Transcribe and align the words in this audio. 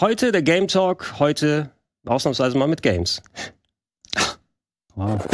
Heute 0.00 0.30
der 0.30 0.42
Game 0.42 0.68
Talk, 0.68 1.18
heute 1.18 1.72
ausnahmsweise 2.06 2.56
mal 2.56 2.68
mit 2.68 2.82
Games. 2.82 3.20
Wow. 4.94 5.26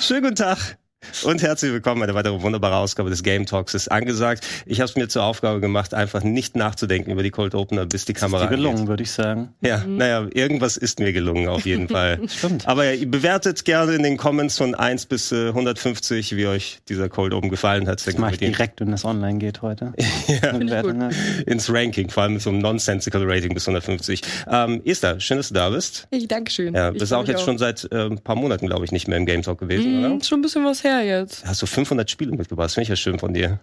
Schönen 0.00 0.22
guten 0.22 0.36
Tag. 0.36 0.78
Und 1.24 1.42
herzlich 1.42 1.72
willkommen 1.72 2.00
bei 2.00 2.06
der 2.06 2.14
weiteren 2.14 2.42
wunderbare 2.42 2.76
Ausgabe 2.76 3.10
des 3.10 3.22
Game 3.22 3.46
Talks 3.46 3.74
ist 3.74 3.88
angesagt. 3.88 4.46
Ich 4.66 4.80
habe 4.80 4.88
es 4.88 4.96
mir 4.96 5.08
zur 5.08 5.24
Aufgabe 5.24 5.60
gemacht, 5.60 5.94
einfach 5.94 6.22
nicht 6.22 6.56
nachzudenken 6.56 7.10
über 7.10 7.22
die 7.22 7.30
Cold 7.30 7.54
Opener, 7.54 7.86
bis 7.86 8.04
die 8.04 8.12
das 8.12 8.22
Kamera 8.22 8.44
ist 8.44 8.50
dir 8.50 8.56
gelungen, 8.56 8.88
würde 8.88 9.02
ich 9.02 9.10
sagen. 9.10 9.50
Ja, 9.60 9.78
mhm. 9.78 9.96
naja, 9.96 10.26
irgendwas 10.32 10.76
ist 10.76 11.00
mir 11.00 11.12
gelungen 11.12 11.48
auf 11.48 11.64
jeden 11.64 11.88
Fall. 11.96 12.20
Stimmt. 12.28 12.66
Aber 12.68 12.84
ja, 12.84 12.92
ihr 12.92 13.10
bewertet 13.10 13.64
gerne 13.64 13.94
in 13.94 14.02
den 14.02 14.16
Comments 14.16 14.56
von 14.56 14.74
1 14.74 15.06
bis 15.06 15.32
äh, 15.32 15.48
150, 15.48 16.36
wie 16.36 16.46
euch 16.46 16.80
dieser 16.88 17.08
Cold 17.08 17.32
Open 17.32 17.50
gefallen 17.50 17.88
hat. 17.88 18.06
Das 18.06 18.18
mache 18.18 18.32
ich 18.32 18.38
direkt, 18.38 18.80
wenn 18.80 18.90
das 18.90 19.04
online 19.04 19.38
geht 19.38 19.62
heute. 19.62 19.92
ja, 20.26 20.50
ins 21.46 21.72
Ranking, 21.72 22.10
vor 22.10 22.24
allem 22.24 22.34
mit 22.34 22.42
so 22.42 22.50
einem 22.50 22.58
nonsensical 22.58 23.22
Rating 23.24 23.54
bis 23.54 23.66
150. 23.66 24.22
Ähm, 24.50 24.82
Esther, 24.84 25.20
schön, 25.20 25.38
dass 25.38 25.48
du 25.48 25.54
da 25.54 25.70
bist. 25.70 26.06
Ich 26.10 26.28
danke 26.28 26.50
schön. 26.50 26.74
Ja, 26.74 26.90
bist 26.90 27.12
auch 27.12 27.26
jetzt 27.26 27.40
auch. 27.40 27.44
schon 27.44 27.58
seit 27.58 27.88
äh, 27.90 28.06
ein 28.06 28.18
paar 28.18 28.36
Monaten, 28.36 28.66
glaube 28.66 28.84
ich, 28.84 28.92
nicht 28.92 29.08
mehr 29.08 29.16
im 29.16 29.26
Game 29.26 29.42
Talk 29.42 29.58
gewesen, 29.58 30.00
mm, 30.00 30.04
oder? 30.04 30.24
Schon 30.24 30.40
ein 30.40 30.42
bisschen 30.42 30.64
was 30.64 30.84
her 30.84 30.95
jetzt. 31.02 31.44
Hast 31.46 31.62
du 31.62 31.66
500 31.66 32.10
Spiele 32.10 32.32
mitgebracht? 32.36 32.66
Das 32.66 32.74
finde 32.74 32.84
ich 32.84 32.88
ja 32.90 32.96
schön 32.96 33.18
von 33.18 33.32
dir. 33.34 33.60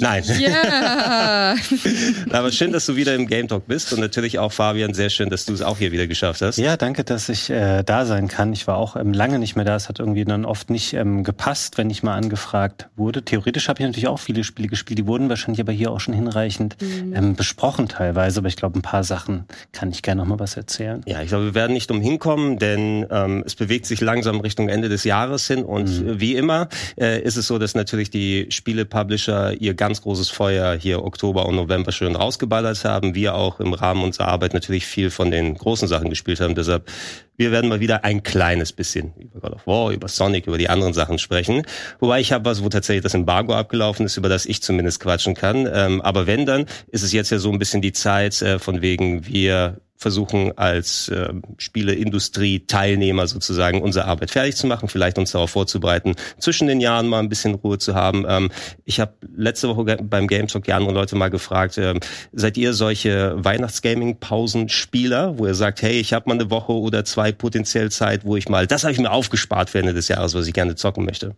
Nein. 0.00 0.24
Ja. 0.38 1.54
Aber 2.30 2.52
schön, 2.52 2.72
dass 2.72 2.86
du 2.86 2.96
wieder 2.96 3.14
im 3.14 3.26
Game 3.26 3.48
Talk 3.48 3.66
bist 3.66 3.92
und 3.92 4.00
natürlich 4.00 4.38
auch 4.38 4.52
Fabian, 4.52 4.94
sehr 4.94 5.10
schön, 5.10 5.30
dass 5.30 5.46
du 5.46 5.52
es 5.52 5.62
auch 5.62 5.78
hier 5.78 5.92
wieder 5.92 6.06
geschafft 6.06 6.42
hast. 6.42 6.58
Ja, 6.58 6.76
danke, 6.76 7.04
dass 7.04 7.28
ich 7.28 7.50
äh, 7.50 7.82
da 7.84 8.06
sein 8.06 8.28
kann. 8.28 8.52
Ich 8.52 8.66
war 8.66 8.76
auch 8.76 8.96
ähm, 8.96 9.12
lange 9.12 9.38
nicht 9.38 9.56
mehr 9.56 9.64
da. 9.64 9.76
Es 9.76 9.88
hat 9.88 10.00
irgendwie 10.00 10.24
dann 10.24 10.44
oft 10.44 10.70
nicht 10.70 10.94
ähm, 10.94 11.24
gepasst, 11.24 11.78
wenn 11.78 11.90
ich 11.90 12.02
mal 12.02 12.14
angefragt 12.14 12.88
wurde. 12.96 13.24
Theoretisch 13.24 13.68
habe 13.68 13.80
ich 13.80 13.86
natürlich 13.86 14.08
auch 14.08 14.18
viele 14.18 14.44
Spiele 14.44 14.68
gespielt. 14.68 14.98
Die 14.98 15.06
wurden 15.06 15.28
wahrscheinlich 15.28 15.60
aber 15.60 15.72
hier 15.72 15.90
auch 15.90 16.00
schon 16.00 16.14
hinreichend 16.14 16.76
mhm. 16.80 17.14
ähm, 17.14 17.36
besprochen 17.36 17.88
teilweise. 17.88 18.40
Aber 18.40 18.48
ich 18.48 18.56
glaube, 18.56 18.78
ein 18.78 18.82
paar 18.82 19.04
Sachen 19.04 19.44
kann 19.72 19.90
ich 19.90 20.02
gerne 20.02 20.22
noch 20.22 20.28
mal 20.28 20.38
was 20.38 20.56
erzählen. 20.56 21.02
Ja, 21.06 21.22
ich 21.22 21.28
glaube, 21.28 21.46
wir 21.46 21.54
werden 21.54 21.72
nicht 21.72 21.90
umhin 21.90 22.18
kommen, 22.18 22.58
denn 22.58 23.06
ähm, 23.10 23.42
es 23.46 23.54
bewegt 23.54 23.86
sich 23.86 24.00
langsam 24.00 24.40
Richtung 24.40 24.68
Ende 24.68 24.88
des 24.88 25.04
Jahres 25.04 25.46
hin 25.46 25.64
und 25.64 25.88
mhm. 25.88 26.20
wie 26.20 26.34
immer 26.34 26.68
äh, 26.96 27.20
ist 27.20 27.36
es 27.36 27.46
so, 27.46 27.58
dass 27.58 27.74
natürlich 27.74 28.10
die 28.10 28.46
Spiele-Publisher 28.50 29.52
ihr 29.60 29.74
ganz 29.84 30.00
großes 30.00 30.30
Feuer 30.30 30.74
hier 30.76 31.04
Oktober 31.04 31.44
und 31.44 31.56
November 31.56 31.92
schön 31.92 32.16
rausgeballert 32.16 32.86
haben. 32.86 33.14
Wir 33.14 33.34
auch 33.34 33.60
im 33.60 33.74
Rahmen 33.74 34.02
unserer 34.02 34.28
Arbeit 34.28 34.54
natürlich 34.54 34.86
viel 34.86 35.10
von 35.10 35.30
den 35.30 35.52
großen 35.58 35.88
Sachen 35.88 36.08
gespielt 36.08 36.40
haben. 36.40 36.54
Deshalb, 36.54 36.90
wir 37.36 37.52
werden 37.52 37.68
mal 37.68 37.80
wieder 37.80 38.02
ein 38.02 38.22
kleines 38.22 38.72
bisschen 38.72 39.12
über 39.18 39.40
God 39.40 39.52
of 39.52 39.66
War, 39.66 39.90
über 39.90 40.08
Sonic, 40.08 40.46
über 40.46 40.56
die 40.56 40.70
anderen 40.70 40.94
Sachen 40.94 41.18
sprechen. 41.18 41.66
Wobei 42.00 42.20
ich 42.20 42.32
habe 42.32 42.46
was, 42.46 42.64
wo 42.64 42.70
tatsächlich 42.70 43.02
das 43.02 43.12
Embargo 43.12 43.52
abgelaufen 43.52 44.06
ist, 44.06 44.16
über 44.16 44.30
das 44.30 44.46
ich 44.46 44.62
zumindest 44.62 45.00
quatschen 45.00 45.34
kann. 45.34 45.68
Ähm, 45.70 46.00
aber 46.00 46.26
wenn, 46.26 46.46
dann 46.46 46.64
ist 46.88 47.02
es 47.02 47.12
jetzt 47.12 47.28
ja 47.28 47.36
so 47.36 47.52
ein 47.52 47.58
bisschen 47.58 47.82
die 47.82 47.92
Zeit, 47.92 48.40
äh, 48.40 48.58
von 48.58 48.80
wegen 48.80 49.26
wir 49.26 49.82
versuchen 49.96 50.56
als 50.58 51.08
äh, 51.08 51.32
Spieleindustrie-Teilnehmer 51.56 53.26
sozusagen 53.26 53.80
unsere 53.80 54.06
Arbeit 54.06 54.30
fertig 54.30 54.56
zu 54.56 54.66
machen, 54.66 54.88
vielleicht 54.88 55.18
uns 55.18 55.32
darauf 55.32 55.50
vorzubereiten, 55.50 56.14
zwischen 56.38 56.66
den 56.66 56.80
Jahren 56.80 57.06
mal 57.06 57.20
ein 57.20 57.28
bisschen 57.28 57.54
Ruhe 57.54 57.78
zu 57.78 57.94
haben. 57.94 58.24
Ähm, 58.28 58.50
ich 58.84 59.00
habe 59.00 59.14
letzte 59.36 59.68
Woche 59.68 59.84
beim 60.02 60.26
Game 60.26 60.48
Talk 60.48 60.64
die 60.64 60.72
anderen 60.72 60.94
Leute 60.94 61.16
mal 61.16 61.30
gefragt, 61.30 61.78
äh, 61.78 61.94
seid 62.32 62.56
ihr 62.56 62.74
solche 62.74 63.34
Weihnachtsgaming-Pausen-Spieler, 63.42 65.38
wo 65.38 65.46
ihr 65.46 65.54
sagt, 65.54 65.82
hey, 65.82 66.00
ich 66.00 66.12
habe 66.12 66.28
mal 66.28 66.34
eine 66.34 66.50
Woche 66.50 66.72
oder 66.72 67.04
zwei 67.04 67.32
potenziell 67.32 67.90
Zeit, 67.90 68.24
wo 68.24 68.36
ich 68.36 68.48
mal, 68.48 68.66
das 68.66 68.82
habe 68.82 68.92
ich 68.92 68.98
mir 68.98 69.10
aufgespart 69.10 69.70
für 69.70 69.78
Ende 69.78 69.94
des 69.94 70.08
Jahres, 70.08 70.34
was 70.34 70.46
ich 70.46 70.54
gerne 70.54 70.74
zocken 70.74 71.04
möchte? 71.04 71.36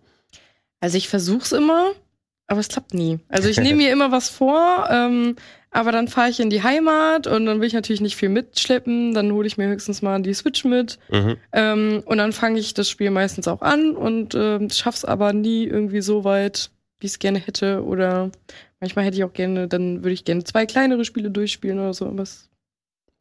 Also 0.80 0.96
ich 0.96 1.08
versuch's 1.08 1.52
immer, 1.52 1.92
aber 2.46 2.60
es 2.60 2.68
klappt 2.68 2.94
nie. 2.94 3.18
Also 3.28 3.48
ich 3.48 3.58
nehme 3.58 3.76
mir 3.76 3.92
immer 3.92 4.12
was 4.12 4.28
vor, 4.28 4.88
ähm, 4.90 5.36
aber 5.76 5.92
dann 5.92 6.08
fahre 6.08 6.30
ich 6.30 6.40
in 6.40 6.48
die 6.48 6.62
Heimat 6.62 7.26
und 7.26 7.44
dann 7.44 7.60
will 7.60 7.66
ich 7.66 7.74
natürlich 7.74 8.00
nicht 8.00 8.16
viel 8.16 8.30
mitschleppen. 8.30 9.12
Dann 9.12 9.30
hole 9.32 9.46
ich 9.46 9.58
mir 9.58 9.68
höchstens 9.68 10.00
mal 10.00 10.22
die 10.22 10.32
Switch 10.32 10.64
mit. 10.64 10.98
Mhm. 11.10 11.36
Ähm, 11.52 12.02
und 12.06 12.16
dann 12.16 12.32
fange 12.32 12.58
ich 12.58 12.72
das 12.72 12.88
Spiel 12.88 13.10
meistens 13.10 13.46
auch 13.46 13.60
an 13.60 13.94
und 13.94 14.34
äh, 14.34 14.70
schaff's 14.70 15.04
aber 15.04 15.34
nie 15.34 15.64
irgendwie 15.64 16.00
so 16.00 16.24
weit, 16.24 16.70
wie 16.98 17.06
ich 17.06 17.12
es 17.12 17.18
gerne 17.18 17.38
hätte. 17.38 17.84
Oder 17.84 18.30
manchmal 18.80 19.04
hätte 19.04 19.18
ich 19.18 19.24
auch 19.24 19.34
gerne, 19.34 19.68
dann 19.68 19.98
würde 20.02 20.14
ich 20.14 20.24
gerne 20.24 20.44
zwei 20.44 20.64
kleinere 20.64 21.04
Spiele 21.04 21.30
durchspielen 21.30 21.78
oder 21.78 21.92
so. 21.92 22.06
Aber 22.06 22.24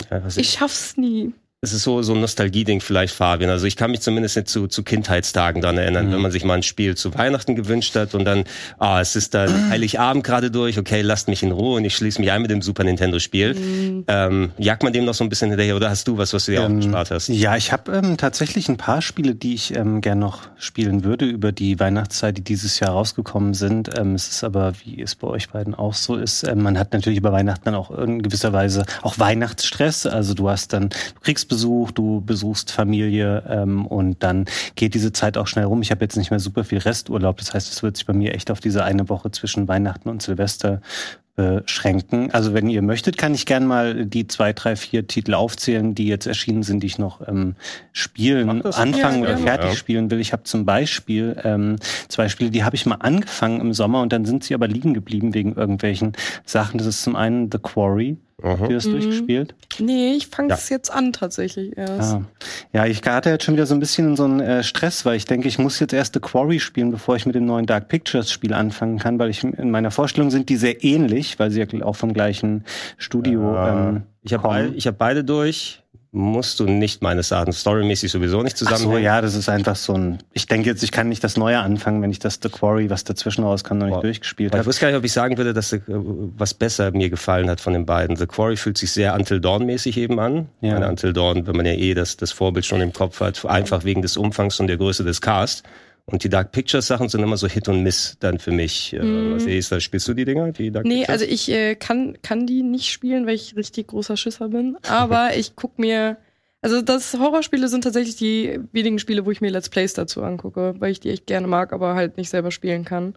ja, 0.09 0.25
ich 0.37 0.51
schaff's 0.51 0.95
nie 0.95 1.33
es 1.65 1.73
ist 1.73 1.83
so, 1.83 2.01
so 2.01 2.13
ein 2.13 2.21
Nostalgie-Ding 2.21 2.81
vielleicht, 2.81 3.13
Fabian. 3.13 3.49
Also 3.49 3.65
ich 3.65 3.75
kann 3.75 3.91
mich 3.91 4.01
zumindest 4.01 4.37
nicht 4.37 4.47
zu, 4.47 4.67
zu 4.67 4.83
Kindheitstagen 4.83 5.61
dann 5.61 5.77
erinnern, 5.77 6.07
mhm. 6.07 6.13
wenn 6.13 6.21
man 6.21 6.31
sich 6.31 6.43
mal 6.43 6.53
ein 6.53 6.63
Spiel 6.63 6.95
zu 6.95 7.13
Weihnachten 7.13 7.55
gewünscht 7.55 7.95
hat 7.95 8.15
und 8.15 8.25
dann, 8.25 8.45
ah, 8.79 9.01
es 9.01 9.15
ist 9.15 9.33
dann 9.33 9.69
Heiligabend 9.69 10.23
gerade 10.23 10.51
durch, 10.51 10.77
okay, 10.77 11.01
lasst 11.01 11.27
mich 11.27 11.43
in 11.43 11.51
Ruhe 11.51 11.77
und 11.77 11.85
ich 11.85 11.95
schließe 11.95 12.21
mich 12.21 12.31
ein 12.31 12.41
mit 12.41 12.51
dem 12.51 12.61
Super 12.61 12.83
Nintendo-Spiel. 12.83 13.55
Mhm. 13.55 14.03
Ähm, 14.07 14.51
jagt 14.57 14.83
man 14.83 14.93
dem 14.93 15.05
noch 15.05 15.13
so 15.13 15.23
ein 15.23 15.29
bisschen 15.29 15.49
hinterher 15.49 15.75
oder 15.75 15.89
hast 15.89 16.07
du 16.07 16.17
was, 16.17 16.33
was 16.33 16.45
du 16.45 16.51
dir 16.51 16.61
ähm, 16.61 16.71
auch 16.71 16.75
gespart 16.77 17.11
hast? 17.11 17.27
Ja, 17.29 17.57
ich 17.57 17.71
habe 17.71 17.91
ähm, 17.91 18.17
tatsächlich 18.17 18.69
ein 18.69 18.77
paar 18.77 19.01
Spiele, 19.01 19.35
die 19.35 19.55
ich 19.55 19.75
ähm, 19.75 20.01
gern 20.01 20.19
noch 20.19 20.43
spielen 20.57 21.03
würde 21.03 21.25
über 21.25 21.51
die 21.51 21.79
Weihnachtszeit, 21.79 22.37
die 22.37 22.43
dieses 22.43 22.79
Jahr 22.79 22.91
rausgekommen 22.91 23.53
sind. 23.53 23.89
Ähm, 23.97 24.15
es 24.15 24.29
ist 24.29 24.43
aber, 24.43 24.73
wie 24.83 25.01
es 25.01 25.15
bei 25.15 25.27
euch 25.27 25.49
beiden 25.49 25.73
auch 25.75 25.93
so 25.93 26.15
ist, 26.15 26.43
ähm, 26.43 26.61
man 26.61 26.77
hat 26.77 26.93
natürlich 26.93 27.17
über 27.17 27.31
Weihnachten 27.31 27.65
dann 27.65 27.75
auch 27.75 27.91
in 27.91 28.21
gewisser 28.21 28.53
Weise 28.53 28.85
auch 29.01 29.19
Weihnachtsstress. 29.19 30.05
Also 30.05 30.33
du 30.33 30.49
hast 30.49 30.73
dann, 30.73 30.89
du 30.89 31.21
kriegst 31.21 31.49
Besuch, 31.55 31.91
du 31.91 32.19
besuchst 32.19 32.69
Familie 32.69 33.41
ähm, 33.47 33.85
und 33.85 34.21
dann 34.21 34.43
geht 34.75 34.93
diese 34.93 35.13
Zeit 35.13 35.37
auch 35.37 35.47
schnell 35.47 35.63
rum. 35.63 35.81
Ich 35.81 35.89
habe 35.89 36.03
jetzt 36.03 36.17
nicht 36.17 36.29
mehr 36.29 36.41
super 36.41 36.65
viel 36.65 36.79
Resturlaub, 36.79 37.37
das 37.37 37.53
heißt, 37.53 37.71
es 37.71 37.81
wird 37.81 37.95
sich 37.95 38.05
bei 38.05 38.11
mir 38.11 38.33
echt 38.33 38.51
auf 38.51 38.59
diese 38.59 38.83
eine 38.83 39.07
Woche 39.07 39.31
zwischen 39.31 39.69
Weihnachten 39.69 40.09
und 40.09 40.21
Silvester 40.21 40.81
beschränken. 41.35 42.31
Also 42.31 42.53
wenn 42.53 42.67
ihr 42.69 42.81
möchtet, 42.81 43.17
kann 43.17 43.33
ich 43.33 43.45
gern 43.45 43.65
mal 43.65 44.05
die 44.05 44.27
zwei, 44.27 44.51
drei, 44.51 44.75
vier 44.75 45.07
Titel 45.07 45.33
aufzählen, 45.33 45.95
die 45.95 46.07
jetzt 46.07 46.27
erschienen 46.27 46.63
sind, 46.63 46.81
die 46.83 46.87
ich 46.87 46.97
noch 46.97 47.25
ähm, 47.25 47.55
spielen, 47.93 48.65
anfangen 48.65 49.21
oder 49.21 49.37
fertig 49.37 49.69
ja. 49.71 49.75
spielen 49.75 50.11
will. 50.11 50.19
Ich 50.19 50.33
habe 50.33 50.43
zum 50.43 50.65
Beispiel 50.65 51.37
ähm, 51.43 51.77
zwei 52.07 52.27
Spiele, 52.27 52.51
die 52.51 52.63
habe 52.65 52.75
ich 52.75 52.85
mal 52.85 52.95
angefangen 52.95 53.61
im 53.61 53.73
Sommer 53.73 54.01
und 54.01 54.11
dann 54.11 54.25
sind 54.25 54.43
sie 54.43 54.53
aber 54.53 54.67
liegen 54.67 54.93
geblieben 54.93 55.33
wegen 55.33 55.55
irgendwelchen 55.55 56.13
Sachen. 56.45 56.77
Das 56.77 56.87
ist 56.87 57.03
zum 57.03 57.15
einen 57.15 57.49
The 57.51 57.59
Quarry. 57.59 58.17
Aha. 58.43 58.59
Habt 58.59 58.69
ihr 58.69 58.75
das 58.75 58.85
mhm. 58.85 58.91
durchgespielt? 58.91 59.55
Nee, 59.79 60.13
ich 60.13 60.27
fange 60.27 60.53
es 60.53 60.69
ja. 60.69 60.75
jetzt 60.75 60.91
an 60.91 61.13
tatsächlich 61.13 61.75
erst. 61.77 62.15
Ah. 62.15 62.25
Ja, 62.73 62.85
ich 62.85 63.01
hatte 63.01 63.29
jetzt 63.29 63.45
schon 63.45 63.53
wieder 63.53 63.65
so 63.65 63.73
ein 63.73 63.79
bisschen 63.79 64.17
so 64.17 64.25
einen 64.25 64.41
äh, 64.41 64.63
Stress, 64.63 65.05
weil 65.05 65.15
ich 65.15 65.25
denke, 65.25 65.47
ich 65.47 65.57
muss 65.57 65.79
jetzt 65.79 65.93
erst 65.93 66.13
The 66.15 66.19
Quarry 66.19 66.59
spielen, 66.59 66.91
bevor 66.91 67.15
ich 67.15 67.25
mit 67.25 67.35
dem 67.35 67.45
neuen 67.45 67.65
Dark 67.65 67.87
Pictures 67.87 68.31
Spiel 68.31 68.53
anfangen 68.53 68.99
kann, 68.99 69.19
weil 69.19 69.29
ich 69.29 69.43
in 69.43 69.71
meiner 69.71 69.91
Vorstellung 69.91 70.31
sind 70.31 70.49
die 70.49 70.57
sehr 70.57 70.83
ähnlich, 70.83 71.39
weil 71.39 71.49
sie 71.49 71.61
ja 71.61 71.85
auch 71.85 71.95
vom 71.95 72.13
gleichen 72.13 72.65
Studio 72.97 73.53
ja. 73.53 73.89
ähm, 73.89 74.03
Ich 74.23 74.33
habe 74.33 74.43
beide, 74.43 74.77
hab 74.77 74.97
beide 74.97 75.23
durch 75.23 75.81
musst 76.15 76.61
du 76.61 76.65
nicht 76.65 77.01
meines 77.01 77.31
Erachtens 77.31 77.59
storymäßig 77.59 78.09
sowieso 78.09 78.41
nicht 78.41 78.57
zusammenhängen. 78.57 78.91
Ach 78.91 78.99
so, 78.99 79.03
ja, 79.03 79.21
das 79.21 79.35
ist 79.35 79.49
einfach 79.49 79.75
so 79.75 79.93
ein. 79.93 80.19
Ich 80.31 80.47
denke 80.47 80.69
jetzt, 80.69 80.81
ich 80.81 80.91
kann 80.91 81.09
nicht 81.09 81.23
das 81.23 81.35
Neue 81.35 81.59
anfangen, 81.59 82.01
wenn 82.01 82.09
ich 82.09 82.19
das 82.19 82.39
The 82.41 82.47
Quarry, 82.47 82.89
was 82.89 83.03
dazwischen 83.03 83.43
rauskam, 83.43 83.77
noch 83.77 83.87
nicht 83.87 83.95
Boah. 83.95 84.01
durchgespielt 84.01 84.53
habe. 84.53 84.61
Ich 84.61 84.67
wusste 84.67 84.81
gar 84.81 84.87
nicht, 84.87 84.97
ob 84.97 85.03
ich 85.03 85.11
sagen 85.11 85.37
würde, 85.37 85.53
dass 85.53 85.73
äh, 85.73 85.81
was 85.87 86.53
besser 86.53 86.91
mir 86.91 87.09
gefallen 87.09 87.49
hat 87.49 87.59
von 87.59 87.73
den 87.73 87.85
beiden. 87.85 88.15
The 88.15 88.27
Quarry 88.27 88.55
fühlt 88.55 88.77
sich 88.77 88.91
sehr 88.91 89.13
Until 89.13 89.41
Dawn 89.41 89.65
mäßig 89.65 89.97
eben 89.97 90.19
an. 90.19 90.47
Ja. 90.61 90.73
Meine 90.73 90.87
Until 90.87 91.11
Dawn, 91.11 91.45
wenn 91.47 91.55
man 91.57 91.65
ja 91.65 91.73
eh 91.73 91.93
das, 91.93 92.15
das 92.15 92.31
Vorbild 92.31 92.65
schon 92.65 92.79
im 92.79 92.93
Kopf 92.93 93.19
hat, 93.19 93.45
einfach 93.45 93.83
wegen 93.83 94.01
des 94.01 94.15
Umfangs 94.15 94.59
und 94.61 94.67
der 94.67 94.77
Größe 94.77 95.03
des 95.03 95.19
Cast. 95.19 95.63
Und 96.05 96.23
die 96.23 96.29
Dark 96.29 96.51
Pictures 96.51 96.85
Sachen 96.85 97.09
sind 97.09 97.23
immer 97.23 97.37
so 97.37 97.47
Hit 97.47 97.67
und 97.67 97.81
Miss 97.81 98.17
dann 98.19 98.37
für 98.37 98.51
mich. 98.51 98.95
Mm. 98.99 99.33
Was 99.33 99.45
ist, 99.45 99.71
da 99.71 99.79
spielst 99.79 100.07
du 100.07 100.13
die 100.13 100.25
Dinger, 100.25 100.51
die 100.51 100.69
Dark 100.69 100.85
nee, 100.85 100.99
Pictures? 100.99 101.21
also 101.21 101.25
ich 101.25 101.49
äh, 101.49 101.75
kann, 101.75 102.17
kann 102.21 102.45
die 102.45 102.61
nicht 102.61 102.91
spielen, 102.91 103.25
weil 103.25 103.33
ich 103.33 103.55
richtig 103.55 103.87
großer 103.87 104.15
Schisser 104.15 104.49
bin. 104.49 104.77
Aber 104.87 105.35
ich 105.35 105.55
guck 105.55 105.79
mir 105.79 106.17
also 106.65 106.81
das 106.81 107.13
Horrorspiele 107.13 107.67
sind 107.67 107.83
tatsächlich 107.83 108.15
die 108.15 108.59
wenigen 108.71 108.97
Spiele, 108.97 109.23
wo 109.23 109.29
ich 109.29 109.39
mir 109.39 109.51
Let's 109.51 109.69
Plays 109.69 109.93
dazu 109.93 110.23
angucke, 110.23 110.73
weil 110.79 110.91
ich 110.91 110.99
die 110.99 111.11
echt 111.11 111.27
gerne 111.27 111.45
mag, 111.45 111.71
aber 111.71 111.93
halt 111.93 112.17
nicht 112.17 112.31
selber 112.31 112.49
spielen 112.49 112.85
kann. 112.85 113.13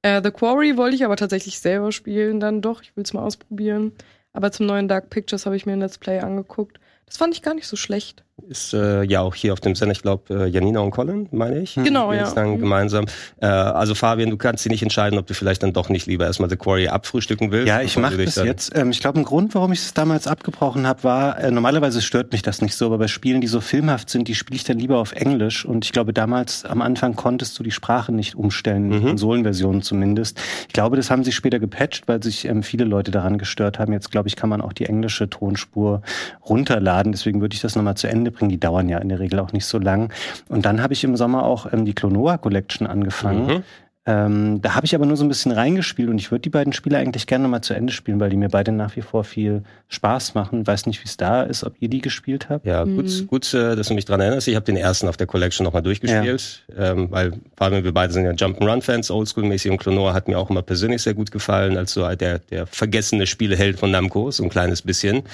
Äh, 0.00 0.22
The 0.24 0.30
Quarry 0.30 0.78
wollte 0.78 0.96
ich 0.96 1.04
aber 1.04 1.16
tatsächlich 1.16 1.58
selber 1.60 1.92
spielen, 1.92 2.40
dann 2.40 2.62
doch. 2.62 2.80
Ich 2.80 2.96
will 2.96 3.04
es 3.04 3.12
mal 3.12 3.20
ausprobieren. 3.20 3.92
Aber 4.32 4.52
zum 4.52 4.64
neuen 4.64 4.88
Dark 4.88 5.10
Pictures 5.10 5.44
habe 5.44 5.54
ich 5.54 5.66
mir 5.66 5.74
ein 5.74 5.80
Let's 5.80 5.98
Play 5.98 6.20
angeguckt. 6.20 6.80
Das 7.04 7.18
fand 7.18 7.34
ich 7.34 7.42
gar 7.42 7.52
nicht 7.52 7.66
so 7.66 7.76
schlecht. 7.76 8.24
Ist 8.48 8.72
äh, 8.72 9.02
ja 9.02 9.20
auch 9.20 9.34
hier 9.34 9.52
auf 9.52 9.60
dem 9.60 9.74
Sender, 9.74 9.92
ich 9.92 10.02
glaube, 10.02 10.44
äh, 10.44 10.46
Janina 10.46 10.80
und 10.80 10.90
Colin, 10.90 11.28
meine 11.32 11.60
ich. 11.60 11.74
Genau, 11.74 12.12
ja. 12.12 12.30
dann 12.32 12.52
mhm. 12.52 12.58
gemeinsam. 12.60 13.06
Äh, 13.40 13.46
also 13.46 13.94
Fabian, 13.94 14.30
du 14.30 14.36
kannst 14.36 14.64
dich 14.64 14.70
nicht 14.70 14.82
entscheiden, 14.82 15.18
ob 15.18 15.26
du 15.26 15.34
vielleicht 15.34 15.62
dann 15.62 15.72
doch 15.72 15.88
nicht 15.88 16.06
lieber 16.06 16.24
erstmal 16.24 16.48
The 16.48 16.56
Quarry 16.56 16.88
abfrühstücken 16.88 17.50
willst. 17.50 17.68
Ja, 17.68 17.82
ich 17.82 17.96
mache 17.96 18.16
das 18.16 18.36
jetzt. 18.36 18.76
Ähm, 18.76 18.90
ich 18.90 19.00
glaube, 19.00 19.18
ein 19.18 19.24
Grund, 19.24 19.54
warum 19.54 19.72
ich 19.72 19.80
es 19.80 19.94
damals 19.94 20.26
abgebrochen 20.26 20.86
habe, 20.86 21.04
war, 21.04 21.38
äh, 21.40 21.50
normalerweise 21.50 22.00
stört 22.00 22.32
mich 22.32 22.42
das 22.42 22.62
nicht 22.62 22.74
so, 22.74 22.86
aber 22.86 22.98
bei 22.98 23.08
Spielen, 23.08 23.40
die 23.40 23.46
so 23.46 23.60
filmhaft 23.60 24.08
sind, 24.10 24.28
die 24.28 24.34
spiele 24.34 24.56
ich 24.56 24.64
dann 24.64 24.78
lieber 24.78 24.98
auf 24.98 25.12
Englisch. 25.12 25.64
Und 25.64 25.84
ich 25.84 25.92
glaube, 25.92 26.12
damals 26.12 26.64
am 26.64 26.80
Anfang 26.80 27.16
konntest 27.16 27.58
du 27.58 27.62
die 27.62 27.70
Sprache 27.70 28.12
nicht 28.12 28.34
umstellen, 28.34 28.88
mhm. 28.88 29.02
Konsolenversionen 29.02 29.82
zumindest. 29.82 30.40
Ich 30.68 30.72
glaube, 30.72 30.96
das 30.96 31.10
haben 31.10 31.24
sie 31.24 31.32
später 31.32 31.58
gepatcht, 31.58 32.08
weil 32.08 32.22
sich 32.22 32.44
ähm, 32.44 32.62
viele 32.62 32.84
Leute 32.84 33.10
daran 33.10 33.38
gestört 33.38 33.78
haben. 33.78 33.92
Jetzt, 33.92 34.10
glaube 34.10 34.28
ich, 34.28 34.36
kann 34.36 34.48
man 34.48 34.60
auch 34.60 34.72
die 34.72 34.86
englische 34.86 35.28
Tonspur 35.28 36.02
runterladen 36.48 36.68
runterladen. 36.68 37.12
Deswegen 37.12 37.40
würde 37.40 37.54
ich 37.54 37.60
das 37.60 37.76
nochmal 37.76 37.96
zu 37.96 38.08
Ende 38.08 38.27
bringen. 38.30 38.50
Die 38.50 38.60
dauern 38.60 38.88
ja 38.88 38.98
in 38.98 39.08
der 39.08 39.20
Regel 39.20 39.38
auch 39.40 39.52
nicht 39.52 39.66
so 39.66 39.78
lang. 39.78 40.12
Und 40.48 40.66
dann 40.66 40.82
habe 40.82 40.92
ich 40.92 41.04
im 41.04 41.16
Sommer 41.16 41.44
auch 41.44 41.72
ähm, 41.72 41.84
die 41.84 41.94
Klonoa 41.94 42.38
Collection 42.38 42.86
angefangen. 42.86 43.46
Mhm. 43.46 43.62
Ähm, 44.08 44.62
da 44.62 44.74
habe 44.74 44.86
ich 44.86 44.94
aber 44.94 45.04
nur 45.04 45.18
so 45.18 45.24
ein 45.24 45.28
bisschen 45.28 45.52
reingespielt 45.52 46.08
und 46.08 46.16
ich 46.16 46.30
würde 46.30 46.40
die 46.40 46.48
beiden 46.48 46.72
Spiele 46.72 46.96
eigentlich 46.96 47.26
gerne 47.26 47.46
mal 47.46 47.60
zu 47.60 47.74
Ende 47.74 47.92
spielen, 47.92 48.18
weil 48.20 48.30
die 48.30 48.38
mir 48.38 48.48
beide 48.48 48.72
nach 48.72 48.96
wie 48.96 49.02
vor 49.02 49.22
viel 49.22 49.64
Spaß 49.88 50.32
machen. 50.32 50.66
Weiß 50.66 50.86
nicht, 50.86 51.02
wie 51.02 51.06
es 51.06 51.18
da 51.18 51.42
ist, 51.42 51.62
ob 51.62 51.74
ihr 51.78 51.90
die 51.90 52.00
gespielt 52.00 52.48
habt. 52.48 52.64
Ja, 52.64 52.84
gut, 52.84 53.04
mhm. 53.04 53.26
gut, 53.26 53.52
äh, 53.52 53.76
dass 53.76 53.88
du 53.88 53.94
mich 53.94 54.06
dran 54.06 54.20
erinnerst. 54.20 54.48
Ich 54.48 54.56
habe 54.56 54.64
den 54.64 54.78
ersten 54.78 55.08
auf 55.08 55.18
der 55.18 55.26
Collection 55.26 55.62
nochmal 55.62 55.82
durchgespielt, 55.82 56.64
ja. 56.74 56.92
ähm, 56.92 57.10
weil 57.10 57.32
vor 57.54 57.66
allem 57.66 57.84
wir 57.84 57.92
beide 57.92 58.14
sind 58.14 58.24
ja 58.24 58.30
Jump'n'Run-Fans, 58.30 59.10
Oldschool-mäßig 59.10 59.70
und 59.70 59.76
Clonor 59.76 60.14
hat 60.14 60.26
mir 60.26 60.38
auch 60.38 60.48
immer 60.48 60.62
persönlich 60.62 61.02
sehr 61.02 61.12
gut 61.12 61.30
gefallen, 61.30 61.76
als 61.76 61.92
so 61.92 62.08
der, 62.14 62.38
der 62.38 62.66
vergessene 62.66 63.26
Spieleheld 63.26 63.78
von 63.78 63.90
Namco, 63.90 64.30
so 64.30 64.42
ein 64.42 64.48
kleines 64.48 64.80
bisschen. 64.80 65.24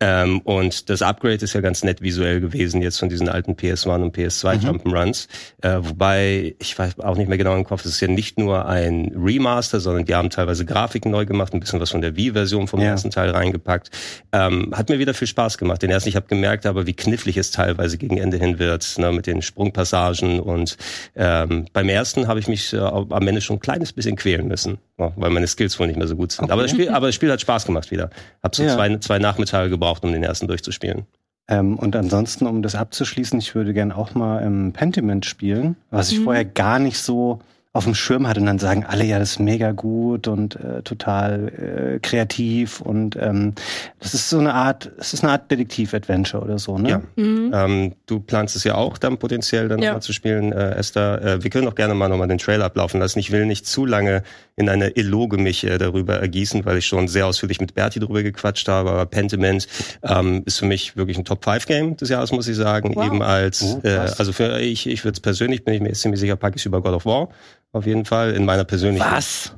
Ähm, 0.00 0.40
und 0.40 0.90
das 0.90 1.00
Upgrade 1.00 1.36
ist 1.36 1.54
ja 1.54 1.60
ganz 1.60 1.82
nett 1.82 2.02
visuell 2.02 2.40
gewesen 2.40 2.82
jetzt 2.82 2.98
von 2.98 3.08
diesen 3.08 3.28
alten 3.28 3.52
PS1 3.52 4.02
und 4.02 4.16
PS2 4.16 4.56
mhm. 4.56 4.68
Jump'n'Runs. 4.68 5.28
Äh, 5.62 5.78
wobei, 5.80 6.54
ich 6.58 6.78
weiß 6.78 7.00
auch 7.00 7.16
nicht 7.16 7.28
mehr 7.28 7.38
genau 7.38 7.54
im 7.54 7.64
Kopf, 7.64 7.84
es 7.84 7.92
ist 7.92 8.00
ja 8.00 8.08
nicht 8.16 8.38
nur 8.38 8.66
ein 8.66 9.12
Remaster, 9.14 9.78
sondern 9.78 10.04
die 10.04 10.14
haben 10.14 10.30
teilweise 10.30 10.64
Grafiken 10.64 11.12
neu 11.12 11.26
gemacht, 11.26 11.54
ein 11.54 11.60
bisschen 11.60 11.78
was 11.80 11.90
von 11.90 12.00
der 12.00 12.16
Wii-Version 12.16 12.66
vom 12.66 12.80
ja. 12.80 12.86
ersten 12.86 13.10
Teil 13.10 13.30
reingepackt. 13.30 13.90
Ähm, 14.32 14.72
hat 14.74 14.88
mir 14.88 14.98
wieder 14.98 15.14
viel 15.14 15.28
Spaß 15.28 15.58
gemacht. 15.58 15.82
Den 15.82 15.90
ersten, 15.90 16.08
ich 16.08 16.16
habe 16.16 16.26
gemerkt, 16.26 16.66
aber 16.66 16.86
wie 16.86 16.94
knifflig 16.94 17.36
es 17.36 17.52
teilweise 17.52 17.98
gegen 17.98 18.16
Ende 18.16 18.38
hin 18.38 18.58
wird, 18.58 18.98
ne, 18.98 19.12
mit 19.12 19.26
den 19.26 19.42
Sprungpassagen. 19.42 20.40
Und 20.40 20.76
ähm, 21.14 21.66
beim 21.72 21.88
ersten 21.88 22.26
habe 22.26 22.40
ich 22.40 22.48
mich 22.48 22.72
äh, 22.72 22.78
am 22.78 23.28
Ende 23.28 23.40
schon 23.40 23.56
ein 23.56 23.60
kleines 23.60 23.92
bisschen 23.92 24.16
quälen 24.16 24.48
müssen, 24.48 24.78
weil 24.96 25.30
meine 25.30 25.46
Skills 25.46 25.78
wohl 25.78 25.86
nicht 25.86 25.98
mehr 25.98 26.08
so 26.08 26.16
gut 26.16 26.32
sind. 26.32 26.44
Okay. 26.44 26.52
Aber, 26.52 26.62
das 26.62 26.70
Spiel, 26.70 26.88
aber 26.88 27.06
das 27.06 27.14
Spiel 27.14 27.30
hat 27.30 27.40
Spaß 27.40 27.66
gemacht 27.66 27.90
wieder. 27.90 28.10
Hab 28.42 28.56
so 28.56 28.64
ja. 28.64 28.74
zwei, 28.74 28.96
zwei 28.96 29.18
Nachmittage 29.18 29.70
gebraucht 29.70 30.02
um 30.04 30.12
den 30.12 30.22
ersten 30.24 30.48
durchzuspielen. 30.48 31.06
Ähm, 31.48 31.78
und 31.78 31.94
ansonsten, 31.94 32.46
um 32.46 32.62
das 32.62 32.74
abzuschließen, 32.74 33.38
ich 33.38 33.54
würde 33.54 33.72
gern 33.72 33.92
auch 33.92 34.14
mal 34.14 34.38
im 34.38 34.72
Pentiment 34.72 35.26
spielen, 35.26 35.76
was 35.90 36.10
ich 36.10 36.20
mhm. 36.20 36.24
vorher 36.24 36.44
gar 36.44 36.78
nicht 36.78 36.98
so 36.98 37.40
auf 37.76 37.84
dem 37.84 37.94
Schirm 37.94 38.26
hatte 38.26 38.40
und 38.40 38.46
dann 38.46 38.58
sagen 38.58 38.84
alle, 38.86 39.04
ja, 39.04 39.18
das 39.18 39.32
ist 39.32 39.38
mega 39.38 39.72
gut 39.72 40.28
und 40.28 40.56
äh, 40.56 40.82
total 40.82 41.96
äh, 41.96 41.98
kreativ 42.00 42.80
und 42.80 43.16
ähm, 43.16 43.54
das 44.00 44.14
ist 44.14 44.28
so 44.30 44.38
eine 44.38 44.54
Art, 44.54 44.90
es 44.98 45.12
ist 45.12 45.22
eine 45.22 45.32
Art 45.32 45.50
Detektiv-Adventure 45.50 46.42
oder 46.42 46.58
so, 46.58 46.78
ne? 46.78 46.88
Ja. 46.88 47.02
Mhm. 47.16 47.52
Ähm, 47.54 47.94
du 48.06 48.20
planst 48.20 48.56
es 48.56 48.64
ja 48.64 48.74
auch 48.74 48.98
dann 48.98 49.18
potenziell 49.18 49.68
dann 49.68 49.80
ja. 49.80 49.90
nochmal 49.90 50.02
zu 50.02 50.12
spielen, 50.12 50.52
äh, 50.52 50.74
Esther. 50.74 51.22
Äh, 51.22 51.42
wir 51.42 51.50
können 51.50 51.68
auch 51.68 51.74
gerne 51.74 51.94
mal 51.94 52.08
nochmal 52.08 52.28
den 52.28 52.38
Trailer 52.38 52.64
ablaufen 52.64 53.00
lassen. 53.00 53.18
Ich 53.18 53.30
will 53.30 53.46
nicht 53.46 53.66
zu 53.66 53.84
lange 53.84 54.22
in 54.56 54.68
eine 54.70 54.96
Eloge 54.96 55.36
mich 55.36 55.64
äh, 55.64 55.76
darüber 55.76 56.16
ergießen, 56.16 56.64
weil 56.64 56.78
ich 56.78 56.86
schon 56.86 57.08
sehr 57.08 57.26
ausführlich 57.26 57.60
mit 57.60 57.74
Berti 57.74 58.00
darüber 58.00 58.22
gequatscht 58.22 58.68
habe, 58.68 58.90
aber 58.90 59.06
Pentiment 59.06 59.68
ähm, 60.02 60.42
ist 60.46 60.58
für 60.58 60.66
mich 60.66 60.96
wirklich 60.96 61.18
ein 61.18 61.24
Top-5-Game 61.24 61.96
des 61.98 62.08
Jahres, 62.08 62.32
muss 62.32 62.48
ich 62.48 62.56
sagen. 62.56 62.94
Wow. 62.94 63.06
Eben 63.06 63.22
als, 63.22 63.62
oh, 63.62 63.80
äh, 63.84 63.98
also 64.16 64.32
für 64.32 64.58
ich, 64.60 64.86
ich 64.86 65.04
würde 65.04 65.16
es 65.16 65.20
persönlich, 65.20 65.64
bin 65.64 65.74
ich 65.74 65.80
mir 65.80 65.92
ziemlich 65.92 66.20
sicher, 66.20 66.36
packe 66.36 66.56
ich 66.56 66.64
über 66.64 66.80
God 66.80 66.94
of 66.94 67.04
War 67.04 67.28
auf 67.72 67.86
jeden 67.86 68.04
Fall 68.04 68.32
in 68.32 68.44
meiner 68.44 68.64
persönlichen. 68.64 69.04
Was? 69.04 69.54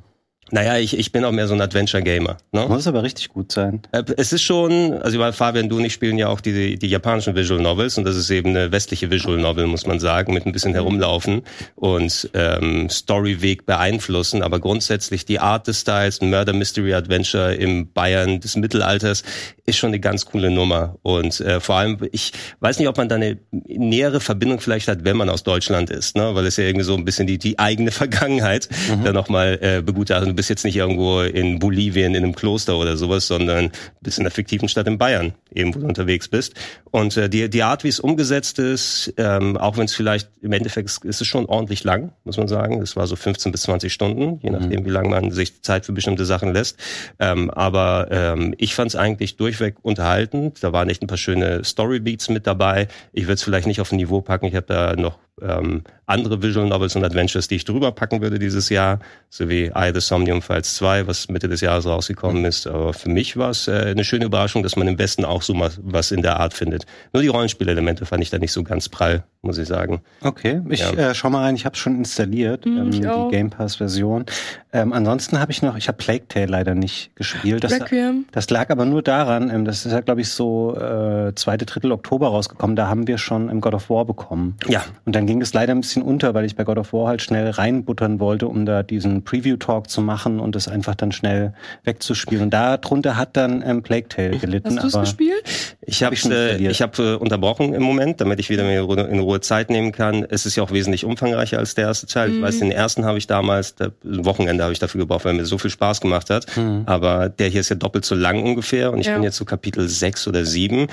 Naja, 0.50 0.78
ich, 0.78 0.98
ich 0.98 1.12
bin 1.12 1.24
auch 1.24 1.32
mehr 1.32 1.46
so 1.46 1.54
ein 1.54 1.60
Adventure-Gamer. 1.60 2.38
Ne? 2.52 2.66
Muss 2.68 2.86
aber 2.86 3.02
richtig 3.02 3.28
gut 3.28 3.52
sein. 3.52 3.82
Äh, 3.92 4.04
es 4.16 4.32
ist 4.32 4.42
schon, 4.42 4.94
also 4.94 5.18
weil 5.18 5.32
Fabian, 5.32 5.68
du 5.68 5.76
und 5.76 5.84
ich 5.84 5.92
spielen 5.92 6.16
ja 6.16 6.28
auch 6.28 6.40
die, 6.40 6.78
die 6.78 6.86
japanischen 6.88 7.34
Visual 7.34 7.60
Novels 7.60 7.98
und 7.98 8.04
das 8.04 8.16
ist 8.16 8.30
eben 8.30 8.50
eine 8.50 8.72
westliche 8.72 9.10
Visual 9.10 9.36
Novel, 9.36 9.66
muss 9.66 9.86
man 9.86 10.00
sagen, 10.00 10.32
mit 10.32 10.46
ein 10.46 10.52
bisschen 10.52 10.72
herumlaufen 10.72 11.42
und 11.74 12.30
ähm, 12.34 12.88
Storyweg 12.88 13.66
beeinflussen, 13.66 14.42
aber 14.42 14.58
grundsätzlich 14.60 15.26
die 15.26 15.38
Art 15.38 15.66
des 15.66 15.80
Styles, 15.80 16.20
ein 16.22 16.30
Murder 16.30 16.52
Mystery 16.52 16.94
Adventure 16.94 17.54
im 17.54 17.92
Bayern 17.92 18.40
des 18.40 18.56
Mittelalters, 18.56 19.22
ist 19.66 19.76
schon 19.76 19.88
eine 19.88 20.00
ganz 20.00 20.24
coole 20.24 20.50
Nummer. 20.50 20.96
Und 21.02 21.40
äh, 21.40 21.60
vor 21.60 21.76
allem, 21.76 21.98
ich 22.10 22.32
weiß 22.60 22.78
nicht, 22.78 22.88
ob 22.88 22.96
man 22.96 23.08
da 23.08 23.16
eine 23.16 23.38
nähere 23.50 24.20
Verbindung 24.20 24.60
vielleicht 24.60 24.88
hat, 24.88 25.04
wenn 25.04 25.16
man 25.16 25.28
aus 25.28 25.42
Deutschland 25.42 25.90
ist, 25.90 26.16
ne? 26.16 26.34
weil 26.34 26.46
es 26.46 26.56
ja 26.56 26.64
irgendwie 26.64 26.84
so 26.84 26.94
ein 26.94 27.04
bisschen 27.04 27.26
die, 27.26 27.38
die 27.38 27.58
eigene 27.58 27.90
Vergangenheit 27.98 28.68
mhm. 28.88 29.04
da 29.04 29.12
nochmal 29.12 29.58
äh, 29.60 29.82
begutachtet 29.82 30.37
bist 30.38 30.50
jetzt 30.50 30.64
nicht 30.64 30.76
irgendwo 30.76 31.22
in 31.22 31.58
Bolivien 31.58 32.14
in 32.14 32.22
einem 32.22 32.32
Kloster 32.32 32.76
oder 32.76 32.96
sowas, 32.96 33.26
sondern 33.26 33.72
bist 34.02 34.18
in 34.18 34.24
der 34.24 34.30
fiktiven 34.30 34.68
Stadt 34.68 34.86
in 34.86 34.96
Bayern, 34.96 35.32
eben 35.52 35.74
wo 35.74 35.80
du 35.80 35.86
unterwegs 35.86 36.28
bist. 36.28 36.54
Und 36.92 37.16
äh, 37.16 37.28
die, 37.28 37.50
die 37.50 37.64
Art, 37.64 37.82
wie 37.82 37.88
es 37.88 37.98
umgesetzt 37.98 38.60
ist, 38.60 39.12
ähm, 39.16 39.56
auch 39.56 39.76
wenn 39.76 39.86
es 39.86 39.96
vielleicht 39.96 40.30
im 40.40 40.52
Endeffekt 40.52 40.90
ist, 40.90 41.04
ist 41.04 41.20
es 41.20 41.26
schon 41.26 41.46
ordentlich 41.46 41.82
lang, 41.82 42.12
muss 42.22 42.36
man 42.36 42.46
sagen. 42.46 42.80
Es 42.80 42.94
war 42.94 43.08
so 43.08 43.16
15 43.16 43.50
bis 43.50 43.62
20 43.62 43.92
Stunden, 43.92 44.38
je 44.40 44.50
nachdem, 44.50 44.82
mhm. 44.82 44.84
wie 44.84 44.90
lange 44.90 45.08
man 45.08 45.32
sich 45.32 45.60
Zeit 45.62 45.84
für 45.84 45.92
bestimmte 45.92 46.24
Sachen 46.24 46.52
lässt. 46.52 46.78
Ähm, 47.18 47.50
aber 47.50 48.06
ähm, 48.12 48.54
ich 48.58 48.76
fand 48.76 48.92
es 48.92 48.94
eigentlich 48.94 49.38
durchweg 49.38 49.74
unterhaltend. 49.82 50.62
Da 50.62 50.72
waren 50.72 50.88
echt 50.88 51.02
ein 51.02 51.08
paar 51.08 51.18
schöne 51.18 51.64
Storybeats 51.64 52.28
mit 52.28 52.46
dabei. 52.46 52.86
Ich 53.12 53.24
würde 53.24 53.34
es 53.34 53.42
vielleicht 53.42 53.66
nicht 53.66 53.80
auf 53.80 53.90
ein 53.90 53.96
Niveau 53.96 54.20
packen. 54.20 54.46
Ich 54.46 54.54
habe 54.54 54.66
da 54.66 54.94
noch 54.94 55.18
ähm, 55.42 55.82
andere 56.06 56.42
Visual 56.42 56.66
Novels 56.66 56.96
und 56.96 57.04
Adventures, 57.04 57.48
die 57.48 57.56
ich 57.56 57.64
drüber 57.64 57.92
packen 57.92 58.20
würde 58.20 58.38
dieses 58.38 58.68
Jahr, 58.68 59.00
sowie 59.30 59.70
Eye 59.74 59.92
the 59.92 60.00
Somnium 60.00 60.42
Files 60.42 60.74
2, 60.76 61.06
was 61.06 61.28
Mitte 61.28 61.48
des 61.48 61.60
Jahres 61.60 61.86
rausgekommen 61.86 62.44
ist. 62.44 62.66
Aber 62.66 62.94
für 62.94 63.10
mich 63.10 63.36
war 63.36 63.50
es 63.50 63.68
äh, 63.68 63.72
eine 63.72 64.04
schöne 64.04 64.24
Überraschung, 64.24 64.62
dass 64.62 64.76
man 64.76 64.88
im 64.88 64.98
Westen 64.98 65.24
auch 65.24 65.42
so 65.42 65.54
mal 65.54 65.70
was 65.82 66.10
in 66.10 66.22
der 66.22 66.40
Art 66.40 66.54
findet. 66.54 66.86
Nur 67.12 67.22
die 67.22 67.28
Rollenspielelemente 67.28 68.06
fand 68.06 68.22
ich 68.22 68.30
da 68.30 68.38
nicht 68.38 68.52
so 68.52 68.62
ganz 68.62 68.88
prall, 68.88 69.24
muss 69.42 69.56
ich 69.56 69.68
sagen. 69.68 70.00
Okay, 70.20 70.60
ich 70.68 70.80
ja. 70.80 71.10
äh, 71.10 71.14
schau 71.14 71.30
mal 71.30 71.42
rein, 71.42 71.54
ich 71.54 71.64
habe 71.64 71.76
schon 71.76 71.96
installiert, 71.96 72.66
mhm, 72.66 72.78
ähm, 72.78 72.90
die 72.90 73.00
Game 73.30 73.50
Pass-Version. 73.50 74.26
Ähm, 74.72 74.92
ansonsten 74.92 75.38
habe 75.38 75.52
ich 75.52 75.62
noch, 75.62 75.76
ich 75.76 75.86
habe 75.86 75.96
Plague 75.96 76.26
Tale 76.28 76.46
leider 76.46 76.74
nicht 76.74 77.14
gespielt. 77.14 77.62
Das, 77.62 77.72
Requiem. 77.72 78.26
das 78.32 78.50
lag 78.50 78.70
aber 78.70 78.84
nur 78.84 79.02
daran, 79.02 79.48
ähm, 79.50 79.64
das 79.64 79.86
ist 79.86 79.92
ja, 79.92 80.00
glaube 80.00 80.22
ich, 80.22 80.30
so 80.30 80.76
äh, 80.76 81.34
zweite 81.36 81.66
Drittel 81.66 81.92
Oktober 81.92 82.28
rausgekommen, 82.28 82.74
da 82.74 82.88
haben 82.88 83.06
wir 83.06 83.16
schon 83.16 83.48
im 83.48 83.60
God 83.60 83.74
of 83.74 83.90
War 83.90 84.04
bekommen. 84.04 84.56
Ja. 84.66 84.84
Und 85.04 85.14
dann 85.14 85.26
ging 85.26 85.40
es 85.40 85.54
leider 85.54 85.72
ein 85.72 85.80
bisschen 85.80 86.02
unter, 86.02 86.34
weil 86.34 86.44
ich 86.44 86.56
bei 86.56 86.64
God 86.64 86.78
of 86.78 86.92
War 86.92 87.06
halt 87.06 87.22
schnell 87.22 87.48
reinbuttern 87.48 88.18
wollte, 88.18 88.48
um 88.48 88.66
da 88.66 88.82
diesen 88.82 89.22
Preview-Talk 89.22 89.88
zu 89.88 90.00
machen 90.02 90.40
und 90.40 90.56
es 90.56 90.66
einfach 90.66 90.96
dann 90.96 91.12
schnell 91.12 91.54
wegzuspielen. 91.84 92.44
Und 92.44 92.50
darunter 92.50 93.16
hat 93.16 93.36
dann 93.36 93.62
ähm, 93.64 93.82
Plague 93.82 94.08
Tale 94.08 94.36
gelitten. 94.36 94.76
Hast 94.76 94.94
du 94.94 94.98
es 94.98 95.04
gespielt? 95.04 95.76
Ich 95.80 96.02
habe 96.02 96.16
hab 96.16 96.30
äh, 96.30 96.56
ich 96.56 96.82
hab, 96.82 96.98
äh, 96.98 97.14
unterbrochen 97.14 97.72
im 97.72 97.82
Moment, 97.82 98.20
damit 98.20 98.40
ich 98.40 98.50
wieder 98.50 98.64
mehr 98.64 98.82
in 98.82 99.20
Ruhe 99.20 99.27
Zeit 99.36 99.68
nehmen 99.68 99.92
kann. 99.92 100.26
Es 100.28 100.46
ist 100.46 100.56
ja 100.56 100.62
auch 100.62 100.72
wesentlich 100.72 101.04
umfangreicher 101.04 101.58
als 101.58 101.74
der 101.74 101.84
erste 101.84 102.06
Teil. 102.06 102.30
Mhm. 102.30 102.36
Ich 102.36 102.42
weiß, 102.42 102.58
den 102.60 102.72
ersten 102.72 103.04
habe 103.04 103.18
ich 103.18 103.26
damals, 103.26 103.74
der, 103.74 103.92
Wochenende 104.02 104.64
habe 104.64 104.72
ich 104.72 104.78
dafür 104.78 105.00
gebraucht, 105.00 105.26
weil 105.26 105.34
mir 105.34 105.44
so 105.44 105.58
viel 105.58 105.70
Spaß 105.70 106.00
gemacht 106.00 106.30
hat. 106.30 106.46
Mhm. 106.56 106.82
Aber 106.86 107.28
der 107.28 107.48
hier 107.48 107.60
ist 107.60 107.68
ja 107.68 107.76
doppelt 107.76 108.04
so 108.04 108.14
lang 108.14 108.42
ungefähr 108.42 108.92
und 108.92 109.00
ich 109.00 109.06
ja. 109.06 109.14
bin 109.14 109.22
jetzt 109.22 109.36
so 109.36 109.44
Kapitel 109.44 109.88
sechs 109.88 110.26
oder 110.26 110.44
sieben 110.44 110.88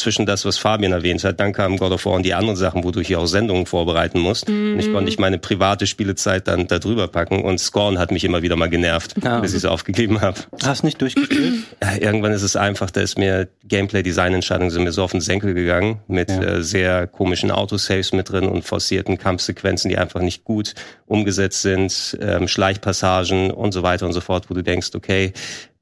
zwischen 0.00 0.26
das, 0.26 0.44
was 0.44 0.58
Fabian 0.58 0.92
erwähnt 0.92 1.22
hat. 1.24 1.38
Dann 1.38 1.52
kam 1.52 1.76
God 1.76 1.92
of 1.92 2.04
War 2.06 2.14
und 2.14 2.24
die 2.24 2.34
anderen 2.34 2.56
Sachen, 2.56 2.84
wo 2.84 2.90
du 2.90 3.00
hier 3.00 3.20
auch 3.20 3.26
Sendungen 3.26 3.66
vorbereiten 3.66 4.18
musst. 4.18 4.48
Mhm. 4.48 4.72
Und 4.72 4.80
ich 4.80 4.86
konnte 4.86 5.04
nicht 5.04 5.20
meine 5.20 5.38
private 5.38 5.86
Spielezeit 5.86 6.48
dann 6.48 6.66
da 6.66 6.78
drüber 6.78 7.08
packen. 7.08 7.42
Und 7.42 7.58
Scorn 7.58 7.98
hat 7.98 8.10
mich 8.10 8.24
immer 8.24 8.42
wieder 8.42 8.56
mal 8.56 8.68
genervt, 8.68 9.14
ja. 9.22 9.40
bis 9.40 9.52
ich 9.52 9.58
es 9.58 9.64
aufgegeben 9.64 10.20
habe. 10.20 10.40
Hast 10.62 10.82
nicht 10.82 11.00
durchgespielt? 11.00 11.64
Irgendwann 12.00 12.32
ist 12.32 12.42
es 12.42 12.56
einfach, 12.56 12.90
da 12.90 13.00
ist 13.00 13.18
mir 13.18 13.48
Gameplay-Design-Entscheidungen 13.64 14.70
sind 14.70 14.84
mir 14.84 14.92
so 14.92 15.04
auf 15.04 15.12
den 15.12 15.20
Senkel 15.20 15.54
gegangen, 15.54 16.00
mit 16.08 16.30
ja. 16.30 16.42
äh, 16.42 16.62
sehr 16.62 17.06
komischen 17.06 17.50
Autosaves 17.50 18.12
mit 18.12 18.30
drin 18.30 18.46
und 18.46 18.64
forcierten 18.64 19.18
Kampfsequenzen, 19.18 19.88
die 19.88 19.98
einfach 19.98 20.20
nicht 20.20 20.44
gut 20.44 20.74
umgesetzt 21.06 21.62
sind, 21.62 22.18
ähm, 22.20 22.48
Schleichpassagen 22.48 23.50
und 23.50 23.72
so 23.72 23.82
weiter 23.82 24.06
und 24.06 24.12
so 24.12 24.20
fort, 24.20 24.50
wo 24.50 24.54
du 24.54 24.62
denkst, 24.62 24.90
okay, 24.94 25.32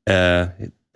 äh, 0.04 0.46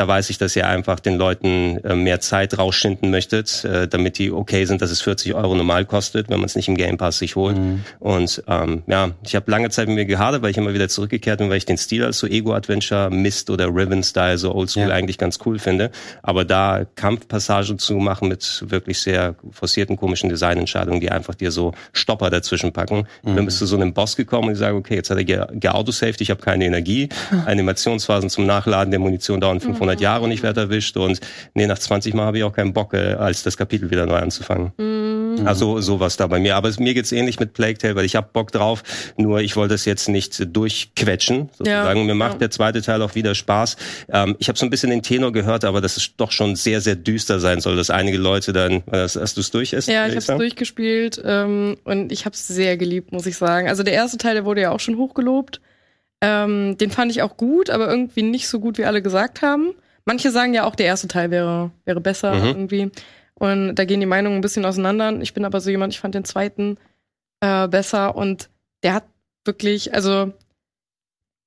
da 0.03 0.09
weiß 0.09 0.31
ich, 0.31 0.39
dass 0.39 0.57
ihr 0.57 0.67
einfach 0.67 0.99
den 0.99 1.17
Leuten 1.17 1.79
äh, 1.85 1.95
mehr 1.95 2.19
Zeit 2.19 2.59
rausschinden 2.59 3.13
möchtet, 3.13 3.65
äh, 3.65 3.87
damit 3.87 4.19
die 4.19 4.33
okay 4.33 4.65
sind, 4.65 4.83
dass 4.83 4.91
es 4.91 5.01
40 5.01 5.33
Euro 5.35 5.55
normal 5.55 5.85
kostet, 5.85 6.29
wenn 6.29 6.41
man 6.41 6.47
es 6.47 6.57
nicht 6.57 6.67
im 6.67 6.77
Game 6.77 6.97
Pass 6.97 7.19
sich 7.19 7.37
holt. 7.37 7.57
Mhm. 7.57 7.85
Und 8.01 8.43
ähm, 8.49 8.83
ja, 8.89 9.13
ich 9.25 9.37
habe 9.37 9.49
lange 9.49 9.71
Zeit 9.71 9.87
mit 9.87 9.95
mir 9.95 10.05
gehadert, 10.05 10.43
weil 10.43 10.51
ich 10.51 10.57
immer 10.57 10.75
wieder 10.75 10.89
zurückgekehrt 10.89 11.39
bin, 11.39 11.51
weil 11.51 11.59
ich 11.59 11.67
den 11.67 11.79
Stil 11.79 12.03
als 12.03 12.19
so 12.19 12.27
Ego-Adventure, 12.27 13.11
Mist 13.11 13.49
oder 13.49 13.69
Riven-Style, 13.69 14.39
so 14.39 14.53
Oldschool 14.53 14.89
ja. 14.89 14.89
eigentlich 14.89 15.19
ganz 15.19 15.39
cool 15.47 15.61
finde. 15.61 15.93
Aber 16.21 16.45
da 16.45 16.85
Kampfpassagen 16.97 17.79
zu 17.79 17.95
machen 17.95 18.27
mit 18.27 18.65
wirklich 18.67 18.99
sehr 18.99 19.37
forcierten, 19.53 19.97
komischen 19.97 20.31
Designentscheidungen, 20.31 21.01
die 21.01 21.13
einfach 21.13 21.37
dir 21.37 21.53
so 21.53 21.75
Stopper 21.93 22.29
dazwischen 22.29 22.73
packen. 22.73 23.07
Mhm. 23.23 23.37
Dann 23.37 23.45
bist 23.45 23.61
du 23.61 23.67
so 23.67 23.77
einem 23.77 23.93
Boss 23.93 24.17
gekommen 24.17 24.49
und 24.49 24.55
ich 24.55 24.59
sage, 24.59 24.75
okay, 24.75 24.97
jetzt 24.97 25.11
hat 25.11 25.19
er 25.19 25.47
geautosaved, 25.47 26.21
ich 26.21 26.31
habe 26.31 26.41
keine 26.41 26.65
Energie. 26.65 27.09
Animationsphasen 27.47 28.31
zum 28.31 28.47
Nachladen 28.47 28.91
der 28.91 28.99
Munition 28.99 29.41
dauern 29.41 29.61
500 29.61 29.92
100 29.93 30.01
Jahre 30.01 30.25
und 30.25 30.31
ich 30.31 30.43
werde 30.43 30.63
erwischt 30.63 30.97
und 30.97 31.21
nee, 31.55 31.67
nach 31.67 31.79
20 31.79 32.15
Mal 32.15 32.27
habe 32.27 32.39
ich 32.39 32.45
auch 32.45 32.53
keinen 32.53 32.73
Bock, 32.73 32.95
äh, 32.95 33.15
als 33.15 33.43
das 33.43 33.57
Kapitel 33.57 33.91
wieder 33.91 34.07
neu 34.07 34.17
anzufangen. 34.17 34.73
Mhm. 34.79 35.47
Also 35.47 35.81
sowas 35.81 36.17
da 36.17 36.27
bei 36.27 36.39
mir. 36.39 36.57
Aber 36.57 36.71
mir 36.79 36.95
geht's 36.95 37.13
ähnlich 37.13 37.41
mit 37.41 37.53
Plague 37.53 37.79
Tale, 37.79 37.97
weil 37.97 38.05
ich 38.05 38.17
habe 38.17 38.29
Bock 38.33 38.53
drauf, 38.53 38.83
nur 39.17 39.41
ich 39.41 39.57
wollte 39.57 39.75
es 39.75 39.85
jetzt 39.85 40.09
nicht 40.09 40.55
durchquetschen, 40.55 41.51
sozusagen. 41.57 42.01
Ja. 42.01 42.07
Mir 42.07 42.15
macht 42.15 42.35
ja. 42.35 42.39
der 42.39 42.51
zweite 42.51 42.83
Teil 42.83 43.03
auch 43.03 43.15
wieder 43.15 43.35
Spaß. 43.35 43.77
Ähm, 44.11 44.37
ich 44.39 44.49
habe 44.49 44.59
so 44.59 44.67
ein 44.67 44.71
bisschen 44.71 44.91
den 44.91 45.03
Tenor 45.03 45.33
gehört, 45.33 45.65
aber 45.65 45.81
dass 45.81 45.97
es 45.97 46.17
doch 46.17 46.33
schon 46.33 46.57
sehr, 46.57 46.81
sehr 46.81 46.97
düster 46.97 47.41
sein 47.41 47.61
soll, 47.61 47.77
dass 47.77 47.91
einige 47.91 48.19
Leute 48.19 48.53
dann, 48.53 48.83
hast, 48.91 49.17
hast 49.17 49.37
du 49.37 49.41
es 49.41 49.51
durch? 49.51 49.73
Ist, 49.73 49.89
ja, 49.89 50.07
ich 50.07 50.13
habe 50.13 50.19
es 50.19 50.27
durchgespielt 50.27 51.21
ähm, 51.25 51.77
und 51.85 52.13
ich 52.13 52.25
habe 52.25 52.35
es 52.35 52.47
sehr 52.47 52.77
geliebt, 52.77 53.13
muss 53.13 53.27
ich 53.27 53.37
sagen. 53.37 53.69
Also 53.69 53.83
der 53.83 53.95
erste 53.95 54.19
Teil, 54.19 54.35
der 54.35 54.45
wurde 54.45 54.61
ja 54.63 54.71
auch 54.71 54.81
schon 54.81 54.97
hochgelobt. 54.97 55.61
Ähm, 56.21 56.79
den 56.79 56.91
fand 56.91 57.11
ich 57.11 57.23
auch 57.23 57.37
gut, 57.37 57.69
aber 57.69 57.91
irgendwie 57.91 58.23
nicht 58.23 58.47
so 58.47 58.61
gut, 58.61 58.79
wie 58.79 58.85
alle 58.85 59.03
gesagt 59.03 59.43
haben. 59.43 59.75
Manche 60.05 60.31
sagen 60.31 60.55
ja 60.55 60.65
auch, 60.65 60.75
der 60.75 60.87
erste 60.87 61.09
Teil 61.09 61.31
wäre, 61.31 61.71
wäre 61.85 62.01
besser 62.01 62.35
mhm. 62.35 62.45
irgendwie. 62.45 62.91
Und 63.35 63.75
da 63.75 63.85
gehen 63.85 64.01
die 64.01 64.07
Meinungen 64.07 64.37
ein 64.37 64.43
bisschen 64.43 64.65
auseinander. 64.65 65.21
Ich 65.21 65.35
bin 65.35 65.45
aber 65.45 65.61
so 65.61 65.71
jemand, 65.71 65.93
ich 65.93 66.01
fand 66.01 66.15
den 66.15 66.25
zweiten 66.25 66.79
äh, 67.41 67.69
besser 67.69 68.15
und 68.15 68.49
der 68.83 68.95
hat 68.95 69.05
wirklich, 69.45 69.95
also 69.95 70.33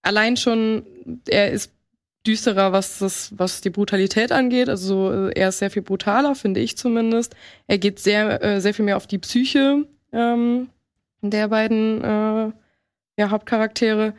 allein 0.02 0.38
schon, 0.38 0.86
er 1.28 1.52
ist 1.52 1.72
düsterer, 2.26 2.72
was 2.72 3.00
das, 3.00 3.32
was 3.38 3.62
die 3.62 3.70
Brutalität 3.70 4.32
angeht. 4.32 4.70
Also 4.70 5.12
äh, 5.12 5.32
er 5.40 5.50
ist 5.50 5.60
sehr 5.60 5.72
viel 5.72 5.82
brutaler, 5.82 6.36
finde 6.36 6.60
ich 6.60 6.78
zumindest. 6.78 7.36
Er 7.68 7.78
geht 7.78 8.00
sehr, 8.00 8.44
äh, 8.44 8.62
sehr 8.62 8.74
viel 8.74 8.86
mehr 8.86 8.98
auf 8.98 9.08
die 9.08 9.20
Psyche 9.20 9.86
ähm, 10.12 10.70
der 11.22 11.48
beiden 11.48 12.04
äh, 12.04 12.52
ja, 13.18 13.30
Hauptcharaktere. 13.30 14.14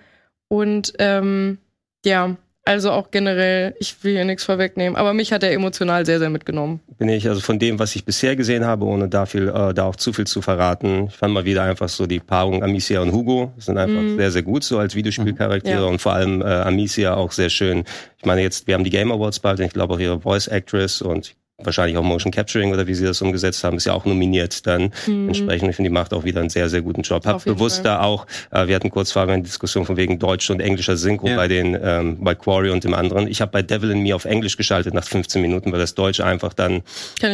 Und 0.49 0.93
ähm, 0.99 1.59
ja, 2.05 2.37
also 2.67 2.91
auch 2.91 3.11
generell, 3.11 3.75
ich 3.79 4.03
will 4.03 4.15
hier 4.15 4.25
nichts 4.25 4.45
vorwegnehmen, 4.45 4.97
aber 4.97 5.15
mich 5.15 5.33
hat 5.33 5.43
er 5.43 5.53
emotional 5.53 6.05
sehr, 6.05 6.19
sehr 6.19 6.31
mitgenommen. 6.31 6.81
Bin 6.99 7.09
ich, 7.09 7.29
also 7.29 7.41
von 7.41 7.59
dem, 7.59 7.79
was 7.79 7.95
ich 7.95 8.05
bisher 8.05 8.35
gesehen 8.35 8.67
habe, 8.67 8.85
ohne 8.85 9.09
da 9.09 9.25
viel, 9.25 9.49
äh, 9.49 9.73
da 9.73 9.85
auch 9.85 9.97
zu 9.97 10.13
viel 10.13 10.27
zu 10.27 10.43
verraten, 10.43 11.07
ich 11.09 11.17
fand 11.17 11.33
mal 11.33 11.45
wieder 11.45 11.63
einfach 11.63 11.89
so 11.89 12.07
die 12.07 12.19
Paarung 12.19 12.65
Amicia 12.65 13.01
und 13.01 13.13
Hugo 13.13 13.53
sind 13.57 13.79
einfach 13.79 14.03
mm. 14.03 14.17
sehr, 14.17 14.33
sehr 14.33 14.43
gut 14.43 14.65
so 14.65 14.79
als 14.79 14.97
Videospielcharaktere 14.97 15.83
ja. 15.83 15.87
und 15.87 16.01
vor 16.01 16.15
allem 16.15 16.43
äh, 16.43 16.45
Amicia 16.45 17.15
auch 17.15 17.31
sehr 17.31 17.51
schön. 17.51 17.85
Ich 18.19 18.25
meine 18.25 18.43
jetzt, 18.43 18.67
wir 18.67 18.75
haben 18.75 18.85
die 18.85 18.91
Game 18.91 19.13
Awards 19.13 19.39
bald, 19.39 19.61
ich 19.61 19.73
glaube 19.73 19.95
auch 19.95 20.01
ihre 20.01 20.21
Voice 20.21 20.49
Actress 20.49 21.01
und 21.01 21.37
wahrscheinlich 21.59 21.97
auch 21.97 22.03
Motion 22.03 22.33
Capturing 22.33 22.73
oder 22.73 22.87
wie 22.87 22.95
sie 22.95 23.05
das 23.05 23.23
umgesetzt 23.23 23.65
haben, 23.65 23.79
ist 23.79 23.87
ja 23.87 23.95
auch 23.95 24.05
nominiert 24.05 24.67
dann 24.67 24.93
mhm. 25.07 25.29
entsprechend. 25.29 25.71
Ich 25.71 25.77
finde, 25.77 25.91
die 25.91 25.95
macht 25.95 26.13
auch 26.13 26.25
wieder 26.25 26.41
einen 26.41 26.51
sehr, 26.51 26.69
sehr 26.69 26.83
guten 26.83 27.03
Job. 27.03 27.25
Hab 27.25 27.45
bewusst 27.45 27.77
Fall. 27.77 27.85
da 27.85 28.03
auch, 28.03 28.27
äh, 28.51 28.67
wir 28.67 28.75
hatten 28.75 28.91
kurz 28.91 29.13
vorher 29.13 29.33
eine 29.33 29.43
Diskussion 29.43 29.87
von 29.87 29.97
wegen 29.97 30.19
Deutsch 30.19 30.51
und 30.51 30.61
englischer 30.61 30.97
Synchro 30.97 31.29
ja. 31.29 31.37
bei 31.37 31.49
den, 31.49 31.79
ähm, 31.81 32.19
bei 32.21 32.35
Quarry 32.35 32.71
und 32.71 32.85
dem 32.85 32.93
anderen. 32.93 33.27
Ich 33.27 33.41
habe 33.41 33.53
bei 33.53 33.63
Devil 33.63 33.91
in 33.91 34.03
Me 34.03 34.15
auf 34.15 34.27
Englisch 34.27 34.57
geschaltet 34.57 34.93
nach 34.93 35.05
15 35.05 35.41
Minuten, 35.41 35.73
weil 35.73 35.79
das 35.79 35.95
Deutsche 35.95 36.25
einfach 36.27 36.53
dann 36.53 36.83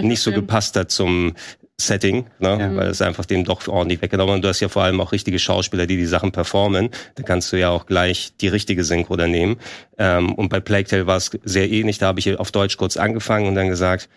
nicht 0.03 0.21
so 0.21 0.31
gepasst 0.31 0.77
hat 0.77 0.91
zum 0.91 1.35
Setting, 1.87 2.27
ne? 2.39 2.59
Ja. 2.59 2.77
weil 2.77 2.89
es 2.89 3.03
einfach 3.03 3.25
dem 3.25 3.45
doch 3.45 3.67
ordentlich 3.69 4.03
weggenommen 4.03 4.35
Und 4.37 4.45
du 4.45 4.49
hast 4.49 4.61
ja 4.61 4.69
vor 4.69 4.83
allem 4.83 5.01
auch 5.01 5.13
richtige 5.13 5.39
Schauspieler, 5.39 5.87
die 5.87 5.97
die 5.97 6.07
Sachen 6.07 6.33
performen. 6.33 6.91
Da 7.15 7.23
kannst 7.23 7.53
du 7.53 7.57
ja 7.57 7.71
auch 7.71 7.87
gleich 7.87 8.33
die 8.41 8.49
richtige 8.49 8.85
Synchro 8.85 9.17
dann 9.17 9.31
nehmen. 9.31 9.57
Ähm, 9.99 10.35
und 10.35 10.49
bei 10.49 10.61
Plague 10.61 10.87
Tale 10.87 11.07
war 11.07 11.17
es 11.17 11.31
sehr 11.45 11.71
ähnlich. 11.71 11.99
Da 11.99 12.07
habe 12.07 12.21
ich 12.21 12.39
auf 12.39 12.53
Deutsch 12.53 12.77
kurz 12.77 12.97
angefangen 12.97 13.47
und 13.47 13.55
dann 13.55 13.69
gesagt, 13.69 14.09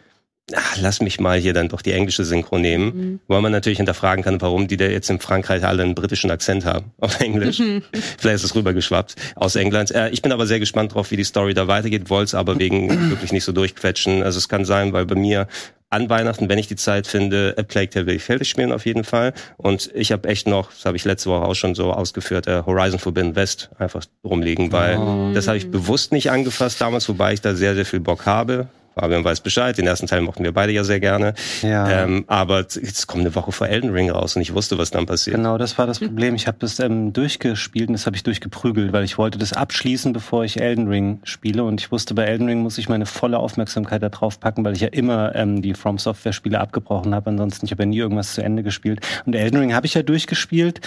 ach, 0.53 0.77
lass 0.79 1.01
mich 1.01 1.19
mal 1.19 1.39
hier 1.39 1.53
dann 1.53 1.69
doch 1.69 1.81
die 1.81 1.91
englische 1.91 2.23
Synchro 2.23 2.59
nehmen, 2.59 2.85
mhm. 2.85 3.19
weil 3.27 3.41
man 3.41 3.51
natürlich 3.51 3.77
hinterfragen 3.77 4.23
kann, 4.23 4.39
warum 4.41 4.67
die 4.67 4.77
da 4.77 4.85
jetzt 4.85 5.09
in 5.09 5.19
Frankreich 5.19 5.63
alle 5.63 5.83
einen 5.83 5.95
britischen 5.95 6.29
Akzent 6.29 6.65
haben 6.65 6.91
auf 6.99 7.19
Englisch. 7.19 7.59
Mhm. 7.59 7.81
Vielleicht 8.17 8.35
ist 8.35 8.43
es 8.43 8.55
rübergeschwappt 8.55 9.15
aus 9.35 9.55
England. 9.55 9.91
Äh, 9.91 10.09
ich 10.09 10.21
bin 10.21 10.31
aber 10.31 10.45
sehr 10.45 10.59
gespannt 10.59 10.93
drauf, 10.93 11.11
wie 11.11 11.17
die 11.17 11.23
Story 11.23 11.53
da 11.53 11.67
weitergeht, 11.67 12.09
wollte 12.09 12.25
es 12.25 12.35
aber 12.35 12.59
wegen 12.59 12.89
wirklich 13.09 13.31
nicht 13.31 13.43
so 13.43 13.51
durchquetschen. 13.51 14.23
Also 14.23 14.37
es 14.37 14.49
kann 14.49 14.65
sein, 14.65 14.93
weil 14.93 15.05
bei 15.05 15.15
mir 15.15 15.47
an 15.95 16.09
Weihnachten, 16.09 16.49
wenn 16.49 16.59
ich 16.59 16.67
die 16.67 16.75
Zeit 16.75 17.07
finde, 17.07 17.55
A 17.57 17.63
Plague 17.63 17.89
Tale 17.89 18.05
will 18.05 18.15
ich 18.15 18.23
fertig 18.23 18.49
spielen 18.49 18.71
auf 18.71 18.85
jeden 18.85 19.03
Fall. 19.03 19.33
Und 19.57 19.89
ich 19.93 20.11
habe 20.11 20.27
echt 20.27 20.45
noch, 20.45 20.71
das 20.71 20.85
habe 20.85 20.97
ich 20.97 21.05
letzte 21.05 21.29
Woche 21.29 21.45
auch 21.45 21.55
schon 21.55 21.73
so 21.73 21.91
ausgeführt, 21.93 22.47
äh, 22.47 22.63
Horizon 22.65 22.99
Forbidden 22.99 23.35
West 23.35 23.69
einfach 23.79 24.03
rumliegen, 24.23 24.71
weil 24.71 24.97
oh. 24.97 25.31
das 25.33 25.47
habe 25.47 25.57
ich 25.57 25.71
bewusst 25.71 26.11
nicht 26.11 26.29
angefasst 26.31 26.81
damals, 26.81 27.07
wobei 27.07 27.33
ich 27.33 27.41
da 27.41 27.55
sehr, 27.55 27.75
sehr 27.75 27.85
viel 27.85 28.01
Bock 28.01 28.25
habe. 28.25 28.67
Fabian 28.97 29.25
weiß 29.25 29.41
Bescheid. 29.41 29.77
Den 29.77 29.87
ersten 29.87 30.07
Teil 30.07 30.21
mochten 30.21 30.43
wir 30.43 30.53
beide 30.53 30.71
ja 30.71 30.85
sehr 30.85 31.01
gerne. 31.01 31.33
Ja. 31.61 32.03
Ähm, 32.03 32.23
aber 32.27 32.59
jetzt 32.59 33.07
kommt 33.07 33.21
eine 33.21 33.35
Woche 33.35 33.51
vor 33.51 33.67
Elden 33.67 33.89
Ring 33.89 34.09
raus 34.09 34.37
und 34.37 34.41
ich 34.41 34.53
wusste, 34.53 34.77
was 34.77 34.89
dann 34.89 35.05
passiert. 35.05 35.35
Genau, 35.35 35.57
das 35.57 35.77
war 35.77 35.85
das 35.85 35.99
Problem. 35.99 36.33
Ich 36.35 36.47
habe 36.47 36.57
das 36.59 36.79
ähm, 36.79 37.11
durchgespielt 37.11 37.89
und 37.89 37.93
das 37.93 38.05
habe 38.05 38.15
ich 38.15 38.23
durchgeprügelt, 38.23 38.93
weil 38.93 39.03
ich 39.03 39.17
wollte 39.17 39.37
das 39.37 39.51
abschließen, 39.51 40.13
bevor 40.13 40.45
ich 40.45 40.61
Elden 40.61 40.87
Ring 40.87 41.19
spiele. 41.23 41.65
Und 41.65 41.81
ich 41.81 41.91
wusste, 41.91 42.13
bei 42.13 42.23
Elden 42.23 42.47
Ring 42.47 42.61
muss 42.61 42.77
ich 42.77 42.87
meine 42.87 43.05
volle 43.05 43.37
Aufmerksamkeit 43.37 44.01
da 44.01 44.09
drauf 44.09 44.39
packen, 44.39 44.63
weil 44.63 44.73
ich 44.73 44.81
ja 44.81 44.87
immer 44.87 45.35
ähm, 45.35 45.61
die 45.61 45.73
From 45.73 45.97
Software 45.97 46.33
Spiele 46.33 46.61
abgebrochen 46.61 47.13
habe. 47.13 47.29
Ansonsten, 47.29 47.65
ich 47.65 47.71
habe 47.71 47.83
ja 47.83 47.87
nie 47.87 47.97
irgendwas 47.97 48.33
zu 48.33 48.41
Ende 48.41 48.63
gespielt. 48.63 49.05
Und 49.25 49.35
Elden 49.35 49.59
Ring 49.59 49.73
habe 49.73 49.85
ich 49.87 49.93
ja 49.93 50.03
durchgespielt. 50.03 50.79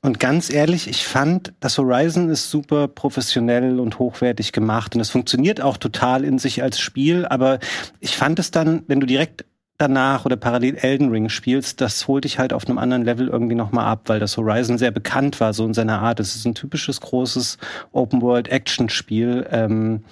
Und 0.00 0.20
ganz 0.20 0.48
ehrlich, 0.50 0.88
ich 0.88 1.04
fand, 1.04 1.52
das 1.58 1.76
Horizon 1.76 2.28
ist 2.28 2.50
super 2.50 2.86
professionell 2.86 3.80
und 3.80 3.98
hochwertig 3.98 4.52
gemacht 4.52 4.94
und 4.94 5.00
es 5.00 5.10
funktioniert 5.10 5.60
auch 5.60 5.76
total 5.76 6.24
in 6.24 6.38
sich 6.38 6.62
als 6.62 6.78
Spiel, 6.78 7.26
aber 7.26 7.58
ich 7.98 8.16
fand 8.16 8.38
es 8.38 8.52
dann, 8.52 8.84
wenn 8.86 9.00
du 9.00 9.06
direkt 9.06 9.44
danach 9.76 10.24
oder 10.24 10.36
parallel 10.36 10.76
Elden 10.76 11.10
Ring 11.10 11.28
spielst, 11.28 11.80
das 11.80 12.06
holt 12.08 12.24
dich 12.24 12.38
halt 12.38 12.52
auf 12.52 12.66
einem 12.66 12.78
anderen 12.78 13.04
Level 13.04 13.28
irgendwie 13.28 13.54
nochmal 13.54 13.86
ab, 13.86 14.02
weil 14.06 14.20
das 14.20 14.36
Horizon 14.36 14.76
sehr 14.76 14.90
bekannt 14.90 15.40
war, 15.40 15.52
so 15.52 15.64
in 15.64 15.74
seiner 15.74 16.00
Art. 16.00 16.20
Es 16.20 16.34
ist 16.34 16.44
ein 16.44 16.54
typisches 16.54 17.00
großes 17.00 17.58
Open-World-Action-Spiel. 17.92 19.46
Ähm, 19.50 20.04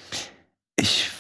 ich 0.77 1.11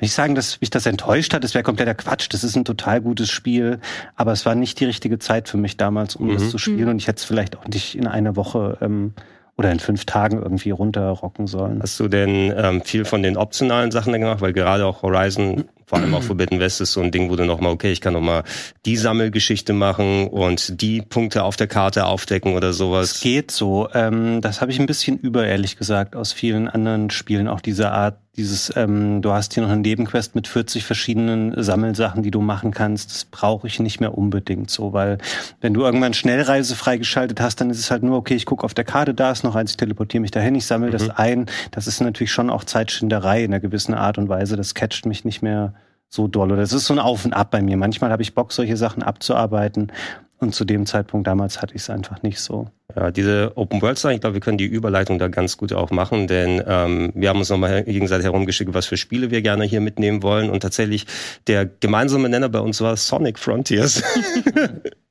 ich 0.00 0.12
sagen, 0.12 0.34
dass 0.34 0.60
mich 0.60 0.70
das 0.70 0.86
enttäuscht 0.86 1.34
hat, 1.34 1.42
das 1.42 1.54
wäre 1.54 1.64
kompletter 1.64 1.94
Quatsch. 1.94 2.28
Das 2.30 2.44
ist 2.44 2.56
ein 2.56 2.64
total 2.64 3.00
gutes 3.00 3.30
Spiel, 3.30 3.80
aber 4.14 4.32
es 4.32 4.46
war 4.46 4.54
nicht 4.54 4.78
die 4.80 4.84
richtige 4.84 5.18
Zeit 5.18 5.48
für 5.48 5.56
mich 5.56 5.76
damals, 5.76 6.14
um 6.16 6.28
mhm. 6.28 6.34
das 6.34 6.50
zu 6.50 6.58
spielen. 6.58 6.84
Mhm. 6.84 6.90
Und 6.90 6.96
ich 6.98 7.08
hätte 7.08 7.18
es 7.18 7.24
vielleicht 7.24 7.56
auch 7.56 7.66
nicht 7.66 7.96
in 7.96 8.06
einer 8.06 8.36
Woche 8.36 8.78
ähm, 8.80 9.14
oder 9.56 9.72
in 9.72 9.80
fünf 9.80 10.04
Tagen 10.04 10.40
irgendwie 10.40 10.70
runterrocken 10.70 11.48
sollen. 11.48 11.82
Hast 11.82 11.98
du 11.98 12.06
denn 12.06 12.54
ähm, 12.56 12.82
viel 12.82 13.04
von 13.04 13.24
den 13.24 13.36
optionalen 13.36 13.90
Sachen 13.90 14.12
gemacht? 14.12 14.40
Weil 14.40 14.52
gerade 14.52 14.86
auch 14.86 15.02
Horizon 15.02 15.64
vor 15.88 15.98
allem 15.98 16.14
auch 16.14 16.22
Forbidden 16.22 16.60
West 16.60 16.82
ist 16.82 16.92
so 16.92 17.00
ein 17.00 17.10
Ding, 17.10 17.30
wo 17.30 17.36
du 17.36 17.46
nochmal, 17.46 17.72
okay, 17.72 17.90
ich 17.90 18.02
kann 18.02 18.12
nochmal 18.12 18.44
die 18.84 18.98
Sammelgeschichte 18.98 19.72
machen 19.72 20.28
und 20.28 20.82
die 20.82 21.00
Punkte 21.00 21.44
auf 21.44 21.56
der 21.56 21.66
Karte 21.66 22.04
aufdecken 22.04 22.54
oder 22.54 22.74
sowas. 22.74 23.12
Es 23.12 23.20
geht 23.20 23.50
so. 23.50 23.88
Ähm, 23.94 24.42
das 24.42 24.60
habe 24.60 24.70
ich 24.70 24.78
ein 24.78 24.86
bisschen 24.86 25.16
über, 25.18 25.46
ehrlich 25.46 25.78
gesagt, 25.78 26.14
aus 26.14 26.34
vielen 26.34 26.68
anderen 26.68 27.08
Spielen, 27.08 27.48
auch 27.48 27.62
diese 27.62 27.90
Art, 27.90 28.18
dieses, 28.38 28.72
ähm, 28.76 29.20
du 29.20 29.32
hast 29.32 29.52
hier 29.52 29.62
noch 29.64 29.70
eine 29.70 29.80
Nebenquest 29.80 30.34
mit 30.34 30.46
40 30.46 30.84
verschiedenen 30.84 31.60
Sammelsachen, 31.60 32.22
die 32.22 32.30
du 32.30 32.40
machen 32.40 32.70
kannst. 32.70 33.10
Das 33.10 33.24
brauche 33.24 33.66
ich 33.66 33.80
nicht 33.80 34.00
mehr 34.00 34.16
unbedingt 34.16 34.70
so, 34.70 34.92
weil 34.92 35.18
wenn 35.60 35.74
du 35.74 35.82
irgendwann 35.82 36.14
Schnellreise 36.14 36.76
freigeschaltet 36.76 37.40
hast, 37.40 37.60
dann 37.60 37.68
ist 37.68 37.80
es 37.80 37.90
halt 37.90 38.04
nur, 38.04 38.16
okay, 38.16 38.34
ich 38.36 38.46
gucke 38.46 38.64
auf 38.64 38.74
der 38.74 38.84
Karte, 38.84 39.12
da 39.12 39.32
ist 39.32 39.42
noch 39.42 39.56
eins, 39.56 39.72
ich 39.72 39.76
teleportiere 39.76 40.22
mich 40.22 40.30
dahin, 40.30 40.54
ich 40.54 40.66
sammle 40.66 40.88
mhm. 40.88 40.92
das 40.92 41.10
ein. 41.10 41.46
Das 41.72 41.86
ist 41.86 42.00
natürlich 42.00 42.32
schon 42.32 42.48
auch 42.48 42.64
Zeitschinderei 42.64 43.42
in 43.44 43.52
einer 43.52 43.60
gewissen 43.60 43.92
Art 43.92 44.16
und 44.16 44.28
Weise. 44.28 44.56
Das 44.56 44.74
catcht 44.74 45.04
mich 45.04 45.24
nicht 45.24 45.42
mehr 45.42 45.74
so 46.08 46.28
doll. 46.28 46.52
Oder 46.52 46.62
es 46.62 46.72
ist 46.72 46.86
so 46.86 46.94
ein 46.94 47.00
Auf 47.00 47.24
und 47.24 47.34
Ab 47.34 47.50
bei 47.50 47.60
mir. 47.60 47.76
Manchmal 47.76 48.10
habe 48.10 48.22
ich 48.22 48.34
Bock, 48.34 48.52
solche 48.52 48.76
Sachen 48.76 49.02
abzuarbeiten. 49.02 49.92
Und 50.40 50.54
zu 50.54 50.64
dem 50.64 50.86
Zeitpunkt 50.86 51.26
damals 51.26 51.60
hatte 51.60 51.74
ich 51.74 51.82
es 51.82 51.90
einfach 51.90 52.22
nicht 52.22 52.40
so. 52.40 52.70
Ja, 52.94 53.10
diese 53.10 53.52
Open 53.56 53.82
World 53.82 53.98
Sachen, 53.98 54.14
ich 54.14 54.20
glaube, 54.20 54.34
wir 54.34 54.40
können 54.40 54.56
die 54.56 54.66
Überleitung 54.66 55.18
da 55.18 55.28
ganz 55.28 55.56
gut 55.56 55.72
auch 55.72 55.90
machen, 55.90 56.28
denn 56.28 56.62
ähm, 56.66 57.12
wir 57.14 57.28
haben 57.28 57.38
uns 57.40 57.50
nochmal 57.50 57.82
gegenseitig 57.84 58.24
herumgeschickt, 58.24 58.72
was 58.72 58.86
für 58.86 58.96
Spiele 58.96 59.30
wir 59.30 59.42
gerne 59.42 59.64
hier 59.64 59.80
mitnehmen 59.80 60.22
wollen. 60.22 60.48
Und 60.48 60.60
tatsächlich 60.60 61.06
der 61.48 61.66
gemeinsame 61.66 62.28
Nenner 62.28 62.48
bei 62.48 62.60
uns 62.60 62.80
war 62.80 62.96
Sonic 62.96 63.38
Frontiers. 63.38 64.02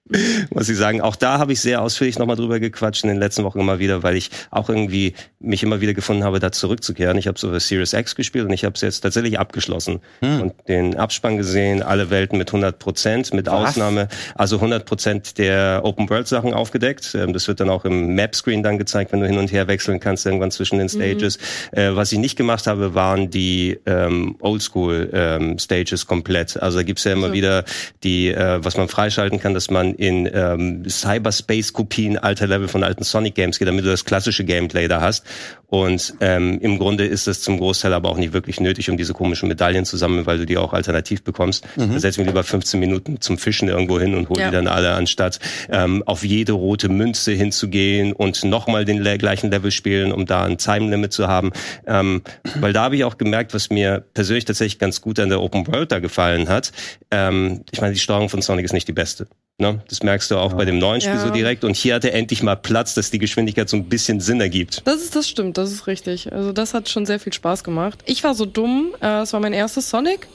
muss 0.50 0.70
ich 0.70 0.78
sagen. 0.78 1.02
Auch 1.02 1.16
da 1.16 1.40
habe 1.40 1.54
ich 1.54 1.62
sehr 1.62 1.82
ausführlich 1.82 2.18
nochmal 2.20 2.36
drüber 2.36 2.60
gequatscht 2.60 3.04
in 3.04 3.10
den 3.10 3.20
letzten 3.20 3.44
Wochen 3.44 3.60
immer 3.60 3.80
wieder, 3.80 4.04
weil 4.04 4.16
ich 4.16 4.30
auch 4.52 4.70
irgendwie 4.70 5.14
mich 5.40 5.64
immer 5.64 5.82
wieder 5.82 5.94
gefunden 5.94 6.24
habe, 6.24 6.40
da 6.40 6.52
zurückzukehren. 6.52 7.18
Ich 7.18 7.28
habe 7.28 7.38
so 7.40 7.58
Series 7.58 7.94
X 7.94 8.16
gespielt 8.16 8.46
und 8.46 8.54
ich 8.54 8.64
habe 8.64 8.74
es 8.76 8.82
jetzt 8.82 9.02
tatsächlich 9.02 9.40
abgeschlossen 9.40 10.00
hm. 10.22 10.42
und 10.42 10.54
den 10.68 10.96
Abspann 10.96 11.38
gesehen, 11.38 11.84
alle 11.84 12.10
Welten 12.10 12.38
mit 12.38 12.50
100 12.50 12.80
Prozent, 12.80 13.34
mit 13.34 13.48
Was? 13.48 13.70
Ausnahme, 13.72 14.08
also 14.36 14.58
100 14.58 14.86
Prozent 14.86 15.38
der 15.38 15.82
Open 15.84 16.10
World 16.10 16.28
Sachen 16.28 16.54
aufgedeckt. 16.54 17.14
Ähm, 17.16 17.34
das 17.34 17.48
wird 17.48 17.60
dann 17.60 17.70
auch 17.70 17.86
im 17.86 18.16
Map 18.16 18.36
Screen 18.36 18.64
dann 18.64 18.78
gezeigt, 18.78 19.12
wenn 19.12 19.20
du 19.20 19.28
hin 19.28 19.38
und 19.38 19.52
her 19.52 19.68
wechseln 19.68 20.00
kannst 20.00 20.26
irgendwann 20.26 20.52
zwischen 20.52 20.78
den 20.78 20.88
mhm. 20.88 20.90
Stages. 20.90 21.38
Mhm. 21.76 21.96
was 21.96 22.12
ich 22.12 22.20
nicht 22.20 22.36
gemacht 22.36 22.68
habe, 22.68 22.94
waren 22.94 23.30
die 23.30 23.80
ähm, 23.86 24.36
Oldschool 24.40 25.10
ähm, 25.14 25.60
Stages 25.60 26.08
komplett. 26.08 26.58
Also 26.62 26.78
da 26.80 26.84
gibt's 26.84 27.04
ja 27.04 27.14
immer 27.14 27.24
also. 27.24 27.34
wieder 27.34 27.64
die, 28.04 28.30
äh, 28.30 28.64
was 28.64 28.78
man 28.78 28.88
freischalten 28.88 29.40
kann, 29.40 29.54
dass 29.54 29.70
man 29.70 29.96
in 29.98 30.30
ähm, 30.32 30.84
Cyberspace-Kopien 30.88 32.18
alter 32.18 32.48
Level 32.48 32.68
von 32.68 32.84
alten 32.84 33.04
Sonic-Games 33.04 33.60
geht, 33.60 33.68
damit 33.68 33.86
du 33.86 33.90
das 33.90 34.06
klassische 34.06 34.46
Gameplay 34.46 34.88
da 34.88 35.02
hast. 35.02 35.26
Und 35.70 36.14
ähm, 36.22 36.60
im 36.62 36.80
Grunde 36.80 37.06
ist 37.06 37.28
es 37.28 37.42
zum 37.42 37.58
Großteil 37.58 37.94
aber 37.94 38.10
auch 38.10 38.18
nicht 38.18 38.32
wirklich 38.32 38.62
nötig, 38.62 38.90
um 38.90 38.96
diese 38.96 39.14
komischen 39.14 39.50
Medaillen 39.50 39.84
zu 39.84 39.98
sammeln, 39.98 40.26
weil 40.26 40.38
du 40.38 40.46
die 40.46 40.58
auch 40.58 40.72
alternativ 40.72 41.24
bekommst. 41.24 41.66
Mhm. 41.76 41.92
Da 41.94 42.00
setz 42.00 42.18
mir 42.18 42.24
lieber 42.24 42.44
15 42.44 42.80
Minuten 42.80 43.20
zum 43.20 43.38
Fischen 43.38 43.68
irgendwo 43.68 44.00
hin 44.00 44.16
und 44.16 44.30
hol 44.30 44.40
ja. 44.40 44.48
die 44.48 44.56
dann 44.56 44.68
alle, 44.68 44.94
anstatt 44.94 45.40
ähm, 45.70 46.04
auf 46.06 46.24
jede 46.24 46.54
rote 46.54 46.88
Münze 46.88 47.34
hinzugehen 47.34 48.14
und 48.14 48.46
nochmal 48.46 48.86
den 48.86 49.04
gleichen 49.18 49.52
Level 49.52 49.72
spielen, 49.72 50.14
um 50.14 50.26
da 50.26 50.46
ein 50.46 50.58
Time-Limit 50.58 51.12
zu 51.12 51.28
haben. 51.28 51.52
Ähm, 51.86 52.22
weil 52.56 52.72
da 52.72 52.84
habe 52.84 52.96
ich 52.96 53.04
auch 53.04 53.18
gemerkt, 53.18 53.54
was 53.54 53.70
mir 53.70 54.06
persönlich 54.14 54.46
tatsächlich 54.46 54.80
ganz 54.80 55.02
gut 55.02 55.20
an 55.20 55.28
der 55.28 55.42
Open 55.42 55.68
World 55.68 55.92
da 55.92 56.00
gefallen 56.00 56.48
hat. 56.48 56.72
Ähm, 57.12 57.64
ich 57.72 57.82
meine, 57.82 57.94
die 57.94 58.00
Steuerung 58.00 58.30
von 58.30 58.42
Sonic 58.42 58.64
ist 58.64 58.74
nicht 58.74 58.88
die 58.88 58.94
beste. 58.94 59.28
Ne? 59.60 59.82
Das 59.90 60.04
merkst 60.04 60.30
du 60.30 60.36
auch 60.36 60.52
ja. 60.52 60.58
bei 60.58 60.66
dem 60.66 60.78
neuen 60.78 61.02
Spiel 61.02 61.16
ja. 61.16 61.20
so 61.20 61.32
direkt. 61.32 61.64
Und 61.64 61.76
hier 61.76 61.96
hat 61.96 62.06
er 62.06 62.14
endlich 62.14 62.44
mal 62.44 62.56
Platz, 62.56 62.94
dass 62.94 63.10
die 63.10 63.18
Geschwindigkeit 63.18 63.68
so 63.68 63.76
ein 63.76 63.86
bisschen 63.86 64.20
Sinn 64.20 64.40
ergibt. 64.40 64.84
Das 64.86 64.98
ist, 64.98 65.16
das 65.16 65.28
stimmt, 65.28 65.58
das 65.58 65.72
ist 65.72 65.88
richtig. 65.88 66.32
Also 66.32 66.52
das 66.52 66.76
hat 66.76 66.90
schon 66.90 67.08
sehr 67.08 67.20
viel 67.20 67.34
Spaß 67.34 67.64
gemacht. 67.64 67.98
Ich 68.06 68.24
war 68.24 68.36
so 68.36 68.46
dumm, 68.46 68.94
äh, 69.02 69.22
es 69.22 69.34
war 69.34 69.40
mein 69.40 69.54
erstes 69.54 69.90
Sonic. 69.90 70.28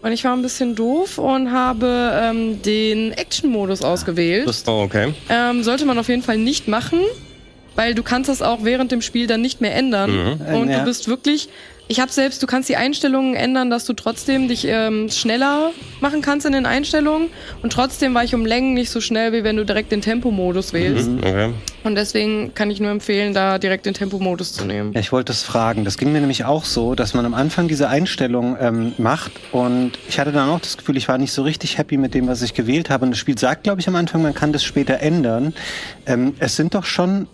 Und 0.00 0.12
ich 0.12 0.24
war 0.24 0.34
ein 0.34 0.40
bisschen 0.40 0.74
doof 0.74 1.18
und 1.18 1.52
habe 1.52 2.12
ähm, 2.14 2.62
den 2.62 3.12
Action-Modus 3.12 3.82
ausgewählt. 3.82 4.48
Das, 4.48 4.66
oh, 4.66 4.82
okay. 4.82 5.12
Ähm, 5.28 5.62
sollte 5.62 5.84
man 5.84 5.98
auf 5.98 6.08
jeden 6.08 6.22
Fall 6.22 6.38
nicht 6.38 6.66
machen, 6.66 7.00
weil 7.74 7.94
du 7.94 8.02
kannst 8.02 8.30
das 8.30 8.40
auch 8.40 8.64
während 8.64 8.92
dem 8.92 9.02
Spiel 9.02 9.26
dann 9.26 9.42
nicht 9.42 9.60
mehr 9.60 9.74
ändern. 9.74 10.10
Mhm. 10.10 10.54
Und 10.54 10.68
ja. 10.70 10.78
du 10.78 10.84
bist 10.86 11.08
wirklich 11.08 11.48
ich 11.86 12.00
habe 12.00 12.10
selbst, 12.10 12.42
du 12.42 12.46
kannst 12.46 12.68
die 12.68 12.76
Einstellungen 12.76 13.34
ändern, 13.34 13.68
dass 13.70 13.84
du 13.84 13.92
trotzdem 13.92 14.48
dich 14.48 14.66
ähm, 14.66 15.10
schneller 15.10 15.70
machen 16.00 16.22
kannst 16.22 16.46
in 16.46 16.52
den 16.52 16.64
Einstellungen. 16.64 17.28
Und 17.62 17.72
trotzdem 17.72 18.14
war 18.14 18.24
ich 18.24 18.34
um 18.34 18.46
Längen 18.46 18.72
nicht 18.72 18.90
so 18.90 19.00
schnell, 19.00 19.32
wie 19.32 19.44
wenn 19.44 19.56
du 19.56 19.64
direkt 19.64 19.92
den 19.92 20.00
Tempomodus 20.00 20.72
wählst. 20.72 21.10
Mhm, 21.10 21.18
okay. 21.18 21.50
Und 21.82 21.96
deswegen 21.96 22.54
kann 22.54 22.70
ich 22.70 22.80
nur 22.80 22.90
empfehlen, 22.90 23.34
da 23.34 23.58
direkt 23.58 23.84
den 23.84 23.92
Tempomodus 23.92 24.54
zu 24.54 24.64
nehmen. 24.64 24.92
Ja, 24.94 25.00
ich 25.00 25.12
wollte 25.12 25.32
das 25.32 25.42
fragen. 25.42 25.84
Das 25.84 25.98
ging 25.98 26.12
mir 26.12 26.20
nämlich 26.20 26.46
auch 26.46 26.64
so, 26.64 26.94
dass 26.94 27.12
man 27.12 27.26
am 27.26 27.34
Anfang 27.34 27.68
diese 27.68 27.88
Einstellung 27.88 28.56
ähm, 28.58 28.94
macht 28.96 29.32
und 29.52 29.92
ich 30.08 30.18
hatte 30.18 30.32
dann 30.32 30.48
auch 30.48 30.60
das 30.60 30.78
Gefühl, 30.78 30.96
ich 30.96 31.08
war 31.08 31.18
nicht 31.18 31.32
so 31.32 31.42
richtig 31.42 31.76
happy 31.76 31.98
mit 31.98 32.14
dem, 32.14 32.26
was 32.26 32.40
ich 32.40 32.54
gewählt 32.54 32.88
habe. 32.88 33.04
Und 33.04 33.10
das 33.10 33.18
Spiel 33.18 33.36
sagt, 33.38 33.64
glaube 33.64 33.80
ich, 33.80 33.88
am 33.88 33.96
Anfang, 33.96 34.22
man 34.22 34.34
kann 34.34 34.52
das 34.52 34.64
später 34.64 35.00
ändern. 35.00 35.52
Ähm, 36.06 36.34
es 36.38 36.56
sind 36.56 36.74
doch 36.74 36.84
schon 36.84 37.28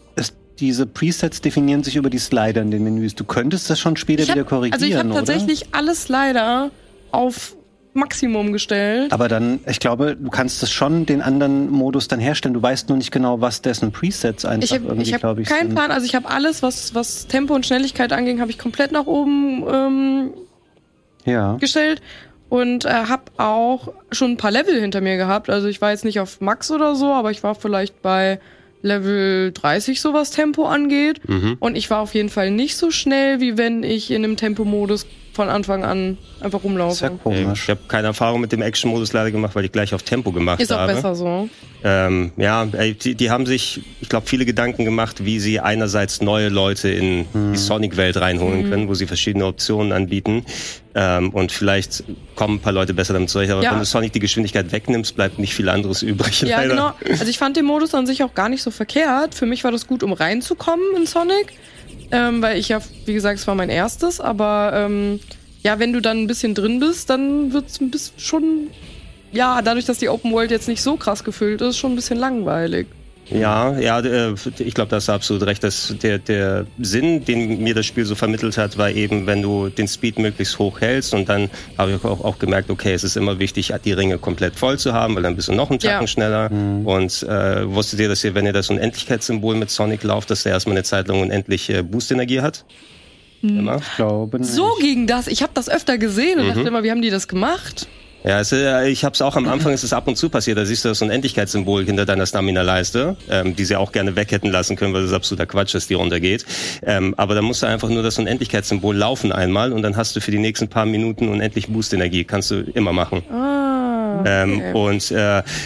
diese 0.61 0.87
Presets 0.87 1.40
definieren 1.40 1.83
sich 1.83 1.97
über 1.97 2.11
die 2.11 2.19
Slider 2.19 2.62
in 2.62 2.71
den 2.71 2.85
Menüs. 2.85 3.14
Du 3.14 3.25
könntest 3.25 3.71
das 3.71 3.81
schon 3.81 3.97
später 3.97 4.25
hab, 4.25 4.35
wieder 4.35 4.45
korrigieren, 4.45 4.75
also 4.75 4.87
ich 4.87 4.97
habe 4.97 5.11
tatsächlich 5.11 5.75
alles 5.75 6.09
leider 6.09 6.71
auf 7.11 7.57
Maximum 7.93 8.52
gestellt. 8.52 9.12
Aber 9.12 9.26
dann, 9.29 9.61
ich 9.67 9.81
glaube, 9.81 10.17
du 10.17 10.31
kannst 10.31 10.62
das 10.62 10.71
schon 10.71 11.07
den 11.07 11.23
anderen 11.23 11.71
Modus 11.71 12.07
dann 12.07 12.21
herstellen. 12.21 12.55
Du 12.55 12.62
weißt 12.62 12.88
nur 12.88 12.99
nicht 12.99 13.11
genau, 13.11 13.40
was 13.40 13.62
dessen 13.62 13.90
Presets 13.90 14.45
einfach 14.45 14.62
Ich 14.64 14.73
habe 14.73 14.85
irgendwie, 14.85 15.09
ich 15.09 15.14
hab 15.14 15.21
glaube 15.23 15.43
ich, 15.43 15.49
keinen 15.49 15.69
sind. 15.69 15.75
Plan. 15.75 15.90
Also 15.90 16.07
ich 16.07 16.14
habe 16.14 16.29
alles, 16.29 16.62
was, 16.62 16.95
was 16.95 17.26
Tempo 17.26 17.55
und 17.55 17.67
Schnelligkeit 17.67 18.12
anging, 18.12 18.40
habe 18.40 18.50
ich 18.50 18.59
komplett 18.59 18.93
nach 18.93 19.07
oben 19.07 19.64
ähm, 19.69 20.31
Ja. 21.25 21.57
gestellt 21.57 22.00
und 22.49 22.85
äh, 22.85 22.88
habe 22.90 23.25
auch 23.38 23.93
schon 24.12 24.33
ein 24.33 24.37
paar 24.37 24.52
Level 24.52 24.81
hinter 24.81 25.00
mir 25.00 25.17
gehabt. 25.17 25.50
Also 25.50 25.67
ich 25.67 25.81
war 25.81 25.90
jetzt 25.90 26.05
nicht 26.05 26.21
auf 26.21 26.40
Max 26.40 26.71
oder 26.71 26.95
so, 26.95 27.07
aber 27.12 27.33
ich 27.33 27.43
war 27.43 27.57
vielleicht 27.57 28.02
bei 28.02 28.38
Level 28.83 29.53
30, 29.53 30.01
so 30.01 30.13
was 30.13 30.31
Tempo 30.31 30.65
angeht. 30.67 31.21
Mhm. 31.29 31.57
Und 31.61 31.77
ich 31.77 31.91
war 31.91 32.01
auf 32.01 32.15
jeden 32.15 32.31
Fall 32.31 32.51
nicht 32.51 32.77
so 32.77 32.91
schnell, 32.91 33.41
wie 33.41 33.59
wenn 33.59 33.83
ich 33.83 34.11
in 34.11 34.23
dem 34.23 34.37
Tempomodus 34.37 35.07
von 35.33 35.49
Anfang 35.49 35.85
an 35.85 36.19
einfach 36.41 36.65
rumlaufe. 36.65 36.97
Sehr 36.97 37.11
komisch. 37.11 37.63
Ich 37.65 37.71
habe 37.71 37.81
keine 37.89 38.09
Erfahrung 38.09 38.41
mit 38.41 38.51
dem 38.53 38.63
Action-Modus 38.63 39.13
leider 39.13 39.31
gemacht, 39.31 39.55
weil 39.55 39.65
ich 39.65 39.73
gleich 39.73 39.95
auf 39.95 40.03
Tempo 40.03 40.33
gemacht 40.33 40.61
Ist 40.61 40.73
auch 40.73 40.79
habe. 40.79 40.95
besser 40.95 41.15
so. 41.15 41.49
Ähm, 41.83 42.33
ja, 42.37 42.67
ey, 42.73 42.95
die, 42.95 43.15
die 43.15 43.31
haben 43.31 43.47
sich, 43.47 43.81
ich 44.01 44.09
glaube, 44.09 44.27
viele 44.27 44.45
Gedanken 44.45 44.85
gemacht, 44.85 45.25
wie 45.25 45.39
sie 45.41 45.61
einerseits 45.61 46.21
neue 46.21 46.49
Leute 46.49 46.89
in 46.91 47.27
die 47.53 47.57
Sonic-Welt 47.57 48.17
reinholen 48.19 48.69
können, 48.69 48.89
wo 48.89 48.95
sie 48.95 49.07
verschiedene 49.07 49.47
Optionen 49.47 49.93
anbieten. 49.93 50.45
Ähm, 50.95 51.31
und 51.31 51.53
vielleicht 51.53 52.03
kommen 52.35 52.57
ein 52.57 52.61
paar 52.61 52.73
Leute 52.73 52.93
besser 52.93 53.13
damit 53.15 53.31
zurecht. 53.31 53.53
Aber 53.53 53.63
Ja. 53.63 53.71
wenn 53.73 53.79
du 53.79 53.85
Sonic 53.85 54.13
die 54.13 54.19
Geschwindigkeit 54.21 54.73
wegnimmst, 54.73 55.15
bleibt 55.15 55.39
nicht 55.39 55.55
viel 55.55 55.69
anderes 55.69 56.03
übrig. 56.03 56.43
Ja, 56.43 56.59
leider. 56.59 56.69
genau. 56.75 56.93
Also 57.09 57.25
ich 57.31 57.39
fand 57.39 57.57
den 57.57 57.65
Modus 57.65 57.95
an 57.95 58.07
sich 58.07 58.23
auch 58.25 58.35
gar 58.35 58.49
nicht 58.49 58.63
so 58.63 58.71
verkehrt. 58.71 59.35
Für 59.35 59.47
mich 59.47 59.63
war 59.65 59.71
das 59.71 59.87
gut, 59.87 60.03
um 60.03 60.13
reinzukommen 60.13 60.85
in 60.97 61.07
Sonic. 61.07 61.53
Ähm, 62.11 62.42
weil 62.42 62.59
ich 62.59 62.69
ja, 62.69 62.80
wie 63.07 63.14
gesagt, 63.14 63.38
es 63.38 63.47
war 63.47 63.54
mein 63.54 63.71
erstes, 63.71 64.21
aber 64.21 64.73
ähm, 64.75 65.21
ja, 65.62 65.78
wenn 65.78 65.92
du 65.92 66.00
dann 66.00 66.19
ein 66.19 66.26
bisschen 66.26 66.54
drin 66.54 66.80
bist, 66.80 67.11
dann 67.11 67.52
wird's 67.52 67.80
ein 67.80 67.90
bisschen 67.90 68.19
schon, 68.19 68.69
ja, 69.33 69.62
dadurch, 69.62 69.85
dass 69.85 69.99
die 69.99 70.09
Open 70.09 70.33
World 70.33 70.50
jetzt 70.50 70.69
nicht 70.69 70.83
so 70.83 70.97
krass 70.97 71.25
gefüllt 71.25 71.61
ist, 71.61 71.78
schon 71.78 71.92
ein 71.92 71.97
bisschen 71.97 72.19
langweilig. 72.19 72.87
Ja, 73.33 73.79
ja, 73.79 74.01
äh, 74.01 74.35
ich 74.59 74.75
glaube, 74.75 74.89
da 74.91 74.97
hast 74.97 75.09
du 75.09 75.13
absolut 75.13 75.45
recht. 75.47 75.63
Dass 75.63 75.95
der, 76.03 76.19
der 76.19 76.67
Sinn, 76.81 77.25
den 77.25 77.63
mir 77.63 77.75
das 77.75 77.87
Spiel 77.87 78.05
so 78.05 78.15
vermittelt 78.15 78.59
hat, 78.59 78.77
war 78.77 78.91
eben, 78.91 79.27
wenn 79.27 79.41
du 79.43 79.69
den 79.69 79.87
Speed 79.89 80.19
möglichst 80.19 80.59
hoch 80.59 80.81
hältst 80.81 81.15
und 81.15 81.29
dann 81.29 81.49
habe 81.79 81.93
ich 81.93 82.05
auch, 82.05 82.25
auch 82.25 82.39
gemerkt, 82.39 82.71
okay, 82.71 82.93
es 82.93 83.05
ist 83.05 83.17
immer 83.17 83.39
wichtig, 83.39 83.73
die 83.85 83.93
Ringe 83.93 84.19
komplett 84.19 84.57
voll 84.57 84.79
zu 84.79 84.93
haben, 84.93 85.15
weil 85.15 85.23
dann 85.23 85.37
bist 85.37 85.49
du 85.49 85.53
noch 85.53 85.71
einen 85.71 85.79
Tacken 85.79 86.03
Ja. 86.03 86.07
schneller. 86.07 86.51
Und 86.51 87.23
äh, 87.23 87.73
wusstet 87.73 88.01
ihr, 88.01 88.09
dass 88.09 88.25
ihr, 88.25 88.35
wenn 88.35 88.47
ihr 88.47 88.53
das 88.53 88.69
Unendlichkeitssymbol 88.71 89.55
mit 89.55 89.71
Sonic 89.71 90.03
lauft, 90.03 90.31
dass 90.31 90.43
der 90.43 90.53
erstmal 90.53 90.75
eine 90.77 90.85
Zeit 90.85 91.07
lang 91.09 91.21
unendlich 91.21 91.71
äh, 91.71 91.83
Boost-Energie 91.83 92.41
hat? 92.41 92.65
Immer? 93.43 93.77
Ich 93.79 93.97
glaube 93.97 94.39
nicht. 94.41 94.51
So 94.51 94.69
ging 94.81 95.07
das. 95.07 95.27
Ich 95.27 95.43
habe 95.43 95.53
das 95.55 95.69
öfter 95.71 95.97
gesehen 95.99 96.41
und 96.41 96.47
Mhm. 96.47 96.55
dachte 96.55 96.69
immer, 96.69 96.83
wie 96.83 96.91
haben 96.91 97.01
die 97.01 97.11
das 97.11 97.27
gemacht? 97.29 97.87
Ja, 98.23 98.41
es, 98.41 98.53
äh, 98.53 98.89
ich 98.89 99.05
habe 99.05 99.15
es 99.15 99.23
auch 99.23 99.37
am 99.37 99.49
Anfang, 99.49 99.73
ist 99.73 99.83
es 99.83 99.93
ab 99.93 100.07
und 100.07 100.17
zu 100.17 100.29
passiert, 100.29 100.59
da 100.59 100.65
siehst 100.65 100.85
du 100.85 100.91
das 100.91 101.00
Unendlichkeitssymbol 101.00 101.87
hinter 101.87 102.05
deiner 102.05 102.27
Stamina-Leiste, 102.27 103.17
ähm, 103.31 103.57
die 103.57 103.65
sie 103.65 103.77
auch 103.77 103.93
gerne 103.93 104.15
weg 104.15 104.31
hätten 104.31 104.50
lassen 104.50 104.77
können, 104.77 104.93
weil 104.93 105.03
das 105.03 105.12
absoluter 105.12 105.47
Quatsch 105.47 105.75
ist, 105.75 105.89
die 105.89 105.95
runtergeht. 105.95 106.45
Ähm, 106.83 107.15
aber 107.17 107.35
da 107.35 107.43
musst 107.43 107.62
du 107.62 107.67
einfach 107.67 107.89
nur 107.89 108.03
das 108.03 108.19
Unendlichkeitssymbol 108.19 108.95
laufen 108.95 109.33
einmal 109.33 109.73
und 109.73 109.83
dann 109.83 109.97
hast 109.97 110.17
du 110.17 110.21
für 110.21 110.31
die 110.31 110.39
nächsten 110.39 110.69
paar 110.69 110.87
Minuten 110.87 111.29
unendlich 111.29 111.69
Boost-Energie. 111.69 112.25
Kannst 112.25 112.50
du 112.50 112.61
immer 112.75 112.93
machen. 112.93 113.23
Ah. 113.33 113.89
Ähm, 114.25 114.57
okay. 114.59 114.73
und 114.75 115.11
äh, 115.11 115.16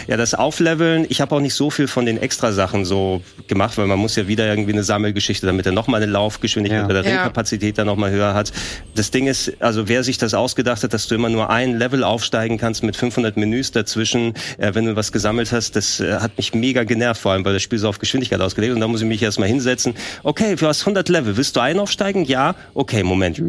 ja, 0.07 0.17
das 0.17 0.33
Aufleveln, 0.33 1.05
ich 1.09 1.21
habe 1.21 1.35
auch 1.35 1.39
nicht 1.39 1.53
so 1.53 1.69
viel 1.69 1.87
von 1.87 2.05
den 2.05 2.17
Extrasachen 2.17 2.85
so 2.85 3.21
gemacht, 3.47 3.77
weil 3.77 3.87
man 3.87 3.99
muss 3.99 4.15
ja 4.15 4.27
wieder 4.27 4.47
irgendwie 4.47 4.71
eine 4.73 4.83
Sammelgeschichte, 4.83 5.45
damit 5.45 5.65
er 5.65 5.71
nochmal 5.71 6.01
eine 6.01 6.11
Laufgeschwindigkeit 6.11 6.81
Ja. 6.81 6.85
oder 6.87 7.03
Ja. 7.03 7.09
Ringkapazität 7.15 7.77
dann 7.77 7.87
nochmal 7.87 8.11
höher 8.11 8.33
hat. 8.33 8.51
Das 8.95 9.11
Ding 9.11 9.27
ist, 9.27 9.53
also 9.61 9.87
wer 9.87 10.03
sich 10.03 10.17
das 10.17 10.33
ausgedacht 10.33 10.83
hat, 10.83 10.93
dass 10.93 11.07
du 11.07 11.15
immer 11.15 11.29
nur 11.29 11.49
ein 11.49 11.77
Level 11.77 12.03
aufsteigen 12.03 12.57
kannst 12.57 12.83
mit 12.83 12.95
500 12.95 13.37
Menüs 13.37 13.71
dazwischen, 13.71 14.33
äh, 14.57 14.73
wenn 14.73 14.85
du 14.85 14.95
was 14.95 15.11
gesammelt 15.11 15.51
hast, 15.51 15.75
das 15.75 15.99
äh, 15.99 16.15
hat 16.19 16.37
mich 16.37 16.53
mega 16.53 16.83
genervt, 16.83 17.21
vor 17.21 17.31
allem, 17.33 17.45
weil 17.45 17.53
das 17.53 17.63
Spiel 17.63 17.79
so 17.79 17.89
auf 17.89 17.99
Geschwindigkeit 17.99 18.41
ausgelegt 18.41 18.71
ist. 18.71 18.75
und 18.75 18.81
da 18.81 18.87
muss 18.87 19.01
ich 19.01 19.07
mich 19.07 19.21
erstmal 19.21 19.47
hinsetzen. 19.49 19.93
Okay, 20.23 20.55
du 20.55 20.67
hast 20.67 20.81
100 20.81 21.07
Level, 21.09 21.37
willst 21.37 21.55
du 21.55 21.59
einen 21.59 21.79
aufsteigen? 21.79 22.23
Ja. 22.25 22.55
Okay, 22.73 23.03
Moment. 23.03 23.41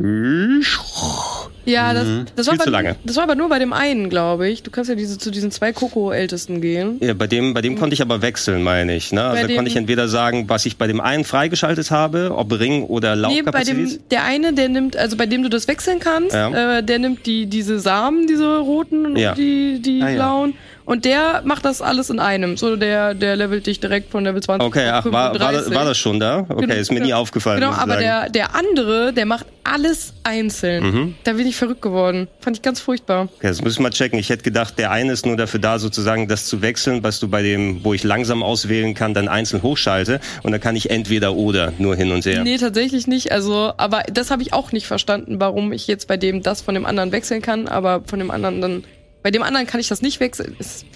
Ja, 1.64 1.92
das, 1.92 2.06
das, 2.36 2.46
war 2.46 2.54
Viel 2.54 2.60
zu 2.62 2.68
aber, 2.68 2.70
lange. 2.70 2.96
das 3.04 3.16
war 3.16 3.24
aber 3.24 3.34
nur 3.34 3.48
bei 3.48 3.58
dem 3.58 3.72
einen, 3.72 4.08
glaube 4.08 4.48
ich. 4.48 4.62
Du 4.62 4.70
kannst 4.70 4.85
ja 4.88 4.94
diese, 4.94 5.18
zu 5.18 5.30
diesen 5.30 5.50
zwei 5.50 5.72
Coco-Ältesten 5.72 6.60
gehen. 6.60 6.98
Ja, 7.00 7.14
bei 7.14 7.26
dem, 7.26 7.54
bei 7.54 7.60
dem 7.62 7.76
konnte 7.78 7.94
ich 7.94 8.02
aber 8.02 8.22
wechseln, 8.22 8.62
meine 8.62 8.94
ich. 8.96 9.12
Ne? 9.12 9.22
Also 9.22 9.42
Bei 9.42 9.48
da 9.48 9.54
konnte 9.54 9.70
ich 9.70 9.76
entweder 9.76 10.08
sagen, 10.08 10.48
was 10.48 10.66
ich 10.66 10.76
bei 10.76 10.86
dem 10.86 11.00
einen 11.00 11.24
freigeschaltet 11.24 11.90
habe, 11.90 12.32
ob 12.34 12.52
Ring 12.58 12.84
oder 12.84 13.16
Nee, 13.16 13.42
bei 13.42 13.52
Laufkapazität. 13.52 13.76
dem, 13.92 14.08
der 14.10 14.24
eine, 14.24 14.52
der 14.52 14.68
nimmt, 14.68 14.96
also 14.96 15.16
bei 15.16 15.26
dem 15.26 15.42
du 15.42 15.48
das 15.48 15.68
wechseln 15.68 15.98
kannst, 16.00 16.34
Ja. 16.34 16.78
äh, 16.78 16.82
der 16.82 16.98
nimmt 16.98 17.26
die, 17.26 17.46
diese 17.46 17.78
Samen, 17.80 18.26
diese 18.26 18.58
roten 18.58 19.06
und 19.06 19.16
Ja. 19.16 19.34
die, 19.34 19.80
die 19.80 20.02
Ah, 20.02 20.08
ja. 20.10 20.14
blauen. 20.16 20.54
Und 20.86 21.04
der 21.04 21.42
macht 21.44 21.64
das 21.64 21.82
alles 21.82 22.10
in 22.10 22.20
einem. 22.20 22.56
So, 22.56 22.76
der, 22.76 23.12
der 23.14 23.34
levelt 23.36 23.66
dich 23.66 23.80
direkt 23.80 24.10
von 24.10 24.24
Level 24.24 24.40
20 24.40 24.66
Okay, 24.66 24.88
ach, 24.88 25.04
war, 25.06 25.12
war, 25.12 25.32
35. 25.32 25.64
das, 25.66 25.74
war 25.74 25.84
das 25.84 25.98
schon 25.98 26.20
da? 26.20 26.46
Okay, 26.48 26.60
Genau, 26.62 26.74
ist 26.74 26.92
mir 26.92 27.00
nie 27.00 27.06
genau. 27.06 27.20
aufgefallen. 27.20 27.60
Genau, 27.60 27.72
aber 27.72 27.96
der, 27.96 28.30
der 28.30 28.54
andere, 28.54 29.12
der 29.12 29.26
macht 29.26 29.46
alles 29.64 30.14
einzeln. 30.22 30.84
Mhm. 30.84 31.14
Da 31.24 31.32
bin 31.32 31.46
ich 31.46 31.56
verrückt 31.56 31.82
geworden. 31.82 32.28
Fand 32.38 32.56
ich 32.56 32.62
ganz 32.62 32.78
furchtbar. 32.80 33.22
Okay, 33.38 33.48
das 33.48 33.62
müssen 33.62 33.78
wir 33.78 33.84
mal 33.84 33.90
checken. 33.90 34.16
Ich 34.18 34.30
hätte 34.30 34.44
gedacht, 34.44 34.78
der 34.78 34.92
eine 34.92 35.12
ist 35.12 35.26
nur 35.26 35.36
dafür 35.36 35.58
da, 35.58 35.80
sozusagen 35.80 36.28
das 36.28 36.46
zu 36.46 36.62
wechseln, 36.62 37.02
was 37.02 37.18
du 37.18 37.26
bei 37.28 37.42
dem, 37.42 37.82
wo 37.84 37.92
ich 37.92 38.04
langsam 38.04 38.44
auswählen 38.44 38.94
kann, 38.94 39.12
dann 39.12 39.26
einzeln 39.26 39.62
hochschalte. 39.62 40.20
Und 40.44 40.52
dann 40.52 40.60
kann 40.60 40.76
ich 40.76 40.90
entweder 40.90 41.34
oder 41.34 41.72
nur 41.78 41.96
hin 41.96 42.12
und 42.12 42.24
her. 42.24 42.44
Nee, 42.44 42.58
tatsächlich 42.58 43.08
nicht. 43.08 43.32
Also, 43.32 43.72
aber 43.76 44.04
das 44.12 44.30
habe 44.30 44.42
ich 44.42 44.52
auch 44.52 44.70
nicht 44.70 44.86
verstanden, 44.86 45.40
warum 45.40 45.72
ich 45.72 45.88
jetzt 45.88 46.06
bei 46.06 46.16
dem 46.16 46.42
das 46.44 46.62
von 46.62 46.74
dem 46.74 46.86
anderen 46.86 47.10
wechseln 47.10 47.42
kann, 47.42 47.66
aber 47.66 48.02
von 48.06 48.20
dem 48.20 48.30
anderen 48.30 48.60
dann. 48.60 48.84
Bei 49.26 49.32
dem 49.32 49.42
anderen 49.42 49.66
kann 49.66 49.80
ich 49.80 49.88
das 49.88 50.02
nicht 50.02 50.20
wechseln. 50.20 50.54
Ist, 50.60 50.86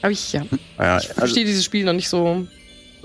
aber 0.00 0.12
ich, 0.12 0.32
ja. 0.32 0.42
Ja, 0.78 0.98
Ich 0.98 1.08
also, 1.08 1.14
verstehe 1.14 1.44
dieses 1.44 1.64
Spiel 1.64 1.84
noch 1.84 1.92
nicht 1.92 2.08
so. 2.08 2.46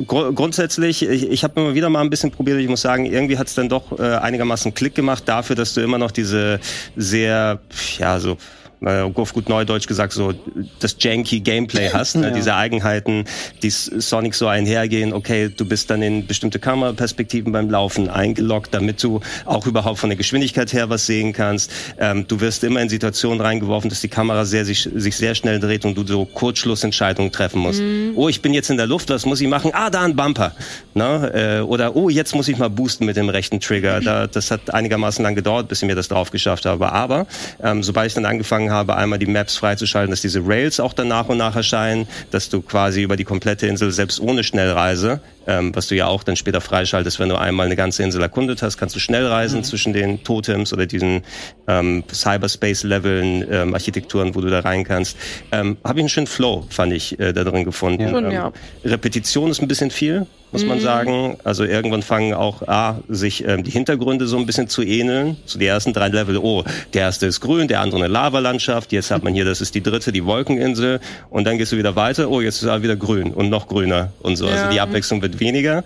Gru 0.05 0.31
grundsätzlich, 0.31 1.01
ich, 1.01 1.27
ich 1.27 1.43
habe 1.43 1.59
immer 1.59 1.73
wieder 1.73 1.89
mal 1.89 2.01
ein 2.01 2.11
bisschen 2.11 2.29
probiert. 2.29 2.59
Ich 2.59 2.67
muss 2.67 2.81
sagen, 2.81 3.07
irgendwie 3.07 3.39
hat 3.39 3.47
es 3.47 3.55
dann 3.55 3.67
doch 3.67 3.97
äh, 3.97 4.03
einigermaßen 4.03 4.75
Klick 4.75 4.93
gemacht 4.93 5.23
dafür, 5.25 5.55
dass 5.55 5.73
du 5.73 5.81
immer 5.81 5.97
noch 5.97 6.11
diese 6.11 6.59
sehr, 6.95 7.61
ja, 7.97 8.19
so 8.19 8.37
äh, 8.85 9.01
auf 9.01 9.33
gut 9.33 9.49
Neudeutsch 9.49 9.87
gesagt, 9.87 10.13
so 10.13 10.33
das 10.79 10.95
janky 10.99 11.39
Gameplay 11.39 11.89
hast, 11.89 12.15
ne? 12.15 12.27
Ja. 12.27 12.33
diese 12.33 12.55
Eigenheiten, 12.55 13.25
die 13.61 13.69
Sonic 13.69 14.35
so 14.35 14.47
einhergehen. 14.47 15.13
Okay, 15.13 15.49
du 15.55 15.65
bist 15.65 15.89
dann 15.89 16.01
in 16.01 16.27
bestimmte 16.27 16.59
Kameraperspektiven 16.59 17.51
beim 17.51 17.69
Laufen 17.69 18.09
eingeloggt, 18.09 18.73
damit 18.73 19.01
du 19.03 19.21
auch 19.45 19.65
überhaupt 19.65 19.99
von 19.99 20.09
der 20.09 20.17
Geschwindigkeit 20.17 20.73
her 20.73 20.89
was 20.89 21.05
sehen 21.05 21.33
kannst. 21.33 21.71
Ähm, 21.97 22.25
du 22.27 22.39
wirst 22.41 22.63
immer 22.63 22.81
in 22.81 22.89
Situationen 22.89 23.41
reingeworfen, 23.41 23.89
dass 23.89 24.01
die 24.01 24.07
Kamera 24.07 24.45
sehr, 24.45 24.65
sich, 24.65 24.89
sich 24.93 25.15
sehr 25.15 25.35
schnell 25.35 25.59
dreht 25.59 25.85
und 25.85 25.97
du 25.97 26.05
so 26.05 26.25
Kurzschlussentscheidungen 26.25 27.31
treffen 27.31 27.61
musst. 27.61 27.81
Oh, 28.15 28.29
ich 28.29 28.41
bin 28.41 28.53
jetzt 28.53 28.69
in 28.69 28.77
der 28.77 28.87
Luft, 28.87 29.09
was 29.09 29.25
muss 29.25 29.41
ich 29.41 29.47
machen? 29.47 29.71
Ah, 29.73 29.89
da 29.89 30.01
ein 30.01 30.15
Bumper. 30.15 30.53
Ne? 30.93 31.59
Äh, 31.59 31.61
oder 31.61 31.95
oh, 31.95 32.09
jetzt 32.09 32.35
muss 32.35 32.47
ich 32.47 32.57
mal 32.57 32.69
boosten 32.69 33.05
mit 33.05 33.15
dem 33.15 33.29
rechten 33.29 33.59
Trigger. 33.59 34.01
Da, 34.01 34.27
das 34.27 34.51
hat 34.51 34.73
einigermaßen 34.73 35.23
lang 35.23 35.35
gedauert, 35.35 35.67
bis 35.67 35.81
ich 35.81 35.87
mir 35.87 35.95
das 35.95 36.07
drauf 36.07 36.31
geschafft 36.31 36.65
habe. 36.65 36.91
Aber 36.91 37.27
ähm, 37.61 37.83
sobald 37.83 38.07
ich 38.07 38.13
dann 38.13 38.25
angefangen 38.25 38.71
habe, 38.71 38.72
einmal 38.77 39.19
die 39.19 39.25
Maps 39.25 39.57
freizuschalten, 39.57 40.11
dass 40.11 40.21
diese 40.21 40.41
Rails 40.45 40.79
auch 40.79 40.93
dann 40.93 41.07
nach 41.07 41.29
und 41.29 41.37
nach 41.37 41.55
erscheinen, 41.55 42.07
dass 42.31 42.49
du 42.49 42.61
quasi 42.61 43.01
über 43.01 43.15
die 43.15 43.23
komplette 43.23 43.67
Insel 43.67 43.91
selbst 43.91 44.19
ohne 44.19 44.43
Schnellreise, 44.43 45.21
ähm, 45.47 45.75
was 45.75 45.87
du 45.87 45.95
ja 45.95 46.07
auch 46.07 46.23
dann 46.23 46.35
später 46.35 46.61
freischaltest, 46.61 47.19
wenn 47.19 47.29
du 47.29 47.35
einmal 47.35 47.65
eine 47.65 47.75
ganze 47.75 48.03
Insel 48.03 48.21
erkundet 48.21 48.61
hast, 48.61 48.77
kannst 48.77 48.95
du 48.95 48.99
schnell 48.99 49.25
reisen 49.27 49.63
zwischen 49.63 49.93
den 49.93 50.23
Totems 50.23 50.73
oder 50.73 50.85
diesen 50.85 51.21
ähm, 51.67 52.03
Cyberspace-Leveln, 52.11 53.45
ähm, 53.49 53.73
Architekturen, 53.73 54.35
wo 54.35 54.41
du 54.41 54.49
da 54.49 54.59
rein 54.59 54.83
kannst. 54.83 55.17
Ähm, 55.51 55.77
Habe 55.83 55.99
ich 55.99 56.03
einen 56.03 56.09
schönen 56.09 56.27
Flow, 56.27 56.65
fand 56.69 56.93
ich, 56.93 57.19
äh, 57.19 57.33
da 57.33 57.43
drin 57.43 57.65
gefunden. 57.65 58.09
Schon, 58.09 58.25
ähm, 58.25 58.31
ja. 58.31 58.51
Repetition 58.83 59.51
ist 59.51 59.61
ein 59.61 59.67
bisschen 59.67 59.91
viel, 59.91 60.27
muss 60.53 60.63
man 60.63 60.79
sagen. 60.79 61.35
Also 61.43 61.65
irgendwann 61.65 62.01
fangen 62.03 62.33
auch 62.33 62.61
A, 62.67 62.99
sich 63.09 63.45
ähm, 63.45 63.63
die 63.63 63.71
Hintergründe 63.71 64.27
so 64.27 64.37
ein 64.37 64.45
bisschen 64.45 64.69
zu 64.69 64.83
ähneln. 64.83 65.35
So 65.45 65.59
die 65.59 65.65
ersten 65.65 65.91
drei 65.91 66.07
Level, 66.07 66.37
oh, 66.37 66.63
der 66.93 67.01
erste 67.01 67.25
ist 67.25 67.41
grün, 67.41 67.67
der 67.67 67.81
andere 67.81 67.99
eine 68.03 68.07
Lavalandschaft, 68.07 68.91
jetzt 68.93 69.11
hat 69.11 69.23
man 69.23 69.33
hier, 69.33 69.43
das 69.45 69.59
ist 69.59 69.75
die 69.75 69.83
dritte, 69.83 70.11
die 70.11 70.23
Wolkeninsel 70.25 71.01
und 71.29 71.43
dann 71.45 71.57
gehst 71.57 71.71
du 71.71 71.77
wieder 71.77 71.95
weiter, 71.95 72.29
oh, 72.29 72.39
jetzt 72.39 72.61
ist 72.61 72.67
er 72.67 72.81
wieder 72.83 72.95
grün 72.95 73.31
und 73.33 73.49
noch 73.49 73.67
grüner 73.67 74.13
und 74.21 74.35
so. 74.37 74.45
Also 74.47 74.65
Ja. 74.65 74.69
die 74.71 74.79
Abwechslung 74.79 75.21
wird 75.21 75.39
weniger. 75.39 75.83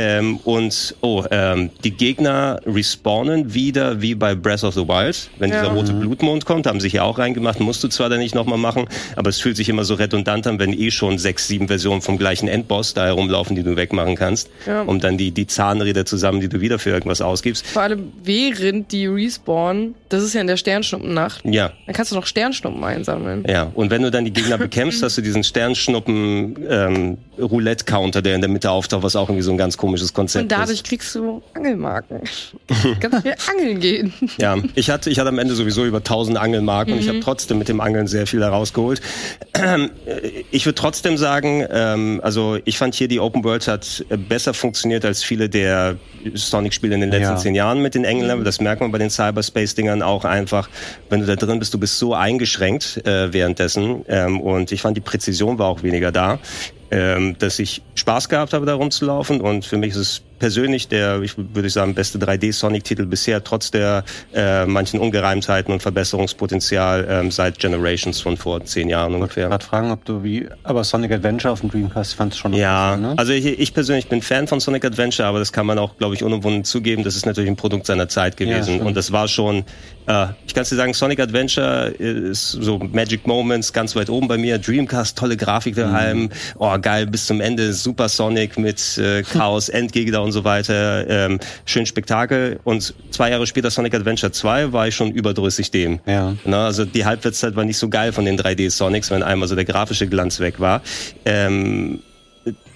Ähm, 0.00 0.36
und 0.44 0.94
oh, 1.00 1.24
ähm, 1.32 1.70
die 1.82 1.90
Gegner 1.90 2.60
respawnen 2.64 3.52
wieder 3.52 4.00
wie 4.00 4.14
bei 4.14 4.36
Breath 4.36 4.62
of 4.62 4.74
the 4.74 4.86
Wild. 4.86 5.28
Wenn 5.38 5.50
ja. 5.50 5.60
dieser 5.60 5.72
rote 5.72 5.92
mhm. 5.92 6.00
Blutmond 6.00 6.44
kommt, 6.44 6.68
haben 6.68 6.78
sie 6.78 6.88
hier 6.88 7.02
auch 7.02 7.18
reingemacht, 7.18 7.58
musst 7.58 7.82
du 7.82 7.88
zwar 7.88 8.08
dann 8.08 8.20
nicht 8.20 8.32
nochmal 8.32 8.58
machen, 8.58 8.86
aber 9.16 9.28
es 9.28 9.40
fühlt 9.40 9.56
sich 9.56 9.68
immer 9.68 9.82
so 9.82 9.94
redundant 9.94 10.46
an, 10.46 10.60
wenn 10.60 10.72
eh 10.72 10.92
schon 10.92 11.18
sechs, 11.18 11.48
sieben 11.48 11.66
Versionen 11.66 12.00
vom 12.00 12.16
gleichen 12.16 12.46
Endboss 12.46 12.94
da 12.94 13.06
herumlaufen, 13.06 13.56
die 13.56 13.64
du 13.64 13.74
wegmachen 13.74 14.14
kannst, 14.14 14.50
ja. 14.66 14.82
um 14.82 15.00
dann 15.00 15.18
die, 15.18 15.32
die 15.32 15.48
Zahnräder 15.48 16.06
zusammen, 16.06 16.40
die 16.40 16.48
du 16.48 16.60
wieder 16.60 16.78
für 16.78 16.90
irgendwas 16.90 17.20
ausgibst. 17.20 17.66
Vor 17.66 17.82
allem 17.82 18.12
während 18.22 18.92
die 18.92 19.08
respawnen, 19.08 19.96
das 20.10 20.22
ist 20.22 20.32
ja 20.32 20.40
in 20.40 20.46
der 20.46 20.58
Sternschnuppennacht. 20.58 21.44
Ja. 21.44 21.72
Dann 21.86 21.94
kannst 21.96 22.12
du 22.12 22.16
noch 22.16 22.26
Sternschnuppen 22.26 22.84
einsammeln. 22.84 23.44
Ja, 23.48 23.72
und 23.74 23.90
wenn 23.90 24.02
du 24.02 24.12
dann 24.12 24.24
die 24.24 24.32
Gegner 24.32 24.58
bekämpfst, 24.58 25.02
hast 25.02 25.18
du 25.18 25.22
diesen 25.22 25.42
Sternschnuppen 25.42 26.56
ähm, 26.70 27.18
Roulette-Counter, 27.40 28.22
der 28.22 28.36
in 28.36 28.42
der 28.42 28.50
Mitte 28.50 28.70
auftaucht, 28.70 29.02
was 29.02 29.16
auch 29.16 29.28
irgendwie 29.28 29.42
so 29.42 29.50
ein 29.50 29.58
ganz 29.58 29.76
komisches 29.76 29.87
Konzept 30.12 30.40
ist. 30.40 30.42
Und 30.42 30.52
dadurch 30.52 30.78
ist. 30.78 30.86
kriegst 30.86 31.14
du 31.14 31.42
Angelmarken. 31.54 32.20
ganz 33.00 33.22
viel 33.22 33.34
angeln 33.50 33.80
gehen. 33.80 34.12
Ja, 34.38 34.56
ich 34.74 34.90
hatte, 34.90 35.10
ich 35.10 35.18
hatte 35.18 35.28
am 35.28 35.38
Ende 35.38 35.54
sowieso 35.54 35.84
über 35.84 35.98
1000 35.98 36.38
Angelmarken 36.38 36.92
mhm. 36.92 36.98
und 36.98 37.04
ich 37.04 37.08
habe 37.08 37.20
trotzdem 37.20 37.58
mit 37.58 37.68
dem 37.68 37.80
Angeln 37.80 38.06
sehr 38.06 38.26
viel 38.26 38.42
herausgeholt. 38.42 39.00
Ich 40.50 40.66
würde 40.66 40.74
trotzdem 40.76 41.16
sagen, 41.16 41.66
ähm, 41.70 42.20
also 42.22 42.58
ich 42.64 42.78
fand 42.78 42.94
hier 42.94 43.08
die 43.08 43.20
Open 43.20 43.44
World 43.44 43.66
hat 43.68 44.04
besser 44.28 44.54
funktioniert 44.54 45.04
als 45.04 45.22
viele 45.22 45.48
der 45.48 45.96
Sonic-Spiele 46.34 46.94
in 46.94 47.00
den 47.00 47.10
letzten 47.10 47.34
ja. 47.34 47.36
zehn 47.36 47.54
Jahren 47.54 47.82
mit 47.82 47.94
den 47.94 48.04
Engeln. 48.04 48.38
Mhm. 48.38 48.44
Das 48.44 48.60
merkt 48.60 48.80
man 48.80 48.90
bei 48.90 48.98
den 48.98 49.10
Cyberspace-Dingern 49.10 50.02
auch 50.02 50.24
einfach. 50.24 50.68
Wenn 51.10 51.20
du 51.20 51.26
da 51.26 51.36
drin 51.36 51.58
bist, 51.58 51.74
du 51.74 51.78
bist 51.78 51.98
so 51.98 52.14
eingeschränkt 52.14 53.06
äh, 53.06 53.32
währenddessen. 53.32 54.04
Ähm, 54.08 54.40
und 54.40 54.72
ich 54.72 54.82
fand, 54.82 54.96
die 54.96 55.00
Präzision 55.00 55.58
war 55.58 55.66
auch 55.66 55.82
weniger 55.82 56.12
da 56.12 56.38
ähm, 56.90 57.36
dass 57.38 57.58
ich 57.58 57.82
Spaß 57.94 58.28
gehabt 58.28 58.52
habe, 58.52 58.66
da 58.66 58.74
rumzulaufen. 58.74 59.40
Und 59.40 59.64
für 59.64 59.76
mich 59.76 59.90
ist 59.90 59.96
es 59.96 60.22
persönlich 60.38 60.88
der, 60.88 61.22
ich 61.22 61.34
würde 61.36 61.70
sagen, 61.70 61.94
beste 61.94 62.18
3D-Sonic-Titel 62.18 63.06
bisher, 63.06 63.42
trotz 63.42 63.70
der 63.70 64.04
äh, 64.34 64.66
manchen 64.66 65.00
Ungereimtheiten 65.00 65.72
und 65.72 65.80
Verbesserungspotenzial 65.80 67.06
ähm, 67.08 67.30
seit 67.30 67.58
Generations 67.58 68.20
von 68.20 68.36
vor 68.36 68.64
zehn 68.64 68.88
Jahren 68.88 69.14
ungefähr. 69.14 69.46
Ich 69.46 69.50
wollte 69.50 69.66
fragen, 69.66 69.90
ob 69.90 70.04
du 70.04 70.22
wie, 70.22 70.48
aber 70.62 70.84
Sonic 70.84 71.12
Adventure 71.12 71.52
auf 71.52 71.60
dem 71.60 71.70
Dreamcast 71.70 72.14
fandst 72.14 72.38
schon. 72.38 72.52
Ja, 72.52 72.92
bisschen, 72.92 73.10
ne? 73.10 73.14
also 73.18 73.32
ich, 73.32 73.46
ich, 73.46 73.74
persönlich 73.74 74.08
bin 74.08 74.22
Fan 74.22 74.46
von 74.46 74.60
Sonic 74.60 74.84
Adventure, 74.84 75.28
aber 75.28 75.38
das 75.38 75.52
kann 75.52 75.66
man 75.66 75.78
auch, 75.78 75.96
glaube 75.98 76.14
ich, 76.14 76.22
unumwunden 76.22 76.64
zugeben. 76.64 77.04
Das 77.04 77.16
ist 77.16 77.26
natürlich 77.26 77.50
ein 77.50 77.56
Produkt 77.56 77.86
seiner 77.86 78.08
Zeit 78.08 78.36
gewesen. 78.36 78.78
Ja, 78.78 78.84
und 78.84 78.96
das 78.96 79.12
war 79.12 79.28
schon, 79.28 79.64
äh, 80.06 80.26
ich 80.46 80.54
kann 80.54 80.64
dir 80.64 80.76
sagen, 80.76 80.94
Sonic 80.94 81.20
Adventure 81.20 81.88
ist 81.88 82.52
so 82.52 82.78
Magic 82.78 83.26
Moments 83.26 83.72
ganz 83.72 83.94
weit 83.96 84.10
oben 84.10 84.28
bei 84.28 84.38
mir. 84.38 84.58
Dreamcast, 84.58 85.16
tolle 85.16 85.36
Grafik 85.36 85.76
daheim. 85.76 86.22
Mhm. 86.22 86.30
Oh, 86.58 86.76
geil, 86.80 87.06
bis 87.06 87.26
zum 87.26 87.40
Ende. 87.40 87.72
Super 87.72 88.08
Sonic 88.08 88.58
mit 88.58 88.98
äh, 88.98 89.22
Chaos, 89.22 89.68
Endgegner 89.78 90.22
und 90.28 90.32
so 90.32 90.44
weiter. 90.44 91.08
Ähm, 91.08 91.40
schön 91.64 91.86
Spektakel. 91.86 92.60
Und 92.64 92.94
zwei 93.10 93.30
Jahre 93.30 93.46
später 93.46 93.70
Sonic 93.70 93.94
Adventure 93.94 94.32
2 94.32 94.72
war 94.72 94.88
ich 94.88 94.94
schon 94.94 95.10
überdrüssig 95.10 95.70
dem. 95.70 96.00
Ja. 96.06 96.36
Na, 96.44 96.66
also 96.66 96.84
die 96.84 97.04
Halbwertszeit 97.04 97.56
war 97.56 97.64
nicht 97.64 97.78
so 97.78 97.88
geil 97.88 98.12
von 98.12 98.24
den 98.24 98.38
3D-Sonics, 98.38 99.10
wenn 99.10 99.22
einmal 99.22 99.48
so 99.48 99.54
der 99.54 99.64
grafische 99.64 100.06
Glanz 100.06 100.40
weg 100.40 100.60
war. 100.60 100.82
Ähm, 101.24 102.00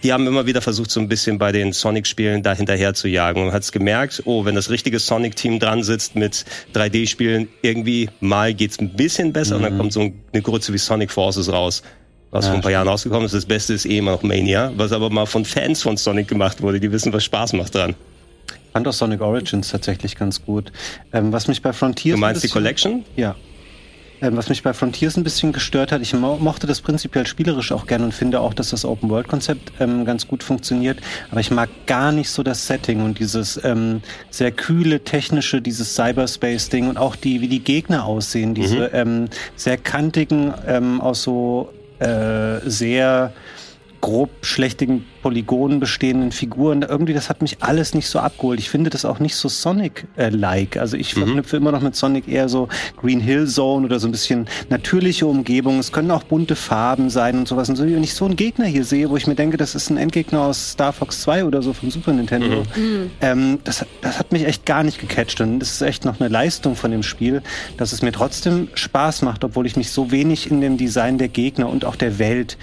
die 0.02 0.12
haben 0.12 0.26
immer 0.26 0.46
wieder 0.46 0.60
versucht, 0.60 0.90
so 0.90 1.00
ein 1.00 1.08
bisschen 1.08 1.38
bei 1.38 1.52
den 1.52 1.72
Sonic-Spielen 1.72 2.42
da 2.42 2.54
hinterher 2.54 2.94
zu 2.94 3.08
jagen 3.08 3.42
und 3.42 3.52
hat 3.52 3.62
es 3.62 3.72
gemerkt, 3.72 4.22
oh, 4.24 4.44
wenn 4.44 4.54
das 4.54 4.70
richtige 4.70 4.98
Sonic-Team 4.98 5.58
dran 5.58 5.82
sitzt 5.82 6.16
mit 6.16 6.44
3D-Spielen, 6.74 7.48
irgendwie 7.62 8.10
mal 8.20 8.52
geht's 8.52 8.78
ein 8.78 8.94
bisschen 8.94 9.32
besser 9.32 9.56
mhm. 9.56 9.56
und 9.56 9.62
dann 9.64 9.74
mhm. 9.74 9.78
kommt 9.78 9.92
so 9.92 10.12
eine 10.32 10.42
Grütze 10.42 10.72
wie 10.72 10.78
Sonic 10.78 11.10
Forces 11.10 11.52
raus 11.52 11.82
was 12.32 12.46
ja, 12.46 12.50
vor 12.50 12.58
ein 12.58 12.62
paar 12.62 12.72
Jahren 12.72 12.88
rausgekommen 12.88 13.26
ist. 13.26 13.34
Das 13.34 13.46
Beste 13.46 13.74
ist 13.74 13.86
eh 13.86 13.98
immer 13.98 14.10
noch 14.10 14.22
Mania, 14.24 14.72
was 14.74 14.90
aber 14.90 15.10
mal 15.10 15.26
von 15.26 15.44
Fans 15.44 15.82
von 15.82 15.96
Sonic 15.96 16.26
gemacht 16.26 16.60
wurde, 16.60 16.80
die 16.80 16.90
wissen, 16.90 17.12
was 17.12 17.22
Spaß 17.24 17.52
macht 17.52 17.76
dran. 17.76 17.94
Ich 18.48 18.72
fand 18.72 18.88
auch 18.88 18.92
Sonic 18.92 19.20
Origins 19.20 19.68
tatsächlich 19.68 20.16
ganz 20.16 20.42
gut. 20.42 20.72
Ähm, 21.12 21.30
was 21.30 21.46
mich 21.46 21.60
bei 21.60 21.74
Frontiers. 21.74 22.16
Du 22.16 22.20
meinst 22.20 22.42
die 22.42 22.48
Collection? 22.48 23.04
Ja. 23.16 23.36
Ähm, 24.22 24.36
was 24.36 24.48
mich 24.48 24.62
bei 24.62 24.72
Frontiers 24.72 25.18
ein 25.18 25.24
bisschen 25.24 25.52
gestört 25.52 25.92
hat, 25.92 26.00
ich 26.00 26.14
mo 26.14 26.38
mochte 26.38 26.66
das 26.66 26.80
prinzipiell 26.80 27.26
spielerisch 27.26 27.70
auch 27.70 27.86
gern 27.86 28.02
und 28.02 28.14
finde 28.14 28.40
auch, 28.40 28.54
dass 28.54 28.70
das 28.70 28.86
Open-World-Konzept 28.86 29.72
ähm, 29.80 30.06
ganz 30.06 30.26
gut 30.26 30.42
funktioniert. 30.42 31.00
Aber 31.30 31.40
ich 31.40 31.50
mag 31.50 31.68
gar 31.86 32.12
nicht 32.12 32.30
so 32.30 32.42
das 32.42 32.66
Setting 32.66 33.02
und 33.02 33.18
dieses 33.18 33.62
ähm, 33.62 34.00
sehr 34.30 34.52
kühle, 34.52 35.00
technische, 35.00 35.60
dieses 35.60 35.94
Cyberspace-Ding 35.96 36.88
und 36.88 36.96
auch 36.96 37.14
die, 37.14 37.42
wie 37.42 37.48
die 37.48 37.62
Gegner 37.62 38.06
aussehen, 38.06 38.54
diese 38.54 38.88
mhm. 38.88 38.94
ähm, 38.94 39.28
sehr 39.56 39.76
kantigen, 39.76 40.54
ähm, 40.66 41.00
aus 41.02 41.22
so 41.24 41.68
äh, 42.02 42.60
sehr 42.68 43.32
grob 44.02 44.30
schlechtigen 44.42 45.06
Polygonen 45.22 45.78
bestehenden 45.78 46.32
Figuren. 46.32 46.82
Irgendwie, 46.82 47.14
das 47.14 47.30
hat 47.30 47.40
mich 47.40 47.62
alles 47.62 47.94
nicht 47.94 48.08
so 48.08 48.18
abgeholt. 48.18 48.58
Ich 48.58 48.68
finde 48.68 48.90
das 48.90 49.04
auch 49.04 49.20
nicht 49.20 49.36
so 49.36 49.48
Sonic-like. 49.48 50.76
Also 50.76 50.96
ich 50.96 51.16
mhm. 51.16 51.20
verknüpfe 51.20 51.56
immer 51.56 51.70
noch 51.70 51.80
mit 51.80 51.94
Sonic 51.94 52.26
eher 52.26 52.48
so 52.48 52.68
Green 53.00 53.20
Hill 53.20 53.46
Zone 53.46 53.86
oder 53.86 54.00
so 54.00 54.08
ein 54.08 54.10
bisschen 54.10 54.48
natürliche 54.68 55.26
Umgebung. 55.26 55.78
Es 55.78 55.92
können 55.92 56.10
auch 56.10 56.24
bunte 56.24 56.56
Farben 56.56 57.10
sein 57.10 57.38
und 57.38 57.46
sowas. 57.46 57.68
Und 57.68 57.76
so, 57.76 57.84
wenn 57.84 58.02
ich 58.02 58.14
so 58.14 58.24
einen 58.24 58.34
Gegner 58.34 58.66
hier 58.66 58.84
sehe, 58.84 59.08
wo 59.08 59.16
ich 59.16 59.28
mir 59.28 59.36
denke, 59.36 59.56
das 59.56 59.76
ist 59.76 59.88
ein 59.88 59.96
Endgegner 59.96 60.42
aus 60.42 60.72
Star 60.72 60.92
Fox 60.92 61.22
2 61.22 61.44
oder 61.44 61.62
so 61.62 61.72
vom 61.72 61.92
Super 61.92 62.12
Nintendo, 62.12 62.64
mhm. 62.74 62.82
mhm. 62.82 63.10
ähm, 63.20 63.58
das, 63.62 63.86
das 64.00 64.18
hat 64.18 64.32
mich 64.32 64.44
echt 64.44 64.66
gar 64.66 64.82
nicht 64.82 65.00
gecatcht. 65.00 65.40
Und 65.40 65.60
das 65.60 65.70
ist 65.70 65.82
echt 65.82 66.04
noch 66.04 66.18
eine 66.18 66.28
Leistung 66.28 66.74
von 66.74 66.90
dem 66.90 67.04
Spiel, 67.04 67.40
dass 67.76 67.92
es 67.92 68.02
mir 68.02 68.10
trotzdem 68.10 68.68
Spaß 68.74 69.22
macht, 69.22 69.44
obwohl 69.44 69.64
ich 69.64 69.76
mich 69.76 69.90
so 69.90 70.10
wenig 70.10 70.50
in 70.50 70.60
dem 70.60 70.76
Design 70.76 71.18
der 71.18 71.28
Gegner 71.28 71.68
und 71.68 71.84
auch 71.84 71.94
der 71.94 72.18
Welt 72.18 72.58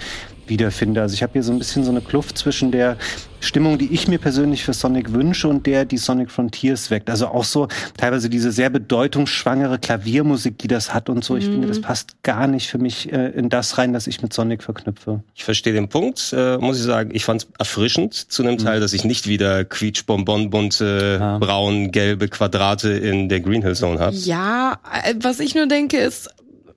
wiederfinde. 0.50 1.00
Also 1.00 1.14
ich 1.14 1.22
habe 1.22 1.32
hier 1.32 1.42
so 1.42 1.52
ein 1.52 1.58
bisschen 1.58 1.84
so 1.84 1.90
eine 1.90 2.02
Kluft 2.02 2.36
zwischen 2.36 2.70
der 2.70 2.98
Stimmung, 3.40 3.78
die 3.78 3.92
ich 3.92 4.06
mir 4.06 4.18
persönlich 4.18 4.62
für 4.64 4.74
Sonic 4.74 5.12
wünsche 5.12 5.48
und 5.48 5.66
der, 5.66 5.86
die 5.86 5.96
Sonic 5.96 6.30
Frontiers 6.30 6.90
weckt. 6.90 7.08
Also 7.08 7.28
auch 7.28 7.44
so 7.44 7.68
teilweise 7.96 8.28
diese 8.28 8.52
sehr 8.52 8.68
bedeutungsschwangere 8.68 9.78
Klaviermusik, 9.78 10.58
die 10.58 10.68
das 10.68 10.92
hat 10.92 11.08
und 11.08 11.24
so. 11.24 11.36
Ich 11.36 11.46
mhm. 11.46 11.52
finde, 11.52 11.68
das 11.68 11.78
mhm. 11.78 11.82
passt 11.82 12.22
gar 12.22 12.46
nicht 12.46 12.68
für 12.68 12.78
mich 12.78 13.10
äh, 13.10 13.30
in 13.30 13.48
das 13.48 13.78
rein, 13.78 13.92
das 13.92 14.06
ich 14.06 14.20
mit 14.20 14.32
Sonic 14.32 14.62
verknüpfe. 14.62 15.22
Ich 15.34 15.44
verstehe 15.44 15.72
den 15.72 15.88
Punkt, 15.88 16.34
äh, 16.36 16.58
muss 16.58 16.76
ich 16.76 16.84
sagen. 16.84 17.10
Ich 17.14 17.24
fand 17.24 17.42
es 17.42 17.48
erfrischend 17.58 18.14
zu 18.14 18.42
einem 18.42 18.54
mhm. 18.54 18.58
Teil, 18.58 18.80
dass 18.80 18.92
ich 18.92 19.04
nicht 19.04 19.26
wieder 19.26 19.64
quietschbonbonbunte, 19.64 21.18
ja. 21.18 21.38
braun, 21.38 21.90
gelbe 21.92 22.28
Quadrate 22.28 22.90
in 22.90 23.28
der 23.28 23.40
Green 23.40 23.62
Hill 23.62 23.74
Zone 23.74 23.98
habe. 23.98 24.16
Ja, 24.16 24.78
äh, 25.04 25.14
was 25.20 25.40
ich 25.40 25.54
nur 25.54 25.66
denke 25.66 25.98
ist, 25.98 26.28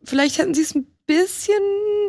vielleicht 0.06 0.38
hätten 0.38 0.54
sie 0.54 0.62
es 0.62 0.76
ein 0.76 0.88
bisschen 1.06 1.62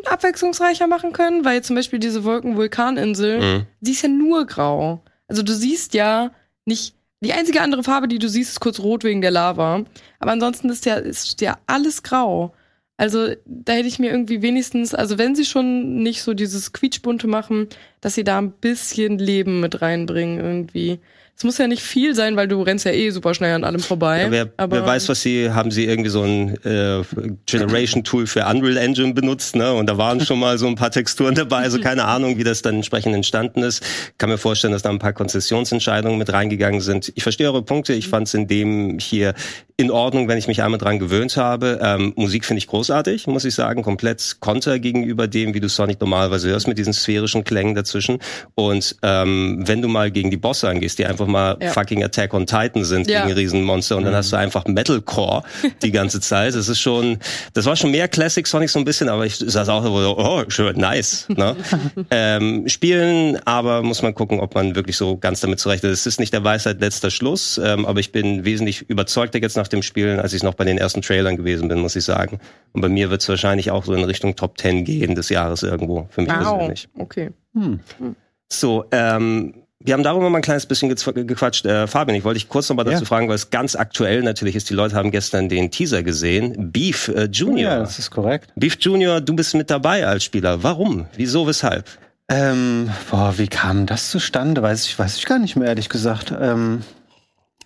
abwechslungsreicher 0.07 0.87
machen 0.87 1.13
können, 1.13 1.45
weil 1.45 1.63
zum 1.63 1.77
Beispiel 1.77 1.99
diese 1.99 2.25
Wolken-Vulkaninsel, 2.25 3.41
mhm. 3.41 3.67
die 3.81 3.93
ist 3.93 4.03
ja 4.03 4.09
nur 4.09 4.47
grau. 4.47 5.03
Also 5.29 5.43
du 5.43 5.53
siehst 5.53 5.95
ja 5.95 6.31
nicht, 6.65 6.95
die 7.21 7.33
einzige 7.33 7.61
andere 7.61 7.83
Farbe, 7.83 8.09
die 8.09 8.19
du 8.19 8.29
siehst, 8.29 8.51
ist 8.51 8.61
kurz 8.61 8.81
rot 8.81 9.05
wegen 9.05 9.21
der 9.21 9.31
Lava. 9.31 9.85
Aber 10.19 10.33
ansonsten 10.33 10.69
ist 10.69 10.87
ja, 10.87 10.97
ist 10.97 11.41
ja 11.41 11.59
alles 11.67 12.03
grau. 12.03 12.55
Also 12.97 13.35
da 13.45 13.73
hätte 13.73 13.89
ich 13.89 13.99
mir 13.99 14.11
irgendwie 14.11 14.43
wenigstens, 14.43 14.95
also 14.95 15.19
wenn 15.19 15.35
sie 15.35 15.45
schon 15.45 16.03
nicht 16.03 16.23
so 16.23 16.33
dieses 16.33 16.73
Quietschbunte 16.73 17.27
machen, 17.27 17.69
dass 18.01 18.15
sie 18.15 18.23
da 18.23 18.39
ein 18.39 18.53
bisschen 18.53 19.19
Leben 19.19 19.61
mit 19.61 19.83
reinbringen 19.83 20.39
irgendwie. 20.39 21.01
Es 21.37 21.43
muss 21.43 21.59
ja 21.59 21.67
nicht 21.67 21.83
viel 21.83 22.15
sein, 22.15 22.37
weil 22.37 22.47
du 22.47 22.63
rennst 22.63 22.85
ja 22.85 22.93
eh 22.93 23.11
super 23.11 23.35
schnell 23.35 23.55
an 23.55 23.65
allem 23.65 23.81
vorbei. 23.81 24.23
Ja, 24.23 24.31
wer, 24.31 24.53
aber 24.57 24.77
wer 24.77 24.87
weiß, 24.87 25.09
was 25.09 25.21
sie, 25.21 25.51
haben 25.51 25.73
sie 25.73 25.85
irgendwie 25.85 26.11
so 26.11 26.23
ein 26.23 26.57
äh, 26.65 27.03
Generation-Tool 27.47 28.29
für 28.29 28.47
Unreal 28.47 28.77
Engine 28.77 29.15
benutzt, 29.15 29.57
ne? 29.57 29.73
Und 29.73 29.87
da 29.87 29.99
waren 29.99 30.21
schon 30.21 30.39
mal 30.39 30.59
so 30.59 30.69
ein 30.69 30.77
paar 30.77 30.93
Texturen 30.93 31.35
dabei, 31.35 31.59
also 31.59 31.81
keine 31.81 32.05
Ahnung, 32.07 32.39
wie 32.39 32.45
das 32.45 32.63
dann 32.63 32.77
entsprechend 32.77 33.17
entstanden 33.17 33.65
ist. 33.65 33.83
Kann 34.17 34.31
mir 34.31 34.39
vorstellen, 34.39 34.73
dass 34.73 34.83
da 34.83 34.91
ein 34.91 35.01
paar 35.01 35.13
Konzessionsentscheidungen 35.13 36.19
mit 36.19 36.33
reingegangen 36.33 36.81
sind. 36.81 37.13
Ich 37.17 37.25
verstehe 37.25 37.49
eure 37.49 37.63
Punkte, 37.63 37.95
ich 37.95 38.07
fand 38.07 38.29
es 38.29 38.35
in 38.35 38.47
dem 38.47 38.99
hier 39.01 39.35
in 39.77 39.91
Ordnung, 39.91 40.29
wenn 40.29 40.39
ich 40.39 40.47
mich 40.47 40.63
einmal 40.63 40.79
dran 40.79 41.01
gewöhnt 41.01 41.37
habe. 41.37 41.81
Ähm, 41.83 42.13
Musik 42.15 42.45
finde 42.45 42.59
ich 42.59 42.69
großartig, 42.69 43.27
muss 43.27 43.45
ich 43.45 43.55
sagen, 43.55 43.83
komplett 43.83 44.37
konter 44.39 44.79
gegenüber 44.79 45.27
dem, 45.27 45.53
wie 45.53 45.61
du 45.61 45.69
Sonic 45.69 46.01
normalerweise 46.01 46.49
hörst, 46.49 46.69
mit 46.69 46.79
diesen 46.79 46.93
sphärischen 46.93 47.43
Klängen 47.43 47.75
dazwischen. 47.75 48.19
Und 48.55 48.97
ähm, 49.03 49.65
wenn 49.67 49.83
du 49.83 49.89
mal 49.89 50.13
gegen 50.13 50.31
die 50.31 50.37
Bosse 50.37 50.69
angehst, 50.69 51.01
die 51.01 51.07
einfach 51.07 51.24
mal 51.27 51.57
ja. 51.61 51.71
fucking 51.73 52.05
Attack 52.05 52.33
on 52.33 52.47
Titan 52.47 52.85
sind 52.85 53.09
ja. 53.09 53.25
gegen 53.25 53.35
Riesenmonster 53.35 53.97
und 53.97 54.05
dann 54.05 54.13
mhm. 54.13 54.19
hast 54.19 54.33
du 54.33 54.37
einfach 54.37 54.65
Metalcore 54.67 55.43
die 55.83 55.91
ganze 55.91 56.21
Zeit. 56.21 56.55
Das 56.55 56.69
ist 56.69 56.81
schon, 56.81 57.19
das 57.53 57.67
war 57.67 57.75
schon 57.75 57.91
mehr 57.91 58.07
Classic 58.07 58.47
Sonic 58.47 58.71
so 58.71 58.79
ein 58.79 58.85
bisschen, 58.85 59.09
aber 59.09 59.27
ich 59.27 59.37
saß 59.37 59.69
auch 59.69 59.83
so, 59.83 60.17
oh, 60.17 60.45
schön, 60.49 60.77
nice. 60.79 61.27
Ne? 61.29 61.57
ähm, 62.11 62.69
spielen, 62.69 63.39
aber 63.45 63.83
muss 63.83 64.03
man 64.03 64.15
gucken, 64.15 64.39
ob 64.39 64.55
man 64.55 64.77
wirklich 64.77 64.97
so 64.97 65.17
ganz 65.17 65.41
damit 65.41 65.59
zurecht 65.59 65.83
ist. 65.83 66.01
Es 66.01 66.07
ist 66.07 66.21
nicht 66.21 66.33
der 66.33 66.45
Weisheit 66.45 66.81
letzter 66.81 67.11
Schluss, 67.11 67.61
ähm, 67.63 67.87
aber 67.87 67.99
ich 67.99 68.13
bin 68.13 68.45
wesentlich 68.45 68.83
überzeugter 68.89 69.41
jetzt 69.41 69.57
nach 69.57 69.65
nach 69.65 69.69
dem 69.69 69.83
Spielen, 69.83 70.21
als 70.21 70.35
ich 70.35 70.43
noch 70.43 70.53
bei 70.53 70.65
den 70.65 70.77
ersten 70.77 71.01
Trailern 71.01 71.37
gewesen 71.37 71.69
bin, 71.69 71.79
muss 71.79 71.97
ich 71.97 72.05
sagen. 72.05 72.39
Und 72.75 72.83
bei 72.83 72.91
mir 72.91 73.09
wird 73.09 73.23
es 73.23 73.29
wahrscheinlich 73.31 73.71
auch 73.71 73.87
so 73.87 73.95
in 73.95 74.05
Richtung 74.05 74.37
Top 74.37 74.59
10 74.59 74.85
gehen 74.85 75.15
des 75.15 75.31
Jahres 75.31 75.63
irgendwo, 75.63 76.07
für 76.11 76.21
mich 76.21 76.31
wow. 76.31 76.59
persönlich. 76.59 76.89
Okay. 76.99 77.31
Hm. 77.55 77.81
hm. 77.97 78.17
So, 78.53 78.85
ähm, 78.93 79.64
wir 79.85 79.93
haben 79.93 80.03
darüber 80.03 80.31
mal 80.31 80.39
ein 80.39 80.43
kleines 80.43 80.65
bisschen 80.65 80.89
gequatscht. 80.89 81.67
Äh, 81.67 81.87
Fabian, 81.87 82.17
ich 82.17 82.25
wollte 82.25 82.39
dich 82.39 82.49
kurz 82.49 82.71
noch 82.71 82.77
mal 82.77 82.85
dazu 82.85 83.01
ja. 83.01 83.07
fragen, 83.07 83.29
weil 83.29 83.35
es 83.35 83.51
ganz 83.51 83.77
aktuell 83.77 84.23
natürlich 84.23 84.57
ist. 84.57 84.71
Die 84.71 84.75
Leute 84.75 84.97
haben 84.97 85.11
gestern 85.11 85.51
den 85.51 85.71
Teaser 85.71 86.03
gesehen. 86.03 86.73
Beef 86.73 87.09
äh, 87.09 87.25
Junior. 87.25 87.73
Ja, 87.73 87.79
das 87.81 87.99
ist 87.99 88.11
korrekt. 88.11 88.51
Beef 88.57 88.79
Junior, 88.81 89.21
du 89.21 89.37
bist 89.37 89.55
mit 89.55 89.71
dabei 89.71 90.07
als 90.07 90.25
Spieler. 90.25 90.63
Warum? 90.63 91.07
Wieso? 91.17 91.47
Weshalb? 91.47 91.87
Ähm, 92.31 92.91
boah, 93.11 93.35
wie 93.37 93.49
kam 93.49 93.85
das 93.85 94.11
zustande? 94.11 94.63
Weiß 94.63 94.87
ich, 94.87 94.99
weiß 94.99 95.19
ich 95.19 95.27
gar 95.27 95.39
nicht 95.39 95.57
mehr, 95.57 95.69
ehrlich 95.69 95.91
gesagt. 95.91 96.33
Ähm, 96.41 96.83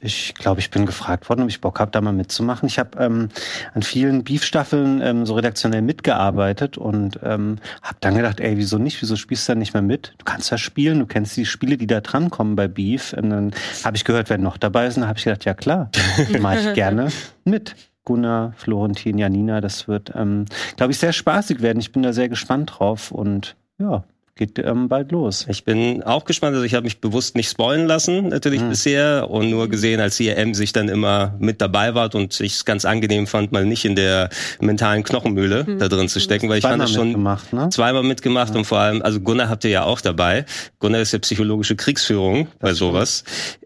ich 0.00 0.34
glaube, 0.34 0.60
ich 0.60 0.70
bin 0.70 0.86
gefragt 0.86 1.28
worden, 1.28 1.42
ob 1.42 1.48
ich 1.48 1.60
Bock 1.60 1.80
habe, 1.80 1.90
da 1.90 2.00
mal 2.00 2.12
mitzumachen. 2.12 2.68
Ich 2.68 2.78
habe 2.78 2.98
ähm, 2.98 3.28
an 3.74 3.82
vielen 3.82 4.22
Beef-Staffeln 4.22 5.00
ähm, 5.02 5.26
so 5.26 5.34
redaktionell 5.34 5.82
mitgearbeitet 5.82 6.78
und 6.78 7.18
ähm, 7.22 7.56
habe 7.82 7.96
dann 8.00 8.14
gedacht, 8.14 8.40
ey, 8.40 8.56
wieso 8.56 8.78
nicht? 8.78 9.02
Wieso 9.02 9.16
spielst 9.16 9.48
du 9.48 9.52
da 9.52 9.58
nicht 9.58 9.74
mehr 9.74 9.82
mit? 9.82 10.14
Du 10.18 10.24
kannst 10.24 10.50
ja 10.50 10.58
spielen, 10.58 11.00
du 11.00 11.06
kennst 11.06 11.36
die 11.36 11.46
Spiele, 11.46 11.76
die 11.76 11.86
da 11.86 12.00
drankommen 12.00 12.54
bei 12.54 12.68
Beef. 12.68 13.12
Und 13.12 13.30
dann 13.30 13.52
habe 13.84 13.96
ich 13.96 14.04
gehört, 14.04 14.30
wer 14.30 14.38
noch 14.38 14.56
dabei 14.56 14.86
ist. 14.86 14.96
Und 14.96 15.02
dann 15.02 15.08
habe 15.08 15.18
ich 15.18 15.24
gedacht, 15.24 15.44
ja 15.44 15.54
klar, 15.54 15.90
mache 16.40 16.60
ich 16.60 16.74
gerne 16.74 17.08
mit. 17.44 17.74
Gunnar, 18.04 18.54
Florentin, 18.56 19.18
Janina, 19.18 19.60
das 19.60 19.86
wird, 19.86 20.12
ähm, 20.14 20.46
glaube 20.76 20.92
ich, 20.92 20.98
sehr 20.98 21.12
spaßig 21.12 21.60
werden. 21.60 21.78
Ich 21.78 21.92
bin 21.92 22.02
da 22.02 22.14
sehr 22.14 22.30
gespannt 22.30 22.72
drauf 22.78 23.10
und 23.10 23.54
ja, 23.78 24.02
geht 24.38 24.58
ähm, 24.58 24.88
bald 24.88 25.12
los. 25.12 25.44
Ich 25.50 25.64
bin 25.64 26.02
auch 26.02 26.24
gespannt. 26.24 26.54
Also 26.54 26.64
ich 26.64 26.74
habe 26.74 26.84
mich 26.84 27.00
bewusst 27.00 27.36
nicht 27.36 27.50
spoilen 27.50 27.86
lassen, 27.86 28.28
natürlich 28.28 28.62
mhm. 28.62 28.70
bisher, 28.70 29.28
und 29.28 29.50
nur 29.50 29.68
gesehen, 29.68 30.00
als 30.00 30.18
IRM 30.18 30.54
sich 30.54 30.72
dann 30.72 30.88
immer 30.88 31.34
mit 31.38 31.60
dabei 31.60 31.94
war 31.94 32.14
und 32.14 32.40
ich 32.40 32.54
es 32.54 32.64
ganz 32.64 32.86
angenehm 32.86 33.26
fand, 33.26 33.52
mal 33.52 33.66
nicht 33.66 33.84
in 33.84 33.96
der 33.96 34.30
mentalen 34.60 35.02
Knochenmühle 35.02 35.64
mhm. 35.64 35.78
da 35.78 35.88
drin 35.88 36.08
zu 36.08 36.20
stecken, 36.20 36.48
weil 36.48 36.58
ich 36.58 36.62
fand 36.62 36.80
das 36.80 36.92
schon 36.92 37.08
mitgemacht, 37.08 37.52
ne? 37.52 37.68
zweimal 37.68 38.04
mitgemacht 38.04 38.52
ja. 38.54 38.58
und 38.58 38.64
vor 38.64 38.78
allem, 38.78 39.02
also 39.02 39.20
Gunnar 39.20 39.48
habt 39.48 39.64
ihr 39.64 39.70
ja 39.70 39.82
auch 39.82 40.00
dabei. 40.00 40.46
Gunnar 40.78 41.00
ist 41.00 41.12
ja 41.12 41.18
psychologische 41.18 41.76
Kriegsführung 41.76 42.46
das 42.46 42.58
bei 42.60 42.74
sowas. 42.74 43.24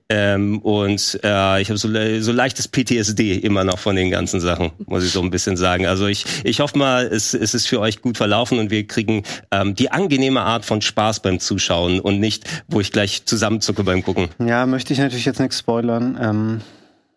Ähm, 0.08 0.58
und 0.60 1.20
äh, 1.22 1.62
ich 1.62 1.68
habe 1.68 1.78
so, 1.78 1.88
so 2.20 2.32
leichtes 2.32 2.68
PTSD 2.68 3.36
immer 3.36 3.64
noch 3.64 3.78
von 3.78 3.96
den 3.96 4.10
ganzen 4.10 4.40
Sachen, 4.40 4.72
muss 4.86 5.04
ich 5.04 5.12
so 5.12 5.22
ein 5.22 5.30
bisschen 5.30 5.56
sagen. 5.56 5.86
Also 5.86 6.06
ich, 6.06 6.24
ich 6.44 6.60
hoffe 6.60 6.78
mal, 6.78 7.06
es, 7.06 7.34
es 7.34 7.54
ist 7.54 7.68
für 7.68 7.80
euch 7.80 8.02
gut 8.02 8.16
verlaufen 8.16 8.58
und 8.58 8.70
wir 8.70 8.86
kriegen 8.86 9.22
ähm, 9.50 9.74
die 9.74 9.90
angenehme 9.90 10.42
Art 10.42 10.64
von 10.64 10.82
Spaß 10.82 11.20
beim 11.20 11.40
Zuschauen 11.40 12.00
und 12.00 12.20
nicht, 12.20 12.44
wo 12.68 12.80
ich 12.80 12.92
gleich 12.92 13.24
zusammenzucke 13.24 13.84
beim 13.84 14.02
Gucken. 14.02 14.28
Ja, 14.38 14.66
möchte 14.66 14.92
ich 14.92 14.98
natürlich 14.98 15.24
jetzt 15.24 15.40
nichts 15.40 15.58
spoilern. 15.58 16.18
Ähm, 16.20 16.60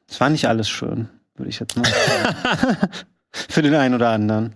es 0.10 0.20
war 0.20 0.30
nicht 0.30 0.48
alles 0.48 0.70
schön, 0.70 1.10
würde 1.36 1.50
ich 1.50 1.60
jetzt 1.60 1.76
mal 1.76 1.86
sagen. 1.86 2.78
für 3.50 3.62
den 3.62 3.76
einen 3.76 3.96
oder 3.96 4.10
anderen. 4.10 4.54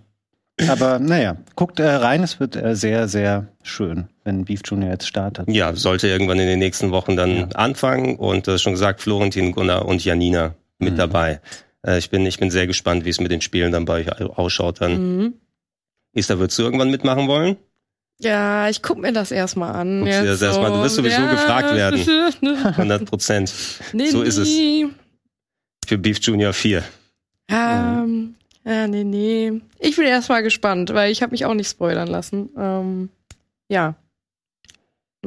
Aber 0.67 0.99
naja, 0.99 1.37
guckt 1.55 1.79
äh, 1.79 1.87
rein, 1.87 2.23
es 2.23 2.39
wird 2.39 2.55
äh, 2.55 2.75
sehr, 2.75 3.07
sehr 3.07 3.47
schön, 3.63 4.07
wenn 4.23 4.45
Beef 4.45 4.61
Junior 4.65 4.91
jetzt 4.91 5.07
startet. 5.07 5.49
Ja, 5.49 5.75
sollte 5.75 6.07
irgendwann 6.07 6.39
in 6.39 6.47
den 6.47 6.59
nächsten 6.59 6.91
Wochen 6.91 7.15
dann 7.15 7.35
ja. 7.35 7.47
anfangen 7.49 8.15
und 8.17 8.47
du 8.47 8.51
hast 8.51 8.61
schon 8.61 8.73
gesagt, 8.73 9.01
Florentin, 9.01 9.51
Gunnar 9.51 9.85
und 9.85 10.03
Janina 10.03 10.55
mit 10.77 10.93
mhm. 10.93 10.97
dabei. 10.97 11.41
Äh, 11.85 11.97
ich, 11.97 12.09
bin, 12.09 12.25
ich 12.25 12.39
bin 12.39 12.51
sehr 12.51 12.67
gespannt, 12.67 13.05
wie 13.05 13.09
es 13.09 13.19
mit 13.19 13.31
den 13.31 13.41
Spielen 13.41 13.71
dann 13.71 13.85
bei 13.85 14.01
euch 14.01 14.21
ausschaut 14.37 14.81
dann. 14.81 15.17
Mhm. 15.17 15.33
Ista, 16.13 16.39
würdest 16.39 16.57
du 16.59 16.63
irgendwann 16.63 16.89
mitmachen 16.91 17.27
wollen? 17.27 17.57
Ja, 18.21 18.67
ich 18.67 18.81
guck 18.81 18.97
mir 18.97 19.13
das 19.13 19.31
erstmal 19.31 19.71
an. 19.71 20.01
Guckst 20.03 20.25
das 20.25 20.41
erstmal. 20.41 20.71
Du 20.71 20.81
wirst 20.81 20.95
sowieso 20.95 21.21
ja. 21.21 21.31
gefragt 21.31 21.73
werden. 21.73 22.05
100 22.65 23.05
Prozent. 23.05 23.53
Nee, 23.93 24.09
so 24.09 24.23
ist 24.23 24.37
es. 24.37 24.49
Für 25.85 25.97
Beef 25.97 26.19
Junior 26.19 26.51
4. 26.51 26.83
Ähm, 27.49 28.35
ja, 28.69 28.87
nee, 28.87 29.03
nee. 29.03 29.61
Ich 29.79 29.95
bin 29.95 30.05
erstmal 30.05 30.43
gespannt, 30.43 30.93
weil 30.93 31.11
ich 31.11 31.21
habe 31.21 31.31
mich 31.31 31.45
auch 31.45 31.53
nicht 31.53 31.69
spoilern 31.69 32.07
lassen. 32.07 32.49
Ähm, 32.57 33.09
ja. 33.67 33.95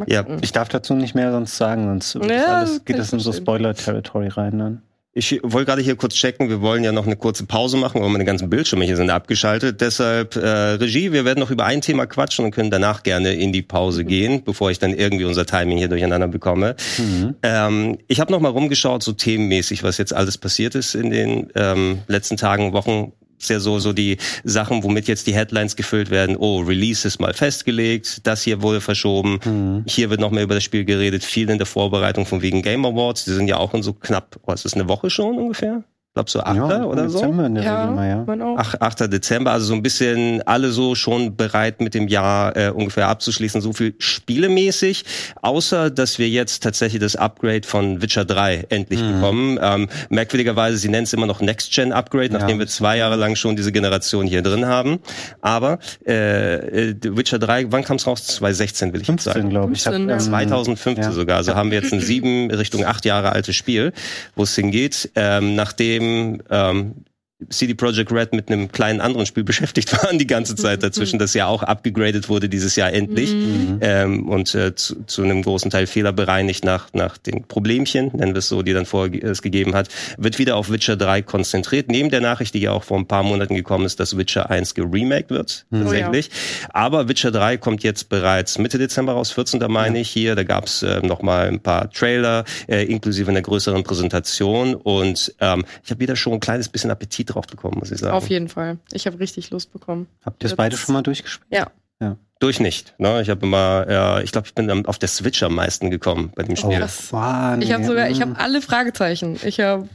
Ja, 0.07 0.25
ich 0.41 0.53
darf 0.53 0.69
dazu 0.69 0.95
nicht 0.95 1.15
mehr 1.15 1.33
sonst 1.33 1.57
sagen, 1.57 2.01
sonst 2.01 2.31
ja, 2.31 2.61
alles, 2.61 2.85
geht 2.85 2.99
das 2.99 3.13
in 3.13 3.19
so 3.19 3.31
Spoiler-Territory 3.31 4.29
rein 4.29 4.59
dann. 4.59 4.83
Ich 5.15 5.41
wollte 5.43 5.67
gerade 5.67 5.83
hier 5.83 5.97
kurz 5.97 6.15
checken, 6.15 6.49
wir 6.49 6.63
wollen 6.63 6.85
ja 6.85 6.91
noch 6.91 7.05
eine 7.05 7.17
kurze 7.17 7.45
Pause 7.45 7.77
machen, 7.77 8.01
weil 8.01 8.09
meine 8.09 8.25
ganzen 8.25 8.49
Bildschirme 8.49 8.87
hier 8.87 8.97
sind 8.97 9.11
abgeschaltet. 9.11 9.83
Deshalb, 9.83 10.37
äh, 10.37 10.49
Regie, 10.49 11.13
wir 11.13 11.27
werden 11.27 11.39
noch 11.39 11.51
über 11.51 11.67
ein 11.67 11.83
Thema 11.83 12.07
quatschen 12.07 12.47
und 12.47 12.53
können 12.53 12.71
danach 12.71 13.03
gerne 13.03 13.35
in 13.35 13.53
die 13.53 13.61
Pause 13.61 14.05
mhm. 14.05 14.09
gehen, 14.09 14.45
bevor 14.45 14.71
ich 14.71 14.79
dann 14.79 14.95
irgendwie 14.95 15.27
unser 15.27 15.45
Timing 15.45 15.77
hier 15.77 15.89
durcheinander 15.89 16.29
bekomme. 16.29 16.77
Mhm. 16.97 17.35
Ähm, 17.43 17.99
ich 18.09 18.21
habe 18.21 18.33
noch 18.33 18.41
mal 18.41 18.49
rumgeschaut, 18.49 19.03
so 19.03 19.13
themenmäßig, 19.13 19.83
was 19.83 19.99
jetzt 19.99 20.15
alles 20.15 20.39
passiert 20.39 20.75
ist 20.75 20.95
in 20.95 21.11
den 21.11 21.49
ähm, 21.57 21.99
letzten 22.07 22.39
Tagen, 22.39 22.73
Wochen 22.73 23.13
ist 23.43 23.51
ja 23.51 23.61
so, 23.61 23.79
so 23.79 23.93
die 23.93 24.19
Sachen, 24.45 24.83
womit 24.83 25.09
jetzt 25.09 25.27
die 25.27 25.35
Headlines 25.35 25.77
gefüllt 25.77 26.11
werden. 26.11 26.37
Oh, 26.37 26.61
Release 26.61 27.07
ist 27.07 27.21
mal 27.21 27.35
festgelegt, 27.35 28.27
das 28.27 28.43
hier 28.43 28.63
wurde 28.63 28.81
verschoben. 28.81 29.41
Mhm. 29.45 29.85
Hier 29.87 30.11
wird 30.11 30.21
noch 30.21 30.31
mehr 30.31 30.45
über 30.45 30.55
das 30.55 30.65
Spiel 30.65 30.85
geredet, 30.85 31.25
viel 31.25 31.51
in 31.51 31.59
der 31.59 31.67
Vorbereitung 31.67 32.27
von 32.27 32.43
wegen 32.43 32.63
Game 32.63 32.85
Awards. 32.85 33.25
Die 33.25 33.33
sind 33.33 33.49
ja 33.49 33.57
auch 33.57 33.75
in 33.75 33.83
so 33.83 33.93
knapp, 33.93 34.39
was 34.45 34.65
ist 34.65 34.75
eine 34.75 34.89
Woche 34.89 35.11
schon 35.11 35.39
ungefähr? 35.39 35.85
Glaube 36.15 36.31
so 36.31 36.41
8. 36.41 36.57
Ja, 36.57 36.85
oder 36.85 37.09
so. 37.09 37.21
Dezember 37.21 37.47
in 37.47 37.55
der 37.55 37.65
ja, 37.65 37.81
Regel 37.81 37.95
mal, 37.95 38.39
ja. 38.39 38.55
Ach, 38.59 38.75
8. 38.81 39.13
Dezember, 39.13 39.53
also 39.53 39.67
so 39.67 39.75
ein 39.75 39.83
bisschen 39.83 40.43
alle 40.43 40.71
so 40.71 40.95
schon 40.95 41.37
bereit 41.37 41.81
mit 41.81 41.95
dem 41.95 42.07
Jahr 42.07 42.55
äh, 42.55 42.69
ungefähr 42.69 43.09
abzuschließen, 43.09 43.63
so 43.63 43.73
viel 43.73 43.95
spielemäßig, 43.99 45.05
außer 45.41 45.91
dass 45.91 46.19
wir 46.19 46.29
jetzt 46.29 46.63
tatsächlich 46.63 47.01
das 47.01 47.17
Upgrade 47.17 47.67
von 47.67 48.03
Witcher 48.03 48.27
3 48.27 48.67
endlich 48.69 49.01
mhm. 49.01 49.15
bekommen. 49.15 49.59
Ähm, 49.63 49.89
merkwürdigerweise, 50.11 50.77
sie 50.77 50.91
nennen 50.91 51.05
es 51.05 51.15
immer 51.15 51.27
noch 51.27 51.41
Next-Gen 51.41 51.93
Upgrade, 51.93 52.27
ja. 52.27 52.39
nachdem 52.39 52.59
wir 52.59 52.67
zwei 52.67 52.99
Jahre 52.99 53.17
lang 53.17 53.35
schon 53.35 53.57
diese 53.57 53.73
Generation 53.73 54.27
hier 54.27 54.43
drin 54.43 54.67
haben. 54.67 54.99
Aber 55.41 55.79
äh, 56.07 56.91
äh 56.91 56.95
Witcher 57.03 57.39
3, 57.39 57.73
wann 57.73 57.85
kam 57.85 57.97
es 57.97 58.07
raus? 58.07 58.27
2016 58.27 58.93
will 58.93 59.01
ich 59.01 59.07
15, 59.07 59.33
sagen. 59.33 59.49
glaube 59.49 59.73
ich. 59.73 59.83
15, 59.83 60.11
hab, 60.11 60.21
ähm, 60.21 60.21
2015 60.21 61.05
ja. 61.05 61.13
sogar. 61.13 61.37
Also 61.39 61.55
haben 61.55 61.71
wir 61.71 61.81
jetzt 61.81 61.93
ein 61.95 62.01
sieben 62.01 62.51
Richtung 62.51 62.85
acht 62.85 63.07
Jahre 63.07 63.33
altes 63.33 63.57
Spiel, 63.57 63.95
wo 64.37 64.43
es 64.43 64.55
hingeht, 64.55 65.11
ähm, 65.15 65.55
nachdem 65.55 66.02
nachdem 66.03 66.43
ähm, 66.51 67.05
CD 67.49 67.75
Projekt 67.75 68.13
Red 68.13 68.33
mit 68.33 68.51
einem 68.51 68.71
kleinen 68.71 69.01
anderen 69.01 69.27
Spiel 69.27 69.45
beschäftigt 69.53 69.93
waren 69.93 70.19
die 70.19 70.27
ganze 70.27 70.55
Zeit 70.55 70.83
dazwischen, 70.83 71.19
das 71.19 71.35
ja 71.35 71.47
auch 71.47 71.63
abgegradet 71.63 72.29
wurde 72.29 72.49
dieses 72.49 72.77
Jahr 72.77 72.93
endlich 72.93 73.33
mhm. 73.33 73.79
ähm, 73.81 74.29
und 74.29 74.55
äh, 74.55 74.75
zu, 74.75 75.05
zu 75.07 75.23
einem 75.23 75.43
großen 75.43 75.71
Teil 75.71 75.87
fehlerbereinigt 75.87 76.65
nach, 76.65 76.89
nach 76.93 77.19
den 77.19 77.45
Problemchen, 77.45 78.11
nennen 78.15 78.35
wir 78.35 78.39
es 78.39 78.49
so, 78.49 78.63
die 78.63 78.73
dann 78.73 78.87
vorher 78.87 79.23
es 79.23 79.43
gegeben 79.43 79.75
hat, 79.75 79.89
wird 80.17 80.39
wieder 80.39 80.57
auf 80.57 80.71
Witcher 80.71 80.97
3 80.97 81.23
konzentriert. 81.23 81.91
Neben 81.91 82.11
der 82.11 82.21
Nachricht, 82.21 82.55
die 82.55 82.61
ja 82.61 82.73
auch 82.73 82.85
vor 82.85 82.99
ein 82.99 83.07
paar 83.07 83.23
Monaten 83.23 83.55
gekommen 83.55 83.85
ist, 83.85 84.01
dass 84.01 84.17
Witcher 84.17 84.51
1 84.51 84.75
geremaked 84.75 85.31
wird, 85.31 85.67
mhm. 85.71 85.83
tatsächlich. 85.83 86.31
Oh, 86.31 86.63
ja. 86.63 86.75
Aber 86.75 87.09
Witcher 87.09 87.31
3 87.31 87.57
kommt 87.59 87.83
jetzt 87.83 88.09
bereits 88.09 88.59
Mitte 88.59 88.79
Dezember 88.79 89.13
raus, 89.13 89.31
14. 89.33 89.61
meine 89.69 90.01
ich 90.01 90.11
hier. 90.11 90.35
Da 90.35 90.45
gab 90.45 90.67
es 90.67 90.83
äh, 90.83 91.01
noch 91.01 91.23
mal 91.23 91.49
ein 91.49 91.61
paar 91.61 91.91
Trailer, 91.91 92.45
äh, 92.69 92.85
inklusive 92.85 93.31
einer 93.31 93.43
größeren 93.43 93.83
Präsentation 93.83 94.75
und 94.75 95.35
ähm, 95.41 95.65
ich 95.85 95.91
habe 95.91 96.01
wieder 96.01 96.17
schon 96.17 96.35
ein 96.35 96.41
kleines 96.41 96.69
bisschen 96.69 96.91
Appetit 96.91 97.32
drauf 97.35 97.47
bekommen, 97.47 97.79
muss 97.79 97.91
ich 97.91 97.99
sagen. 97.99 98.15
Auf 98.15 98.29
jeden 98.29 98.49
Fall. 98.49 98.79
Ich 98.93 99.07
habe 99.07 99.19
richtig 99.21 99.51
Lust 99.51 99.73
bekommen. 99.73 100.07
Habt 100.25 100.43
ihr 100.43 100.47
es 100.47 100.57
beide 100.57 100.77
schon 100.77 100.93
mal 100.93 101.03
durchgespielt? 101.03 101.47
Ja. 101.51 101.71
ja. 102.01 102.17
Durch 102.39 102.61
nicht. 102.61 102.95
Ne? 102.99 103.23
Ich 103.23 103.31
habe 103.31 103.47
immer, 103.47 103.87
ja, 103.91 104.21
ich 104.21 104.33
glaube, 104.33 104.47
ich 104.47 104.55
bin 104.55 104.87
auf 104.87 104.99
der 104.99 105.09
Switch 105.09 105.43
am 105.43 105.55
meisten 105.55 105.91
gekommen 105.91 106.33
bei 106.35 106.43
dem 106.43 106.57
Spiel. 106.57 106.83
Oh, 106.83 107.13
wow, 107.13 107.57
nee. 107.57 107.65
Ich 107.65 107.73
habe 107.73 107.85
sogar, 107.85 108.11
ich 108.11 108.21
habe 108.21 108.37
alle 108.39 108.63
Fragezeichen. 108.63 109.39
Ich 109.45 109.61
habe 109.61 109.89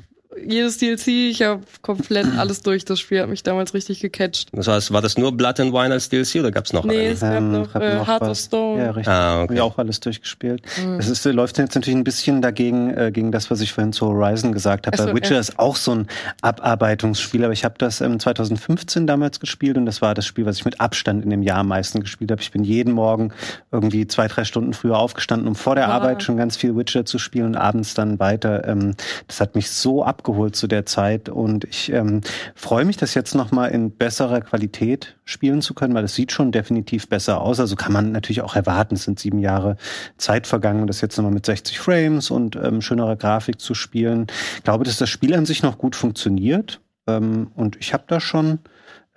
jedes 0.45 0.77
DLC, 0.77 1.07
ich 1.07 1.41
habe 1.41 1.61
komplett 1.81 2.25
alles 2.37 2.61
durch. 2.61 2.85
Das 2.85 2.99
Spiel 2.99 3.21
hat 3.21 3.29
mich 3.29 3.43
damals 3.43 3.73
richtig 3.73 3.99
gecatcht. 3.99 4.49
Das 4.51 4.67
heißt, 4.67 4.93
war 4.93 5.01
das 5.01 5.17
nur 5.17 5.31
Blood 5.31 5.59
and 5.59 5.73
Wine 5.73 5.93
als 5.93 6.09
DLC 6.09 6.35
oder 6.35 6.51
gab's 6.51 6.73
noch 6.73 6.85
Nee, 6.85 6.99
einen? 6.99 7.13
es 7.13 7.19
gab 7.21 7.33
ähm, 7.33 7.51
noch, 7.51 7.75
äh, 7.75 7.95
noch 7.95 8.07
Heart 8.07 8.21
of 8.23 8.37
Stone. 8.37 8.81
Ja, 8.81 8.91
richtig. 8.91 9.07
Ah, 9.07 9.41
okay. 9.41 9.43
Hab 9.43 9.51
ich 9.51 9.61
auch 9.61 9.77
alles 9.77 9.99
durchgespielt. 9.99 10.61
Mhm. 10.83 10.99
Es 10.99 11.09
ist, 11.09 11.25
läuft 11.25 11.57
jetzt 11.57 11.75
natürlich 11.75 11.97
ein 11.97 12.03
bisschen 12.03 12.41
dagegen, 12.41 12.95
äh, 12.95 13.11
gegen 13.11 13.31
das, 13.31 13.51
was 13.51 13.61
ich 13.61 13.73
vorhin 13.73 13.93
zu 13.93 14.07
Horizon 14.07 14.53
gesagt 14.53 14.87
habe. 14.87 14.97
So, 14.97 15.13
Witcher 15.13 15.35
ja. 15.35 15.39
ist 15.39 15.59
auch 15.59 15.75
so 15.75 15.91
ein 15.91 16.07
Abarbeitungsspiel, 16.41 17.43
aber 17.43 17.53
ich 17.53 17.65
habe 17.65 17.75
das 17.77 18.01
ähm, 18.01 18.19
2015 18.19 19.07
damals 19.07 19.39
gespielt 19.39 19.77
und 19.77 19.85
das 19.85 20.01
war 20.01 20.13
das 20.13 20.25
Spiel, 20.25 20.45
was 20.45 20.57
ich 20.57 20.65
mit 20.65 20.79
Abstand 20.79 21.23
in 21.23 21.29
dem 21.29 21.43
Jahr 21.43 21.59
am 21.59 21.67
meisten 21.67 21.99
gespielt 22.01 22.31
habe. 22.31 22.41
Ich 22.41 22.51
bin 22.51 22.63
jeden 22.63 22.93
Morgen 22.93 23.33
irgendwie 23.71 24.07
zwei, 24.07 24.27
drei 24.27 24.43
Stunden 24.43 24.73
früher 24.73 24.97
aufgestanden, 24.97 25.47
um 25.47 25.55
vor 25.55 25.75
der 25.75 25.89
ah. 25.89 25.95
Arbeit 25.95 26.23
schon 26.23 26.37
ganz 26.37 26.57
viel 26.57 26.75
Witcher 26.75 27.05
zu 27.05 27.19
spielen 27.19 27.47
und 27.47 27.55
abends 27.55 27.93
dann 27.93 28.19
weiter. 28.19 28.67
Ähm, 28.67 28.95
das 29.27 29.41
hat 29.41 29.55
mich 29.55 29.69
so 29.69 30.03
abgeholt 30.03 30.26
abgeholt 30.27 30.57
zu 30.57 30.67
der 30.67 30.85
Zeit 30.85 31.29
und 31.29 31.63
ich 31.63 31.91
ähm, 31.93 32.19
freue 32.53 32.83
mich, 32.83 32.97
das 32.97 33.13
jetzt 33.13 33.33
nochmal 33.33 33.71
in 33.71 33.91
besserer 33.91 34.41
Qualität 34.41 35.15
spielen 35.23 35.61
zu 35.61 35.73
können, 35.73 35.93
weil 35.93 36.03
es 36.03 36.15
sieht 36.15 36.33
schon 36.33 36.51
definitiv 36.51 37.07
besser 37.07 37.39
aus. 37.39 37.61
Also 37.61 37.77
kann 37.77 37.93
man 37.93 38.11
natürlich 38.11 38.41
auch 38.41 38.55
erwarten, 38.57 38.95
es 38.95 39.03
sind 39.03 39.19
sieben 39.19 39.39
Jahre 39.39 39.77
Zeit 40.17 40.45
vergangen, 40.45 40.85
das 40.85 40.99
jetzt 40.99 41.15
nochmal 41.15 41.31
mit 41.31 41.45
60 41.45 41.79
Frames 41.79 42.29
und 42.29 42.57
ähm, 42.57 42.81
schönerer 42.81 43.15
Grafik 43.15 43.61
zu 43.61 43.73
spielen. 43.73 44.27
Ich 44.57 44.63
glaube, 44.63 44.83
dass 44.83 44.97
das 44.97 45.09
Spiel 45.09 45.33
an 45.33 45.45
sich 45.45 45.63
noch 45.63 45.77
gut 45.77 45.95
funktioniert 45.95 46.81
ähm, 47.07 47.47
und 47.55 47.77
ich 47.79 47.93
habe 47.93 48.03
da 48.07 48.19
schon 48.19 48.59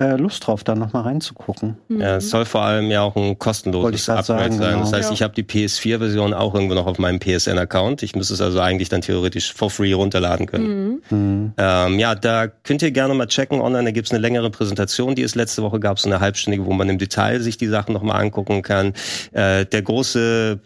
äh, 0.01 0.17
Lust 0.17 0.47
drauf, 0.47 0.65
da 0.65 0.75
nochmal 0.75 1.03
reinzugucken. 1.03 1.77
Ja, 1.91 2.17
es 2.17 2.31
soll 2.31 2.47
vor 2.47 2.63
allem 2.63 2.91
ja 2.91 3.03
auch 3.03 3.17
ein 3.17 3.39
kostenloses 3.39 4.09
Upgrade 4.09 4.25
sagen, 4.25 4.57
sein. 4.57 4.71
Genau. 4.71 4.81
Das 4.81 4.93
heißt, 4.95 5.11
ja. 5.11 5.15
ich 5.15 5.23
habe 5.23 5.35
die 5.35 5.43
PS4-Version 5.43 6.33
auch 6.33 6.55
irgendwo 6.55 6.75
noch 6.75 6.87
auf 6.87 6.99
meinem 6.99 7.21
PSN-Account. 7.21 8.03
Ich 8.03 8.17
müsste 8.17 8.33
es 8.33 8.41
also 8.41 8.61
eigentlich 8.61 8.89
dann 8.89 9.03
theoretisch 9.03 9.53
for 9.53 9.71
free 9.71 9.93
runterladen 9.93 10.47
können. 10.47 11.03
Mhm. 11.11 11.17
Mhm. 11.19 11.53
Ähm, 11.59 11.99
ja, 11.99 12.15
da 12.15 12.47
könnt 12.47 12.81
ihr 12.81 12.93
gerne 12.93 13.13
mal 13.13 13.27
checken 13.27 13.61
online. 13.61 13.85
Da 13.85 13.91
gibt's 13.91 14.11
eine 14.11 14.21
längere 14.21 14.49
Präsentation, 14.49 15.15
die 15.15 15.23
es 15.23 15.35
letzte 15.35 15.63
Woche 15.63 15.79
gab, 15.79 15.99
so 15.99 16.09
eine 16.09 16.21
halbstündige, 16.21 16.65
wo 16.65 16.73
man 16.73 16.89
im 16.89 16.97
Detail 16.97 17.41
sich 17.41 17.59
die 17.59 17.69
Sachen 17.69 17.93
nochmal 17.93 18.23
angucken 18.23 18.63
kann. 18.63 18.95
Äh, 19.33 19.67
der 19.67 19.83
große, 19.83 20.61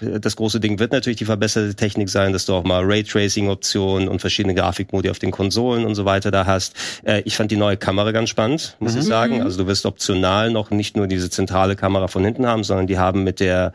äh, 0.00 0.20
das 0.20 0.36
große 0.36 0.60
Ding 0.60 0.78
wird 0.78 0.92
natürlich 0.92 1.18
die 1.18 1.24
verbesserte 1.24 1.74
Technik 1.74 2.10
sein, 2.10 2.32
dass 2.32 2.46
du 2.46 2.54
auch 2.54 2.64
mal 2.64 2.84
Raytracing-Optionen 2.84 4.06
und 4.06 4.20
verschiedene 4.20 4.54
Grafikmodi 4.54 5.10
auf 5.10 5.18
den 5.18 5.32
Konsolen 5.32 5.84
und 5.84 5.96
so 5.96 6.04
weiter 6.04 6.30
da 6.30 6.46
hast. 6.46 6.76
Äh, 7.02 7.22
ich 7.24 7.36
fand 7.36 7.50
die 7.50 7.56
neue 7.56 7.76
Kamera 7.76 8.12
ganz 8.12 8.28
spannend 8.28 8.67
erweitert, 8.68 8.80
muss 8.80 8.94
mhm. 8.94 8.98
ich 9.00 9.06
sagen. 9.06 9.42
Also 9.42 9.58
du 9.58 9.66
wirst 9.66 9.86
optional 9.86 10.50
noch 10.50 10.70
nicht 10.70 10.96
nur 10.96 11.06
diese 11.06 11.30
zentrale 11.30 11.76
Kamera 11.76 12.08
von 12.08 12.24
hinten 12.24 12.46
haben, 12.46 12.64
sondern 12.64 12.86
die 12.86 12.98
haben 12.98 13.24
mit 13.24 13.40
der 13.40 13.72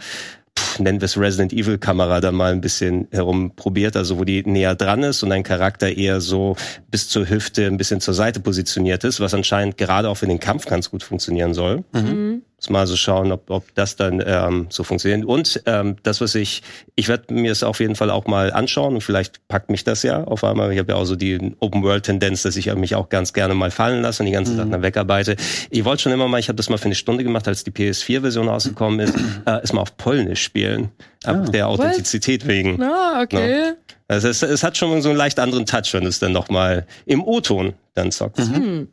pff, 0.58 0.80
nennen 0.80 1.02
wir 1.02 1.06
es 1.06 1.18
Resident 1.18 1.54
Evil 1.54 1.78
Kamera 1.78 2.20
da 2.22 2.32
mal 2.32 2.52
ein 2.52 2.62
bisschen 2.62 3.08
herumprobiert, 3.12 3.96
also 3.96 4.20
wo 4.20 4.24
die 4.24 4.44
näher 4.44 4.76
dran 4.76 5.04
ist 5.04 5.24
und 5.24 5.32
ein 5.32 5.44
Charakter 5.44 5.96
eher 5.96 6.22
so 6.22 6.56
bis 6.92 7.10
zur 7.10 7.30
Hüfte 7.30 7.66
ein 7.66 7.78
bisschen 7.78 8.02
zur 8.02 8.14
Seite 8.14 8.40
positioniert 8.40 9.04
ist, 9.04 9.20
was 9.20 9.34
anscheinend 9.34 9.78
gerade 9.78 10.10
auch 10.10 10.18
für 10.18 10.28
den 10.28 10.40
Kampf 10.40 10.66
ganz 10.66 10.90
gut 10.90 11.04
funktionieren 11.04 11.54
soll. 11.54 11.84
Mhm 11.94 12.44
mal 12.70 12.88
so 12.88 12.96
schauen, 12.96 13.32
ob, 13.32 13.50
ob 13.50 13.76
das 13.76 13.96
dann 13.96 14.24
ähm, 14.26 14.68
so 14.70 14.84
funktioniert. 14.84 15.26
Und 15.26 15.62
ähm, 15.66 15.98
das, 16.04 16.22
was 16.22 16.36
ich, 16.36 16.64
ich 16.96 17.08
werde 17.08 17.34
mir 17.34 17.52
es 17.52 17.64
auf 17.64 17.80
jeden 17.80 17.96
Fall 17.96 18.10
auch 18.10 18.26
mal 18.28 18.52
anschauen 18.52 18.96
und 18.96 19.02
vielleicht 19.02 19.48
packt 19.48 19.70
mich 19.70 19.84
das 19.84 20.04
ja 20.04 20.24
auf 20.24 20.44
einmal. 20.44 20.72
Ich 20.72 20.80
habe 20.80 20.94
ja 20.94 20.98
auch 20.98 21.06
so 21.06 21.16
die 21.16 21.56
Open-World-Tendenz, 21.60 22.44
dass 22.44 22.56
ich 22.56 22.74
mich 22.76 22.96
auch 22.96 23.10
ganz 23.10 23.34
gerne 23.34 23.54
mal 23.54 23.72
fallen 23.72 24.02
lasse 24.02 24.24
und 24.24 24.28
die 24.28 24.32
ganzen 24.34 24.54
mhm. 24.54 24.58
Sachen 24.58 24.72
dann 24.72 24.82
wegarbeite. 24.82 25.36
Ich 25.70 25.86
wollte 25.86 26.04
schon 26.04 26.12
immer 26.12 26.28
mal, 26.28 26.40
ich 26.40 26.48
habe 26.48 26.58
das 26.58 26.70
mal 26.70 26.78
für 26.78 26.86
eine 26.86 26.96
Stunde 26.96 27.24
gemacht, 27.24 27.48
als 27.48 27.64
die 27.64 27.72
PS4-Version 27.72 28.48
rausgekommen 28.48 29.00
ist, 29.00 29.16
äh, 29.46 29.64
ist 29.64 29.74
mal 29.74 29.82
auf 29.82 29.98
Polnisch 29.98 30.44
spielen. 30.44 30.92
Einfach 31.24 31.48
ah. 31.48 31.52
der 31.52 31.68
Authentizität 31.68 32.44
What? 32.44 32.50
wegen. 32.50 32.82
Ah, 32.82 33.22
okay. 33.22 33.72
No? 33.72 33.78
Also 34.08 34.28
es, 34.28 34.44
es 34.44 34.64
hat 34.64 34.78
schon 34.78 35.02
so 35.02 35.10
einen 35.10 35.18
leicht 35.18 35.40
anderen 35.40 35.66
Touch, 35.66 35.94
wenn 35.94 36.04
du 36.04 36.10
es 36.10 36.20
dann 36.20 36.34
nochmal 36.34 36.86
im 37.06 37.24
O-Ton 37.24 37.74
dann 37.96 38.12
zockst. 38.12 38.52
Mhm. 38.52 38.88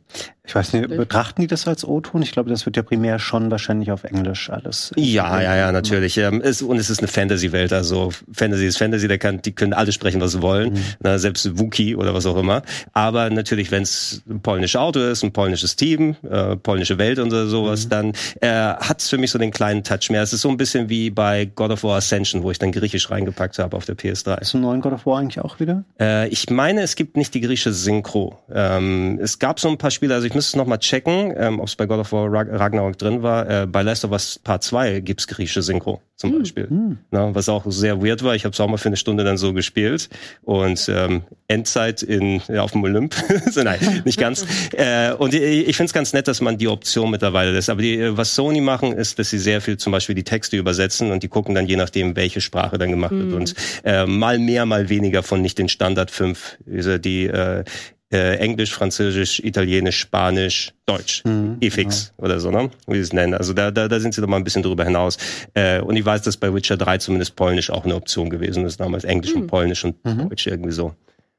Ich 0.45 0.55
weiß 0.55 0.73
nicht, 0.73 0.89
betrachten 0.89 1.41
die 1.41 1.47
das 1.47 1.67
als 1.67 1.85
O-Ton? 1.87 2.21
Ich 2.21 2.31
glaube, 2.31 2.49
das 2.49 2.65
wird 2.65 2.75
ja 2.75 2.83
primär 2.83 3.19
schon 3.19 3.49
wahrscheinlich 3.49 3.91
auf 3.91 4.03
Englisch 4.03 4.49
alles. 4.49 4.91
Ja, 4.95 5.41
ja, 5.41 5.55
ja, 5.55 5.71
natürlich. 5.71 6.17
Ähm, 6.17 6.41
es, 6.43 6.61
und 6.61 6.77
es 6.77 6.89
ist 6.89 6.99
eine 6.99 7.07
Fantasy-Welt, 7.07 7.73
also 7.73 8.11
Fantasy 8.31 8.65
ist 8.65 8.77
Fantasy, 8.77 9.07
da 9.07 9.17
kann, 9.17 9.41
die 9.41 9.53
können 9.53 9.73
alle 9.73 9.91
sprechen, 9.91 10.19
was 10.19 10.33
sie 10.33 10.41
wollen, 10.41 10.73
mhm. 10.73 10.83
na, 10.99 11.17
selbst 11.17 11.57
Wookie 11.57 11.95
oder 11.95 12.13
was 12.13 12.25
auch 12.25 12.37
immer. 12.37 12.63
Aber 12.93 13.29
natürlich, 13.29 13.71
wenn 13.71 13.83
es 13.83 14.23
ein 14.29 14.41
polnisches 14.41 14.75
Auto 14.75 14.99
ist, 14.99 15.23
ein 15.23 15.31
polnisches 15.31 15.75
Team, 15.75 16.15
äh, 16.29 16.55
polnische 16.57 16.97
Welt 16.97 17.17
und 17.19 17.31
sowas, 17.31 17.85
mhm. 17.85 17.89
dann 17.89 18.13
äh, 18.41 18.49
hat 18.49 18.99
es 18.99 19.09
für 19.09 19.17
mich 19.17 19.31
so 19.31 19.39
den 19.39 19.51
kleinen 19.51 19.83
Touch 19.83 20.09
mehr. 20.09 20.21
Es 20.21 20.33
ist 20.33 20.41
so 20.41 20.49
ein 20.49 20.57
bisschen 20.57 20.89
wie 20.89 21.09
bei 21.09 21.45
God 21.45 21.71
of 21.71 21.83
War 21.83 21.97
Ascension, 21.97 22.20
wo 22.43 22.51
ich 22.51 22.59
dann 22.59 22.71
griechisch 22.71 23.09
reingepackt 23.09 23.59
habe 23.59 23.75
auf 23.75 23.85
der 23.85 23.97
PS3. 23.97 24.41
Ist 24.41 24.53
ein 24.53 24.61
neuen 24.61 24.81
God 24.81 24.93
of 24.93 25.05
War 25.05 25.19
eigentlich 25.19 25.39
auch 25.39 25.59
wieder? 25.59 25.83
Äh, 25.99 26.27
ich 26.29 26.49
meine, 26.49 26.81
es 26.81 26.95
gibt 26.95 27.17
nicht 27.17 27.33
die 27.33 27.41
griechische 27.41 27.73
Synchro. 27.73 28.37
Ähm, 28.53 29.19
es 29.21 29.39
gab 29.39 29.59
so 29.59 29.69
ein 29.69 29.77
paar 29.77 29.91
Spiele, 29.91 30.13
also 30.13 30.27
ich 30.27 30.33
müsste 30.33 30.49
es 30.51 30.55
nochmal 30.55 30.79
checken, 30.79 31.33
ähm, 31.35 31.59
ob 31.59 31.67
es 31.67 31.75
bei 31.75 31.85
God 31.85 31.99
of 31.99 32.11
War 32.11 32.31
Ragnarok 32.31 32.97
drin 32.97 33.23
war. 33.23 33.49
Äh, 33.49 33.67
bei 33.67 33.81
Last 33.81 34.05
of 34.05 34.11
Us 34.11 34.39
Part 34.39 34.63
2 34.63 35.01
gibt's 35.01 35.27
griechische 35.27 35.61
Synchro 35.61 36.01
zum 36.21 36.31
hm. 36.31 36.39
Beispiel. 36.39 36.67
Mm. 36.67 36.97
Na, 37.09 37.33
was 37.33 37.49
auch 37.49 37.65
sehr 37.67 38.01
weird 38.01 38.23
war. 38.23 38.35
Ich 38.35 38.45
habe 38.45 38.53
es 38.53 38.59
auch 38.59 38.67
mal 38.67 38.77
für 38.77 38.89
eine 38.89 38.97
Stunde 38.97 39.23
dann 39.23 39.37
so 39.37 39.53
gespielt. 39.53 40.09
Und 40.43 40.87
ähm, 40.87 41.23
Endzeit 41.47 42.03
in, 42.03 42.41
ja, 42.47 42.61
auf 42.61 42.71
dem 42.71 42.83
Olymp. 42.83 43.15
so, 43.51 43.63
nein, 43.63 43.79
nicht 44.05 44.19
ganz. 44.19 44.45
äh, 44.73 45.11
und 45.13 45.33
ich, 45.33 45.67
ich 45.67 45.75
finde 45.75 45.87
es 45.87 45.93
ganz 45.93 46.13
nett, 46.13 46.27
dass 46.27 46.39
man 46.39 46.57
die 46.57 46.67
Option 46.67 47.09
mittlerweile 47.09 47.51
lässt. 47.51 47.69
Aber 47.69 47.81
die, 47.81 48.15
was 48.15 48.35
Sony 48.35 48.61
machen, 48.61 48.93
ist, 48.93 49.19
dass 49.19 49.31
sie 49.31 49.39
sehr 49.39 49.61
viel 49.61 49.77
zum 49.77 49.91
Beispiel 49.91 50.15
die 50.15 50.23
Texte 50.23 50.57
übersetzen 50.57 51.11
und 51.11 51.23
die 51.23 51.27
gucken 51.27 51.55
dann 51.55 51.65
je 51.65 51.75
nachdem, 51.75 52.10
welche 52.15 52.41
Sprache 52.41 52.77
dann 52.77 52.91
gemacht 52.91 53.11
mm. 53.11 53.19
wird. 53.19 53.33
Und 53.33 53.55
äh, 53.83 54.05
mal 54.05 54.39
mehr, 54.39 54.65
mal 54.65 54.89
weniger 54.89 55.23
von 55.23 55.41
nicht 55.41 55.57
den 55.57 55.69
Standard 55.69 56.11
5, 56.11 56.57
die 56.65 57.27
äh, 57.27 57.63
äh, 58.11 58.35
Englisch, 58.37 58.73
Französisch, 58.73 59.39
Italienisch, 59.39 59.99
Spanisch, 59.99 60.73
Deutsch, 60.85 61.23
mhm, 61.23 61.57
EFIX 61.61 62.13
genau. 62.15 62.25
oder 62.25 62.39
so, 62.39 62.51
ne? 62.51 62.69
wie 62.87 62.95
sie 62.95 63.01
es 63.01 63.13
nennen. 63.13 63.33
Also 63.33 63.53
da, 63.53 63.71
da, 63.71 63.87
da 63.87 63.99
sind 63.99 64.13
sie 64.13 64.21
doch 64.21 64.27
mal 64.27 64.37
ein 64.37 64.43
bisschen 64.43 64.63
drüber 64.63 64.83
hinaus. 64.83 65.17
Äh, 65.53 65.81
und 65.81 65.95
ich 65.95 66.05
weiß, 66.05 66.21
dass 66.23 66.37
bei 66.37 66.53
Witcher 66.53 66.77
3 66.77 66.97
zumindest 66.97 67.35
Polnisch 67.35 67.69
auch 67.69 67.85
eine 67.85 67.95
Option 67.95 68.29
gewesen 68.29 68.65
ist, 68.65 68.79
damals 68.79 69.05
Englisch 69.05 69.33
mhm. 69.33 69.41
und 69.41 69.47
Polnisch 69.47 69.85
und 69.85 70.03
mhm. 70.03 70.29
Deutsch 70.29 70.47
irgendwie 70.47 70.71
so. 70.71 70.93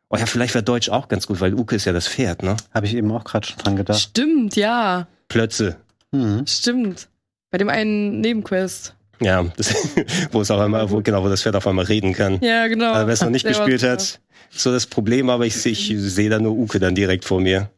Oh 0.08 0.16
ja, 0.16 0.26
vielleicht 0.26 0.54
wäre 0.54 0.64
Deutsch 0.64 0.88
auch 0.88 1.08
ganz 1.08 1.26
gut, 1.26 1.40
weil 1.40 1.54
Uke 1.54 1.76
ist 1.76 1.84
ja 1.84 1.92
das 1.92 2.06
Pferd, 2.06 2.42
ne? 2.42 2.56
Habe 2.72 2.86
ich 2.86 2.94
eben 2.94 3.10
auch 3.12 3.24
gerade 3.24 3.46
schon 3.46 3.58
dran 3.58 3.76
gedacht. 3.76 3.98
Stimmt, 3.98 4.56
ja. 4.56 5.06
Plötze. 5.28 5.76
Mhm. 6.10 6.46
Stimmt. 6.46 7.08
Bei 7.50 7.58
dem 7.58 7.68
einen 7.68 8.20
Nebenquest. 8.20 8.94
Ja, 9.22 9.44
das, 9.56 9.74
wo 10.32 10.40
es 10.40 10.50
auch 10.50 10.60
einmal, 10.60 10.90
wo, 10.90 11.00
genau, 11.00 11.22
wo 11.22 11.28
das 11.28 11.42
Pferd 11.42 11.56
auf 11.56 11.66
einmal 11.66 11.84
reden 11.84 12.12
kann. 12.12 12.40
Ja, 12.40 12.66
genau. 12.66 12.92
Wer 12.92 13.08
es 13.08 13.22
noch 13.22 13.30
nicht 13.30 13.46
gespielt 13.46 13.82
hat, 13.82 14.20
so 14.50 14.72
das 14.72 14.86
Problem, 14.86 15.30
aber 15.30 15.46
ich, 15.46 15.64
ich 15.64 15.94
sehe 15.96 16.30
da 16.30 16.38
nur 16.38 16.52
Uke 16.52 16.78
dann 16.78 16.94
direkt 16.94 17.24
vor 17.24 17.40
mir. 17.40 17.70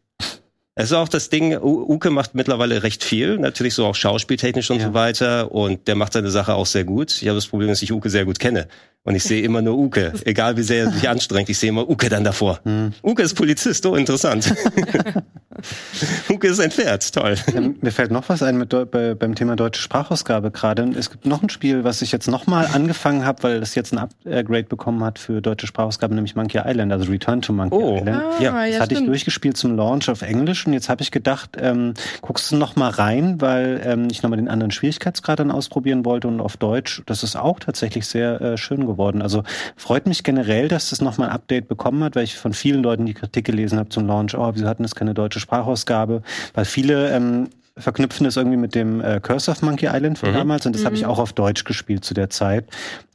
Es 0.76 0.86
ist 0.86 0.92
auch 0.92 1.08
das 1.08 1.28
Ding, 1.28 1.56
Uke 1.56 2.10
macht 2.10 2.34
mittlerweile 2.34 2.82
recht 2.82 3.04
viel, 3.04 3.38
natürlich 3.38 3.74
so 3.74 3.86
auch 3.86 3.94
schauspieltechnisch 3.94 4.70
und 4.72 4.80
ja. 4.80 4.88
so 4.88 4.94
weiter. 4.94 5.52
Und 5.52 5.86
der 5.86 5.94
macht 5.94 6.14
seine 6.14 6.30
Sache 6.30 6.54
auch 6.54 6.66
sehr 6.66 6.82
gut. 6.82 7.22
Ich 7.22 7.28
habe 7.28 7.36
das 7.36 7.46
Problem, 7.46 7.68
dass 7.68 7.80
ich 7.82 7.92
Uke 7.92 8.10
sehr 8.10 8.24
gut 8.24 8.40
kenne. 8.40 8.66
Und 9.06 9.14
ich 9.14 9.22
sehe 9.22 9.42
immer 9.42 9.60
nur 9.60 9.76
Uke. 9.76 10.14
Egal 10.24 10.56
wie 10.56 10.62
sehr 10.62 10.86
er 10.86 10.90
sich 10.90 11.06
anstrengt, 11.10 11.50
ich 11.50 11.58
sehe 11.58 11.68
immer 11.68 11.86
Uke 11.90 12.08
dann 12.08 12.24
davor. 12.24 12.60
Hm. 12.64 12.94
Uke 13.02 13.22
ist 13.22 13.34
Polizist, 13.34 13.84
oh 13.84 13.96
interessant. 13.96 14.54
Uke 16.30 16.48
ist 16.48 16.58
ein 16.58 16.70
Pferd, 16.70 17.12
toll. 17.12 17.36
Ja, 17.52 17.60
mir 17.60 17.92
fällt 17.92 18.10
noch 18.10 18.30
was 18.30 18.42
ein 18.42 18.56
mit 18.56 18.70
bei, 18.90 19.14
beim 19.14 19.34
Thema 19.34 19.56
deutsche 19.56 19.82
Sprachausgabe 19.82 20.50
gerade. 20.50 20.90
Es 20.96 21.10
gibt 21.10 21.26
noch 21.26 21.42
ein 21.42 21.50
Spiel, 21.50 21.84
was 21.84 22.00
ich 22.00 22.12
jetzt 22.12 22.28
nochmal 22.28 22.68
angefangen 22.72 23.26
habe, 23.26 23.42
weil 23.42 23.60
das 23.60 23.74
jetzt 23.74 23.92
ein 23.92 23.98
Upgrade 23.98 24.64
bekommen 24.64 25.04
hat 25.04 25.18
für 25.18 25.42
deutsche 25.42 25.66
Sprachausgabe, 25.66 26.14
nämlich 26.14 26.34
Monkey 26.34 26.62
Island, 26.64 26.90
also 26.90 27.10
Return 27.10 27.42
to 27.42 27.52
Monkey 27.52 27.76
oh. 27.76 27.98
Island. 27.98 28.22
Ah, 28.22 28.42
ja, 28.42 28.66
das 28.66 28.80
hatte 28.80 28.94
stimmt. 28.94 29.00
ich 29.00 29.06
durchgespielt 29.06 29.58
zum 29.58 29.76
Launch 29.76 30.08
auf 30.08 30.22
Englisch 30.22 30.66
und 30.66 30.72
jetzt 30.72 30.88
habe 30.88 31.02
ich 31.02 31.10
gedacht, 31.10 31.58
ähm, 31.60 31.92
guckst 32.22 32.50
du 32.50 32.56
nochmal 32.56 32.90
rein, 32.90 33.38
weil 33.42 33.82
ähm, 33.84 34.08
ich 34.10 34.22
nochmal 34.22 34.38
den 34.38 34.48
anderen 34.48 34.70
Schwierigkeitsgrad 34.70 35.40
dann 35.40 35.50
ausprobieren 35.50 36.06
wollte 36.06 36.26
und 36.26 36.40
auf 36.40 36.56
Deutsch. 36.56 37.02
Das 37.04 37.22
ist 37.22 37.36
auch 37.36 37.60
tatsächlich 37.60 38.06
sehr 38.06 38.40
äh, 38.40 38.56
schön 38.56 38.80
geworden 38.80 38.93
geworden. 38.94 39.22
Also 39.22 39.42
freut 39.76 40.06
mich 40.06 40.22
generell, 40.22 40.68
dass 40.68 40.90
das 40.90 41.00
nochmal 41.00 41.28
ein 41.28 41.34
Update 41.34 41.68
bekommen 41.68 42.02
hat, 42.02 42.16
weil 42.16 42.24
ich 42.24 42.36
von 42.36 42.52
vielen 42.52 42.82
Leuten 42.82 43.06
die 43.06 43.14
Kritik 43.14 43.44
gelesen 43.44 43.78
habe 43.78 43.88
zum 43.88 44.06
Launch, 44.06 44.34
oh, 44.36 44.50
wieso 44.54 44.66
hatten 44.66 44.84
es 44.84 44.94
keine 44.94 45.14
deutsche 45.14 45.40
Sprachausgabe? 45.40 46.22
Weil 46.54 46.64
viele 46.64 47.10
ähm, 47.10 47.48
verknüpfen 47.76 48.24
das 48.24 48.36
irgendwie 48.36 48.56
mit 48.56 48.74
dem 48.74 49.00
äh, 49.00 49.20
Curse 49.20 49.50
of 49.50 49.62
Monkey 49.62 49.86
Island 49.86 50.18
von 50.18 50.30
mhm. 50.30 50.34
damals 50.34 50.66
und 50.66 50.74
das 50.74 50.82
mhm. 50.82 50.86
habe 50.86 50.96
ich 50.96 51.06
auch 51.06 51.18
auf 51.18 51.32
Deutsch 51.32 51.64
gespielt 51.64 52.04
zu 52.04 52.14
der 52.14 52.30
Zeit 52.30 52.66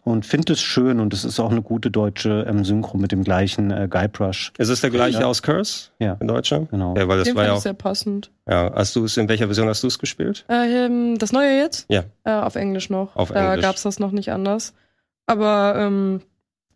und 0.03 0.25
finde 0.25 0.53
es 0.53 0.61
schön 0.61 0.99
und 0.99 1.13
es 1.13 1.23
ist 1.23 1.39
auch 1.39 1.51
eine 1.51 1.61
gute 1.61 1.91
deutsche 1.91 2.45
ähm, 2.47 2.65
Synchro 2.65 2.97
mit 2.97 3.11
dem 3.11 3.23
gleichen 3.23 3.71
äh, 3.71 3.87
Guybrush. 3.89 4.51
Ist 4.57 4.69
es 4.69 4.81
der 4.81 4.89
gleiche 4.89 5.21
ja. 5.21 5.27
aus 5.27 5.41
Curse? 5.41 5.89
Ja. 5.99 6.17
In 6.19 6.27
Deutscher? 6.27 6.67
Genau. 6.71 6.95
Ja, 6.97 7.07
weil 7.07 7.19
das 7.19 7.33
war 7.35 7.45
ja 7.45 7.53
auch 7.53 7.61
sehr 7.61 7.73
passend. 7.73 8.31
Ja, 8.49 8.71
hast 8.73 8.95
du 8.95 9.05
es 9.05 9.15
in 9.17 9.29
welcher 9.29 9.45
Version 9.45 9.67
hast 9.67 9.83
du 9.83 9.87
es 9.87 9.99
gespielt? 9.99 10.45
Äh, 10.49 10.85
ähm, 10.85 11.17
das 11.17 11.31
neue 11.31 11.57
jetzt? 11.57 11.85
Ja. 11.89 12.03
Äh, 12.23 12.31
auf 12.31 12.55
Englisch 12.55 12.89
noch. 12.89 13.15
Auf 13.15 13.31
da 13.31 13.53
Englisch. 13.53 13.65
gab 13.65 13.75
es 13.75 13.83
das 13.83 13.99
noch 13.99 14.11
nicht 14.11 14.31
anders. 14.31 14.73
Aber 15.29 15.75
ähm, 15.77 16.21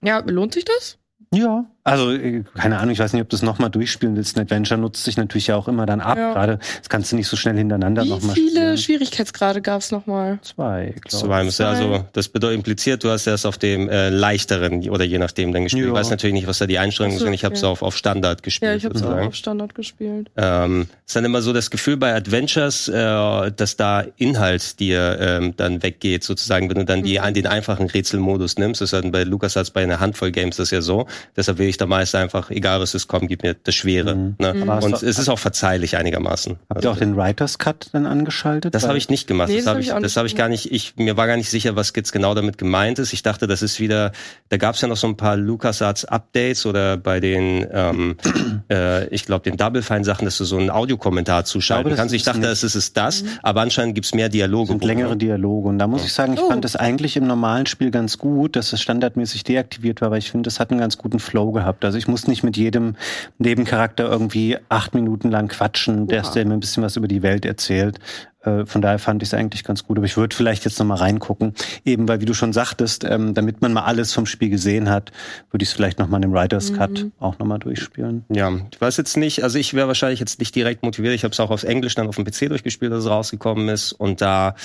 ja, 0.03 0.19
lohnt 0.19 0.53
sich 0.53 0.63
das? 0.63 0.99
Ja, 1.33 1.65
also 1.85 2.13
äh, 2.13 2.43
keine 2.55 2.79
Ahnung, 2.79 2.93
ich 2.93 2.99
weiß 2.99 3.11
nicht, 3.11 3.21
ob 3.21 3.29
du 3.29 3.35
es 3.35 3.41
nochmal 3.41 3.69
durchspielen 3.69 4.15
willst. 4.15 4.37
Ein 4.37 4.41
Adventure 4.43 4.79
nutzt 4.79 5.03
sich 5.03 5.17
natürlich 5.17 5.47
ja 5.47 5.57
auch 5.57 5.67
immer 5.67 5.85
dann 5.85 5.99
ab. 5.99 6.17
Ja. 6.17 6.33
Gerade 6.33 6.59
das 6.79 6.87
kannst 6.87 7.11
du 7.11 7.17
nicht 7.17 7.27
so 7.27 7.35
schnell 7.35 7.57
hintereinander 7.57 8.05
nochmal 8.05 8.35
spielen. 8.35 8.47
Wie 8.47 8.51
viele 8.51 8.77
Schwierigkeitsgrade 8.77 9.61
gab 9.61 9.81
es 9.81 9.91
nochmal? 9.91 10.39
Zwei, 10.43 10.95
glaube 11.03 11.27
Zwei. 11.27 11.49
Zwei. 11.49 11.65
Also 11.65 12.05
das 12.13 12.29
bedeutet 12.29 12.57
impliziert, 12.57 13.03
du 13.03 13.09
hast 13.09 13.27
erst 13.27 13.45
auf 13.45 13.57
dem 13.57 13.89
äh, 13.89 14.09
leichteren 14.09 14.89
oder 14.89 15.03
je 15.03 15.17
nachdem 15.17 15.51
dann 15.51 15.63
gespielt. 15.63 15.85
Ja. 15.85 15.89
Ich 15.89 15.95
weiß 15.95 16.09
natürlich 16.09 16.33
nicht, 16.33 16.47
was 16.47 16.59
da 16.59 16.67
die 16.67 16.79
Einstellungen 16.79 17.17
so, 17.17 17.25
sind. 17.25 17.33
Ich 17.33 17.43
habe 17.43 17.55
es 17.55 17.63
auf, 17.65 17.81
auf 17.81 17.97
Standard 17.97 18.43
gespielt. 18.43 18.71
Ja, 18.71 18.77
ich 18.77 18.85
habe 18.85 18.95
es 18.95 19.03
auch 19.03 19.17
auf 19.17 19.35
Standard 19.35 19.75
gespielt. 19.75 20.31
Ähm, 20.37 20.87
ist 21.05 21.15
dann 21.17 21.25
immer 21.25 21.41
so 21.41 21.51
das 21.51 21.69
Gefühl 21.69 21.97
bei 21.97 22.15
Adventures, 22.15 22.87
äh, 22.87 23.51
dass 23.51 23.75
da 23.75 24.05
Inhalt 24.15 24.79
dir 24.79 25.17
ähm, 25.19 25.53
dann 25.57 25.83
weggeht, 25.83 26.23
sozusagen, 26.23 26.69
wenn 26.69 26.77
du 26.77 26.85
dann 26.85 27.03
die, 27.03 27.19
mhm. 27.19 27.33
den 27.33 27.47
einfachen 27.47 27.87
Rätselmodus 27.87 28.57
nimmst. 28.57 28.79
Das 28.79 28.93
ist 28.93 29.03
dann 29.03 29.11
bei 29.11 29.23
LucasArts 29.23 29.71
bei 29.71 29.83
einer 29.83 29.99
Handvoll 29.99 30.31
Games 30.31 30.55
das 30.55 30.71
ja 30.71 30.81
so. 30.81 31.07
Deshalb 31.35 31.57
will 31.57 31.67
ich 31.67 31.77
da 31.77 31.85
meist 31.85 32.15
einfach, 32.15 32.49
egal 32.49 32.79
was 32.79 32.93
es 32.93 33.07
kommt, 33.07 33.27
gib 33.27 33.43
mir 33.43 33.55
das 33.55 33.75
Schwere. 33.75 34.15
Mhm. 34.15 34.35
Ne? 34.39 34.53
Mhm. 34.53 34.69
Und 34.69 35.03
es 35.03 35.19
ist 35.19 35.29
auch 35.29 35.39
verzeihlich 35.39 35.97
einigermaßen. 35.97 36.53
Habt 36.53 36.77
also, 36.77 36.89
ihr 36.89 36.91
auch 36.91 36.97
den 36.97 37.15
Writers 37.15 37.57
Cut 37.57 37.89
dann 37.93 38.05
angeschaltet? 38.05 38.73
Das 38.73 38.87
habe 38.87 38.97
ich 38.97 39.09
nicht 39.09 39.27
gemacht. 39.27 39.49
Nee, 39.49 39.57
das, 39.57 39.65
das 39.65 39.71
habe 39.71 39.81
ich, 39.81 39.89
das 39.89 40.17
habe 40.17 40.27
ich 40.27 40.35
gar 40.35 40.49
nicht. 40.49 40.71
Ich 40.71 40.95
mir 40.97 41.17
war 41.17 41.27
gar 41.27 41.37
nicht 41.37 41.49
sicher, 41.49 41.75
was 41.75 41.93
jetzt 41.95 42.11
genau 42.11 42.33
damit 42.35 42.57
gemeint 42.57 42.99
ist. 42.99 43.13
Ich 43.13 43.23
dachte, 43.23 43.47
das 43.47 43.61
ist 43.61 43.79
wieder. 43.79 44.11
Da 44.49 44.57
gab 44.57 44.75
es 44.75 44.81
ja 44.81 44.87
noch 44.87 44.97
so 44.97 45.07
ein 45.07 45.17
paar 45.17 45.37
LucasArts 45.37 46.05
Updates 46.05 46.65
oder 46.65 46.97
bei 46.97 47.19
den, 47.19 47.65
ähm, 47.71 48.17
äh, 48.69 49.07
ich 49.07 49.25
glaube, 49.25 49.49
den 49.49 49.57
Double 49.57 49.81
Fine 49.81 50.03
Sachen, 50.03 50.25
dass 50.25 50.37
du 50.37 50.45
so 50.45 50.57
einen 50.57 50.69
Audiokommentar 50.69 51.45
zuschalten 51.45 51.91
ich 51.91 51.97
kannst. 51.97 52.13
Ich 52.13 52.23
dachte, 52.23 52.41
das 52.41 52.63
ist 52.63 52.75
es 52.75 52.93
das, 52.93 53.23
mhm. 53.23 53.29
aber 53.41 53.61
anscheinend 53.61 53.95
gibt's 53.95 54.13
mehr 54.13 54.29
Dialoge. 54.29 54.69
Sind 54.69 54.83
längere 54.83 55.17
Dialoge. 55.17 55.69
Und 55.69 55.79
da 55.79 55.87
muss 55.87 56.05
ich 56.05 56.13
sagen, 56.13 56.33
ich 56.33 56.41
oh. 56.41 56.49
fand 56.49 56.63
das 56.63 56.75
eigentlich 56.75 57.17
im 57.17 57.27
normalen 57.27 57.65
Spiel 57.65 57.91
ganz 57.91 58.17
gut, 58.17 58.55
dass 58.55 58.73
es 58.73 58.81
standardmäßig 58.81 59.43
deaktiviert 59.43 60.01
war, 60.01 60.11
weil 60.11 60.19
ich 60.19 60.31
finde, 60.31 60.47
das 60.47 60.59
hat 60.59 60.71
einen 60.71 60.79
ganz 60.79 60.97
guten 60.97 61.12
Flow 61.19 61.51
gehabt. 61.51 61.85
Also 61.85 61.97
ich 61.97 62.07
muss 62.07 62.27
nicht 62.27 62.43
mit 62.43 62.57
jedem 62.57 62.95
Nebencharakter 63.37 64.09
irgendwie 64.09 64.57
acht 64.69 64.93
Minuten 64.93 65.31
lang 65.31 65.47
quatschen, 65.47 66.07
der, 66.07 66.23
der 66.23 66.45
mir 66.45 66.53
ein 66.53 66.59
bisschen 66.59 66.83
was 66.83 66.95
über 66.95 67.07
die 67.07 67.21
Welt 67.21 67.45
erzählt. 67.45 67.99
Äh, 68.43 68.65
von 68.65 68.81
daher 68.81 68.99
fand 68.99 69.21
ich 69.21 69.29
es 69.29 69.33
eigentlich 69.33 69.63
ganz 69.63 69.83
gut. 69.83 69.97
Aber 69.97 70.05
ich 70.05 70.17
würde 70.17 70.35
vielleicht 70.35 70.65
jetzt 70.65 70.79
nochmal 70.79 70.97
reingucken. 70.97 71.53
Eben, 71.85 72.07
weil, 72.07 72.21
wie 72.21 72.25
du 72.25 72.33
schon 72.33 72.53
sagtest, 72.53 73.03
ähm, 73.03 73.33
damit 73.33 73.61
man 73.61 73.73
mal 73.73 73.83
alles 73.83 74.13
vom 74.13 74.25
Spiel 74.25 74.49
gesehen 74.49 74.89
hat, 74.89 75.11
würde 75.51 75.63
ich 75.63 75.69
es 75.69 75.73
vielleicht 75.73 75.99
nochmal 75.99 76.23
im 76.23 76.33
Writers 76.33 76.73
Cut 76.73 77.03
mhm. 77.03 77.11
auch 77.19 77.39
nochmal 77.39 77.59
durchspielen. 77.59 78.25
Ja, 78.29 78.51
ich 78.71 78.79
weiß 78.79 78.97
jetzt 78.97 79.17
nicht, 79.17 79.43
also 79.43 79.57
ich 79.57 79.73
wäre 79.73 79.87
wahrscheinlich 79.87 80.19
jetzt 80.19 80.39
nicht 80.39 80.55
direkt 80.55 80.83
motiviert. 80.83 81.13
Ich 81.13 81.23
habe 81.23 81.31
es 81.31 81.39
auch 81.39 81.51
auf 81.51 81.63
Englisch 81.63 81.95
dann 81.95 82.07
auf 82.07 82.15
dem 82.15 82.25
PC 82.25 82.49
durchgespielt, 82.49 82.91
als 82.91 83.05
es 83.05 83.09
rausgekommen 83.09 83.69
ist. 83.69 83.93
Und 83.93 84.21
da 84.21 84.55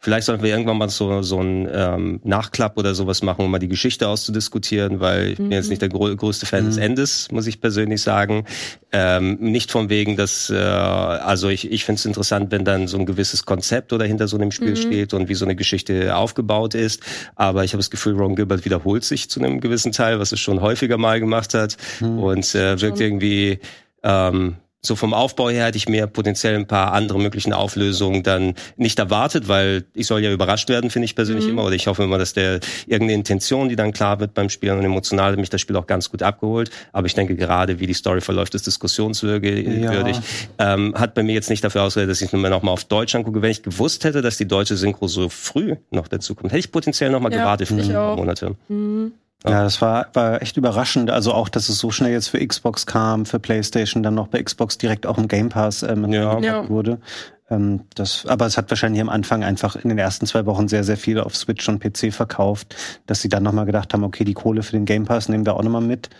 Vielleicht 0.00 0.26
sollten 0.26 0.44
wir 0.44 0.50
irgendwann 0.50 0.78
mal 0.78 0.88
so, 0.88 1.22
so 1.22 1.40
ein 1.40 1.68
ähm, 1.72 2.20
Nachklapp 2.22 2.78
oder 2.78 2.94
sowas 2.94 3.22
machen, 3.22 3.44
um 3.44 3.50
mal 3.50 3.58
die 3.58 3.66
Geschichte 3.66 4.06
auszudiskutieren, 4.06 5.00
weil 5.00 5.32
ich 5.32 5.38
mhm. 5.40 5.44
bin 5.48 5.52
jetzt 5.52 5.70
nicht 5.70 5.82
der 5.82 5.88
grö 5.88 6.14
größte 6.14 6.46
Fan 6.46 6.62
mhm. 6.62 6.68
des 6.68 6.76
Endes, 6.76 7.32
muss 7.32 7.48
ich 7.48 7.60
persönlich 7.60 8.00
sagen. 8.00 8.44
Ähm, 8.92 9.38
nicht 9.40 9.72
von 9.72 9.90
wegen, 9.90 10.16
dass, 10.16 10.50
äh, 10.50 10.56
also 10.56 11.48
ich, 11.48 11.72
ich 11.72 11.84
finde 11.84 11.98
es 11.98 12.06
interessant, 12.06 12.52
wenn 12.52 12.64
dann 12.64 12.86
so 12.86 12.96
ein 12.96 13.06
gewisses 13.06 13.27
Konzept 13.44 13.92
oder 13.92 14.04
hinter 14.04 14.28
so 14.28 14.36
einem 14.36 14.50
Spiel 14.50 14.70
mhm. 14.70 14.76
steht 14.76 15.14
und 15.14 15.28
wie 15.28 15.34
so 15.34 15.44
eine 15.44 15.56
Geschichte 15.56 16.16
aufgebaut 16.16 16.74
ist. 16.74 17.02
Aber 17.34 17.64
ich 17.64 17.72
habe 17.72 17.78
das 17.78 17.90
Gefühl, 17.90 18.14
Ron 18.14 18.36
Gilbert 18.36 18.64
wiederholt 18.64 19.04
sich 19.04 19.30
zu 19.30 19.40
einem 19.40 19.60
gewissen 19.60 19.92
Teil, 19.92 20.18
was 20.18 20.32
es 20.32 20.40
schon 20.40 20.60
häufiger 20.60 20.98
mal 20.98 21.20
gemacht 21.20 21.54
hat 21.54 21.76
mhm. 22.00 22.18
und 22.18 22.54
äh, 22.54 22.80
wirkt 22.80 23.00
irgendwie 23.00 23.60
ähm, 24.02 24.56
so 24.80 24.94
vom 24.94 25.12
Aufbau 25.12 25.50
her 25.50 25.66
hätte 25.66 25.76
ich 25.76 25.88
mir 25.88 26.06
potenziell 26.06 26.54
ein 26.54 26.66
paar 26.66 26.92
andere 26.92 27.18
möglichen 27.18 27.52
Auflösungen 27.52 28.22
dann 28.22 28.54
nicht 28.76 28.98
erwartet, 28.98 29.48
weil 29.48 29.84
ich 29.92 30.06
soll 30.06 30.22
ja 30.22 30.30
überrascht 30.30 30.68
werden, 30.68 30.90
finde 30.90 31.06
ich 31.06 31.16
persönlich 31.16 31.46
mhm. 31.46 31.52
immer. 31.52 31.64
Oder 31.64 31.74
ich 31.74 31.88
hoffe 31.88 32.04
immer, 32.04 32.16
dass 32.16 32.32
der 32.32 32.60
irgendeine 32.86 33.14
Intention, 33.14 33.68
die 33.68 33.74
dann 33.74 33.92
klar 33.92 34.20
wird 34.20 34.34
beim 34.34 34.48
Spielen 34.48 34.78
und 34.78 34.84
emotional 34.84 35.32
hat 35.32 35.38
mich 35.38 35.50
das 35.50 35.60
Spiel 35.60 35.74
auch 35.76 35.88
ganz 35.88 36.10
gut 36.10 36.22
abgeholt. 36.22 36.70
Aber 36.92 37.08
ich 37.08 37.14
denke 37.14 37.34
gerade, 37.34 37.80
wie 37.80 37.88
die 37.88 37.94
Story 37.94 38.20
verläuft, 38.20 38.54
ist 38.54 38.66
diskussionswürdig. 38.66 40.16
Ja. 40.16 40.74
Ähm, 40.74 40.94
hat 40.94 41.14
bei 41.14 41.24
mir 41.24 41.34
jetzt 41.34 41.50
nicht 41.50 41.64
dafür 41.64 41.82
ausgereicht, 41.82 42.10
dass 42.10 42.20
ich 42.20 42.32
nur 42.32 42.48
noch 42.48 42.62
mal 42.62 42.70
auf 42.70 42.84
Deutsch 42.84 43.16
angucke. 43.16 43.42
Wenn 43.42 43.50
ich 43.50 43.64
gewusst 43.64 44.04
hätte, 44.04 44.22
dass 44.22 44.36
die 44.36 44.46
deutsche 44.46 44.76
Synchro 44.76 45.08
so 45.08 45.28
früh 45.28 45.74
noch 45.90 46.06
dazu 46.06 46.36
kommt, 46.36 46.52
hätte 46.52 46.60
ich 46.60 46.70
potenziell 46.70 47.10
noch 47.10 47.20
mal 47.20 47.32
ja, 47.32 47.40
gewartet 47.40 47.68
für 47.68 47.74
ein 47.74 47.92
paar 47.92 48.16
Monate. 48.16 48.54
Mhm. 48.68 49.12
Ja, 49.44 49.62
das 49.62 49.80
war, 49.80 50.08
war 50.14 50.42
echt 50.42 50.56
überraschend. 50.56 51.10
Also 51.10 51.32
auch, 51.32 51.48
dass 51.48 51.68
es 51.68 51.78
so 51.78 51.90
schnell 51.90 52.10
jetzt 52.10 52.28
für 52.28 52.44
Xbox 52.44 52.86
kam, 52.86 53.24
für 53.24 53.38
PlayStation, 53.38 54.02
dann 54.02 54.14
noch 54.14 54.28
bei 54.28 54.42
Xbox 54.42 54.78
direkt 54.78 55.06
auch 55.06 55.16
im 55.16 55.28
Game 55.28 55.48
Pass 55.48 55.82
ähm, 55.84 56.10
ja. 56.12 56.40
ja. 56.40 56.68
wurde. 56.68 56.98
Ähm, 57.48 57.82
das, 57.94 58.26
aber 58.26 58.46
es 58.46 58.56
hat 58.58 58.68
wahrscheinlich 58.70 59.00
am 59.00 59.08
Anfang 59.08 59.44
einfach 59.44 59.76
in 59.76 59.88
den 59.90 59.98
ersten 59.98 60.26
zwei 60.26 60.44
Wochen 60.46 60.66
sehr, 60.66 60.82
sehr 60.82 60.96
viel 60.96 61.20
auf 61.20 61.36
Switch 61.36 61.68
und 61.68 61.78
PC 61.80 62.12
verkauft, 62.12 62.74
dass 63.06 63.22
sie 63.22 63.28
dann 63.28 63.44
nochmal 63.44 63.64
gedacht 63.66 63.94
haben, 63.94 64.02
okay, 64.02 64.24
die 64.24 64.34
Kohle 64.34 64.62
für 64.62 64.72
den 64.72 64.84
Game 64.84 65.04
Pass 65.04 65.28
nehmen 65.28 65.46
wir 65.46 65.54
auch 65.54 65.62
nochmal 65.62 65.82
mit 65.82 66.10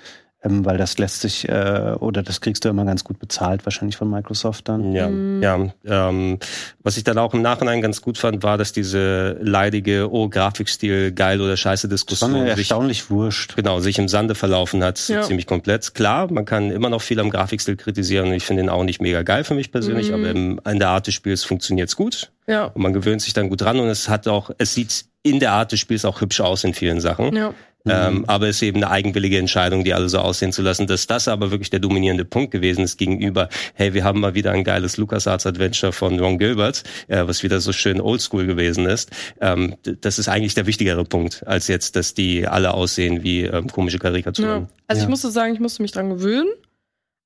ähm, 0.45 0.65
weil 0.65 0.79
das 0.79 0.99
lässt 0.99 1.21
sich 1.21 1.49
äh, 1.49 1.97
oder 1.99 2.23
das 2.23 2.41
kriegst 2.41 2.65
du 2.65 2.69
immer 2.69 2.85
ganz 2.85 3.03
gut 3.03 3.19
bezahlt, 3.19 3.67
wahrscheinlich 3.67 3.97
von 3.97 4.09
Microsoft 4.09 4.69
dann. 4.69 4.93
Ja, 4.93 5.09
mhm. 5.09 5.43
ja. 5.43 5.73
Ähm, 5.85 6.39
was 6.83 6.97
ich 6.97 7.05
dann 7.05 7.19
auch 7.19 7.35
im 7.35 7.43
Nachhinein 7.43 7.83
ganz 7.83 8.01
gut 8.03 8.19
fand, 8.19 8.43
war, 8.45 8.57
dass 8.57 8.73
diese 8.73 9.37
leidige, 9.41 10.13
oh, 10.13 10.29
Grafikstil 10.29 11.11
geil 11.13 11.41
oder 11.41 11.57
scheiße 11.57 11.89
Diskussion 11.89 12.31
das 12.31 12.39
war 12.39 12.45
mir 12.45 12.51
sich, 12.51 12.71
erstaunlich 12.71 13.11
wurscht. 13.11 13.57
Genau, 13.57 13.81
sich 13.81 13.99
im 13.99 14.09
Sande 14.09 14.37
verlaufen 14.37 14.85
hat, 14.85 15.09
ja. 15.09 15.23
ziemlich 15.23 15.47
komplett. 15.47 15.95
Klar, 15.95 16.31
man 16.33 16.45
kann 16.45 16.71
immer 16.71 16.89
noch 16.89 17.03
viel 17.03 17.19
am 17.19 17.31
Grafikstil 17.31 17.77
kritisieren 17.77 18.29
und 18.29 18.35
ich 18.35 18.45
finde 18.45 18.63
ihn 18.63 18.69
auch 18.69 18.85
nicht 18.85 19.03
mega 19.03 19.23
geil 19.23 19.43
für 19.43 19.55
mich 19.55 19.73
persönlich, 19.73 20.09
mhm. 20.09 20.15
aber 20.15 20.31
im, 20.31 20.61
in 20.65 20.79
der 20.79 20.91
Art 20.91 21.09
des 21.09 21.15
Spiels 21.15 21.43
funktioniert's 21.43 21.97
gut. 21.97 22.31
Ja. 22.47 22.67
Und 22.67 22.81
man 22.81 22.93
gewöhnt 22.93 23.23
sich 23.23 23.35
dann 23.35 23.49
gut 23.49 23.61
dran 23.61 23.81
und 23.81 23.89
es 23.89 24.09
hat 24.09 24.29
auch, 24.29 24.51
es 24.59 24.73
sieht 24.73 25.07
in 25.23 25.41
der 25.41 25.53
Art 25.53 25.73
des 25.73 25.81
Spiels 25.81 26.05
auch 26.05 26.21
hübsch 26.21 26.41
aus 26.41 26.65
in 26.65 26.75
vielen 26.75 27.01
Sachen. 27.01 27.35
Ja. 27.35 27.53
Ähm, 27.87 28.19
mhm. 28.19 28.25
aber 28.27 28.49
es 28.49 28.57
ist 28.57 28.63
eben 28.63 28.83
eine 28.83 28.91
eigenwillige 28.91 29.39
Entscheidung, 29.39 29.85
die 29.85 29.95
alle 29.95 30.09
so 30.09 30.19
aussehen 30.19 30.53
zu 30.53 30.63
lassen, 30.63 30.87
dass 30.87 31.07
das 31.07 31.29
aber 31.29 31.51
wirklich 31.51 31.71
der 31.71 31.79
dominierende 31.79 32.25
Punkt 32.25 32.51
gewesen 32.51 32.83
ist 32.83 32.99
gegenüber, 32.99 33.49
hey, 33.75 33.95
wir 33.95 34.05
haben 34.05 34.21
mal 34.21 34.35
wieder 34.35 34.51
ein 34.53 34.65
geiles 34.65 34.97
LucasArts 34.97 35.47
Adventure 35.47 35.93
von 35.93 36.19
Ron 36.19 36.39
Gilbert, 36.39 36.83
äh, 37.07 37.27
was 37.27 37.43
wieder 37.43 37.61
so 37.61 37.73
schön 37.73 38.01
oldschool 38.01 38.47
gewesen 38.47 38.87
ist. 38.87 39.11
Ähm, 39.41 39.77
das 39.83 40.19
ist 40.19 40.29
eigentlich 40.29 40.55
der 40.55 40.67
wichtigere 40.67 41.05
Punkt, 41.05 41.47
als 41.47 41.69
jetzt, 41.69 41.97
dass 41.97 42.15
die 42.15 42.47
alle 42.47 42.75
aussehen 42.75 43.23
wie 43.23 43.45
ähm, 43.45 43.69
komische 43.69 43.99
Karikaturen. 43.99 44.63
Ja. 44.63 44.69
Also 44.89 45.01
ja. 45.01 45.05
ich 45.05 45.11
musste 45.11 45.31
sagen, 45.31 45.55
ich 45.55 45.61
musste 45.61 45.83
mich 45.83 45.93
dran 45.93 46.11
gewöhnen, 46.11 46.51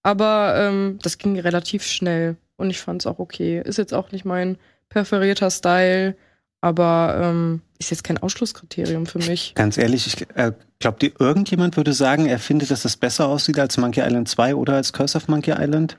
aber 0.02 0.54
ähm, 0.56 0.98
das 1.02 1.18
ging 1.18 1.38
relativ 1.38 1.84
schnell 1.84 2.36
und 2.56 2.70
ich 2.70 2.78
fand 2.78 3.02
es 3.02 3.06
auch 3.06 3.18
okay. 3.18 3.62
Ist 3.64 3.78
jetzt 3.78 3.94
auch 3.94 4.12
nicht 4.12 4.24
mein 4.24 4.58
präferierter 4.88 5.50
Style. 5.50 6.14
Aber 6.62 7.20
ähm, 7.20 7.60
ist 7.78 7.90
jetzt 7.90 8.04
kein 8.04 8.18
Ausschlusskriterium 8.18 9.04
für 9.04 9.18
mich. 9.18 9.52
Ganz 9.54 9.76
ehrlich, 9.76 10.06
ich 10.06 10.26
äh, 10.36 10.52
glaubt 10.78 11.02
ihr, 11.02 11.12
irgendjemand 11.18 11.76
würde 11.76 11.92
sagen, 11.92 12.26
er 12.26 12.38
findet, 12.38 12.70
dass 12.70 12.82
das 12.82 12.96
besser 12.96 13.26
aussieht 13.26 13.58
als 13.58 13.76
Monkey 13.76 14.00
Island 14.00 14.28
2 14.28 14.54
oder 14.54 14.74
als 14.74 14.92
Curse 14.92 15.18
of 15.18 15.28
Monkey 15.28 15.50
Island? 15.50 15.98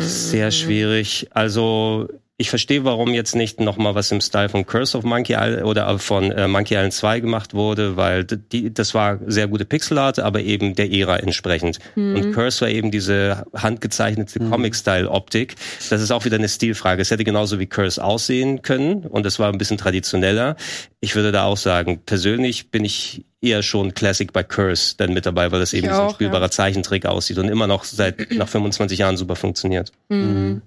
Sehr 0.00 0.50
schwierig. 0.50 1.28
Also 1.32 2.08
ich 2.36 2.50
verstehe, 2.50 2.84
warum 2.84 3.14
jetzt 3.14 3.36
nicht 3.36 3.60
nochmal 3.60 3.94
was 3.94 4.10
im 4.10 4.20
Style 4.20 4.48
von 4.48 4.66
Curse 4.66 4.98
of 4.98 5.04
Monkey 5.04 5.34
Island 5.34 5.64
oder 5.64 5.96
von 6.00 6.32
äh, 6.32 6.48
Monkey 6.48 6.74
Island 6.74 6.92
2 6.92 7.20
gemacht 7.20 7.54
wurde, 7.54 7.96
weil 7.96 8.24
die, 8.24 8.74
das 8.74 8.92
war 8.92 9.20
sehr 9.24 9.46
gute 9.46 9.64
Pixelart, 9.64 10.18
aber 10.18 10.40
eben 10.40 10.74
der 10.74 10.92
Ära 10.92 11.16
entsprechend. 11.18 11.78
Mhm. 11.94 12.16
Und 12.16 12.32
Curse 12.32 12.62
war 12.62 12.68
eben 12.70 12.90
diese 12.90 13.46
handgezeichnete 13.54 14.42
mhm. 14.42 14.50
Comic-Style-Optik. 14.50 15.54
Das 15.90 16.02
ist 16.02 16.10
auch 16.10 16.24
wieder 16.24 16.36
eine 16.36 16.48
Stilfrage. 16.48 17.02
Es 17.02 17.12
hätte 17.12 17.22
genauso 17.22 17.60
wie 17.60 17.66
Curse 17.66 18.02
aussehen 18.02 18.62
können 18.62 19.04
und 19.04 19.24
das 19.24 19.38
war 19.38 19.52
ein 19.52 19.58
bisschen 19.58 19.78
traditioneller. 19.78 20.56
Ich 20.98 21.14
würde 21.14 21.30
da 21.30 21.44
auch 21.44 21.56
sagen, 21.56 22.00
persönlich 22.04 22.72
bin 22.72 22.84
ich 22.84 23.24
eher 23.40 23.62
schon 23.62 23.94
Classic 23.94 24.32
bei 24.32 24.42
Curse 24.42 24.96
dann 24.96 25.12
mit 25.12 25.24
dabei, 25.24 25.52
weil 25.52 25.60
das 25.60 25.72
eben 25.72 25.86
ich 25.86 25.92
so 25.92 26.02
ein 26.02 26.10
spielbarer 26.10 26.46
ja. 26.46 26.50
Zeichentrick 26.50 27.06
aussieht 27.06 27.38
und 27.38 27.48
immer 27.48 27.68
noch 27.68 27.84
seit 27.84 28.32
nach 28.32 28.48
25 28.48 28.98
Jahren 28.98 29.16
super 29.16 29.36
funktioniert. 29.36 29.92
Mhm. 30.08 30.62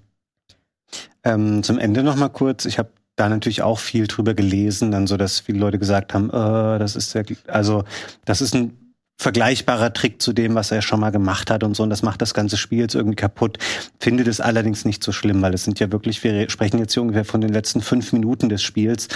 Ähm, 1.28 1.62
zum 1.62 1.78
Ende 1.78 2.02
noch 2.02 2.16
mal 2.16 2.30
kurz. 2.30 2.64
Ich 2.64 2.78
habe 2.78 2.90
da 3.16 3.28
natürlich 3.28 3.62
auch 3.62 3.78
viel 3.78 4.06
drüber 4.06 4.32
gelesen, 4.34 4.90
dann 4.90 5.06
so, 5.06 5.16
dass 5.16 5.40
viele 5.40 5.58
Leute 5.58 5.78
gesagt 5.78 6.14
haben, 6.14 6.30
äh, 6.30 6.78
das 6.78 6.96
ist 6.96 7.14
ja, 7.14 7.22
also 7.48 7.84
das 8.24 8.40
ist 8.40 8.54
ein 8.54 8.87
vergleichbarer 9.20 9.92
Trick 9.92 10.22
zu 10.22 10.32
dem, 10.32 10.54
was 10.54 10.70
er 10.70 10.80
schon 10.80 11.00
mal 11.00 11.10
gemacht 11.10 11.50
hat 11.50 11.64
und 11.64 11.74
so. 11.74 11.82
Und 11.82 11.90
das 11.90 12.02
macht 12.02 12.22
das 12.22 12.34
ganze 12.34 12.56
Spiel 12.56 12.78
jetzt 12.78 12.94
irgendwie 12.94 13.16
kaputt. 13.16 13.58
Finde 13.98 14.22
das 14.22 14.40
allerdings 14.40 14.84
nicht 14.84 15.02
so 15.02 15.10
schlimm, 15.10 15.42
weil 15.42 15.54
es 15.54 15.64
sind 15.64 15.80
ja 15.80 15.90
wirklich, 15.90 16.22
wir 16.22 16.48
sprechen 16.48 16.78
jetzt 16.78 16.94
hier 16.94 17.02
ungefähr 17.02 17.24
von 17.24 17.40
den 17.40 17.52
letzten 17.52 17.80
fünf 17.80 18.12
Minuten 18.12 18.48
des 18.48 18.62
Spiels. 18.62 19.08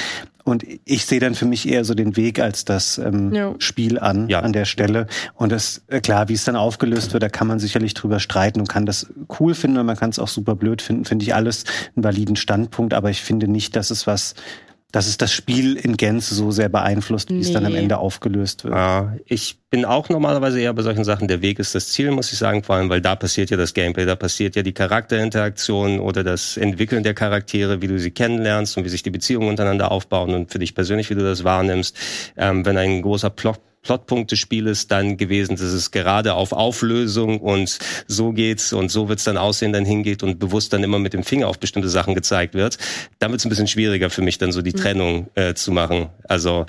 Und 0.43 0.67
ich 0.85 1.07
sehe 1.07 1.21
dann 1.21 1.37
für 1.37 1.47
mich 1.47 1.69
eher 1.69 1.85
so 1.85 1.95
den 1.95 2.17
Weg 2.17 2.41
als 2.41 2.65
das 2.65 2.99
ähm, 2.99 3.33
ja. 3.33 3.55
Spiel 3.59 4.01
an, 4.01 4.29
ja. 4.29 4.41
an 4.41 4.53
der 4.53 4.65
Stelle. 4.65 5.07
Und 5.35 5.53
das, 5.53 5.83
äh, 5.87 6.01
klar, 6.01 6.29
wie 6.29 6.35
es 6.35 6.45
dann 6.45 6.57
aufgelöst 6.57 7.13
wird, 7.13 7.23
da 7.23 7.29
kann 7.29 7.47
man 7.47 7.61
sicherlich 7.61 7.95
drüber 7.95 8.19
streiten 8.19 8.59
und 8.59 8.69
kann 8.69 8.87
das 8.87 9.07
cool 9.39 9.55
finden 9.55 9.79
und 9.79 9.87
man 9.87 9.97
kann 9.97 10.11
es 10.11 10.19
auch 10.19 10.27
super 10.27 10.57
blöd 10.57 10.83
finden. 10.83 11.05
Finde 11.05 11.25
ich 11.25 11.33
alles 11.33 11.63
einen 11.95 12.03
validen 12.03 12.35
Standpunkt, 12.35 12.93
aber 12.93 13.11
ich 13.11 13.23
finde 13.23 13.47
nicht, 13.47 13.77
dass 13.77 13.93
es 13.93 14.09
was 14.09 14.35
dass 14.93 15.07
es 15.07 15.17
das 15.17 15.33
Spiel 15.33 15.77
in 15.77 15.97
Gänze 15.97 16.35
so 16.35 16.51
sehr 16.51 16.69
beeinflusst, 16.69 17.31
wie 17.31 17.35
nee. 17.35 17.41
es 17.41 17.53
dann 17.53 17.65
am 17.65 17.75
Ende 17.75 17.97
aufgelöst 17.97 18.65
wird. 18.65 18.75
Ja, 18.75 19.17
ich 19.25 19.59
bin 19.71 19.87
auch 19.87 20.11
normalerweise 20.11 20.61
eher 20.61 20.75
bei 20.75 20.83
solchen 20.83 21.03
Sachen, 21.03 21.29
der 21.29 21.41
Weg 21.41 21.59
ist 21.59 21.75
das 21.75 21.89
Ziel, 21.89 22.11
muss 22.11 22.31
ich 22.31 22.39
sagen, 22.39 22.63
vor 22.63 22.77
allem, 22.77 22.91
weil 22.91 23.01
da 23.01 23.17
passiert 23.17 23.49
ja 23.51 23.57
das 23.57 23.73
Gameplay, 23.73 24.05
da 24.05 24.17
passiert 24.17 24.55
ja 24.55 24.63
die 24.63 24.75
Charakterinteraktion 24.75 25.99
oder 25.99 26.23
das 26.23 26.59
Entwickeln 26.59 27.03
der 27.03 27.15
Charaktere, 27.15 27.81
wie 27.81 27.89
du 27.89 27.99
sie 27.99 28.11
kennenlernst 28.11 28.77
und 28.77 28.85
wie 28.85 28.91
sich 28.91 29.03
die 29.03 29.11
Beziehungen 29.11 29.49
untereinander 29.49 29.91
aufbauen 29.91 30.35
und 30.35 30.53
für 30.53 30.59
dich 30.59 30.75
persönlich, 30.75 31.09
wie 31.09 31.15
du 31.15 31.23
das 31.23 31.43
wahrnimmst. 31.43 31.97
Ähm, 32.37 32.67
wenn 32.67 32.77
ein 32.77 33.01
großer 33.01 33.31
Plot 33.31 33.61
Plotpunkt 33.83 34.31
des 34.31 34.39
Spieles 34.39 34.87
dann 34.87 35.17
gewesen, 35.17 35.57
dass 35.57 35.63
es 35.63 35.91
gerade 35.91 36.35
auf 36.35 36.53
Auflösung 36.53 37.41
und 37.41 37.79
so 38.07 38.33
geht's 38.33 38.73
und 38.73 38.91
so 38.91 39.09
wird's 39.09 39.25
dann 39.25 39.37
aussehen, 39.37 39.73
dann 39.73 39.85
hingeht 39.85 40.23
und 40.23 40.39
bewusst 40.39 40.73
dann 40.73 40.85
immer 40.85 41.01
mit 41.01 41.15
dem 41.15 41.25
Finger 41.25 41.49
auf 41.49 41.59
bestimmte 41.59 41.89
Sachen 41.89 42.15
gezeigt 42.15 42.55
wird. 42.55 42.79
Dann 43.19 43.33
wird's 43.33 43.45
ein 43.45 43.49
bisschen 43.49 43.67
schwieriger 43.67 44.09
für 44.09 44.23
mich, 44.23 44.39
dann 44.39 44.53
so 44.53 44.63
die 44.63 44.71
mhm. 44.71 44.77
Trennung 44.77 45.27
äh, 45.35 45.55
zu 45.55 45.73
machen. 45.73 46.09
Also 46.29 46.65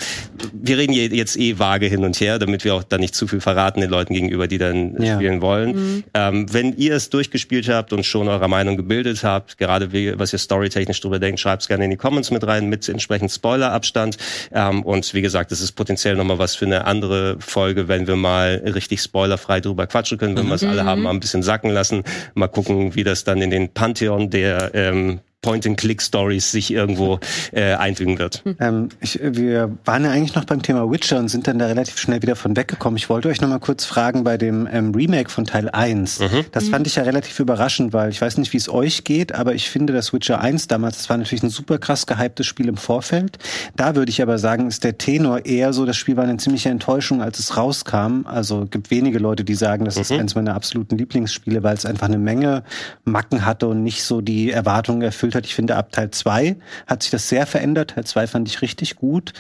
wir 0.54 0.78
reden 0.78 0.94
jetzt 0.94 1.38
eh 1.38 1.60
vage 1.60 1.86
hin 1.86 2.04
und 2.04 2.20
her, 2.20 2.40
damit 2.40 2.64
wir 2.64 2.74
auch 2.74 2.84
dann 2.84 3.02
nicht 3.02 3.14
zu 3.14 3.28
viel 3.28 3.42
verraten 3.42 3.82
den 3.82 3.90
Leuten 3.90 4.14
gegenüber, 4.16 4.48
die 4.48 4.58
dann 4.58 5.02
ja. 5.02 5.16
spielen 5.16 5.42
wollen. 5.42 5.76
Mhm. 5.76 6.04
Ähm, 6.14 6.52
wenn 6.52 6.74
ihr 6.74 6.96
es 6.96 7.10
durchgespielt 7.10 7.70
habt 7.70 7.94
und 7.94 8.06
schon 8.06 8.28
eure 8.28 8.48
Meinung 8.48 8.76
gebildet 8.76 9.24
habt, 9.24 9.58
gerade 9.60 9.94
wie, 9.94 10.18
was 10.18 10.34
ihr 10.34 10.40
storytechnisch 10.40 11.00
drüber 11.00 11.20
denkt, 11.20 11.40
schreibt's 11.40 11.68
gerne 11.68 11.86
in 11.86 11.92
die 11.92 11.98
Comments 11.98 12.30
mit 12.32 12.46
rein, 12.46 12.70
mit 12.70 12.90
entsprechend 12.90 13.32
Spoilerabstand. 13.32 14.18
Ähm, 14.52 14.82
und 14.82 15.14
wie 15.14 15.22
gesagt, 15.22 15.52
es 15.52 15.62
ist 15.62 15.74
potenziell 15.74 16.16
nochmal 16.16 16.40
was 16.40 16.56
für 16.56 16.66
eine 16.66 16.86
andere 16.86 17.03
andere 17.04 17.38
Folge, 17.40 17.88
wenn 17.88 18.08
wir 18.08 18.16
mal 18.16 18.62
richtig 18.66 19.02
spoilerfrei 19.02 19.60
drüber 19.60 19.88
quatschen 19.88 20.18
können, 20.18 20.36
wenn 20.38 20.46
mhm. 20.46 20.50
wir 20.50 20.56
es 20.56 20.64
alle 20.64 20.86
haben, 20.86 21.00
mhm. 21.00 21.04
mal 21.04 21.10
ein 21.12 21.20
bisschen 21.20 21.44
sacken 21.44 21.70
lassen, 21.70 22.04
mal 22.34 22.48
gucken, 22.48 22.96
wie 22.96 23.04
das 23.04 23.24
dann 23.24 23.42
in 23.42 23.50
den 23.50 23.74
Pantheon 23.74 24.30
der 24.30 24.72
ähm, 24.74 25.20
Point-and-Click-Stories 25.44 26.52
sich 26.52 26.72
irgendwo 26.72 27.20
äh, 27.52 27.76
einfügen 27.76 28.18
wird. 28.18 28.42
Hm. 28.44 28.56
Ähm, 28.60 28.90
ich, 29.00 29.20
wir 29.22 29.78
waren 29.86 30.04
ja 30.06 30.12
eigentlich 30.12 30.34
noch 30.34 30.46
beim 30.46 30.64
Thema 30.64 30.90
Witcher 30.90 31.20
und 31.20 31.28
sind 31.28 31.46
dann 31.46 31.60
da 31.60 31.68
relativ 31.68 32.00
schnell 32.00 32.24
wieder 32.24 32.36
von 32.36 32.56
weggekommen. 32.58 32.98
Ich 32.98 33.10
wollte 33.10 33.30
euch 33.30 33.42
noch 33.42 33.50
mal 33.50 33.60
kurz 33.60 33.86
fragen 33.86 34.24
bei 34.24 34.38
dem 34.38 34.68
ähm, 34.72 34.96
Remake 34.96 35.30
von 35.30 35.46
Teil 35.46 35.70
1. 35.70 36.20
Mhm. 36.20 36.46
Das 36.52 36.70
fand 36.70 36.88
ich 36.88 36.96
ja 36.96 37.04
relativ 37.04 37.40
überraschend, 37.40 37.94
weil 37.94 38.10
ich 38.10 38.22
weiß 38.22 38.38
nicht, 38.38 38.54
wie 38.54 38.58
es 38.58 38.70
euch 38.70 39.04
geht, 39.04 39.36
aber 39.36 39.54
ich 39.54 39.70
finde, 39.70 39.94
das 39.94 40.14
Witcher 40.14 40.40
1 40.40 40.68
damals, 40.68 40.98
das 40.98 41.10
war 41.10 41.18
natürlich 41.18 41.44
ein 41.44 41.50
super 41.50 41.78
krass 41.78 42.08
gehyptes 42.08 42.48
Spiel 42.48 42.70
im 42.70 42.78
Vorfeld. 42.78 43.38
Da 43.76 43.96
würde 43.96 44.10
ich 44.10 44.22
aber 44.22 44.38
sagen, 44.40 44.68
ist 44.68 44.84
der 44.84 44.98
Tenor 44.98 45.46
eher 45.46 45.74
so, 45.74 45.86
das 45.86 45.98
Spiel 45.98 46.16
war 46.16 46.24
eine 46.24 46.38
ziemliche 46.38 46.70
Enttäuschung, 46.70 47.22
als 47.22 47.40
es 47.40 47.58
rauskam. 47.58 48.26
Also 48.26 48.66
gibt 48.66 48.92
wenige 48.92 49.20
Leute, 49.20 49.44
die 49.44 49.56
sagen, 49.56 49.84
das 49.84 49.96
mhm. 49.96 50.02
ist 50.02 50.12
eines 50.14 50.36
meiner 50.36 50.56
absoluten 50.56 50.98
Lieblingsspiele, 50.98 51.64
weil 51.64 51.76
es 51.76 51.86
einfach 51.86 52.08
eine 52.08 52.18
Menge 52.18 52.64
Macken 53.04 53.46
hatte 53.46 53.68
und 53.68 53.84
nicht 53.84 54.04
so 54.04 54.22
die 54.22 54.52
Erwartungen 54.52 55.02
erfüllt 55.02 55.33
gespielt 55.34 55.36
hat. 55.36 55.46
Ich 55.46 55.56
finde, 55.56 55.76
ab 55.76 55.92
Teil 55.92 56.12
2 56.12 56.56
hat 56.88 57.04
sich 57.04 57.12
das 57.12 57.30
sehr 57.30 57.46
verändert. 57.46 57.92
Teil 57.92 58.06
2 58.06 58.28
fand 58.28 58.48
ich 58.48 58.62
richtig 58.62 58.96
gut. 58.96 59.34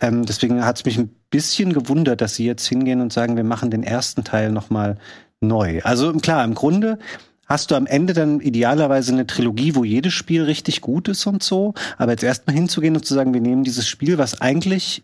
Ähm, 0.00 0.24
deswegen 0.24 0.64
hat 0.64 0.76
es 0.76 0.84
mich 0.84 0.98
ein 0.98 1.10
bisschen 1.30 1.72
gewundert, 1.72 2.20
dass 2.20 2.34
sie 2.34 2.46
jetzt 2.46 2.66
hingehen 2.66 3.00
und 3.00 3.12
sagen, 3.12 3.36
wir 3.36 3.44
machen 3.44 3.70
den 3.70 3.82
ersten 3.82 4.24
Teil 4.24 4.52
nochmal 4.52 4.96
neu. 5.40 5.80
Also 5.82 6.12
klar, 6.14 6.44
im 6.44 6.54
Grunde 6.54 6.98
hast 7.46 7.70
du 7.70 7.74
am 7.74 7.86
Ende 7.86 8.12
dann 8.12 8.40
idealerweise 8.40 9.12
eine 9.12 9.26
Trilogie, 9.26 9.74
wo 9.74 9.84
jedes 9.84 10.12
Spiel 10.12 10.42
richtig 10.44 10.80
gut 10.80 11.08
ist 11.08 11.26
und 11.26 11.42
so. 11.42 11.74
Aber 11.96 12.12
jetzt 12.12 12.22
erstmal 12.22 12.54
hinzugehen 12.54 12.94
und 12.94 13.04
zu 13.04 13.14
sagen, 13.14 13.32
wir 13.32 13.40
nehmen 13.40 13.64
dieses 13.64 13.88
Spiel, 13.88 14.18
was 14.18 14.40
eigentlich 14.40 15.02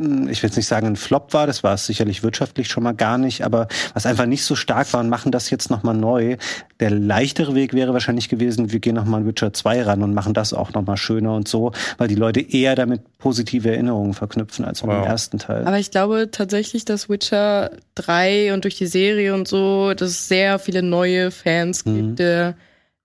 ich 0.00 0.42
will 0.42 0.48
jetzt 0.48 0.56
nicht 0.56 0.66
sagen, 0.66 0.86
ein 0.86 0.96
Flop 0.96 1.34
war, 1.34 1.46
das 1.46 1.62
war 1.62 1.74
es 1.74 1.84
sicherlich 1.84 2.22
wirtschaftlich 2.22 2.68
schon 2.68 2.82
mal 2.82 2.94
gar 2.94 3.18
nicht, 3.18 3.44
aber 3.44 3.68
was 3.92 4.06
einfach 4.06 4.24
nicht 4.24 4.44
so 4.44 4.56
stark 4.56 4.90
war 4.94 5.00
und 5.00 5.10
machen 5.10 5.30
das 5.30 5.50
jetzt 5.50 5.70
nochmal 5.70 5.94
neu. 5.94 6.38
Der 6.80 6.90
leichtere 6.90 7.54
Weg 7.54 7.74
wäre 7.74 7.92
wahrscheinlich 7.92 8.30
gewesen, 8.30 8.72
wir 8.72 8.80
gehen 8.80 8.94
nochmal 8.94 9.20
an 9.20 9.26
Witcher 9.26 9.52
2 9.52 9.82
ran 9.82 10.02
und 10.02 10.14
machen 10.14 10.32
das 10.32 10.54
auch 10.54 10.72
nochmal 10.72 10.96
schöner 10.96 11.34
und 11.34 11.48
so, 11.48 11.72
weil 11.98 12.08
die 12.08 12.14
Leute 12.14 12.40
eher 12.40 12.76
damit 12.76 13.18
positive 13.18 13.70
Erinnerungen 13.70 14.14
verknüpfen 14.14 14.64
als 14.64 14.82
mit 14.82 14.90
wow. 14.90 15.02
dem 15.02 15.10
ersten 15.10 15.38
Teil. 15.38 15.66
Aber 15.66 15.78
ich 15.78 15.90
glaube 15.90 16.30
tatsächlich, 16.30 16.86
dass 16.86 17.10
Witcher 17.10 17.70
3 17.96 18.54
und 18.54 18.64
durch 18.64 18.78
die 18.78 18.86
Serie 18.86 19.34
und 19.34 19.48
so, 19.48 19.92
dass 19.92 20.10
es 20.10 20.28
sehr 20.28 20.58
viele 20.58 20.82
neue 20.82 21.30
Fans 21.30 21.84
mhm. 21.84 21.96
gibt 21.96 22.18
der, 22.20 22.54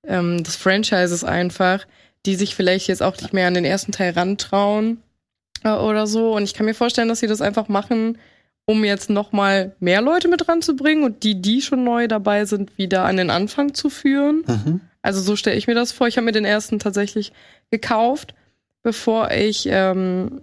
ähm, 0.08 0.44
des 0.44 0.56
Franchises 0.56 1.26
einfach, 1.26 1.86
die 2.26 2.36
sich 2.36 2.56
vielleicht 2.56 2.88
jetzt 2.88 3.04
auch 3.04 3.18
nicht 3.18 3.34
mehr 3.34 3.48
an 3.48 3.54
den 3.54 3.66
ersten 3.66 3.92
Teil 3.92 4.14
rantrauen 4.14 5.00
oder 5.66 6.08
so. 6.08 6.36
Und 6.36 6.44
ich 6.44 6.54
kann 6.54 6.66
mir 6.66 6.74
vorstellen, 6.74 7.08
dass 7.08 7.20
sie 7.20 7.28
das 7.28 7.42
einfach 7.42 7.68
machen, 7.68 8.18
um 8.66 8.84
jetzt 8.84 9.10
noch 9.10 9.32
mal 9.32 9.76
mehr 9.80 10.02
Leute 10.02 10.28
mit 10.28 10.48
ranzubringen 10.48 11.04
und 11.04 11.24
die, 11.24 11.42
die 11.42 11.62
schon 11.62 11.84
neu 11.84 12.08
dabei 12.08 12.46
sind, 12.46 12.78
wieder 12.78 13.06
an 13.06 13.18
den 13.18 13.30
Anfang 13.30 13.74
zu 13.74 13.90
führen. 13.90 14.44
Mhm. 14.48 14.82
Also 15.02 15.22
so 15.22 15.36
stelle 15.36 15.58
ich 15.58 15.68
mir 15.68 15.76
das 15.76 15.92
vor. 15.92 16.08
Ich 16.08 16.18
habe 16.18 16.26
mir 16.26 16.32
den 16.32 16.46
ersten 16.46 16.80
tatsächlich 16.80 17.32
gekauft, 17.70 18.34
bevor 18.82 19.32
ich 19.32 19.68
ähm, 19.70 20.42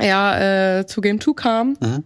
ja 0.00 0.78
äh, 0.78 0.86
zu 0.86 1.00
Game 1.00 1.20
2 1.20 1.32
kam. 1.34 1.76
Mhm. 1.80 2.04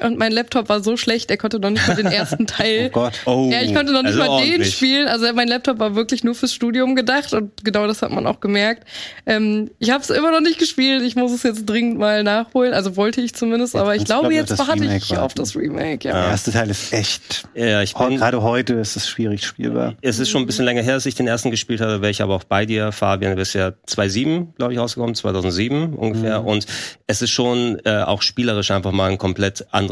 Und 0.00 0.18
mein 0.18 0.32
Laptop 0.32 0.68
war 0.68 0.82
so 0.82 0.96
schlecht, 0.96 1.30
er 1.30 1.36
konnte 1.36 1.60
noch 1.60 1.70
nicht 1.70 1.86
mal 1.86 1.94
den 1.94 2.06
ersten 2.12 2.46
Teil. 2.46 2.86
Oh 2.88 2.94
Gott. 2.94 3.20
Oh, 3.26 3.48
ja, 3.50 3.62
ich 3.62 3.72
konnte 3.72 3.92
noch 3.92 4.02
nicht 4.02 4.14
also 4.14 4.18
mal 4.18 4.28
ordentlich. 4.28 4.56
den 4.56 4.64
spielen. 4.64 5.08
Also 5.08 5.32
mein 5.34 5.46
Laptop 5.46 5.78
war 5.78 5.94
wirklich 5.94 6.24
nur 6.24 6.34
fürs 6.34 6.52
Studium 6.52 6.96
gedacht 6.96 7.32
und 7.32 7.64
genau 7.64 7.86
das 7.86 8.02
hat 8.02 8.10
man 8.10 8.26
auch 8.26 8.40
gemerkt. 8.40 8.84
Ähm, 9.24 9.70
ich 9.78 9.90
habe 9.90 10.02
es 10.02 10.10
immer 10.10 10.32
noch 10.32 10.40
nicht 10.40 10.58
gespielt. 10.58 11.02
Ich 11.02 11.14
muss 11.14 11.32
es 11.32 11.44
jetzt 11.44 11.66
dringend 11.66 11.98
mal 11.98 12.24
nachholen. 12.24 12.74
Also 12.74 12.96
wollte 12.96 13.20
ich 13.20 13.34
zumindest, 13.34 13.76
aber 13.76 13.94
ich 13.94 14.04
glaube, 14.04 14.34
jetzt 14.34 14.58
warte 14.58 14.84
ich 14.84 15.10
war. 15.12 15.22
auf 15.22 15.34
das 15.34 15.54
Remake. 15.54 16.08
Ja. 16.08 16.14
Der 16.14 16.30
erste 16.30 16.50
Teil 16.50 16.70
ist 16.70 16.92
echt. 16.92 17.44
Ja, 17.54 17.80
ich 17.80 17.94
bin, 17.94 18.16
gerade 18.16 18.42
heute 18.42 18.74
ist 18.74 18.96
es 18.96 19.08
schwierig 19.08 19.44
spielbar. 19.46 19.94
Es 20.02 20.18
ist 20.18 20.28
schon 20.28 20.42
ein 20.42 20.46
bisschen 20.46 20.64
länger 20.64 20.82
her, 20.82 20.94
dass 20.94 21.06
ich 21.06 21.14
den 21.14 21.28
ersten 21.28 21.52
gespielt 21.52 21.80
habe. 21.80 22.00
Wäre 22.00 22.10
ich 22.10 22.20
aber 22.20 22.34
auch 22.34 22.44
bei 22.44 22.66
dir, 22.66 22.90
Fabian. 22.90 23.32
Du 23.32 23.36
bist 23.36 23.54
ja 23.54 23.72
2007, 23.86 24.54
glaube 24.56 24.72
ich, 24.72 24.78
rausgekommen, 24.80 25.14
2007 25.14 25.94
ungefähr. 25.94 26.40
Mhm. 26.40 26.48
Und 26.48 26.66
es 27.06 27.22
ist 27.22 27.30
schon 27.30 27.78
äh, 27.84 28.02
auch 28.02 28.22
spielerisch 28.22 28.72
einfach 28.72 28.90
mal 28.90 29.10
ein 29.10 29.18
komplett 29.18 29.66
anderes 29.70 29.83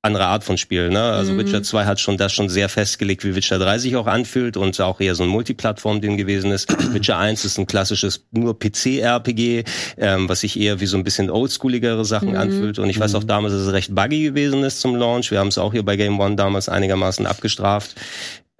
andere 0.00 0.26
Art 0.26 0.44
von 0.44 0.56
Spiel. 0.56 0.90
Ne? 0.90 1.02
Also 1.02 1.32
mhm. 1.32 1.38
Witcher 1.38 1.62
2 1.62 1.84
hat 1.84 1.98
schon 1.98 2.16
das 2.16 2.32
schon 2.32 2.48
sehr 2.48 2.68
festgelegt, 2.68 3.24
wie 3.24 3.34
Witcher 3.34 3.58
3 3.58 3.78
sich 3.78 3.96
auch 3.96 4.06
anfühlt 4.06 4.56
und 4.56 4.80
auch 4.80 5.00
eher 5.00 5.14
so 5.14 5.24
ein 5.24 5.28
Multiplattform-Ding 5.28 6.16
gewesen 6.16 6.52
ist. 6.52 6.68
Witcher 6.94 7.18
1 7.18 7.44
ist 7.44 7.58
ein 7.58 7.66
klassisches 7.66 8.24
nur 8.30 8.58
PC-RPG, 8.58 9.64
ähm, 9.96 10.28
was 10.28 10.40
sich 10.40 10.58
eher 10.58 10.80
wie 10.80 10.86
so 10.86 10.96
ein 10.96 11.04
bisschen 11.04 11.30
oldschooligere 11.30 12.04
Sachen 12.04 12.30
mhm. 12.30 12.36
anfühlt. 12.36 12.78
Und 12.78 12.90
ich 12.90 13.00
weiß 13.00 13.16
auch 13.16 13.22
mhm. 13.22 13.28
damals, 13.28 13.54
dass 13.54 13.62
es 13.62 13.72
recht 13.72 13.94
buggy 13.94 14.22
gewesen 14.22 14.62
ist 14.62 14.80
zum 14.80 14.94
Launch. 14.94 15.32
Wir 15.32 15.40
haben 15.40 15.48
es 15.48 15.58
auch 15.58 15.72
hier 15.72 15.84
bei 15.84 15.96
Game 15.96 16.20
One 16.20 16.36
damals 16.36 16.68
einigermaßen 16.68 17.26
abgestraft 17.26 17.96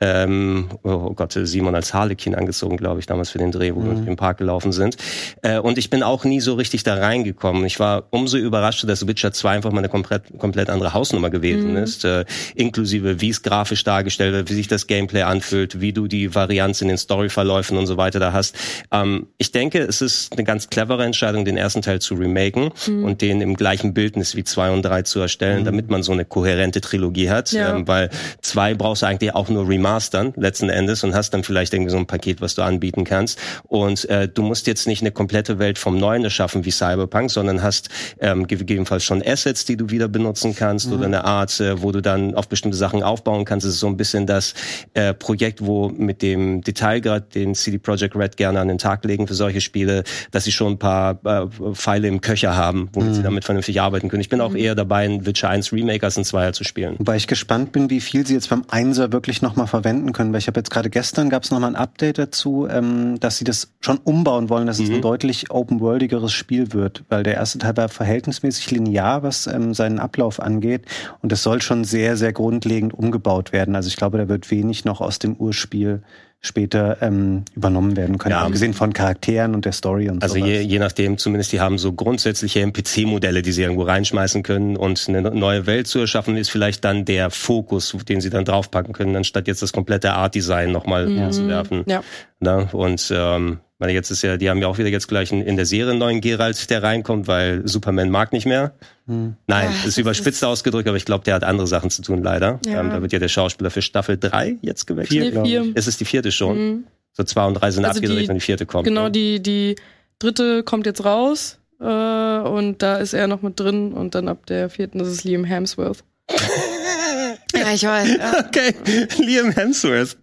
ähm, 0.00 0.68
oh 0.84 1.12
Gott, 1.14 1.32
Simon 1.32 1.74
als 1.74 1.92
Harlekin 1.92 2.34
angezogen, 2.34 2.76
glaube 2.76 3.00
ich, 3.00 3.06
damals 3.06 3.30
für 3.30 3.38
den 3.38 3.50
Dreh, 3.50 3.74
wo 3.74 3.80
mhm. 3.80 3.86
wir 3.86 3.94
den 4.04 4.16
Park 4.16 4.38
gelaufen 4.38 4.72
sind. 4.72 4.96
Äh, 5.42 5.58
und 5.58 5.76
ich 5.76 5.90
bin 5.90 6.02
auch 6.02 6.24
nie 6.24 6.40
so 6.40 6.54
richtig 6.54 6.84
da 6.84 6.94
reingekommen. 6.94 7.64
Ich 7.64 7.80
war 7.80 8.04
umso 8.10 8.36
überrascht, 8.36 8.88
dass 8.88 9.06
Witcher 9.06 9.32
2 9.32 9.50
einfach 9.50 9.72
mal 9.72 9.78
eine 9.78 9.88
komplett, 9.88 10.38
komplett 10.38 10.70
andere 10.70 10.94
Hausnummer 10.94 11.30
gewesen 11.30 11.72
mhm. 11.72 11.78
ist, 11.78 12.04
äh, 12.04 12.24
inklusive 12.54 13.20
wie 13.20 13.30
es 13.30 13.42
grafisch 13.42 13.82
dargestellt 13.82 14.34
wird, 14.34 14.50
wie 14.50 14.54
sich 14.54 14.68
das 14.68 14.86
Gameplay 14.86 15.22
anfühlt, 15.22 15.80
wie 15.80 15.92
du 15.92 16.06
die 16.06 16.34
Varianz 16.34 16.80
in 16.80 16.88
den 16.88 16.98
Storyverläufen 16.98 17.76
und 17.76 17.86
so 17.86 17.96
weiter 17.96 18.20
da 18.20 18.32
hast. 18.32 18.56
Ähm, 18.92 19.26
ich 19.38 19.50
denke, 19.50 19.80
es 19.80 20.00
ist 20.00 20.32
eine 20.32 20.44
ganz 20.44 20.70
clevere 20.70 21.04
Entscheidung, 21.04 21.44
den 21.44 21.56
ersten 21.56 21.82
Teil 21.82 22.00
zu 22.00 22.14
remaken 22.14 22.70
mhm. 22.86 23.04
und 23.04 23.20
den 23.20 23.40
im 23.40 23.56
gleichen 23.56 23.94
Bildnis 23.94 24.36
wie 24.36 24.44
2 24.44 24.70
und 24.70 24.82
3 24.82 25.02
zu 25.02 25.18
erstellen, 25.18 25.60
mhm. 25.60 25.64
damit 25.64 25.90
man 25.90 26.04
so 26.04 26.12
eine 26.12 26.24
kohärente 26.24 26.80
Trilogie 26.80 27.30
hat, 27.30 27.50
ja. 27.50 27.74
ähm, 27.74 27.88
weil 27.88 28.10
2 28.42 28.74
brauchst 28.74 29.02
du 29.02 29.06
eigentlich 29.06 29.34
auch 29.34 29.48
nur 29.48 29.68
Remaken 29.68 29.87
remastern 29.88 30.32
letzten 30.36 30.68
Endes 30.68 31.04
und 31.04 31.14
hast 31.14 31.32
dann 31.34 31.42
vielleicht 31.42 31.72
irgendwie 31.72 31.90
so 31.90 31.96
ein 31.96 32.06
Paket, 32.06 32.40
was 32.40 32.54
du 32.54 32.62
anbieten 32.62 33.04
kannst. 33.04 33.38
Und 33.64 34.08
äh, 34.08 34.28
du 34.28 34.42
musst 34.42 34.66
jetzt 34.66 34.86
nicht 34.86 35.02
eine 35.02 35.10
komplette 35.10 35.58
Welt 35.58 35.78
vom 35.78 35.98
Neuen 35.98 36.24
erschaffen 36.24 36.64
wie 36.64 36.70
Cyberpunk, 36.70 37.30
sondern 37.30 37.62
hast 37.62 37.88
ähm, 38.20 38.46
gegebenenfalls 38.46 39.04
schon 39.04 39.22
Assets, 39.24 39.64
die 39.64 39.76
du 39.76 39.90
wieder 39.90 40.08
benutzen 40.08 40.54
kannst 40.54 40.88
mhm. 40.88 40.92
oder 40.94 41.06
eine 41.06 41.24
Art, 41.24 41.58
äh, 41.60 41.82
wo 41.82 41.92
du 41.92 42.00
dann 42.00 42.34
auf 42.34 42.48
bestimmte 42.48 42.76
Sachen 42.76 43.02
aufbauen 43.02 43.44
kannst. 43.44 43.66
Es 43.66 43.74
ist 43.74 43.80
so 43.80 43.86
ein 43.86 43.96
bisschen 43.96 44.26
das 44.26 44.54
äh, 44.94 45.14
Projekt, 45.14 45.64
wo 45.64 45.88
mit 45.88 46.22
dem 46.22 46.62
Detailgrad, 46.62 47.34
den 47.34 47.54
CD 47.54 47.78
Projekt 47.78 48.14
Red 48.14 48.36
gerne 48.36 48.60
an 48.60 48.68
den 48.68 48.78
Tag 48.78 49.04
legen 49.04 49.26
für 49.26 49.34
solche 49.34 49.60
Spiele, 49.60 50.04
dass 50.30 50.44
sie 50.44 50.52
schon 50.52 50.74
ein 50.74 50.78
paar 50.78 51.18
äh, 51.24 51.74
Pfeile 51.74 52.08
im 52.08 52.20
Köcher 52.20 52.56
haben, 52.56 52.88
womit 52.92 53.10
mhm. 53.10 53.14
sie 53.14 53.22
damit 53.22 53.44
vernünftig 53.44 53.80
arbeiten 53.80 54.08
können. 54.08 54.20
Ich 54.20 54.28
bin 54.28 54.40
auch 54.40 54.50
mhm. 54.50 54.56
eher 54.56 54.74
dabei, 54.74 55.04
ein 55.04 55.26
Witcher 55.26 55.48
1 55.48 55.72
Remake 55.72 56.04
als 56.04 56.18
ein 56.18 56.24
Zweier 56.24 56.52
zu 56.52 56.64
spielen. 56.64 56.96
Wobei 56.98 57.16
ich 57.16 57.26
gespannt 57.26 57.72
bin, 57.72 57.90
wie 57.90 58.00
viel 58.00 58.26
sie 58.26 58.34
jetzt 58.34 58.50
beim 58.50 58.64
Einser 58.68 59.12
wirklich 59.12 59.42
nochmal 59.42 59.66
verwenden 59.82 60.12
können, 60.12 60.32
weil 60.32 60.40
ich 60.40 60.48
habe 60.48 60.58
jetzt 60.58 60.70
gerade 60.70 60.90
gestern 60.90 61.30
gab 61.30 61.44
es 61.44 61.50
nochmal 61.50 61.70
ein 61.70 61.76
Update 61.76 62.18
dazu, 62.18 62.66
ähm, 62.68 63.20
dass 63.20 63.38
sie 63.38 63.44
das 63.44 63.72
schon 63.80 63.98
umbauen 63.98 64.48
wollen, 64.48 64.66
dass 64.66 64.78
mhm. 64.78 64.84
es 64.84 64.90
ein 64.90 64.96
mhm. 64.96 65.02
deutlich 65.02 65.50
open-worldigeres 65.50 66.32
Spiel 66.32 66.72
wird, 66.72 67.04
weil 67.08 67.22
der 67.22 67.34
erste 67.34 67.58
Teil 67.58 67.76
war 67.76 67.88
verhältnismäßig 67.88 68.70
linear, 68.72 69.22
was 69.22 69.46
ähm, 69.46 69.74
seinen 69.74 70.00
Ablauf 70.00 70.40
angeht 70.40 70.86
und 71.22 71.32
es 71.32 71.42
soll 71.42 71.62
schon 71.62 71.84
sehr, 71.84 72.16
sehr 72.16 72.32
grundlegend 72.32 72.92
umgebaut 72.92 73.52
werden. 73.52 73.76
Also 73.76 73.88
ich 73.88 73.96
glaube, 73.96 74.18
da 74.18 74.28
wird 74.28 74.50
wenig 74.50 74.84
noch 74.84 75.00
aus 75.00 75.18
dem 75.18 75.36
Urspiel 75.36 76.02
später 76.40 76.98
ähm, 77.00 77.44
übernommen 77.54 77.96
werden 77.96 78.16
können. 78.18 78.32
Ja. 78.32 78.42
Abgesehen 78.42 78.72
von 78.72 78.92
Charakteren 78.92 79.54
und 79.54 79.64
der 79.64 79.72
Story 79.72 80.08
und 80.08 80.22
Also 80.22 80.36
je, 80.36 80.60
je 80.60 80.78
nachdem, 80.78 81.18
zumindest 81.18 81.52
die 81.52 81.60
haben 81.60 81.78
so 81.78 81.92
grundsätzliche 81.92 82.60
NPC-Modelle, 82.60 83.42
die 83.42 83.50
sie 83.50 83.62
irgendwo 83.62 83.82
reinschmeißen 83.82 84.44
können 84.44 84.76
und 84.76 85.04
eine 85.08 85.22
neue 85.22 85.66
Welt 85.66 85.88
zu 85.88 85.98
erschaffen, 85.98 86.36
ist 86.36 86.50
vielleicht 86.50 86.84
dann 86.84 87.04
der 87.04 87.30
Fokus, 87.30 87.96
den 88.08 88.20
sie 88.20 88.30
dann 88.30 88.44
draufpacken 88.44 88.92
können, 88.92 89.16
anstatt 89.16 89.48
jetzt 89.48 89.62
das 89.62 89.72
komplette 89.72 90.12
Art-Design 90.12 90.70
nochmal 90.70 91.08
mhm. 91.08 91.22
umzuwerfen. 91.24 91.84
Ja. 91.86 92.02
Na, 92.38 92.68
und 92.70 93.12
ähm, 93.12 93.58
meine, 93.78 93.92
jetzt 93.92 94.10
ist 94.10 94.22
ja, 94.22 94.36
die 94.36 94.50
haben 94.50 94.60
ja 94.60 94.66
auch 94.66 94.78
wieder 94.78 94.88
jetzt 94.88 95.08
gleich 95.08 95.30
in 95.30 95.56
der 95.56 95.66
Serie 95.66 95.90
einen 95.90 96.00
neuen 96.00 96.20
Geralt, 96.20 96.68
der 96.70 96.82
reinkommt, 96.82 97.28
weil 97.28 97.66
Superman 97.66 98.10
mag 98.10 98.32
nicht 98.32 98.46
mehr. 98.46 98.72
Hm. 99.06 99.36
Nein, 99.46 99.68
Ach, 99.70 99.86
ist 99.86 99.98
überspitzt 99.98 100.42
ist 100.42 100.44
ausgedrückt, 100.44 100.88
aber 100.88 100.96
ich 100.96 101.04
glaube, 101.04 101.24
der 101.24 101.34
hat 101.34 101.44
andere 101.44 101.66
Sachen 101.66 101.90
zu 101.90 102.02
tun, 102.02 102.22
leider. 102.22 102.60
Ja. 102.66 102.80
Ähm, 102.80 102.90
da 102.90 103.00
wird 103.02 103.12
ja 103.12 103.18
der 103.18 103.28
Schauspieler 103.28 103.70
für 103.70 103.82
Staffel 103.82 104.18
3 104.18 104.56
jetzt 104.62 104.86
gewechselt. 104.86 105.32
Vier, 105.32 105.44
vier. 105.44 105.72
Es 105.74 105.86
ist 105.86 106.00
die 106.00 106.04
vierte 106.04 106.32
schon. 106.32 106.58
Mhm. 106.58 106.84
So 107.12 107.24
zwei 107.24 107.46
und 107.46 107.54
drei 107.54 107.70
sind 107.70 107.84
also 107.84 107.98
abgedreht 107.98 108.28
und 108.28 108.36
die 108.36 108.40
vierte 108.40 108.66
kommt. 108.66 108.84
Genau, 108.84 109.04
ne? 109.04 109.10
die, 109.10 109.42
die 109.42 109.76
dritte 110.18 110.62
kommt 110.62 110.86
jetzt 110.86 111.04
raus 111.04 111.58
äh, 111.80 111.84
und 111.84 112.76
da 112.78 112.96
ist 112.98 113.12
er 113.12 113.26
noch 113.26 113.42
mit 113.42 113.58
drin 113.58 113.92
und 113.92 114.14
dann 114.14 114.28
ab 114.28 114.46
der 114.46 114.70
vierten 114.70 115.00
ist 115.00 115.08
es 115.08 115.24
Liam 115.24 115.44
Hemsworth. 115.44 116.04
ja, 117.54 117.72
ich 117.72 117.84
weiß. 117.84 118.16
Ja. 118.18 118.44
Okay, 118.46 118.74
Liam 119.18 119.50
Hemsworth. 119.50 120.16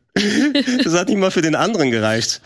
Das 0.84 0.94
hat 0.94 1.10
nicht 1.10 1.18
mal 1.18 1.32
für 1.32 1.42
den 1.42 1.56
anderen 1.56 1.92
gereicht. 1.92 2.42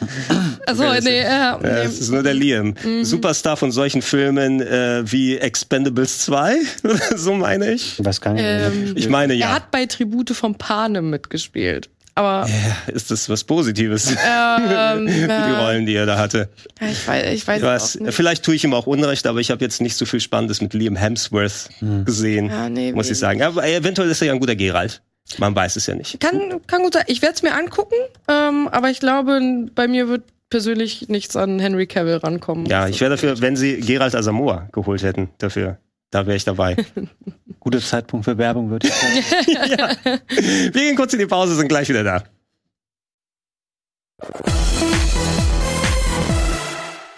Also 0.65 0.85
okay, 0.85 1.01
nee, 1.03 1.21
ja, 1.21 1.57
nee. 1.61 1.67
Das 1.67 1.99
ist 1.99 2.09
nur 2.09 2.23
der 2.23 2.33
Liam. 2.33 2.73
Mhm. 2.83 3.03
Superstar 3.03 3.57
von 3.57 3.71
solchen 3.71 4.01
Filmen 4.01 4.59
äh, 4.59 5.03
wie 5.05 5.37
Expendables 5.37 6.19
2, 6.19 6.57
so 7.15 7.33
meine 7.33 7.71
ich. 7.73 7.99
Ich 7.99 8.05
weiß 8.05 8.21
gar 8.21 8.33
nicht. 8.33 8.43
Ähm, 8.43 8.93
ich 8.95 9.07
meine 9.07 9.35
ja. 9.35 9.47
Er 9.47 9.55
hat 9.55 9.71
bei 9.71 9.85
Tribute 9.85 10.31
vom 10.31 10.55
Panem 10.55 11.11
mitgespielt. 11.11 11.89
Aber 12.15 12.49
ja, 12.49 12.93
ist 12.93 13.11
das 13.11 13.29
was 13.29 13.43
Positives? 13.43 14.11
Ähm, 14.11 15.05
die 15.07 15.53
Rollen, 15.53 15.85
die 15.85 15.95
er 15.95 16.05
da 16.05 16.17
hatte. 16.17 16.49
Ich 16.81 17.07
weiß, 17.07 17.33
ich 17.33 17.47
weiß, 17.47 17.57
ich 17.57 17.63
weiß 17.63 17.99
Vielleicht 18.09 18.43
tue 18.43 18.55
ich 18.55 18.63
ihm 18.63 18.73
auch 18.73 18.87
Unrecht, 18.87 19.25
aber 19.25 19.39
ich 19.39 19.51
habe 19.51 19.63
jetzt 19.63 19.79
nicht 19.79 19.95
so 19.95 20.05
viel 20.05 20.19
Spannendes 20.19 20.59
mit 20.59 20.73
Liam 20.73 20.95
Hemsworth 20.97 21.69
hm. 21.79 22.03
gesehen, 22.03 22.47
ja, 22.47 22.67
nee, 22.67 22.91
muss 22.91 23.09
ich 23.09 23.17
sagen. 23.17 23.41
Aber 23.41 23.65
eventuell 23.65 24.09
ist 24.09 24.21
er 24.21 24.27
ja 24.27 24.33
ein 24.33 24.39
guter 24.39 24.55
Geralt. 24.55 25.01
Man 25.37 25.55
weiß 25.55 25.75
es 25.75 25.85
ja 25.85 25.95
nicht. 25.95 26.19
Kann, 26.19 26.61
kann 26.67 26.81
gut 26.81 26.93
sein. 26.93 27.03
Ich 27.07 27.21
werde 27.21 27.35
es 27.35 27.43
mir 27.43 27.53
angucken, 27.53 27.95
ähm, 28.27 28.67
aber 28.67 28.89
ich 28.89 28.99
glaube, 28.99 29.39
bei 29.75 29.87
mir 29.87 30.07
wird 30.07 30.23
persönlich 30.49 31.07
nichts 31.09 31.35
an 31.35 31.59
Henry 31.59 31.85
Cavill 31.85 32.17
rankommen. 32.17 32.65
Ja, 32.65 32.87
ich 32.87 32.99
wäre 32.99 33.11
dafür, 33.11 33.39
wenn 33.39 33.55
sie 33.55 33.79
Gerald 33.79 34.15
Asamoah 34.15 34.67
geholt 34.71 35.03
hätten, 35.03 35.29
dafür. 35.37 35.77
Da 36.11 36.25
wäre 36.25 36.37
ich 36.37 36.43
dabei. 36.43 36.75
Guter 37.59 37.79
Zeitpunkt 37.79 38.25
für 38.25 38.37
Werbung, 38.37 38.71
würde 38.71 38.87
ich 38.87 38.93
sagen. 38.93 39.45
ja. 39.77 39.95
Wir 40.05 40.71
gehen 40.71 40.95
kurz 40.95 41.13
in 41.13 41.19
die 41.19 41.27
Pause, 41.27 41.55
sind 41.55 41.67
gleich 41.67 41.89
wieder 41.89 42.03
da. 42.03 42.23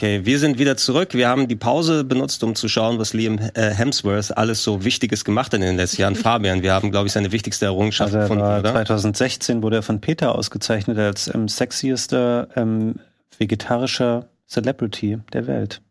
Okay, 0.02 0.26
wir 0.26 0.40
sind 0.40 0.58
wieder 0.58 0.78
zurück. 0.78 1.14
Wir 1.14 1.30
haben 1.30 1.48
die 1.48 1.56
Pause 1.56 2.04
benutzt, 2.04 2.44
um 2.44 2.56
zu 2.56 2.68
schauen, 2.68 2.98
was 2.98 3.14
Liam 3.14 3.38
äh, 3.38 3.70
Hemsworth 3.70 4.36
alles 4.36 4.64
so 4.64 4.84
Wichtiges 4.84 5.24
gemacht 5.24 5.54
hat 5.54 5.60
in 5.60 5.62
den 5.62 5.78
letzten 5.78 6.02
Jahren. 6.02 6.16
Fabian, 6.24 6.64
wir 6.64 6.74
haben, 6.74 6.90
glaube 6.90 7.06
ich, 7.06 7.14
seine 7.14 7.32
wichtigste 7.32 7.66
Errungenschaft 7.66 8.12
also 8.12 8.22
gefunden, 8.22 8.44
oder? 8.44 8.72
2016 8.72 9.62
wurde 9.62 9.76
er 9.76 9.82
von 9.84 10.02
Peter 10.02 10.34
ausgezeichnet 10.34 10.98
als 10.98 11.32
ähm, 11.32 11.48
sexiester 11.48 12.48
ähm, 12.56 12.96
vegetarischer 13.38 14.26
Celebrity 14.48 15.20
der 15.34 15.46
Welt. 15.46 15.84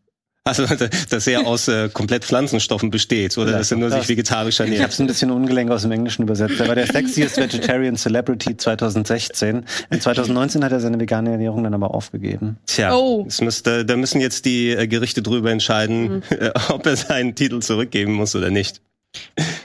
Also, 0.43 0.65
dass 1.09 1.27
er 1.27 1.45
aus 1.45 1.67
äh, 1.67 1.89
komplett 1.89 2.25
Pflanzenstoffen 2.25 2.89
besteht 2.89 3.37
oder 3.37 3.51
dass 3.51 3.69
er 3.69 3.77
nur 3.77 3.91
sich 3.91 4.09
vegetarisch 4.09 4.59
ernährt. 4.59 4.77
Ich 4.77 4.81
habe 4.81 4.91
es 4.91 4.99
ein 4.99 5.07
bisschen 5.07 5.29
ungelenk 5.29 5.69
aus 5.69 5.83
dem 5.83 5.91
Englischen 5.91 6.23
übersetzt. 6.23 6.59
Er 6.59 6.67
war 6.67 6.73
der 6.73 6.87
sexiest 6.87 7.37
Vegetarian 7.37 7.95
Celebrity 7.95 8.57
2016. 8.57 9.65
In 9.91 10.01
2019 10.01 10.63
hat 10.63 10.71
er 10.71 10.79
seine 10.79 10.99
vegane 10.99 11.31
Ernährung 11.31 11.63
dann 11.63 11.75
aber 11.75 11.93
aufgegeben. 11.93 12.57
Tja, 12.65 12.93
oh. 12.93 13.27
müsste, 13.39 13.85
da 13.85 13.95
müssen 13.95 14.19
jetzt 14.19 14.45
die 14.45 14.71
äh, 14.71 14.87
Gerichte 14.87 15.21
drüber 15.21 15.51
entscheiden, 15.51 16.15
mhm. 16.15 16.23
äh, 16.29 16.51
ob 16.69 16.87
er 16.87 16.95
seinen 16.95 17.35
Titel 17.35 17.59
zurückgeben 17.59 18.13
muss 18.13 18.35
oder 18.35 18.49
nicht. 18.49 18.81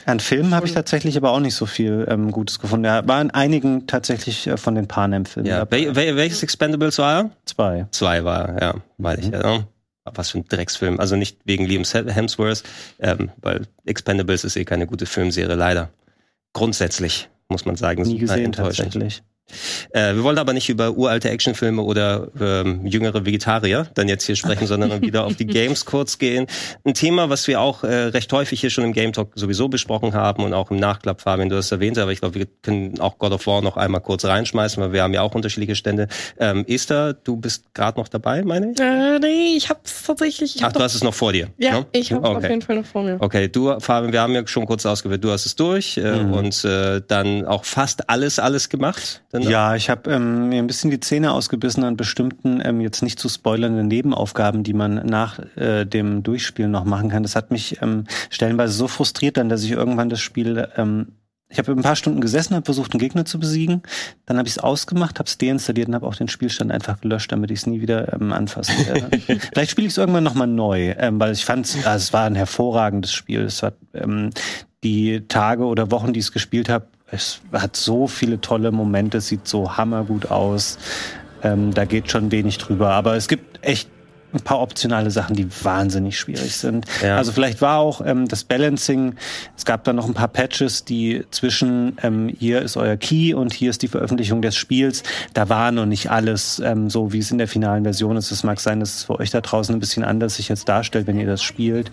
An 0.05 0.21
Filmen 0.21 0.55
habe 0.55 0.67
ich 0.67 0.75
tatsächlich 0.75 1.17
aber 1.17 1.31
auch 1.31 1.41
nicht 1.41 1.55
so 1.55 1.67
viel 1.67 2.05
ähm, 2.11 2.33
Gutes 2.33 2.59
gefunden. 2.59 2.85
Er 2.85 3.07
war 3.07 3.23
in 3.23 3.31
einigen 3.31 3.87
tatsächlich 3.87 4.47
äh, 4.47 4.57
von 4.59 4.75
den 4.75 4.89
Panem-Filmen. 4.89 5.49
Ja, 5.49 5.71
wel 5.71 6.17
welches 6.17 6.43
Expendables 6.43 6.99
war 6.99 7.19
er? 7.19 7.31
Zwei. 7.47 7.87
Zwei 7.93 8.25
war 8.25 8.49
er, 8.49 8.63
ja, 8.63 8.75
weiß 8.99 9.19
ich. 9.21 9.29
Ja 9.29 9.65
was 10.15 10.31
für 10.31 10.39
ein 10.39 10.45
Drecksfilm. 10.49 11.01
Also 11.01 11.17
nicht 11.17 11.39
wegen 11.45 11.67
Liam 11.67 11.85
Hemsworth, 11.85 12.63
ähm, 12.99 13.31
weil 13.39 13.67
Expendables 13.85 14.45
ist 14.45 14.57
eh 14.57 14.65
keine 14.65 14.87
gute 14.87 15.07
Filmserie, 15.07 15.55
leider. 15.55 15.91
Grundsätzlich, 16.53 17.29
muss 17.49 17.65
man 17.65 17.77
sagen. 17.77 18.03
Nie 18.03 18.19
gesehen, 18.19 18.53
tatsächlich. 18.53 19.23
Äh, 19.91 20.15
wir 20.15 20.25
wollen 20.25 20.39
aber 20.39 20.53
nicht 20.53 20.69
über 20.69 20.97
uralte 20.97 21.31
Actionfilme 21.31 21.83
oder 21.83 22.29
ähm, 22.41 22.87
jüngere 22.87 23.25
Vegetarier 23.25 23.87
dann 23.95 24.09
jetzt 24.09 24.25
hier 24.25 24.37
sprechen, 24.37 24.67
sondern 24.67 25.01
wieder 25.03 25.25
auf 25.25 25.37
die 25.37 25.47
Games 25.47 25.85
kurz 25.85 26.19
gehen. 26.19 26.47
Ein 26.85 26.95
Thema, 26.95 27.31
was 27.31 27.47
wir 27.47 27.61
auch 27.61 27.85
äh, 27.85 27.95
recht 28.07 28.33
häufig 28.33 28.61
hier 28.61 28.71
schon 28.71 28.85
im 28.85 28.93
Game 28.93 29.13
Talk 29.13 29.33
sowieso 29.35 29.69
besprochen 29.69 30.15
haben 30.15 30.43
und 30.43 30.53
auch 30.53 30.71
im 30.71 30.79
Nachklapp, 30.79 31.21
Fabian, 31.21 31.49
du 31.49 31.57
hast 31.57 31.71
erwähnt, 31.71 31.99
aber 31.99 32.13
ich 32.13 32.21
glaube, 32.21 32.35
wir 32.35 32.47
können 32.63 33.01
auch 33.01 33.19
God 33.19 33.33
of 33.33 33.47
War 33.47 33.63
noch 33.63 33.77
einmal 33.77 34.01
kurz 34.01 34.25
reinschmeißen, 34.25 34.83
weil 34.83 34.93
wir 34.93 35.03
haben 35.03 35.15
ja 35.15 35.23
auch 35.23 35.35
unterschiedliche 35.35 35.77
Stände. 35.77 36.09
Ähm, 36.39 36.65
Esther, 36.67 37.15
du 37.15 37.37
bist 37.37 37.73
gerade 37.75 37.99
noch 37.99 38.09
dabei, 38.09 38.43
meine 38.43 38.73
ich? 38.73 38.81
Äh, 38.81 39.19
nee, 39.21 39.57
ich 39.57 39.71
hab's 39.71 40.03
tatsächlich. 40.05 40.57
Ich 40.57 40.63
hab 40.63 40.71
Ach, 40.71 40.77
du 40.79 40.81
hast 40.81 40.95
es 40.95 41.05
noch 41.05 41.15
vor 41.15 41.33
dir? 41.33 41.49
Ja, 41.59 41.81
no? 41.81 41.87
ich 41.93 42.13
habe 42.13 42.27
okay. 42.29 42.37
auf 42.37 42.51
jeden 42.51 42.63
Fall 42.63 42.77
noch 42.77 42.87
vor 42.87 43.03
mir. 43.03 43.17
Okay, 43.21 43.49
du, 43.49 43.79
Fabian, 43.79 44.13
wir 44.13 44.21
haben 44.21 44.35
ja 44.35 44.47
schon 44.47 44.67
kurz 44.67 44.85
ausgewählt, 44.87 45.23
du 45.23 45.31
hast 45.31 45.47
es 45.47 45.55
durch 45.57 45.97
äh, 45.97 46.23
mhm. 46.23 46.33
und 46.33 46.65
äh, 46.65 47.01
dann 47.07 47.47
auch 47.47 47.65
fast 47.65 48.11
alles, 48.11 48.39
alles 48.39 48.69
gemacht. 48.69 49.23
Dann 49.37 49.51
ja, 49.51 49.75
ich 49.77 49.91
habe 49.91 50.11
ähm, 50.11 50.49
mir 50.49 50.59
ein 50.59 50.67
bisschen 50.67 50.91
die 50.91 51.01
Zähne 51.01 51.33
ausgebissen 51.33 51.85
an 51.85 51.97
bestimmten, 51.97 52.63
ähm, 52.65 52.81
jetzt 52.81 53.03
nicht 53.03 53.19
zu 53.19 53.29
spoilernden 53.29 53.87
Nebenaufgaben, 53.87 54.63
die 54.63 54.73
man 54.73 55.07
nach 55.07 55.39
äh, 55.57 55.85
dem 55.85 56.23
Durchspielen 56.23 56.71
noch 56.71 56.85
machen 56.85 57.11
kann. 57.11 57.23
Das 57.23 57.37
hat 57.37 57.51
mich 57.51 57.83
ähm, 57.83 58.05
stellenweise 58.31 58.73
so 58.73 58.89
frustriert 58.89 59.37
dann, 59.37 59.51
dass 59.51 59.63
ich 59.63 59.73
irgendwann 59.73 60.09
das 60.09 60.21
Spiel 60.21 60.69
ähm, 60.77 61.09
ich 61.49 61.59
habe 61.59 61.71
ein 61.71 61.83
paar 61.83 61.95
Stunden 61.95 62.21
gesessen, 62.21 62.57
habe 62.57 62.65
versucht, 62.65 62.93
einen 62.93 62.99
Gegner 62.99 63.25
zu 63.25 63.39
besiegen. 63.39 63.83
Dann 64.25 64.37
habe 64.37 64.49
ich 64.49 64.57
es 64.57 64.59
ausgemacht, 64.59 65.21
habe 65.21 65.29
es 65.29 65.39
deinstalliert 65.39 65.87
und 65.87 65.95
habe 65.95 66.07
auch 66.07 66.17
den 66.17 66.27
Spielstand 66.27 66.73
einfach 66.73 67.01
gelöscht, 67.01 67.31
damit 67.31 67.53
ich 67.53 67.61
es 67.61 67.67
nie 67.67 67.81
wieder 67.81 68.13
ähm, 68.15 68.33
anfassen 68.33 68.75
werde. 68.85 69.19
Vielleicht 69.53 69.71
spiele 69.71 69.87
ich 69.87 69.93
es 69.93 69.99
irgendwann 69.99 70.25
nochmal 70.25 70.49
neu, 70.49 70.95
ähm, 70.99 71.21
weil 71.21 71.33
ich 71.33 71.45
fand, 71.45 71.73
also 71.85 71.89
es 71.89 72.13
war 72.13 72.25
ein 72.25 72.35
hervorragendes 72.35 73.13
Spiel. 73.13 73.43
Es 73.43 73.63
hat 73.63 73.77
ähm, 73.95 74.31
die 74.83 75.29
Tage 75.29 75.65
oder 75.65 75.93
Wochen, 75.93 76.13
die 76.13 76.19
ich 76.19 76.27
es 76.27 76.33
gespielt 76.33 76.69
habe, 76.69 76.89
es 77.11 77.41
hat 77.53 77.77
so 77.77 78.07
viele 78.07 78.41
tolle 78.41 78.73
Momente, 78.73 79.21
sieht 79.21 79.47
so 79.47 79.77
hammergut 79.77 80.31
aus. 80.31 80.79
Ähm, 81.43 81.73
da 81.73 81.85
geht 81.85 82.11
schon 82.11 82.33
wenig 82.33 82.59
drüber. 82.59 82.91
Aber 82.93 83.17
es 83.17 83.29
gibt 83.29 83.65
echt 83.65 83.89
ein 84.35 84.41
paar 84.41 84.61
optionale 84.61 85.11
Sachen, 85.11 85.35
die 85.35 85.47
wahnsinnig 85.65 86.19
schwierig 86.19 86.57
sind. 86.57 86.85
Ja. 87.03 87.17
Also 87.17 87.33
vielleicht 87.33 87.61
war 87.63 87.79
auch 87.79 88.01
ähm, 88.05 88.29
das 88.29 88.45
Balancing, 88.45 89.15
es 89.57 89.65
gab 89.65 89.85
da 89.85 89.93
noch 89.93 90.07
ein 90.07 90.15
paar 90.15 90.29
Patches, 90.29 90.85
die 90.85 91.25
zwischen 91.31 91.97
ähm, 92.03 92.29
hier 92.29 92.63
ist 92.63 92.77
euer 92.77 92.97
Key 92.97 93.35
und 93.35 93.53
hier 93.55 93.71
ist 93.71 93.83
die 93.83 93.89
Veröffentlichung 93.89 94.43
des 94.43 94.57
Spiels, 94.57 95.03
da 95.33 95.49
war 95.49 95.73
noch 95.73 95.87
nicht 95.87 96.11
alles 96.11 96.61
ähm, 96.65 96.91
so, 96.91 97.13
wie 97.13 97.19
es 97.19 97.31
in 97.31 97.39
der 97.39 97.49
finalen 97.49 97.85
Version 97.85 98.17
ist. 98.17 98.31
Es 98.31 98.45
mag 98.45 98.61
sein, 98.61 98.81
dass 98.81 98.97
es 98.97 99.05
für 99.05 99.19
euch 99.19 99.31
da 99.31 99.41
draußen 99.41 99.75
ein 99.75 99.81
bisschen 99.81 100.05
anders 100.05 100.37
sich 100.37 100.49
jetzt 100.49 100.69
darstellt, 100.69 101.07
wenn 101.07 101.19
ihr 101.19 101.27
das 101.27 101.43
spielt. 101.43 101.91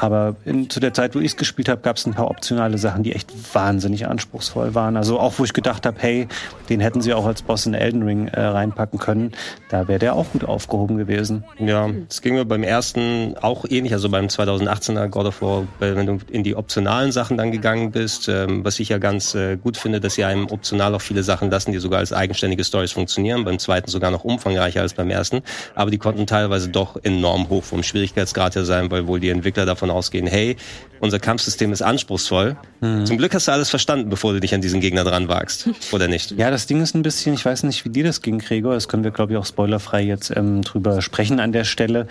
Aber 0.00 0.36
in, 0.44 0.70
zu 0.70 0.78
der 0.78 0.94
Zeit, 0.94 1.16
wo 1.16 1.18
ich 1.18 1.32
es 1.32 1.36
gespielt 1.36 1.68
habe, 1.68 1.80
gab 1.80 1.96
es 1.96 2.06
ein 2.06 2.14
paar 2.14 2.30
optionale 2.30 2.78
Sachen, 2.78 3.02
die 3.02 3.14
echt 3.14 3.32
wahnsinnig 3.52 4.06
anspruchsvoll 4.06 4.74
waren. 4.76 4.96
Also 4.96 5.18
auch, 5.18 5.34
wo 5.38 5.44
ich 5.44 5.52
gedacht 5.52 5.86
habe, 5.86 5.96
hey, 5.98 6.28
den 6.68 6.78
hätten 6.78 7.00
sie 7.00 7.12
auch 7.14 7.26
als 7.26 7.42
Boss 7.42 7.66
in 7.66 7.74
Elden 7.74 8.04
Ring 8.04 8.28
äh, 8.28 8.40
reinpacken 8.40 9.00
können. 9.00 9.32
Da 9.70 9.88
wäre 9.88 9.98
der 9.98 10.14
auch 10.14 10.26
gut 10.32 10.44
aufgehoben 10.44 10.98
gewesen. 10.98 11.42
Ja, 11.58 11.90
das 12.08 12.22
ging 12.22 12.34
mir 12.34 12.44
beim 12.44 12.62
ersten 12.62 13.34
auch 13.40 13.64
ähnlich. 13.68 13.92
Also 13.92 14.08
beim 14.08 14.26
2018er 14.26 15.08
God 15.08 15.26
of 15.26 15.42
War, 15.42 15.66
wenn 15.80 16.06
du 16.06 16.18
in 16.30 16.44
die 16.44 16.54
optionalen 16.54 17.10
Sachen 17.10 17.36
dann 17.36 17.50
gegangen 17.50 17.90
bist, 17.90 18.28
ähm, 18.28 18.64
was 18.64 18.78
ich 18.78 18.90
ja 18.90 18.98
ganz 18.98 19.34
äh, 19.34 19.56
gut 19.56 19.76
finde, 19.76 19.98
dass 19.98 20.14
sie 20.14 20.22
einem 20.22 20.46
optional 20.46 20.94
auch 20.94 21.02
viele 21.02 21.24
Sachen 21.24 21.50
lassen, 21.50 21.72
die 21.72 21.78
sogar 21.78 21.98
als 21.98 22.12
eigenständige 22.12 22.62
Stories 22.62 22.92
funktionieren. 22.92 23.44
Beim 23.44 23.58
zweiten 23.58 23.90
sogar 23.90 24.12
noch 24.12 24.22
umfangreicher 24.22 24.80
als 24.80 24.94
beim 24.94 25.10
ersten. 25.10 25.42
Aber 25.74 25.90
die 25.90 25.98
konnten 25.98 26.28
teilweise 26.28 26.68
doch 26.68 26.96
enorm 27.02 27.48
hoch 27.48 27.64
vom 27.64 27.82
Schwierigkeitsgrad 27.82 28.54
her 28.54 28.64
sein, 28.64 28.92
weil 28.92 29.08
wohl 29.08 29.18
die 29.18 29.30
Entwickler 29.30 29.66
davon 29.66 29.87
davon 29.88 29.90
ausgehen, 29.90 30.26
hey, 30.26 30.56
unser 31.00 31.18
Kampfsystem 31.18 31.72
ist 31.72 31.82
anspruchsvoll. 31.82 32.56
Mhm. 32.80 33.06
Zum 33.06 33.18
Glück 33.18 33.34
hast 33.34 33.48
du 33.48 33.52
alles 33.52 33.70
verstanden, 33.70 34.08
bevor 34.08 34.32
du 34.32 34.40
dich 34.40 34.54
an 34.54 34.60
diesen 34.60 34.80
Gegner 34.80 35.04
dran 35.04 35.28
wagst, 35.28 35.68
oder 35.92 36.08
nicht? 36.08 36.32
Ja, 36.32 36.50
das 36.50 36.66
Ding 36.66 36.80
ist 36.82 36.94
ein 36.94 37.02
bisschen, 37.02 37.34
ich 37.34 37.44
weiß 37.44 37.62
nicht, 37.64 37.84
wie 37.84 37.90
dir 37.90 38.04
das 38.04 38.22
ging, 38.22 38.38
Gregor. 38.38 38.74
Das 38.74 38.88
können 38.88 39.04
wir, 39.04 39.10
glaube 39.10 39.32
ich, 39.32 39.38
auch 39.38 39.46
spoilerfrei 39.46 40.02
jetzt 40.02 40.32
ähm, 40.36 40.62
drüber 40.62 41.00
sprechen 41.02 41.40
an 41.40 41.52
der 41.52 41.64
Stelle. 41.64 42.06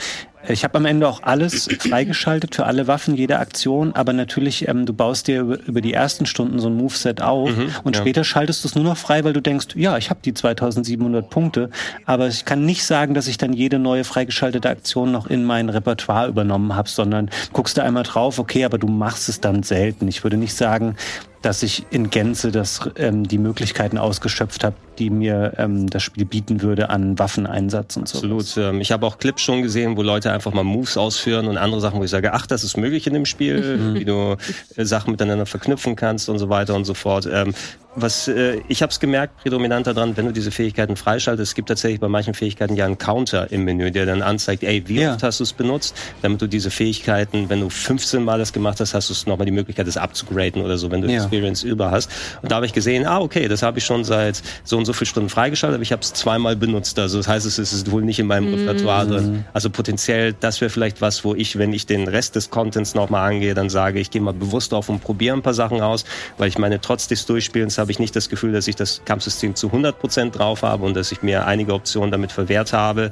Ich 0.49 0.63
habe 0.63 0.77
am 0.77 0.85
Ende 0.85 1.07
auch 1.07 1.23
alles 1.23 1.67
freigeschaltet 1.79 2.55
für 2.55 2.65
alle 2.65 2.87
Waffen, 2.87 3.15
jede 3.15 3.39
Aktion, 3.39 3.93
aber 3.93 4.13
natürlich, 4.13 4.67
ähm, 4.67 4.85
du 4.85 4.93
baust 4.93 5.27
dir 5.27 5.41
über, 5.41 5.59
über, 5.61 5.81
die 5.81 5.93
ersten 5.93 6.25
Stunden 6.25 6.59
so 6.59 6.67
ein 6.67 6.75
Moveset 6.75 7.21
auf 7.21 7.49
mhm, 7.49 7.69
und 7.83 7.95
ja. 7.95 8.01
später 8.01 8.23
schaltest 8.23 8.63
du 8.63 8.67
es 8.69 8.75
nur 8.75 8.83
noch 8.83 8.97
frei, 8.97 9.23
weil 9.23 9.33
du 9.33 9.41
denkst, 9.41 9.67
ja, 9.75 9.97
ich 9.97 10.09
habe 10.09 10.19
die 10.23 10.33
2700 10.33 11.29
Punkte, 11.29 11.69
aber 12.05 12.27
ich 12.27 12.45
kann 12.45 12.65
nicht 12.65 12.83
sagen, 12.85 13.13
dass 13.13 13.27
ich 13.27 13.37
dann 13.37 13.53
jede 13.53 13.79
neue 13.79 14.03
freigeschaltete 14.03 14.69
Aktion 14.69 15.11
noch 15.11 15.27
in 15.27 15.43
mein 15.43 15.69
Repertoire 15.69 16.27
übernommen 16.27 16.75
habe, 16.75 16.89
sondern 16.89 17.29
guckst 17.51 17.77
du 17.77 17.83
einmal 17.83 18.03
drauf, 18.03 18.39
okay, 18.39 18.63
aber 18.63 18.76
du 18.77 18.87
machst 18.87 19.29
es 19.29 19.41
dann 19.41 19.63
selten. 19.63 20.07
Ich 20.07 20.23
würde 20.23 20.37
nicht 20.37 20.55
sagen, 20.55 20.95
dass 21.41 21.63
ich 21.63 21.85
in 21.91 22.09
Gänze 22.09 22.51
das, 22.51 22.81
ähm, 22.95 23.27
die 23.27 23.37
Möglichkeiten 23.37 23.97
ausgeschöpft 23.97 24.63
habe, 24.63 24.75
die 24.99 25.09
mir 25.09 25.53
ähm, 25.57 25.89
das 25.89 26.03
Spiel 26.03 26.25
bieten 26.25 26.61
würde 26.61 26.89
an 26.89 27.19
Waffeneinsatz 27.19 27.97
und 27.97 28.07
so. 28.07 28.17
Absolut. 28.17 28.57
Ähm, 28.57 28.81
ich 28.81 28.91
habe 28.91 29.05
auch 29.05 29.17
Clips 29.17 29.41
schon 29.41 29.61
gesehen, 29.61 29.97
wo 29.97 30.01
Leute 30.01 30.31
einfach 30.31 30.53
mal 30.53 30.63
Moves 30.63 30.97
ausführen 30.97 31.47
und 31.47 31.57
andere 31.57 31.81
Sachen, 31.81 31.99
wo 31.99 32.03
ich 32.03 32.09
sage, 32.09 32.33
ach, 32.33 32.47
das 32.47 32.63
ist 32.63 32.77
möglich 32.77 33.07
in 33.07 33.13
dem 33.13 33.25
Spiel, 33.25 33.77
mhm. 33.77 33.93
wie 33.99 34.05
du 34.05 34.37
äh, 34.75 34.85
Sachen 34.85 35.11
miteinander 35.11 35.45
verknüpfen 35.45 35.95
kannst 35.95 36.29
und 36.29 36.39
so 36.39 36.49
weiter 36.49 36.75
und 36.75 36.85
so 36.85 36.93
fort. 36.93 37.27
Ähm, 37.31 37.53
was 37.99 38.27
äh, 38.27 38.61
ich 38.67 38.83
habe 38.83 38.91
es 38.91 38.99
gemerkt, 38.99 39.41
prädominant 39.41 39.87
daran, 39.87 40.15
wenn 40.15 40.27
du 40.27 40.31
diese 40.31 40.51
Fähigkeiten 40.51 40.95
freischaltest, 40.95 41.49
es 41.51 41.55
gibt 41.55 41.67
tatsächlich 41.67 41.99
bei 41.99 42.07
manchen 42.07 42.35
Fähigkeiten 42.35 42.75
ja 42.75 42.85
einen 42.85 42.99
Counter 42.99 43.51
im 43.51 43.63
Menü, 43.63 43.89
der 43.89 44.05
dann 44.05 44.21
anzeigt, 44.21 44.63
ey, 44.63 44.87
wie 44.87 45.01
ja. 45.01 45.13
oft 45.13 45.23
hast 45.23 45.39
du 45.39 45.43
es 45.43 45.53
benutzt, 45.53 45.97
damit 46.21 46.39
du 46.39 46.47
diese 46.47 46.69
Fähigkeiten, 46.69 47.49
wenn 47.49 47.59
du 47.59 47.69
15 47.69 48.23
Mal 48.23 48.37
das 48.37 48.53
gemacht 48.53 48.79
hast, 48.79 48.93
hast 48.93 49.09
du 49.09 49.29
nochmal 49.29 49.45
die 49.45 49.51
Möglichkeit, 49.51 49.87
das 49.87 49.97
abzugraden 49.97 50.61
oder 50.61 50.77
so, 50.77 50.91
wenn 50.91 51.01
du 51.01 51.07
ja. 51.11 51.26
Experience 51.27 51.63
über 51.63 51.91
hast. 51.91 52.09
Und 52.41 52.51
da 52.51 52.55
habe 52.55 52.65
ich 52.65 52.73
gesehen, 52.73 53.05
ah, 53.05 53.19
okay, 53.19 53.47
das 53.47 53.61
habe 53.61 53.79
ich 53.79 53.85
schon 53.85 54.03
seit 54.03 54.41
so 54.63 54.77
und 54.77 54.85
so 54.85 54.93
viel 54.93 55.07
Stunden 55.07 55.29
freigeschaltet, 55.29 55.75
aber 55.75 55.83
ich 55.83 55.91
habe 55.91 56.01
es 56.01 56.13
zweimal 56.13 56.55
benutzt. 56.55 56.97
Also 56.99 57.17
das 57.17 57.27
heißt, 57.27 57.45
es 57.45 57.59
ist 57.59 57.91
wohl 57.91 58.01
nicht 58.01 58.19
in 58.19 58.27
meinem 58.27 58.49
mhm. 58.49 58.67
Repertoire 58.67 59.07
drin. 59.07 59.45
Also 59.53 59.69
potenziell, 59.69 60.33
das 60.33 60.61
wäre 60.61 60.69
vielleicht 60.69 61.01
was, 61.01 61.23
wo 61.23 61.35
ich, 61.35 61.57
wenn 61.57 61.73
ich 61.73 61.85
den 61.85 62.07
Rest 62.07 62.35
des 62.35 62.49
Contents 62.49 62.95
nochmal 62.95 63.31
angehe, 63.31 63.53
dann 63.53 63.69
sage, 63.69 63.99
ich 63.99 64.11
gehe 64.11 64.21
mal 64.21 64.33
bewusst 64.33 64.73
auf 64.73 64.89
und 64.89 65.01
probiere 65.01 65.35
ein 65.35 65.41
paar 65.41 65.53
Sachen 65.53 65.81
aus, 65.81 66.05
weil 66.37 66.47
ich 66.47 66.57
meine, 66.57 66.81
trotz 66.81 67.07
des 67.07 67.25
Durchspielens 67.25 67.77
habe 67.77 67.91
ich 67.91 67.99
nicht 67.99 68.15
das 68.15 68.29
Gefühl, 68.29 68.53
dass 68.53 68.67
ich 68.67 68.75
das 68.75 69.01
Kampfsystem 69.05 69.55
zu 69.55 69.67
100 69.67 69.99
Prozent 69.99 70.37
drauf 70.37 70.63
habe 70.63 70.85
und 70.85 70.95
dass 70.95 71.11
ich 71.11 71.21
mir 71.21 71.45
einige 71.45 71.73
Optionen 71.73 72.11
damit 72.11 72.31
verwehrt 72.31 72.73
habe. 72.73 73.11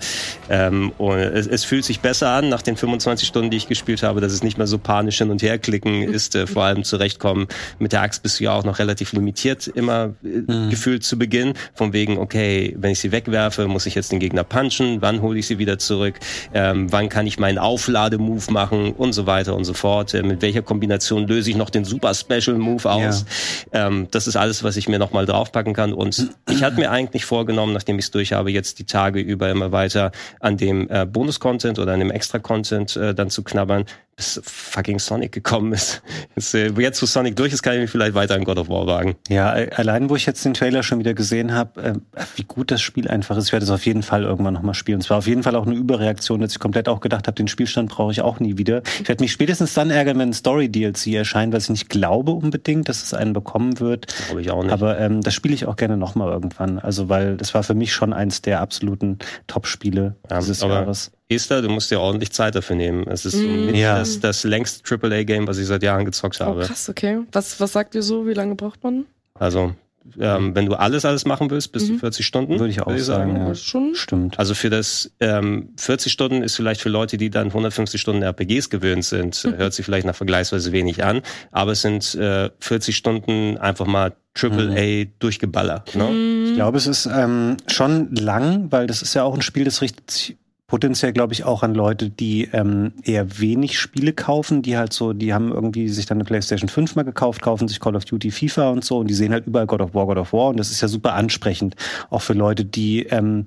Ähm, 0.50 0.92
und 0.98 1.18
es, 1.18 1.48
es, 1.48 1.66
fühlt 1.66 1.84
sich 1.84 2.00
besser 2.00 2.30
an 2.30 2.50
nach 2.50 2.62
den 2.62 2.78
25 2.78 3.28
Stunden, 3.28 3.50
die 3.50 3.58
ich 3.58 3.68
gespielt 3.68 4.04
habe, 4.04 4.22
dass 4.22 4.32
es 4.32 4.44
nicht 4.44 4.58
mehr 4.58 4.68
so 4.68 4.78
panisch 4.78 5.18
hin 5.18 5.32
und 5.32 5.42
her 5.42 5.58
klicken 5.58 6.04
ist. 6.04 6.36
Äh, 6.36 6.46
vor 6.48 6.64
allem 6.64 6.84
zurechtkommen. 6.84 7.48
Mit 7.80 7.92
der 7.92 8.02
Axt 8.06 8.24
bist 8.24 8.40
du 8.40 8.46
ja 8.46 8.54
auch 8.54 8.64
noch 8.64 8.80
relativ 8.80 9.14
limitiert 9.14 9.68
immer 9.68 10.14
äh, 10.24 10.28
mhm. 10.52 10.70
gefühlt 10.70 11.04
zu 11.04 11.18
Beginn. 11.18 11.54
Von 11.74 11.92
wegen, 11.92 12.18
okay, 12.18 12.76
wenn 12.78 12.92
ich 12.92 13.00
sie 13.00 13.12
wegwerfe, 13.12 13.68
muss 13.68 13.86
ich 13.86 13.96
jetzt 13.96 14.12
den 14.12 14.20
Gegner 14.20 14.44
punchen. 14.44 15.02
Wann 15.02 15.22
hole 15.22 15.40
ich 15.40 15.48
sie 15.48 15.58
wieder 15.58 15.78
zurück? 15.80 16.20
Ähm, 16.54 16.92
wann 16.92 17.10
kann 17.10 17.28
ich 17.28 17.40
meinen 17.40 17.58
Auflademove 17.58 18.52
machen? 18.52 18.94
Und 18.94 19.14
so 19.14 19.26
weiter 19.26 19.56
und 19.56 19.66
so 19.66 19.74
fort. 19.74 20.14
Äh, 20.14 20.24
mit 20.24 20.42
welcher 20.42 20.62
Kombination 20.62 21.28
löse 21.28 21.50
ich 21.50 21.58
noch 21.58 21.70
den 21.70 21.84
Super 21.84 22.14
Special 22.14 22.58
Move 22.58 22.90
aus? 22.90 23.26
Ja. 23.74 23.88
Ähm, 23.88 24.08
das 24.12 24.28
ist 24.28 24.36
alles, 24.36 24.64
was 24.64 24.78
ich 24.78 24.88
mir 24.88 25.00
nochmal 25.00 25.26
draufpacken 25.26 25.74
kann. 25.74 25.92
Und 25.94 26.30
ich 26.50 26.64
hatte 26.64 26.78
mir 26.78 26.92
eigentlich 26.92 27.26
vorgenommen, 27.26 27.74
nachdem 27.74 27.98
ich 27.98 28.06
es 28.06 28.12
durch 28.12 28.34
habe, 28.34 28.52
jetzt 28.52 28.80
die 28.80 28.86
Tage 28.86 29.20
über 29.20 29.50
immer 29.50 29.72
weiter 29.72 30.12
an 30.40 30.58
dem 30.58 30.88
äh, 30.90 31.06
Bonus-Content 31.06 31.80
oder 31.80 31.94
an 31.94 32.00
dem 32.00 32.12
Extra-Content 32.12 32.96
äh, 32.96 33.16
dann 33.16 33.30
zu 33.30 33.44
knabbern. 33.44 33.86
Bis 34.16 34.40
fucking 34.46 35.00
Sonic 35.00 35.34
gekommen 35.34 35.74
ist. 35.74 36.02
Jetzt, 36.36 36.54
äh, 36.54 36.70
jetzt 36.80 37.02
wo 37.02 37.06
Sonic 37.06 37.36
durch 37.36 37.52
ist, 37.52 37.62
kann 37.64 37.74
ich 37.74 37.82
mich 37.82 37.90
vielleicht 37.90 38.14
weiter 38.14 38.38
in 38.38 38.46
God 38.46 38.58
of 38.58 38.70
War 38.70 38.88
wagen. 38.88 39.16
Ja, 39.28 39.50
allein 39.50 40.10
wo 40.10 40.16
ich 40.16 40.26
jetzt 40.26 40.46
den 40.46 40.54
Trailer 40.54 40.84
schon 40.84 41.00
wieder 41.00 41.14
gesehen 41.14 41.54
habe, 41.54 41.82
äh, 41.82 41.94
wie 42.36 42.44
gut 42.44 42.72
das 42.72 42.82
Spiel 42.82 43.10
einfach 43.10 43.36
ist, 43.36 43.48
ich 43.48 43.52
werde 43.52 43.66
es 43.66 43.72
auf 43.72 43.86
jeden 43.86 44.04
Fall 44.04 44.24
irgendwann 44.24 44.54
nochmal 44.54 44.74
spielen. 44.74 44.98
Und 44.98 45.02
zwar 45.02 45.18
auf 45.18 45.28
jeden 45.28 45.44
Fall 45.44 45.56
auch 45.56 45.66
eine 45.66 45.76
Überreaktion, 45.76 46.40
dass 46.40 46.54
ich 46.54 46.60
komplett 46.60 46.88
auch 46.88 47.02
gedacht 47.02 47.28
habe, 47.28 47.36
den 47.36 47.50
Spielstand 47.50 47.90
brauche 47.90 48.14
ich 48.14 48.22
auch 48.22 48.40
nie 48.40 48.58
wieder. 48.58 48.84
Ich 49.02 49.08
werde 49.10 49.22
mich 49.22 49.34
spätestens 49.34 49.74
dann 49.74 49.92
ärgern, 49.92 50.18
wenn 50.18 50.30
ein 50.30 50.34
Story-DLC 50.34 51.08
erscheint, 51.08 51.54
was 51.54 51.64
ich 51.66 51.70
nicht 51.72 51.90
glaube 51.90 52.32
unbedingt, 52.32 52.88
dass 52.88 53.04
es 53.04 53.14
einen 53.14 53.34
bekommen 53.34 53.82
wird. 53.82 54.08
Glaube 54.28 54.42
ich 54.42 54.50
auch 54.50 54.64
nicht. 54.64 54.72
Aber 54.72 54.98
ähm, 54.98 55.22
das 55.22 55.34
spiele 55.34 55.54
ich 55.54 55.66
auch 55.66 55.76
gerne 55.76 55.98
nochmal 55.98 56.32
irgendwann. 56.32 56.80
Also 56.80 57.10
weil 57.10 57.36
das 57.36 57.54
war 57.54 57.64
für 57.64 57.76
mich 57.76 57.94
schon 57.94 58.14
eins 58.14 58.42
der 58.42 58.62
absoluten 58.62 59.20
Top-Spiele 59.48 60.16
ja, 60.30 60.40
dieses 60.40 60.62
Jahres. 60.62 61.12
Esther, 61.28 61.62
du 61.62 61.70
musst 61.70 61.90
dir 61.90 62.00
ordentlich 62.00 62.32
Zeit 62.32 62.56
dafür 62.56 62.76
nehmen. 62.76 63.08
Es 63.08 63.26
ist 63.26 63.36
mm. 63.36 63.74
ja. 63.74 63.98
das, 63.98 64.20
das 64.20 64.44
längste 64.44 64.84
AAA-Game, 64.88 65.48
was 65.48 65.58
ich 65.58 65.66
seit 65.66 65.82
Jahren 65.82 66.06
gezockt 66.06 66.40
habe. 66.40 66.62
Oh, 66.62 66.66
krass, 66.66 66.88
okay. 66.88 67.22
Was, 67.32 67.60
was 67.60 67.72
sagt 67.72 67.96
ihr 67.96 68.04
so? 68.04 68.28
Wie 68.28 68.34
lange 68.34 68.56
braucht 68.56 68.84
man? 68.84 69.06
Also, 69.34 69.74
ähm, 70.20 70.56
wenn 70.56 70.68
du 70.68 70.76
alles, 70.76 71.04
alles 71.04 71.26
machen 71.26 71.50
willst, 71.50 71.72
bis 71.72 71.90
mhm. 71.90 71.94
zu 71.94 72.00
40 72.00 72.26
Stunden. 72.26 72.60
Würde 72.60 72.70
ich 72.70 72.82
auch 72.82 72.88
würd 72.88 73.00
ich 73.00 73.06
sagen. 73.06 73.34
sagen. 73.34 73.48
Ja. 73.48 73.56
Schon? 73.56 73.96
Stimmt. 73.96 74.38
Also 74.38 74.54
für 74.54 74.70
das 74.70 75.12
ähm, 75.20 75.70
40 75.78 76.12
Stunden 76.12 76.44
ist 76.44 76.56
vielleicht 76.56 76.82
für 76.82 76.90
Leute, 76.90 77.18
die 77.18 77.30
dann 77.30 77.48
150 77.48 78.00
Stunden 78.00 78.22
RPGs 78.22 78.70
gewöhnt 78.70 79.04
sind, 79.04 79.44
mhm. 79.44 79.54
hört 79.58 79.74
sich 79.74 79.84
vielleicht 79.84 80.06
nach 80.06 80.16
vergleichsweise 80.16 80.72
wenig 80.72 81.04
an. 81.04 81.22
Aber 81.52 81.72
es 81.72 81.82
sind 81.82 82.14
äh, 82.16 82.52
40 82.60 82.96
Stunden 82.96 83.58
einfach 83.58 83.88
mal 83.88 84.16
Triple 84.36 84.76
A 84.78 85.06
mhm. 85.06 85.12
durchgeballert. 85.20 85.96
Ne? 85.96 86.46
Ich 86.50 86.54
glaube, 86.54 86.78
es 86.78 86.88
ist 86.88 87.08
ähm, 87.08 87.58
schon 87.68 88.14
lang, 88.14 88.72
weil 88.72 88.86
das 88.86 89.02
ist 89.02 89.14
ja 89.16 89.24
auch 89.24 89.34
ein 89.34 89.42
Spiel, 89.42 89.64
das 89.64 89.82
richtet 89.82 90.12
sich 90.12 90.38
potenziell, 90.68 91.14
glaube 91.14 91.34
ich, 91.34 91.44
auch 91.44 91.62
an 91.62 91.76
Leute, 91.76 92.10
die 92.10 92.50
ähm, 92.52 92.94
eher 93.04 93.40
wenig 93.40 93.80
Spiele 93.80 94.14
kaufen, 94.14 94.62
die 94.62 94.78
halt 94.78 94.94
so, 94.94 95.14
die 95.14 95.34
haben 95.34 95.52
irgendwie 95.52 95.90
sich 95.90 96.06
dann 96.06 96.18
eine 96.18 96.26
PlayStation 96.26 96.70
5 96.70 96.96
mal 96.96 97.04
gekauft, 97.04 97.42
kaufen 97.42 97.68
sich 97.68 97.80
Call 97.80 97.96
of 97.96 98.06
Duty, 98.06 98.32
FIFA 98.32 98.70
und 98.70 98.84
so 98.84 98.98
und 98.98 99.08
die 99.08 99.14
sehen 99.14 99.32
halt 99.32 99.46
überall 99.46 99.68
God 99.68 99.82
of 99.82 99.94
War, 99.94 100.08
God 100.08 100.18
of 100.18 100.34
War 100.34 100.48
und 100.48 100.58
das 100.58 100.72
ist 100.72 100.82
ja 100.82 100.88
super 100.88 101.14
ansprechend, 101.14 101.76
auch 102.10 102.22
für 102.22 102.34
Leute, 102.34 102.66
die 102.66 103.04
ähm, 103.04 103.46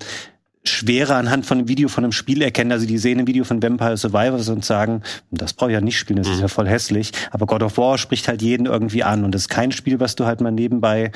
schwerer 0.63 1.15
anhand 1.15 1.45
von 1.45 1.59
einem 1.59 1.67
Video 1.67 1.87
von 1.87 2.03
einem 2.03 2.11
Spiel 2.11 2.41
erkennen. 2.41 2.71
Also 2.71 2.85
die 2.85 2.97
sehen 2.97 3.19
ein 3.19 3.27
Video 3.27 3.43
von 3.43 3.63
Vampire 3.63 3.97
Survivors 3.97 4.49
und 4.49 4.65
sagen, 4.65 5.01
das 5.31 5.53
brauche 5.53 5.71
ich 5.71 5.75
ja 5.75 5.81
nicht 5.81 5.97
spielen, 5.97 6.17
das 6.17 6.27
mhm. 6.27 6.33
ist 6.33 6.41
ja 6.41 6.47
voll 6.47 6.67
hässlich. 6.67 7.11
Aber 7.31 7.45
God 7.45 7.63
of 7.63 7.77
War 7.77 7.97
spricht 7.97 8.27
halt 8.27 8.41
jeden 8.41 8.65
irgendwie 8.65 9.03
an 9.03 9.23
und 9.23 9.33
das 9.33 9.43
ist 9.43 9.49
kein 9.49 9.71
Spiel, 9.71 9.99
was 9.99 10.15
du 10.15 10.25
halt 10.25 10.41
mal 10.41 10.51
nebenbei 10.51 11.11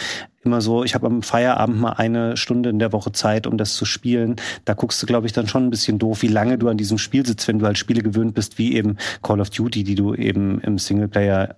immer 0.46 0.62
so, 0.62 0.84
ich 0.84 0.94
habe 0.94 1.08
am 1.08 1.22
Feierabend 1.22 1.80
mal 1.80 1.94
eine 1.94 2.38
Stunde 2.38 2.70
in 2.70 2.80
der 2.80 2.92
Woche 2.92 3.12
Zeit, 3.12 3.48
um 3.48 3.58
das 3.58 3.76
zu 3.76 3.86
spielen. 3.86 4.36
Da 4.66 4.74
guckst 4.74 5.02
du, 5.02 5.06
glaube 5.06 5.26
ich, 5.26 5.34
dann 5.34 5.48
schon 5.48 5.66
ein 5.66 5.70
bisschen 5.70 6.00
doof, 6.00 6.22
wie 6.22 6.28
lange 6.28 6.58
du 6.58 6.68
an 6.70 6.78
diesem 6.78 6.98
Spiel 6.98 7.26
sitzt, 7.26 7.48
wenn 7.48 7.60
du 7.60 7.66
halt 7.66 7.78
Spiele 7.78 8.02
gewöhnt 8.02 8.34
bist, 8.34 8.58
wie 8.58 8.76
eben 8.76 8.98
Call 9.22 9.40
of 9.40 9.50
Duty, 9.50 9.84
die 9.84 9.96
du 9.96 10.14
eben 10.14 10.60
im 10.62 10.78
Singleplayer 10.78 11.56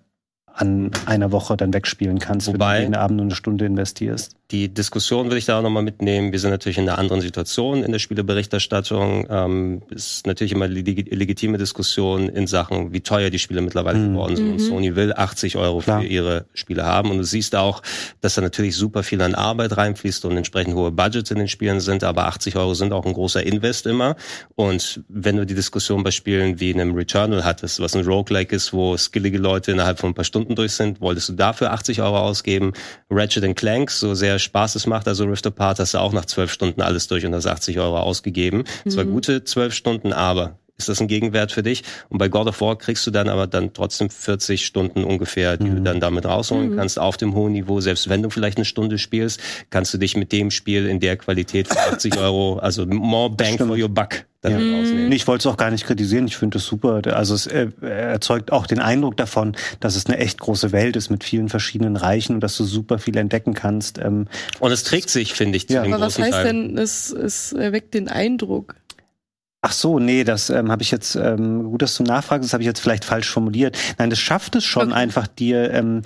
an 0.53 0.91
einer 1.05 1.31
Woche 1.31 1.57
dann 1.57 1.73
wegspielen 1.73 2.19
kannst, 2.19 2.47
Wobei, 2.47 2.57
wenn 2.57 2.75
du 2.75 2.81
jeden 2.83 2.95
Abend 2.95 3.17
nur 3.17 3.25
eine 3.25 3.35
Stunde 3.35 3.65
investierst. 3.65 4.37
Die 4.51 4.71
Diskussion 4.71 5.31
will 5.31 5.37
ich 5.37 5.45
da 5.45 5.57
auch 5.57 5.63
nochmal 5.63 5.81
mitnehmen. 5.81 6.31
Wir 6.31 6.39
sind 6.39 6.51
natürlich 6.51 6.77
in 6.77 6.87
einer 6.87 6.99
anderen 6.99 7.19
Situation 7.19 7.83
in 7.83 7.91
der 7.91 7.97
Spieleberichterstattung. 7.97 9.25
Ähm, 9.27 9.81
ist 9.89 10.27
natürlich 10.27 10.51
immer 10.51 10.67
leg 10.67 11.11
legitime 11.11 11.57
Diskussion 11.57 12.29
in 12.29 12.45
Sachen, 12.45 12.93
wie 12.93 13.01
teuer 13.01 13.31
die 13.31 13.39
Spiele 13.39 13.61
mittlerweile 13.61 13.97
mhm. 13.97 14.13
geworden 14.13 14.35
sind. 14.35 14.51
Und 14.51 14.61
mhm. 14.61 14.67
Sony 14.67 14.95
will 14.95 15.13
80 15.13 15.57
Euro 15.57 15.79
Klar. 15.79 16.01
für 16.01 16.07
ihre 16.07 16.45
Spiele 16.53 16.85
haben. 16.85 17.09
Und 17.09 17.17
du 17.17 17.23
siehst 17.23 17.55
auch, 17.55 17.81
dass 18.21 18.35
da 18.35 18.41
natürlich 18.41 18.75
super 18.75 19.01
viel 19.01 19.19
an 19.23 19.33
Arbeit 19.33 19.77
reinfließt 19.77 20.25
und 20.25 20.37
entsprechend 20.37 20.75
hohe 20.75 20.91
Budgets 20.91 21.31
in 21.31 21.39
den 21.39 21.47
Spielen 21.47 21.79
sind. 21.79 22.03
Aber 22.03 22.27
80 22.27 22.55
Euro 22.55 22.75
sind 22.75 22.93
auch 22.93 23.07
ein 23.07 23.13
großer 23.13 23.43
Invest 23.43 23.87
immer. 23.87 24.15
Und 24.53 25.01
wenn 25.09 25.37
du 25.37 25.45
die 25.47 25.55
Diskussion 25.55 26.03
bei 26.03 26.11
Spielen 26.11 26.59
wie 26.59 26.71
einem 26.71 26.93
Returnal 26.93 27.43
hattest, 27.43 27.79
was 27.79 27.95
ein 27.95 28.05
Roguelike 28.05 28.55
ist, 28.55 28.73
wo 28.73 28.95
skillige 28.95 29.39
Leute 29.39 29.71
innerhalb 29.71 29.97
von 29.97 30.11
ein 30.11 30.13
paar 30.13 30.23
Stunden 30.23 30.53
durch 30.53 30.73
sind, 30.73 31.01
wolltest 31.01 31.29
du 31.29 31.33
dafür 31.33 31.71
80 31.71 32.03
Euro 32.03 32.19
ausgeben. 32.19 32.73
Ratchet 33.09 33.55
Clank, 33.55 33.89
so 33.89 34.13
sehr 34.13 34.34
Spaß 34.43 34.75
es 34.75 34.87
macht, 34.87 35.07
also 35.07 35.25
Rift 35.25 35.45
Apart, 35.47 35.79
hast 35.79 35.93
du 35.93 35.99
auch 35.99 36.13
nach 36.13 36.25
12 36.25 36.51
Stunden 36.51 36.81
alles 36.81 37.07
durch 37.07 37.25
und 37.25 37.33
hast 37.33 37.47
80 37.47 37.79
Euro 37.79 37.99
ausgegeben. 37.99 38.63
Mhm. 38.83 38.89
Zwar 38.89 39.05
gute 39.05 39.43
12 39.43 39.73
Stunden, 39.73 40.13
aber 40.13 40.57
ist 40.77 40.89
das 40.89 40.99
ein 40.99 41.07
Gegenwert 41.07 41.51
für 41.51 41.63
dich? 41.63 41.83
Und 42.09 42.17
bei 42.17 42.27
God 42.27 42.47
of 42.47 42.59
War 42.61 42.77
kriegst 42.77 43.07
du 43.07 43.11
dann 43.11 43.29
aber 43.29 43.47
dann 43.47 43.73
trotzdem 43.73 44.09
40 44.09 44.65
Stunden 44.65 45.03
ungefähr, 45.03 45.57
die 45.57 45.69
mhm. 45.69 45.75
du 45.77 45.81
dann 45.83 45.99
damit 45.99 46.25
rausholen 46.25 46.71
mhm. 46.71 46.77
kannst 46.77 46.99
auf 46.99 47.17
dem 47.17 47.33
hohen 47.33 47.53
Niveau. 47.53 47.79
Selbst 47.79 48.09
wenn 48.09 48.21
du 48.21 48.29
vielleicht 48.29 48.57
eine 48.57 48.65
Stunde 48.65 48.97
spielst, 48.97 49.39
kannst 49.69 49.93
du 49.93 49.97
dich 49.97 50.17
mit 50.17 50.31
dem 50.31 50.51
Spiel 50.51 50.87
in 50.87 50.99
der 50.99 51.15
Qualität 51.17 51.69
für 51.69 51.79
80 51.79 52.17
Euro, 52.19 52.57
also 52.57 52.85
more 52.85 53.29
bang 53.29 53.57
for 53.57 53.77
your 53.77 53.87
buck, 53.87 54.25
dann 54.41 54.51
ja. 54.51 54.77
rausnehmen. 54.77 55.11
Ich 55.13 55.25
wollte 55.27 55.47
es 55.47 55.53
auch 55.53 55.57
gar 55.57 55.71
nicht 55.71 55.85
kritisieren. 55.85 56.27
Ich 56.27 56.35
finde 56.35 56.57
es 56.57 56.65
super. 56.65 57.01
Also 57.05 57.35
es 57.35 57.47
äh, 57.47 57.69
erzeugt 57.81 58.51
auch 58.51 58.67
den 58.67 58.79
Eindruck 58.79 59.15
davon, 59.15 59.55
dass 59.79 59.95
es 59.95 60.07
eine 60.07 60.17
echt 60.17 60.39
große 60.39 60.73
Welt 60.73 60.97
ist 60.97 61.09
mit 61.09 61.23
vielen 61.23 61.47
verschiedenen 61.47 61.95
Reichen 61.95 62.35
und 62.35 62.41
dass 62.41 62.57
du 62.57 62.65
super 62.65 62.99
viel 62.99 63.15
entdecken 63.17 63.53
kannst. 63.53 63.97
Ähm, 63.97 64.27
und 64.59 64.71
es 64.71 64.83
trägt 64.83 65.09
sich, 65.09 65.33
finde 65.33 65.55
ich, 65.55 65.67
zu 65.67 65.75
ja. 65.75 65.83
Aber 65.83 66.01
was 66.01 66.19
heißt 66.19 66.31
Teil. 66.31 66.45
denn, 66.45 66.77
es, 66.77 67.11
es 67.11 67.53
erweckt 67.53 67.93
den 67.93 68.09
Eindruck? 68.09 68.75
Ach 69.67 69.71
so, 69.71 69.97
nee, 69.97 70.23
das 70.23 70.51
ähm, 70.51 70.71
habe 70.71 70.83
ich 70.83 70.91
jetzt, 70.91 71.15
ähm, 71.15 71.63
gut, 71.63 71.81
dass 71.81 71.97
du 71.97 72.03
nachfragst, 72.03 72.45
das 72.45 72.53
habe 72.53 72.61
ich 72.61 72.67
jetzt 72.67 72.79
vielleicht 72.81 73.03
falsch 73.03 73.27
formuliert. 73.27 73.75
Nein, 73.97 74.11
das 74.11 74.19
schafft 74.19 74.55
es 74.55 74.63
schon 74.63 74.89
okay. 74.89 75.01
einfach 75.01 75.25
dir 75.25 75.73
ähm, 75.73 76.03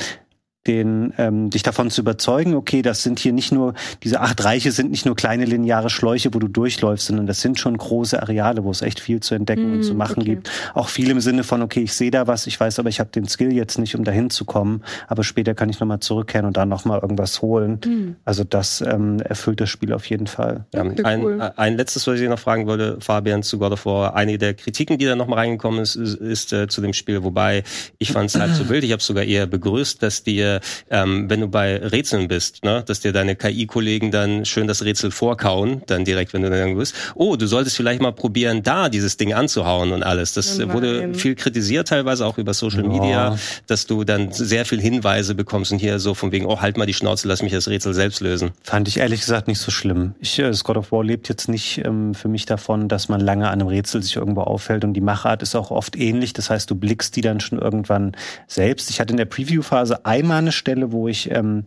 den, 0.69 1.13
ähm, 1.17 1.49
dich 1.49 1.63
davon 1.63 1.89
zu 1.89 2.01
überzeugen, 2.01 2.53
okay, 2.53 2.83
das 2.83 3.01
sind 3.01 3.17
hier 3.17 3.33
nicht 3.33 3.51
nur, 3.51 3.73
diese 4.03 4.21
acht 4.21 4.43
Reiche 4.45 4.71
sind 4.71 4.91
nicht 4.91 5.03
nur 5.03 5.15
kleine 5.15 5.45
lineare 5.45 5.89
Schläuche, 5.89 6.31
wo 6.33 6.37
du 6.37 6.47
durchläufst, 6.47 7.07
sondern 7.07 7.25
das 7.25 7.41
sind 7.41 7.59
schon 7.59 7.75
große 7.75 8.21
Areale, 8.21 8.63
wo 8.63 8.69
es 8.69 8.83
echt 8.83 8.99
viel 8.99 9.19
zu 9.19 9.33
entdecken 9.33 9.71
mm, 9.71 9.73
und 9.73 9.83
zu 9.83 9.95
machen 9.95 10.21
okay. 10.21 10.35
gibt. 10.35 10.51
Auch 10.75 10.87
viel 10.87 11.09
im 11.09 11.21
Sinne 11.21 11.43
von, 11.43 11.63
okay, 11.63 11.81
ich 11.81 11.93
sehe 11.93 12.11
da 12.11 12.27
was, 12.27 12.45
ich 12.45 12.59
weiß 12.59 12.77
aber, 12.77 12.89
ich 12.89 12.99
habe 12.99 13.09
den 13.09 13.27
Skill 13.27 13.51
jetzt 13.51 13.79
nicht, 13.79 13.95
um 13.95 14.03
dahin 14.03 14.29
zu 14.29 14.45
kommen, 14.45 14.83
aber 15.07 15.23
später 15.23 15.55
kann 15.55 15.69
ich 15.69 15.79
nochmal 15.79 16.01
zurückkehren 16.01 16.45
und 16.45 16.55
dann 16.55 16.69
nochmal 16.69 16.99
irgendwas 16.99 17.41
holen. 17.41 17.79
Mm. 17.83 18.15
Also 18.23 18.43
das 18.43 18.81
ähm, 18.81 19.19
erfüllt 19.21 19.61
das 19.61 19.69
Spiel 19.69 19.91
auf 19.91 20.05
jeden 20.05 20.27
Fall. 20.27 20.65
Ja, 20.75 20.83
ein, 20.83 21.23
cool. 21.23 21.51
ein 21.55 21.77
letztes, 21.77 22.05
was 22.05 22.19
ich 22.19 22.29
noch 22.29 22.37
fragen 22.37 22.67
wollte, 22.67 22.97
Fabian, 22.99 23.41
zu 23.41 23.57
God 23.57 23.71
of 23.71 23.87
War. 23.87 24.15
Einige 24.15 24.37
der 24.37 24.53
Kritiken, 24.53 24.99
die 24.99 25.05
da 25.05 25.15
nochmal 25.15 25.39
reingekommen 25.39 25.81
ist, 25.81 25.95
ist, 25.95 26.13
ist 26.15 26.53
äh, 26.53 26.67
zu 26.67 26.81
dem 26.81 26.93
Spiel, 26.93 27.23
wobei 27.23 27.63
ich 27.97 28.11
fand 28.11 28.29
es 28.29 28.39
halt 28.39 28.53
so 28.53 28.69
wild, 28.69 28.83
ich 28.83 28.91
habe 28.91 29.01
sogar 29.01 29.23
eher 29.23 29.47
begrüßt, 29.47 30.03
dass 30.03 30.21
dir 30.21 30.58
ähm, 30.89 31.29
wenn 31.29 31.41
du 31.41 31.47
bei 31.47 31.77
Rätseln 31.77 32.27
bist, 32.27 32.63
ne, 32.63 32.83
dass 32.85 32.99
dir 32.99 33.11
deine 33.11 33.35
KI-Kollegen 33.35 34.11
dann 34.11 34.45
schön 34.45 34.67
das 34.67 34.83
Rätsel 34.83 35.11
vorkauen, 35.11 35.81
dann 35.87 36.05
direkt, 36.05 36.33
wenn 36.33 36.41
du 36.41 36.49
dann 36.49 36.77
bist, 36.77 36.95
oh, 37.15 37.35
du 37.35 37.47
solltest 37.47 37.75
vielleicht 37.75 38.01
mal 38.01 38.11
probieren, 38.11 38.63
da 38.63 38.89
dieses 38.89 39.17
Ding 39.17 39.33
anzuhauen 39.33 39.91
und 39.91 40.03
alles. 40.03 40.33
Das 40.33 40.59
oh 40.59 40.73
wurde 40.73 41.13
viel 41.13 41.35
kritisiert, 41.35 41.87
teilweise 41.87 42.25
auch 42.25 42.37
über 42.37 42.53
Social 42.53 42.83
Media, 42.83 43.37
dass 43.67 43.85
du 43.85 44.03
dann 44.03 44.31
sehr 44.31 44.65
viel 44.65 44.81
Hinweise 44.81 45.35
bekommst 45.35 45.71
und 45.71 45.79
hier 45.79 45.99
so 45.99 46.13
von 46.13 46.31
wegen, 46.31 46.45
oh, 46.45 46.61
halt 46.61 46.77
mal 46.77 46.85
die 46.85 46.93
Schnauze, 46.93 47.27
lass 47.27 47.41
mich 47.41 47.51
das 47.51 47.67
Rätsel 47.67 47.93
selbst 47.93 48.21
lösen. 48.21 48.51
Fand 48.63 48.87
ich 48.87 48.97
ehrlich 48.97 49.21
gesagt 49.21 49.47
nicht 49.47 49.59
so 49.59 49.71
schlimm. 49.71 50.15
Ich, 50.19 50.39
äh, 50.39 50.51
God 50.63 50.77
of 50.77 50.91
War 50.91 51.03
lebt 51.03 51.29
jetzt 51.29 51.49
nicht 51.49 51.81
ähm, 51.85 52.13
für 52.13 52.27
mich 52.27 52.45
davon, 52.45 52.87
dass 52.87 53.09
man 53.09 53.21
lange 53.21 53.47
an 53.47 53.59
einem 53.59 53.67
Rätsel 53.67 54.01
sich 54.03 54.15
irgendwo 54.15 54.41
aufhält 54.41 54.83
und 54.83 54.93
die 54.93 55.01
Machart 55.01 55.41
ist 55.41 55.55
auch 55.55 55.71
oft 55.71 55.95
ähnlich. 55.95 56.33
Das 56.33 56.49
heißt, 56.49 56.69
du 56.69 56.75
blickst 56.75 57.15
die 57.15 57.21
dann 57.21 57.39
schon 57.39 57.59
irgendwann 57.59 58.13
selbst. 58.47 58.89
Ich 58.89 58.99
hatte 58.99 59.11
in 59.11 59.17
der 59.17 59.25
Preview-Phase 59.25 60.05
einmal 60.05 60.38
eine 60.39 60.51
Stelle, 60.51 60.91
wo 60.91 61.07
ich 61.07 61.31
ähm, 61.31 61.65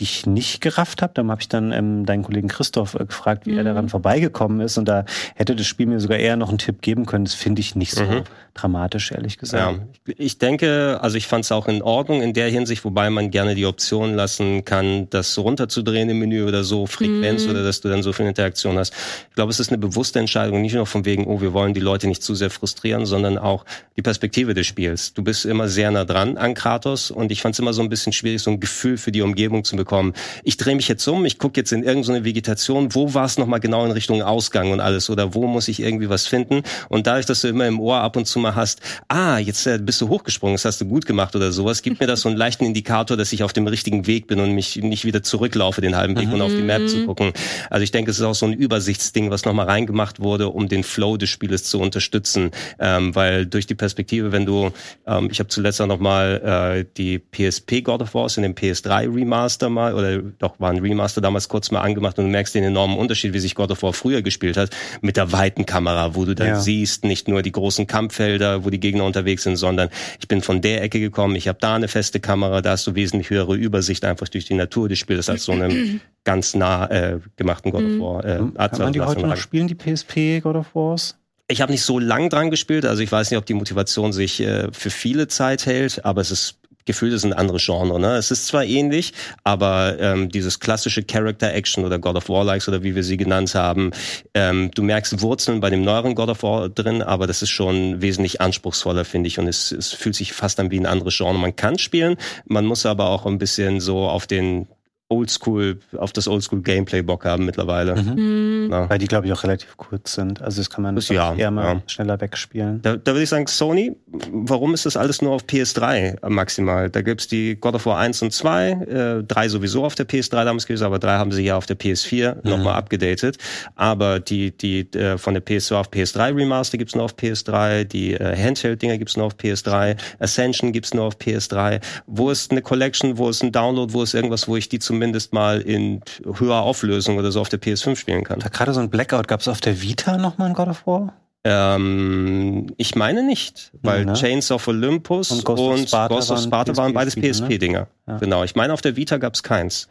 dich 0.00 0.26
nicht 0.26 0.60
gerafft 0.60 1.02
habe. 1.02 1.12
Dann 1.14 1.30
habe 1.30 1.42
ich 1.42 1.48
dann 1.48 1.72
ähm, 1.72 2.06
deinen 2.06 2.22
Kollegen 2.22 2.48
Christoph 2.48 2.94
äh, 2.94 3.04
gefragt, 3.04 3.46
wie 3.46 3.52
mhm. 3.52 3.58
er 3.58 3.64
daran 3.64 3.88
vorbeigekommen 3.88 4.60
ist. 4.60 4.78
Und 4.78 4.86
da 4.86 5.04
hätte 5.34 5.54
das 5.54 5.66
Spiel 5.66 5.86
mir 5.86 6.00
sogar 6.00 6.18
eher 6.18 6.36
noch 6.36 6.48
einen 6.48 6.58
Tipp 6.58 6.82
geben 6.82 7.06
können. 7.06 7.24
Das 7.24 7.34
finde 7.34 7.60
ich 7.60 7.76
nicht 7.76 7.92
so 7.92 8.02
mhm. 8.02 8.22
dramatisch, 8.54 9.12
ehrlich 9.12 9.38
gesagt. 9.38 9.80
Ja. 10.06 10.14
Ich 10.16 10.38
denke, 10.38 10.98
also 11.02 11.16
ich 11.16 11.26
fand 11.26 11.44
es 11.44 11.52
auch 11.52 11.68
in 11.68 11.82
Ordnung 11.82 12.22
in 12.22 12.32
der 12.32 12.48
Hinsicht, 12.48 12.84
wobei 12.84 13.10
man 13.10 13.30
gerne 13.30 13.54
die 13.54 13.66
Option 13.66 14.14
lassen 14.14 14.64
kann, 14.64 15.08
das 15.10 15.38
runterzudrehen 15.38 16.08
im 16.08 16.18
Menü 16.18 16.46
oder 16.46 16.64
so, 16.64 16.86
Frequenz 16.86 17.44
mhm. 17.44 17.50
oder 17.50 17.62
dass 17.62 17.80
du 17.80 17.88
dann 17.88 18.02
so 18.02 18.12
viel 18.12 18.26
Interaktion 18.26 18.78
hast. 18.78 18.94
Ich 19.28 19.34
glaube, 19.34 19.50
es 19.50 19.60
ist 19.60 19.68
eine 19.68 19.78
bewusste 19.78 20.18
Entscheidung, 20.18 20.62
nicht 20.62 20.74
nur 20.74 20.86
von 20.86 21.04
wegen, 21.04 21.26
oh, 21.26 21.40
wir 21.40 21.52
wollen 21.52 21.74
die 21.74 21.80
Leute 21.80 22.08
nicht 22.08 22.22
zu 22.22 22.34
sehr 22.34 22.50
frustrieren, 22.50 23.06
sondern 23.06 23.38
auch 23.38 23.64
die 23.96 24.02
Perspektive 24.02 24.54
des 24.54 24.66
Spiels. 24.66 25.12
Du 25.14 25.22
bist 25.22 25.44
immer 25.44 25.68
sehr 25.68 25.90
nah 25.90 26.04
dran 26.04 26.38
an 26.38 26.54
Kratos 26.54 27.10
und 27.10 27.30
ich 27.30 27.42
fand 27.42 27.54
es 27.54 27.58
immer 27.58 27.74
so 27.74 27.82
ein 27.82 27.90
bisschen 27.90 28.12
schwierig, 28.12 28.42
so 28.42 28.50
ein 28.50 28.60
Gefühl 28.60 28.96
für 28.96 29.12
die 29.12 29.22
Umgebung 29.22 29.62
zu 29.64 29.76
bekommen 29.76 29.89
bekommen. 29.90 30.14
Ich 30.44 30.56
drehe 30.56 30.76
mich 30.76 30.88
jetzt 30.88 31.06
um, 31.08 31.24
ich 31.24 31.38
gucke 31.38 31.60
jetzt 31.60 31.72
in 31.72 31.82
irgendeine 31.82 32.24
Vegetation, 32.24 32.94
wo 32.94 33.12
war 33.12 33.24
es 33.24 33.38
nochmal 33.38 33.60
genau 33.60 33.84
in 33.84 33.90
Richtung 33.90 34.22
Ausgang 34.22 34.70
und 34.70 34.80
alles 34.80 35.10
oder 35.10 35.34
wo 35.34 35.46
muss 35.46 35.66
ich 35.66 35.80
irgendwie 35.80 36.08
was 36.08 36.26
finden? 36.26 36.62
Und 36.88 37.06
dadurch, 37.06 37.26
dass 37.26 37.40
du 37.40 37.48
immer 37.48 37.66
im 37.66 37.80
Ohr 37.80 37.96
ab 37.96 38.16
und 38.16 38.26
zu 38.26 38.38
mal 38.38 38.54
hast, 38.54 38.80
ah, 39.08 39.38
jetzt 39.38 39.66
äh, 39.66 39.78
bist 39.80 40.00
du 40.00 40.08
hochgesprungen, 40.08 40.54
das 40.54 40.64
hast 40.64 40.80
du 40.80 40.84
gut 40.84 41.06
gemacht 41.06 41.34
oder 41.34 41.50
sowas, 41.50 41.82
gibt 41.82 42.00
mir 42.00 42.06
das 42.06 42.20
so 42.20 42.28
einen 42.28 42.38
leichten 42.38 42.64
Indikator, 42.64 43.16
dass 43.16 43.32
ich 43.32 43.42
auf 43.42 43.52
dem 43.52 43.66
richtigen 43.66 44.06
Weg 44.06 44.28
bin 44.28 44.38
und 44.38 44.52
mich 44.52 44.76
nicht 44.76 45.04
wieder 45.04 45.22
zurücklaufe 45.22 45.80
den 45.80 45.96
halben 45.96 46.16
Weg 46.16 46.28
mhm. 46.28 46.34
und 46.34 46.42
auf 46.42 46.52
die 46.52 46.62
Map 46.62 46.88
zu 46.88 47.06
gucken. 47.06 47.32
Also 47.68 47.82
ich 47.82 47.90
denke, 47.90 48.12
es 48.12 48.18
ist 48.18 48.24
auch 48.24 48.34
so 48.34 48.46
ein 48.46 48.52
Übersichtsding, 48.52 49.30
was 49.30 49.44
nochmal 49.44 49.66
reingemacht 49.66 50.20
wurde, 50.20 50.50
um 50.50 50.68
den 50.68 50.84
Flow 50.84 51.16
des 51.16 51.30
Spieles 51.30 51.64
zu 51.64 51.80
unterstützen. 51.80 52.50
Ähm, 52.78 53.14
weil 53.14 53.46
durch 53.46 53.66
die 53.66 53.74
Perspektive, 53.74 54.30
wenn 54.30 54.46
du, 54.46 54.70
ähm, 55.06 55.28
ich 55.30 55.40
habe 55.40 55.48
zuletzt 55.48 55.80
auch 55.80 55.86
nochmal 55.86 56.84
äh, 56.84 56.84
die 56.96 57.18
PSP 57.18 57.82
God 57.82 58.02
of 58.02 58.14
War 58.14 58.30
in 58.36 58.42
dem 58.42 58.54
PS3 58.54 59.12
Remaster 59.12 59.68
mal 59.68 59.79
mal, 59.80 59.94
oder 59.94 60.18
doch 60.18 60.60
war 60.60 60.70
ein 60.70 60.78
Remaster 60.78 61.20
damals 61.20 61.48
kurz 61.48 61.70
mal 61.70 61.80
angemacht 61.80 62.18
und 62.18 62.26
du 62.26 62.30
merkst 62.30 62.54
den 62.54 62.64
enormen 62.64 62.98
Unterschied, 62.98 63.32
wie 63.32 63.38
sich 63.38 63.54
God 63.54 63.70
of 63.70 63.82
War 63.82 63.92
früher 63.92 64.22
gespielt 64.22 64.56
hat, 64.56 64.70
mit 65.00 65.16
der 65.16 65.32
weiten 65.32 65.66
Kamera, 65.66 66.14
wo 66.14 66.24
du 66.24 66.34
dann 66.34 66.48
ja. 66.48 66.60
siehst, 66.60 67.04
nicht 67.04 67.28
nur 67.28 67.42
die 67.42 67.52
großen 67.52 67.86
Kampffelder, 67.86 68.64
wo 68.64 68.70
die 68.70 68.80
Gegner 68.80 69.04
unterwegs 69.04 69.44
sind, 69.44 69.56
sondern 69.56 69.88
ich 70.20 70.28
bin 70.28 70.42
von 70.42 70.60
der 70.60 70.82
Ecke 70.82 71.00
gekommen, 71.00 71.36
ich 71.36 71.48
habe 71.48 71.58
da 71.60 71.74
eine 71.74 71.88
feste 71.88 72.20
Kamera, 72.20 72.60
da 72.60 72.72
hast 72.72 72.86
du 72.86 72.94
wesentlich 72.94 73.30
höhere 73.30 73.56
Übersicht 73.56 74.04
einfach 74.04 74.28
durch 74.28 74.44
die 74.44 74.54
Natur 74.54 74.88
des 74.88 74.98
Spiels 74.98 75.28
als 75.28 75.44
so 75.44 75.52
einem 75.52 76.00
ganz 76.24 76.54
nah 76.54 76.86
äh, 76.90 77.18
gemachten 77.36 77.72
God 77.72 77.82
of 77.82 77.90
mhm. 77.90 78.00
War. 78.00 78.24
Äh, 78.24 78.38
Kann 78.68 78.78
man 78.78 78.92
die 78.92 79.00
heute 79.00 79.26
noch 79.26 79.36
spielen, 79.36 79.68
die 79.68 79.74
PSP 79.74 80.40
God 80.42 80.56
of 80.56 80.74
Wars? 80.74 81.16
Ich 81.48 81.60
habe 81.60 81.72
nicht 81.72 81.82
so 81.82 81.98
lang 81.98 82.28
dran 82.28 82.50
gespielt, 82.50 82.86
also 82.86 83.02
ich 83.02 83.10
weiß 83.10 83.30
nicht, 83.30 83.38
ob 83.38 83.44
die 83.44 83.54
Motivation 83.54 84.12
sich 84.12 84.40
äh, 84.40 84.68
für 84.70 84.90
viele 84.90 85.26
Zeit 85.26 85.66
hält, 85.66 86.04
aber 86.04 86.20
es 86.20 86.30
ist 86.30 86.59
gefühlt 86.84 87.12
ist 87.12 87.24
ein 87.24 87.32
anderes 87.32 87.64
Genre. 87.64 87.98
Ne? 88.00 88.16
Es 88.16 88.30
ist 88.30 88.46
zwar 88.46 88.64
ähnlich, 88.64 89.12
aber 89.44 89.96
ähm, 89.98 90.28
dieses 90.28 90.60
klassische 90.60 91.02
Character 91.02 91.52
Action 91.52 91.84
oder 91.84 91.98
God 91.98 92.16
of 92.16 92.28
War 92.28 92.44
Likes 92.44 92.68
oder 92.68 92.82
wie 92.82 92.94
wir 92.94 93.04
sie 93.04 93.16
genannt 93.16 93.54
haben, 93.54 93.90
ähm, 94.34 94.70
du 94.74 94.82
merkst 94.82 95.20
Wurzeln 95.20 95.60
bei 95.60 95.70
dem 95.70 95.82
neueren 95.82 96.14
God 96.14 96.30
of 96.30 96.42
War 96.42 96.68
drin, 96.68 97.02
aber 97.02 97.26
das 97.26 97.42
ist 97.42 97.50
schon 97.50 98.00
wesentlich 98.00 98.40
anspruchsvoller, 98.40 99.04
finde 99.04 99.28
ich. 99.28 99.38
Und 99.38 99.48
es, 99.48 99.72
es 99.72 99.92
fühlt 99.92 100.14
sich 100.14 100.32
fast 100.32 100.60
an 100.60 100.70
wie 100.70 100.78
ein 100.78 100.86
anderes 100.86 101.16
Genre. 101.16 101.38
Man 101.38 101.56
kann 101.56 101.78
spielen, 101.78 102.16
man 102.46 102.66
muss 102.66 102.86
aber 102.86 103.08
auch 103.08 103.26
ein 103.26 103.38
bisschen 103.38 103.80
so 103.80 104.08
auf 104.08 104.26
den 104.26 104.66
Oldschool, 105.10 105.80
auf 105.96 106.12
das 106.12 106.28
Oldschool-Gameplay 106.28 107.02
Bock 107.02 107.24
haben 107.24 107.44
mittlerweile. 107.44 108.00
Mhm. 108.00 108.68
Ja. 108.70 108.88
Weil 108.88 108.98
die, 108.98 109.08
glaube 109.08 109.26
ich, 109.26 109.32
auch 109.32 109.42
relativ 109.42 109.76
kurz 109.76 110.14
sind. 110.14 110.40
Also 110.40 110.60
das 110.60 110.70
kann 110.70 110.84
man 110.84 110.94
das 110.94 111.08
ja, 111.08 111.34
eher 111.34 111.50
mal 111.50 111.74
ja. 111.74 111.82
schneller 111.88 112.20
wegspielen. 112.20 112.80
Da, 112.80 112.96
da 112.96 113.12
würde 113.12 113.24
ich 113.24 113.28
sagen, 113.28 113.48
Sony, 113.48 113.96
warum 114.30 114.72
ist 114.72 114.86
das 114.86 114.96
alles 114.96 115.20
nur 115.20 115.32
auf 115.32 115.42
PS3 115.44 116.28
maximal? 116.28 116.90
Da 116.90 117.02
gibt's 117.02 117.26
die 117.26 117.56
God 117.60 117.74
of 117.74 117.86
War 117.86 117.98
1 117.98 118.22
und 118.22 118.32
2, 118.32 118.70
äh, 118.70 119.22
3 119.24 119.48
sowieso 119.48 119.84
auf 119.84 119.96
der 119.96 120.08
PS3 120.08 120.44
damals 120.44 120.66
gewesen, 120.66 120.84
aber 120.84 121.00
3 121.00 121.18
haben 121.18 121.32
sie 121.32 121.42
ja 121.42 121.56
auf 121.56 121.66
der 121.66 121.76
PS4 121.76 122.36
mhm. 122.36 122.50
nochmal 122.50 122.74
abgedatet. 122.74 123.36
Aber 123.74 124.20
die, 124.20 124.56
die 124.56 124.92
äh, 124.92 125.18
von 125.18 125.34
der 125.34 125.44
PS2 125.44 125.74
auf 125.74 125.90
PS3 125.90 126.36
Remaster 126.36 126.78
gibt's 126.78 126.94
nur 126.94 127.06
auf 127.06 127.16
PS3, 127.16 127.82
die 127.82 128.14
äh, 128.14 128.36
Handheld-Dinger 128.36 128.96
gibt's 128.98 129.16
nur 129.16 129.26
auf 129.26 129.34
PS3, 129.34 129.96
Ascension 130.20 130.70
gibt's 130.70 130.94
nur 130.94 131.06
auf 131.06 131.16
PS3. 131.16 131.80
Wo 132.06 132.30
ist 132.30 132.52
eine 132.52 132.62
Collection, 132.62 133.18
wo 133.18 133.28
ist 133.28 133.42
ein 133.42 133.50
Download, 133.50 133.92
wo 133.92 134.04
ist 134.04 134.14
irgendwas, 134.14 134.46
wo 134.46 134.54
ich 134.54 134.68
die 134.68 134.78
zum 134.78 134.99
zumindest 135.00 135.32
mal 135.32 135.62
in 135.62 136.02
höherer 136.22 136.60
Auflösung 136.60 137.16
oder 137.16 137.32
so 137.32 137.40
auf 137.40 137.48
der 137.48 137.58
PS5 137.58 137.96
spielen 137.96 138.22
kann. 138.22 138.38
Da 138.38 138.50
gerade 138.50 138.74
so 138.74 138.80
ein 138.80 138.90
Blackout. 138.90 139.28
Gab 139.28 139.40
es 139.40 139.48
auf 139.48 139.62
der 139.62 139.80
Vita 139.80 140.18
nochmal 140.18 140.48
ein 140.48 140.54
God 140.54 140.68
of 140.68 140.86
War? 140.86 141.14
Ähm, 141.42 142.66
ich 142.76 142.94
meine 142.96 143.22
nicht, 143.22 143.72
weil 143.80 144.00
ja, 144.00 144.04
ne? 144.04 144.12
Chains 144.12 144.50
of 144.50 144.68
Olympus 144.68 145.30
und 145.30 145.42
Ghost, 145.42 145.62
und 145.62 145.72
of, 145.72 145.88
Sparta 145.88 146.14
Ghost 146.14 146.30
of 146.30 146.42
Sparta 146.42 146.76
waren, 146.76 146.92
beides 146.92 147.16
PSP-Dinger. 147.16 147.80
Ne? 147.80 147.86
Ja. 148.08 148.18
Genau, 148.18 148.44
ich 148.44 148.54
meine 148.56 148.74
auf 148.74 148.82
der 148.82 148.96
Vita 148.96 149.16
gab 149.16 149.32
es 149.32 149.42
keins. 149.42 149.88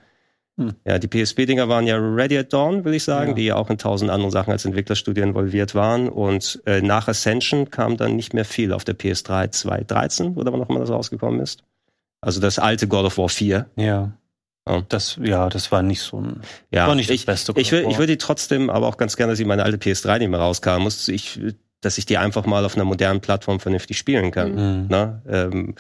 Hm. 0.58 0.76
Ja, 0.86 1.00
die 1.00 1.08
PSP-Dinger 1.08 1.68
waren 1.68 1.88
ja 1.88 1.98
Ready 1.98 2.38
at 2.38 2.54
Dawn, 2.54 2.86
will 2.86 2.94
ich 2.94 3.04
sagen, 3.04 3.30
ja. 3.30 3.36
die 3.36 3.46
ja 3.46 3.56
auch 3.56 3.72
in 3.72 3.80
tausend 3.80 4.12
anderen 4.12 4.30
Sachen 4.30 4.52
als 4.52 4.64
Entwicklerstudie 4.66 5.22
involviert 5.22 5.74
waren. 5.74 6.08
Und 6.08 6.62
äh, 6.68 6.84
nach 6.84 7.08
Ascension 7.08 7.72
kam 7.72 7.98
dann 7.98 8.16
nicht 8.16 8.36
mehr 8.36 8.46
viel 8.46 8.74
auf 8.74 8.84
der 8.84 8.96
PS3 8.96 9.50
2013 9.50 10.36
oder 10.36 10.54
wann 10.54 10.62
auch 10.62 10.70
immer 10.70 10.82
das 10.82 10.92
rausgekommen 10.92 11.40
ist. 11.40 11.64
Also 12.22 12.40
das 12.40 12.60
alte 12.60 12.88
God 12.88 13.06
of 13.06 13.18
War 13.18 13.30
4. 13.30 13.66
Ja. 13.76 14.12
Ja. 14.70 14.84
Das, 14.90 15.20
ja, 15.22 15.50
das 15.50 15.72
war 15.72 15.82
nicht 15.82 16.02
so 16.02 16.22
ein, 16.22 16.42
ja, 16.72 16.88
war 16.88 16.96
nicht 16.96 17.10
das 17.10 17.16
ich, 17.16 17.26
Beste. 17.26 17.54
Ich, 17.56 17.72
will, 17.72 17.88
ich 17.90 17.98
würde 17.98 18.18
trotzdem, 18.18 18.70
aber 18.70 18.88
auch 18.88 18.98
ganz 18.98 19.18
gerne, 19.18 19.34
dass 19.34 19.40
ich 19.40 19.46
meine 19.46 19.64
alte 19.64 19.78
PS3 19.78 20.20
nicht 20.20 20.30
mehr 20.30 20.40
rauskam, 20.40 20.84
muss 20.84 21.08
ich, 21.08 21.40
dass 21.82 21.98
ich 21.98 22.06
die 22.06 22.18
einfach 22.18 22.46
mal 22.46 22.66
auf 22.66 22.76
einer 22.76 22.86
modernen 22.86 23.22
Plattform 23.22 23.60
vernünftig 23.60 23.98
spielen 23.98 24.32
kann. 24.32 24.52
Mhm. 24.56 24.86
Na, 24.90 25.22
ähm, 25.28 25.76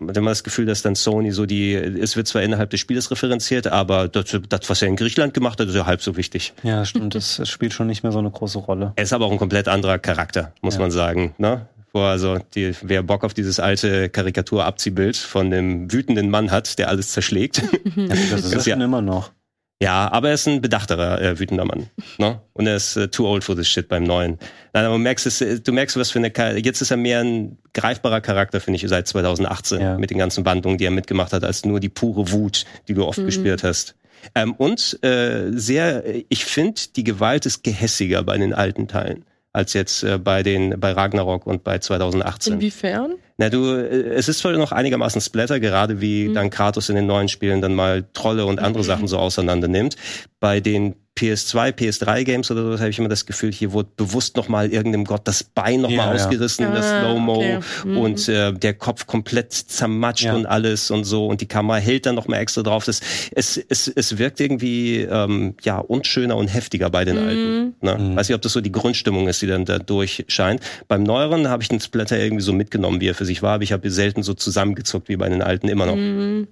man 0.00 0.10
hat 0.10 0.16
immer 0.16 0.30
das 0.30 0.44
Gefühl, 0.44 0.66
dass 0.66 0.82
dann 0.82 0.94
Sony 0.94 1.32
so 1.32 1.46
die, 1.46 1.74
es 1.74 2.16
wird 2.16 2.28
zwar 2.28 2.42
innerhalb 2.42 2.70
des 2.70 2.80
Spieles 2.80 3.10
referenziert, 3.10 3.66
aber 3.66 4.08
das, 4.08 4.36
das 4.48 4.68
was 4.68 4.82
er 4.82 4.88
in 4.88 4.96
Griechenland 4.96 5.34
gemacht 5.34 5.60
hat, 5.60 5.68
ist 5.68 5.74
ja 5.74 5.86
halb 5.86 6.02
so 6.02 6.16
wichtig. 6.16 6.52
Ja, 6.62 6.84
stimmt. 6.84 7.14
Das, 7.14 7.36
das 7.36 7.48
spielt 7.48 7.72
schon 7.72 7.86
nicht 7.86 8.02
mehr 8.02 8.12
so 8.12 8.18
eine 8.18 8.30
große 8.30 8.58
Rolle. 8.58 8.92
Er 8.96 9.04
ist 9.04 9.12
aber 9.12 9.26
auch 9.26 9.32
ein 9.32 9.38
komplett 9.38 9.68
anderer 9.68 9.98
Charakter, 9.98 10.52
muss 10.60 10.74
ja. 10.74 10.80
man 10.80 10.90
sagen. 10.90 11.34
Ne? 11.38 11.66
Wo 11.92 12.00
also 12.00 12.38
die, 12.54 12.74
wer 12.82 13.02
Bock 13.02 13.24
auf 13.24 13.34
dieses 13.34 13.60
alte 13.60 14.08
Karikaturabziehbild 14.08 15.16
von 15.16 15.50
dem 15.50 15.92
wütenden 15.92 16.30
Mann 16.30 16.50
hat, 16.50 16.78
der 16.78 16.88
alles 16.88 17.12
zerschlägt. 17.12 17.62
ja, 17.96 18.06
das 18.30 18.52
ist 18.52 18.66
ja 18.66 18.76
immer 18.76 19.02
noch. 19.02 19.32
Ja, 19.80 20.10
aber 20.10 20.28
er 20.28 20.34
ist 20.34 20.48
ein 20.48 20.60
bedachterer, 20.60 21.22
äh, 21.22 21.38
wütender 21.38 21.64
Mann. 21.64 21.88
Ne? 22.18 22.40
Und 22.52 22.66
er 22.66 22.74
ist 22.74 22.96
äh, 22.96 23.08
too 23.08 23.28
old 23.28 23.44
for 23.44 23.54
this 23.54 23.68
shit 23.68 23.88
beim 23.88 24.02
Neuen. 24.02 24.38
Nein, 24.72 24.84
aber 24.84 24.94
du 24.94 25.00
merkst, 25.00 25.26
es, 25.26 25.40
äh, 25.40 25.60
du 25.60 25.72
merkst, 25.72 25.96
was 25.96 26.10
für 26.10 26.18
eine, 26.18 26.58
jetzt 26.58 26.82
ist 26.82 26.90
er 26.90 26.96
mehr 26.96 27.20
ein 27.20 27.58
greifbarer 27.74 28.20
Charakter, 28.20 28.60
finde 28.60 28.78
ich, 28.78 28.88
seit 28.88 29.06
2018 29.06 29.80
ja. 29.80 29.96
mit 29.96 30.10
den 30.10 30.18
ganzen 30.18 30.44
Wandlungen, 30.44 30.78
die 30.78 30.84
er 30.84 30.90
mitgemacht 30.90 31.32
hat, 31.32 31.44
als 31.44 31.64
nur 31.64 31.78
die 31.78 31.88
pure 31.88 32.32
Wut, 32.32 32.64
die 32.88 32.94
du 32.94 33.06
oft 33.06 33.20
mhm. 33.20 33.26
gespielt 33.26 33.62
hast. 33.62 33.94
Ähm, 34.34 34.54
und 34.54 34.98
äh, 35.04 35.52
sehr, 35.52 36.02
ich 36.28 36.44
finde, 36.44 36.80
die 36.96 37.04
Gewalt 37.04 37.46
ist 37.46 37.62
gehässiger 37.62 38.24
bei 38.24 38.36
den 38.36 38.52
alten 38.52 38.88
Teilen 38.88 39.24
als 39.58 39.72
jetzt 39.72 40.04
äh, 40.04 40.18
bei 40.18 40.44
den 40.44 40.78
bei 40.78 40.92
Ragnarok 40.92 41.44
und 41.44 41.64
bei 41.64 41.78
2018. 41.78 42.54
Inwiefern? 42.54 43.16
Na 43.38 43.50
du, 43.50 43.74
äh, 43.74 44.14
es 44.14 44.28
ist 44.28 44.38
zwar 44.38 44.52
noch 44.52 44.70
einigermaßen 44.70 45.20
Splatter, 45.20 45.58
gerade 45.58 46.00
wie 46.00 46.28
mhm. 46.28 46.34
dann 46.34 46.50
Kratos 46.50 46.88
in 46.88 46.94
den 46.94 47.06
neuen 47.06 47.28
Spielen 47.28 47.60
dann 47.60 47.74
mal 47.74 48.04
Trolle 48.12 48.46
und 48.46 48.60
andere 48.60 48.84
mhm. 48.84 48.86
Sachen 48.86 49.08
so 49.08 49.18
auseinander 49.18 49.66
nimmt. 49.66 49.96
Bei 50.38 50.60
den 50.60 50.94
PS2, 51.18 51.72
PS3 51.72 52.24
Games 52.24 52.50
oder 52.50 52.62
so, 52.62 52.78
habe 52.78 52.90
ich 52.90 52.98
immer 52.98 53.08
das 53.08 53.26
Gefühl, 53.26 53.52
hier 53.52 53.72
wurde 53.72 53.88
bewusst 53.96 54.36
nochmal 54.36 54.72
irgendeinem 54.72 55.04
Gott 55.04 55.22
das 55.24 55.42
Bein 55.42 55.80
nochmal 55.80 56.06
ja, 56.06 56.12
ausgerissen, 56.12 56.64
ja. 56.64 56.72
das 56.72 56.86
ah, 56.86 57.00
Slow-Mo 57.00 57.36
okay. 57.36 57.60
mhm. 57.84 57.98
und 57.98 58.28
äh, 58.28 58.52
der 58.52 58.74
Kopf 58.74 59.06
komplett 59.06 59.52
zermatscht 59.52 60.24
ja. 60.24 60.34
und 60.34 60.46
alles 60.46 60.90
und 60.90 61.04
so 61.04 61.26
und 61.26 61.40
die 61.40 61.46
Kamera 61.46 61.78
hält 61.78 62.06
dann 62.06 62.14
nochmal 62.14 62.40
extra 62.40 62.62
drauf. 62.62 62.84
Das, 62.84 63.00
es, 63.32 63.56
es, 63.56 63.88
es 63.88 64.18
wirkt 64.18 64.38
irgendwie 64.38 65.00
ähm, 65.00 65.54
ja 65.62 65.78
unschöner 65.78 66.36
und 66.36 66.48
heftiger 66.48 66.88
bei 66.90 67.04
den 67.04 67.16
mhm. 67.16 67.28
alten. 67.28 67.74
Ne? 67.80 67.98
Mhm. 67.98 68.16
Weiß 68.16 68.28
nicht, 68.28 68.36
ob 68.36 68.42
das 68.42 68.52
so 68.52 68.60
die 68.60 68.72
Grundstimmung 68.72 69.26
ist, 69.26 69.42
die 69.42 69.46
dann 69.48 69.64
da 69.64 69.78
durchscheint. 69.78 70.60
Beim 70.86 71.02
neueren 71.02 71.48
habe 71.48 71.62
ich 71.62 71.68
den 71.68 71.80
Splatter 71.80 72.18
irgendwie 72.18 72.44
so 72.44 72.52
mitgenommen, 72.52 73.00
wie 73.00 73.08
er 73.08 73.14
für 73.14 73.24
sich 73.24 73.42
war, 73.42 73.54
aber 73.54 73.64
ich 73.64 73.72
habe 73.72 73.90
selten 73.90 74.22
so 74.22 74.34
zusammengezuckt 74.34 75.08
wie 75.08 75.16
bei 75.16 75.28
den 75.28 75.42
alten 75.42 75.68
immer 75.68 75.86
noch. 75.86 75.96
Mhm. 75.96 76.46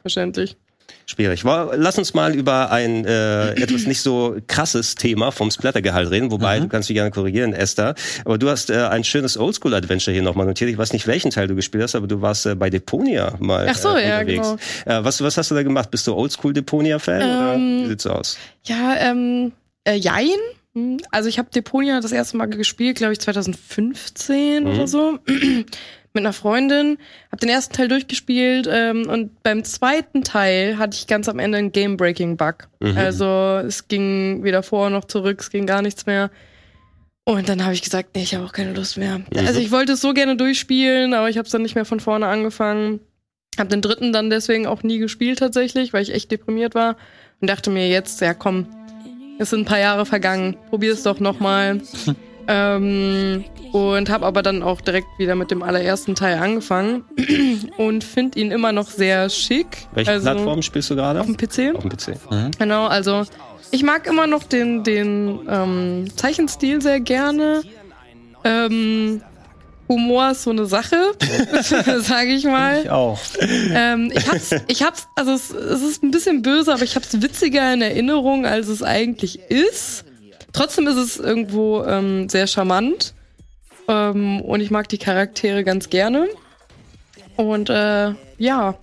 Verständlich. 0.00 0.56
Schwierig. 1.06 1.44
Lass 1.44 1.98
uns 1.98 2.14
mal 2.14 2.34
über 2.34 2.70
ein 2.70 3.04
äh, 3.04 3.50
etwas 3.52 3.86
nicht 3.86 4.00
so 4.00 4.36
krasses 4.46 4.94
Thema 4.94 5.32
vom 5.32 5.50
Splattergehalt 5.50 6.10
reden, 6.10 6.30
wobei 6.30 6.58
mhm. 6.58 6.64
du 6.64 6.68
kannst 6.68 6.88
dich 6.88 6.94
gerne 6.94 7.10
korrigieren, 7.10 7.52
Esther. 7.52 7.94
Aber 8.24 8.38
du 8.38 8.48
hast 8.48 8.70
äh, 8.70 8.86
ein 8.86 9.04
schönes 9.04 9.36
Oldschool-Adventure 9.36 10.14
hier 10.14 10.22
nochmal 10.22 10.46
notiert. 10.46 10.70
Ich 10.70 10.78
weiß 10.78 10.94
nicht, 10.94 11.06
welchen 11.06 11.30
Teil 11.30 11.46
du 11.46 11.54
gespielt 11.54 11.84
hast, 11.84 11.94
aber 11.94 12.06
du 12.06 12.22
warst 12.22 12.46
äh, 12.46 12.54
bei 12.54 12.70
Deponia 12.70 13.34
mal 13.38 13.66
Ach 13.68 13.76
so, 13.76 13.94
äh, 13.94 14.08
ja, 14.08 14.22
genau. 14.22 14.54
Äh, 14.86 15.04
was, 15.04 15.22
was 15.22 15.36
hast 15.36 15.50
du 15.50 15.54
da 15.54 15.62
gemacht? 15.62 15.90
Bist 15.90 16.06
du 16.06 16.14
Oldschool-Deponia-Fan 16.14 17.20
ähm, 17.20 17.28
oder 17.28 17.56
wie 17.58 17.88
sieht's 17.88 18.06
aus? 18.06 18.38
Ja, 18.64 18.96
ähm, 18.96 19.52
äh, 19.84 19.96
jein. 19.96 20.38
Hm, 20.74 21.00
also 21.10 21.28
ich 21.28 21.38
habe 21.38 21.50
Deponia 21.54 22.00
das 22.00 22.12
erste 22.12 22.38
Mal 22.38 22.46
gespielt, 22.46 22.96
glaube 22.96 23.12
ich 23.12 23.20
2015 23.20 24.64
mhm. 24.64 24.70
oder 24.70 24.88
so 24.88 25.18
mit 26.14 26.22
einer 26.22 26.32
Freundin, 26.32 26.98
habe 27.30 27.40
den 27.40 27.48
ersten 27.48 27.74
Teil 27.74 27.88
durchgespielt 27.88 28.68
ähm, 28.70 29.08
und 29.08 29.42
beim 29.42 29.64
zweiten 29.64 30.22
Teil 30.22 30.78
hatte 30.78 30.96
ich 30.96 31.08
ganz 31.08 31.28
am 31.28 31.40
Ende 31.40 31.58
einen 31.58 31.72
Game-Breaking-Bug. 31.72 32.68
Mhm. 32.78 32.96
Also 32.96 33.60
es 33.66 33.88
ging 33.88 34.44
weder 34.44 34.62
vor 34.62 34.90
noch 34.90 35.06
zurück, 35.06 35.40
es 35.40 35.50
ging 35.50 35.66
gar 35.66 35.82
nichts 35.82 36.06
mehr. 36.06 36.30
Und 37.24 37.48
dann 37.48 37.64
habe 37.64 37.74
ich 37.74 37.82
gesagt, 37.82 38.10
nee, 38.14 38.22
ich 38.22 38.34
habe 38.34 38.44
auch 38.44 38.52
keine 38.52 38.74
Lust 38.74 38.96
mehr. 38.96 39.18
Mhm. 39.18 39.24
Also 39.34 39.58
ich 39.58 39.72
wollte 39.72 39.94
es 39.94 40.00
so 40.00 40.12
gerne 40.12 40.36
durchspielen, 40.36 41.14
aber 41.14 41.28
ich 41.28 41.36
habe 41.36 41.46
es 41.46 41.52
dann 41.52 41.62
nicht 41.62 41.74
mehr 41.74 41.84
von 41.84 41.98
vorne 41.98 42.26
angefangen. 42.28 43.00
Habe 43.58 43.70
den 43.70 43.82
dritten 43.82 44.12
dann 44.12 44.30
deswegen 44.30 44.66
auch 44.66 44.84
nie 44.84 44.98
gespielt 44.98 45.40
tatsächlich, 45.40 45.92
weil 45.92 46.02
ich 46.02 46.14
echt 46.14 46.30
deprimiert 46.30 46.76
war 46.76 46.96
und 47.40 47.50
dachte 47.50 47.70
mir 47.70 47.88
jetzt, 47.88 48.20
ja 48.20 48.34
komm, 48.34 48.66
es 49.40 49.50
sind 49.50 49.60
ein 49.60 49.64
paar 49.66 49.80
Jahre 49.80 50.06
vergangen, 50.06 50.56
probier 50.70 50.92
es 50.92 51.02
doch 51.02 51.18
nochmal. 51.18 51.80
ähm, 52.48 53.44
und 53.72 54.10
habe 54.10 54.26
aber 54.26 54.42
dann 54.42 54.62
auch 54.62 54.80
direkt 54.80 55.08
wieder 55.18 55.34
mit 55.34 55.50
dem 55.50 55.62
allerersten 55.62 56.14
Teil 56.14 56.38
angefangen 56.38 57.04
und 57.76 58.04
finde 58.04 58.38
ihn 58.38 58.50
immer 58.50 58.72
noch 58.72 58.88
sehr 58.88 59.28
schick. 59.30 59.86
Welche 59.94 60.12
also, 60.12 60.30
Plattform 60.30 60.62
spielst 60.62 60.90
du 60.90 60.96
gerade? 60.96 61.20
Auf 61.20 61.26
dem 61.26 61.36
PC. 61.36 61.74
Auf 61.76 61.82
dem 61.82 61.90
PC. 61.90 62.30
Mhm. 62.30 62.50
Genau, 62.58 62.86
also 62.86 63.24
ich 63.70 63.82
mag 63.82 64.06
immer 64.06 64.26
noch 64.26 64.44
den, 64.44 64.84
den 64.84 65.40
ähm, 65.48 66.06
Zeichenstil 66.16 66.80
sehr 66.80 67.00
gerne. 67.00 67.62
Ähm, 68.44 69.22
Humor 69.88 70.30
ist 70.30 70.44
so 70.44 70.50
eine 70.50 70.66
Sache, 70.66 70.96
sage 72.00 72.30
ich 72.30 72.44
mal. 72.44 72.82
Ich 72.82 72.90
auch. 72.90 73.18
Ähm, 73.40 74.10
ich 74.14 74.30
hab's, 74.30 74.50
ich 74.66 74.82
hab's, 74.82 75.08
also 75.14 75.32
es, 75.32 75.50
es 75.50 75.82
ist 75.82 76.02
ein 76.02 76.10
bisschen 76.10 76.42
böse, 76.42 76.72
aber 76.72 76.82
ich 76.82 76.96
hab's 76.96 77.20
witziger 77.20 77.72
in 77.74 77.82
Erinnerung, 77.82 78.46
als 78.46 78.68
es 78.68 78.82
eigentlich 78.82 79.40
ist. 79.50 80.04
Trotzdem 80.54 80.86
ist 80.86 80.96
es 80.96 81.18
irgendwo 81.18 81.84
ähm, 81.84 82.28
sehr 82.30 82.46
charmant. 82.46 83.12
Ähm, 83.88 84.40
und 84.40 84.60
ich 84.60 84.70
mag 84.70 84.88
die 84.88 84.98
Charaktere 84.98 85.64
ganz 85.64 85.90
gerne. 85.90 86.28
Und 87.36 87.68
äh, 87.68 88.14
ja. 88.38 88.78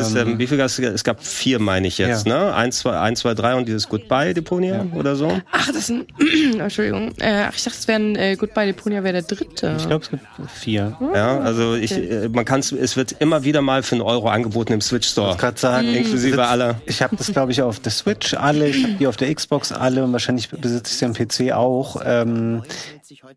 Ist, 0.00 0.14
ähm, 0.16 0.38
wie 0.38 0.46
viel 0.46 0.56
gab 0.58 0.66
es? 0.66 0.78
Es 0.78 1.04
gab 1.04 1.22
vier, 1.24 1.58
meine 1.60 1.86
ich 1.86 1.98
jetzt, 1.98 2.26
Ja. 2.26 2.46
ne? 2.46 2.54
Eins, 2.54 2.78
zwei, 2.80 2.98
eins, 2.98 3.20
zwei, 3.20 3.34
drei 3.34 3.54
und 3.54 3.66
dieses 3.68 3.88
Goodbye 3.88 4.34
Deponia 4.34 4.86
oder 4.94 5.14
so. 5.16 5.40
Ach, 5.52 5.70
das 5.72 5.86
sind. 5.86 6.06
Entschuldigung. 6.58 7.12
Äh, 7.20 7.44
ach, 7.48 7.54
ich 7.56 7.62
dachte, 7.64 7.76
es 7.78 7.86
wären 7.88 8.16
äh, 8.16 8.36
Goodbye 8.36 8.66
Deponia 8.66 9.02
wäre 9.04 9.14
der 9.14 9.22
dritte. 9.22 9.76
Ich 9.78 9.86
glaube, 9.86 10.04
es 10.04 10.10
gibt 10.10 10.22
vier. 10.52 10.96
Ja, 11.14 11.38
also 11.40 11.74
ich, 11.74 11.92
Okay. 11.92 12.06
äh, 12.24 12.28
man 12.28 12.44
kann 12.44 12.60
es 12.60 12.96
wird 12.96 13.12
immer 13.20 13.44
wieder 13.44 13.62
mal 13.62 13.82
für 13.82 13.94
einen 13.94 14.02
Euro 14.02 14.28
angeboten 14.28 14.72
im 14.72 14.80
Switch 14.80 15.08
Store. 15.08 15.32
Ich 15.32 15.38
gerade 15.38 15.58
sagen, 15.58 15.94
Inklusive 15.94 16.44
aller. 16.46 16.80
Ich 16.86 17.00
habe 17.02 17.16
das, 17.16 17.32
glaube 17.32 17.52
ich, 17.52 17.62
auf 17.62 17.80
der 17.80 17.92
Switch 17.92 18.34
alle, 18.34 18.68
ich 18.68 18.82
habe 18.82 18.94
die 18.94 19.06
auf 19.06 19.16
der 19.16 19.34
Xbox 19.34 19.72
alle 19.72 20.02
und 20.04 20.12
wahrscheinlich 20.12 20.48
besitze 20.50 20.92
ich 20.92 20.98
sie 20.98 21.04
am 21.04 21.14
PC 21.14 21.52
auch. 21.54 22.00
Ähm, 22.04 22.62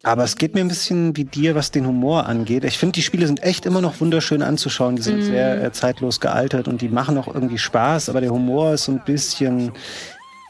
aber 0.04 0.24
es 0.24 0.36
geht 0.36 0.56
mir 0.56 0.62
ein 0.62 0.68
bisschen 0.68 1.16
wie 1.16 1.26
dir, 1.26 1.56
was 1.56 1.72
den 1.72 1.86
Humor 1.88 2.26
angeht. 2.26 2.64
Ich 2.64 2.78
finde, 2.78 2.94
die 2.94 3.02
Spiele 3.02 3.28
sind 3.28 3.44
echt 3.44 3.66
immer 3.66 3.82
noch 3.82 4.00
wunderschön 4.00 4.42
anzuschauen. 4.42 4.96
Die 4.96 5.02
sind 5.02 5.22
sehr 5.22 5.64
äh, 5.64 5.72
zeitlos 5.72 6.20
gealtert 6.20 6.68
und 6.68 6.82
die 6.82 6.90
machen 6.90 7.18
auch 7.18 7.28
irgendwie 7.28 7.58
Spaß, 7.58 8.10
aber 8.10 8.22
der 8.22 8.32
Humor 8.32 8.74
ist 8.74 8.86
so 8.86 8.92
ein 8.92 9.02
bisschen, 9.06 9.72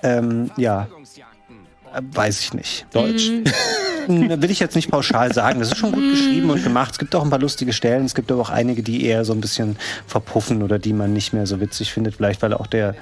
ähm, 0.03 0.51
ja, 0.57 0.87
äh, 1.93 2.01
weiß 2.13 2.39
ich 2.41 2.53
nicht. 2.53 2.85
Deutsch. 2.91 3.29
Hm, 4.07 4.29
Will 4.41 4.51
ich 4.51 4.59
jetzt 4.59 4.75
nicht 4.75 4.89
pauschal 4.89 5.33
sagen. 5.33 5.59
Das 5.59 5.71
ist 5.71 5.77
schon 5.77 5.91
gut 5.91 6.09
geschrieben 6.09 6.49
und 6.49 6.63
gemacht. 6.63 6.93
Es 6.93 6.99
gibt 6.99 7.13
auch 7.15 7.23
ein 7.23 7.29
paar 7.29 7.39
lustige 7.39 7.73
Stellen. 7.73 8.05
Es 8.05 8.15
gibt 8.15 8.31
aber 8.31 8.41
auch 8.41 8.49
einige, 8.49 8.81
die 8.81 9.05
eher 9.05 9.25
so 9.25 9.33
ein 9.33 9.41
bisschen 9.41 9.77
verpuffen 10.07 10.63
oder 10.63 10.79
die 10.79 10.93
man 10.93 11.13
nicht 11.13 11.33
mehr 11.33 11.45
so 11.45 11.59
witzig 11.59 11.91
findet. 11.91 12.15
Vielleicht, 12.15 12.41
weil 12.41 12.53
auch 12.53 12.67
der, 12.67 12.95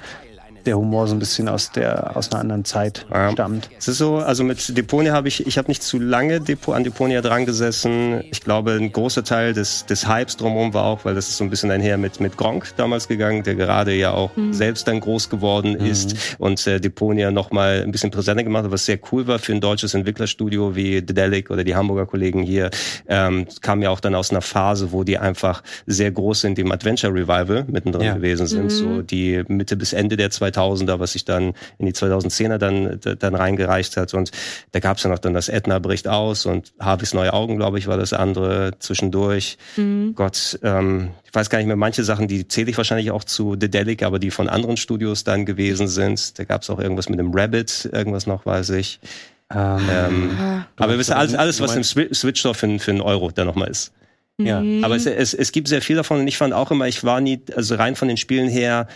der 0.66 0.76
Humor 0.76 1.06
so 1.06 1.14
ein 1.14 1.18
bisschen 1.18 1.48
aus 1.48 1.72
der, 1.72 2.16
aus 2.16 2.30
einer 2.30 2.40
anderen 2.40 2.64
Zeit 2.64 3.06
Ja. 3.12 3.30
stammt. 3.32 3.68
Es 3.78 3.88
ist 3.88 3.98
so, 3.98 4.16
also 4.16 4.44
mit 4.44 4.76
Deponia 4.76 5.12
habe 5.12 5.28
ich, 5.28 5.46
ich 5.46 5.58
habe 5.58 5.68
nicht 5.68 5.82
zu 5.82 5.98
lange 5.98 6.40
Depo, 6.40 6.72
an 6.72 6.84
Deponia 6.84 7.20
dran 7.20 7.46
gesessen. 7.46 8.22
Ich 8.30 8.40
glaube, 8.42 8.72
ein 8.72 8.92
großer 8.92 9.24
Teil 9.24 9.52
des, 9.52 9.86
des 9.86 10.08
Hypes 10.08 10.36
drumherum 10.36 10.74
war 10.74 10.84
auch, 10.84 11.04
weil 11.04 11.14
das 11.14 11.28
ist 11.28 11.36
so 11.38 11.44
ein 11.44 11.50
bisschen 11.50 11.70
einher 11.70 11.98
mit, 11.98 12.20
mit 12.20 12.36
Gronk 12.36 12.72
damals 12.76 13.08
gegangen, 13.08 13.42
der 13.42 13.54
gerade 13.54 13.92
ja 13.94 14.12
auch 14.12 14.32
selbst 14.50 14.88
dann 14.88 15.00
groß 15.00 15.28
geworden 15.28 15.74
ist 15.74 16.36
und 16.38 16.66
äh, 16.66 16.80
Deponia 16.80 17.30
nochmal 17.30 17.82
ein 17.82 17.90
bisschen 17.92 18.10
präsenter 18.10 18.44
gemacht 18.44 18.64
hat, 18.64 18.70
was 18.72 18.84
sehr 18.86 18.98
cool 19.12 19.26
war 19.26 19.38
für 19.38 19.52
ein 19.52 19.60
deutsches 19.60 19.94
Entwicklerstudio 19.94 20.74
wie 20.76 21.02
Dedelic 21.02 21.50
oder 21.50 21.64
die 21.64 21.74
Hamburger 21.74 22.06
Kollegen 22.06 22.42
hier. 22.42 22.70
Ähm, 23.08 23.46
kam 23.60 23.82
ja 23.82 23.90
auch 23.90 24.00
dann 24.00 24.14
aus 24.14 24.30
einer 24.30 24.42
Phase, 24.42 24.92
wo 24.92 25.04
die 25.04 25.18
einfach 25.18 25.62
sehr 25.86 26.10
groß 26.10 26.44
in 26.44 26.54
dem 26.54 26.72
Adventure 26.72 27.12
Revival 27.12 27.64
mittendrin 27.68 28.06
Ja. 28.06 28.14
gewesen 28.14 28.46
sind, 28.46 28.70
so 28.72 29.02
die 29.02 29.42
Mitte 29.48 29.76
bis 29.76 29.92
Ende 29.92 30.16
der 30.16 30.30
2000er, 30.52 30.98
was 30.98 31.12
sich 31.12 31.24
dann 31.24 31.54
in 31.78 31.86
die 31.86 31.92
2010er 31.92 32.58
dann, 32.58 33.00
dann 33.18 33.34
reingereicht 33.34 33.96
hat. 33.96 34.14
Und 34.14 34.30
da 34.72 34.80
gab 34.80 34.96
es 34.96 35.02
ja 35.02 35.10
noch 35.10 35.18
dann 35.18 35.34
das 35.34 35.48
Etna 35.48 35.78
bricht 35.78 36.08
aus 36.08 36.46
und 36.46 36.72
Harveys 36.78 37.14
neue 37.14 37.32
Augen, 37.32 37.56
glaube 37.56 37.78
ich, 37.78 37.86
war 37.86 37.96
das 37.96 38.12
andere 38.12 38.72
zwischendurch. 38.78 39.58
Gott, 40.14 40.58
ähm, 40.62 41.10
ich 41.24 41.34
weiß 41.34 41.50
gar 41.50 41.58
nicht 41.58 41.66
mehr, 41.68 41.76
manche 41.76 42.04
Sachen, 42.04 42.28
die 42.28 42.48
zähle 42.48 42.70
ich 42.70 42.76
wahrscheinlich 42.76 43.10
auch 43.10 43.24
zu 43.24 43.56
Dedelic, 43.56 44.02
aber 44.02 44.18
die 44.18 44.30
von 44.30 44.48
anderen 44.48 44.76
Studios 44.76 45.24
dann 45.24 45.46
gewesen 45.46 45.88
sind. 45.88 46.38
Da 46.38 46.44
gab 46.44 46.62
es 46.62 46.70
auch 46.70 46.78
irgendwas 46.78 47.08
mit 47.08 47.18
dem 47.18 47.32
Rabbit, 47.32 47.88
irgendwas 47.92 48.26
noch, 48.26 48.46
weiß 48.46 48.70
ich. 48.70 49.00
Ähm, 49.52 49.80
Ähm, 49.90 50.30
Ah, 50.38 50.66
aber 50.76 50.96
wisst 50.98 51.10
ihr, 51.10 51.16
alles, 51.16 51.34
alles, 51.34 51.60
was 51.60 51.74
im 51.74 51.82
Switch 51.84 52.40
Store 52.40 52.54
für, 52.54 52.78
für 52.78 52.90
einen 52.92 53.00
Euro 53.00 53.30
da 53.30 53.44
nochmal 53.44 53.68
ist. 53.68 53.92
ja. 54.38 54.62
Aber 54.82 54.94
es, 54.96 55.06
es, 55.06 55.34
es 55.34 55.52
gibt 55.52 55.68
sehr 55.68 55.82
viel 55.82 55.96
davon 55.96 56.20
und 56.20 56.28
ich 56.28 56.38
fand 56.38 56.54
auch 56.54 56.70
immer, 56.70 56.86
ich 56.88 57.02
war 57.04 57.20
nie, 57.20 57.40
also 57.56 57.74
rein 57.74 57.96
von 57.96 58.08
den 58.08 58.16
Spielen 58.16 58.48
her, 58.48 58.86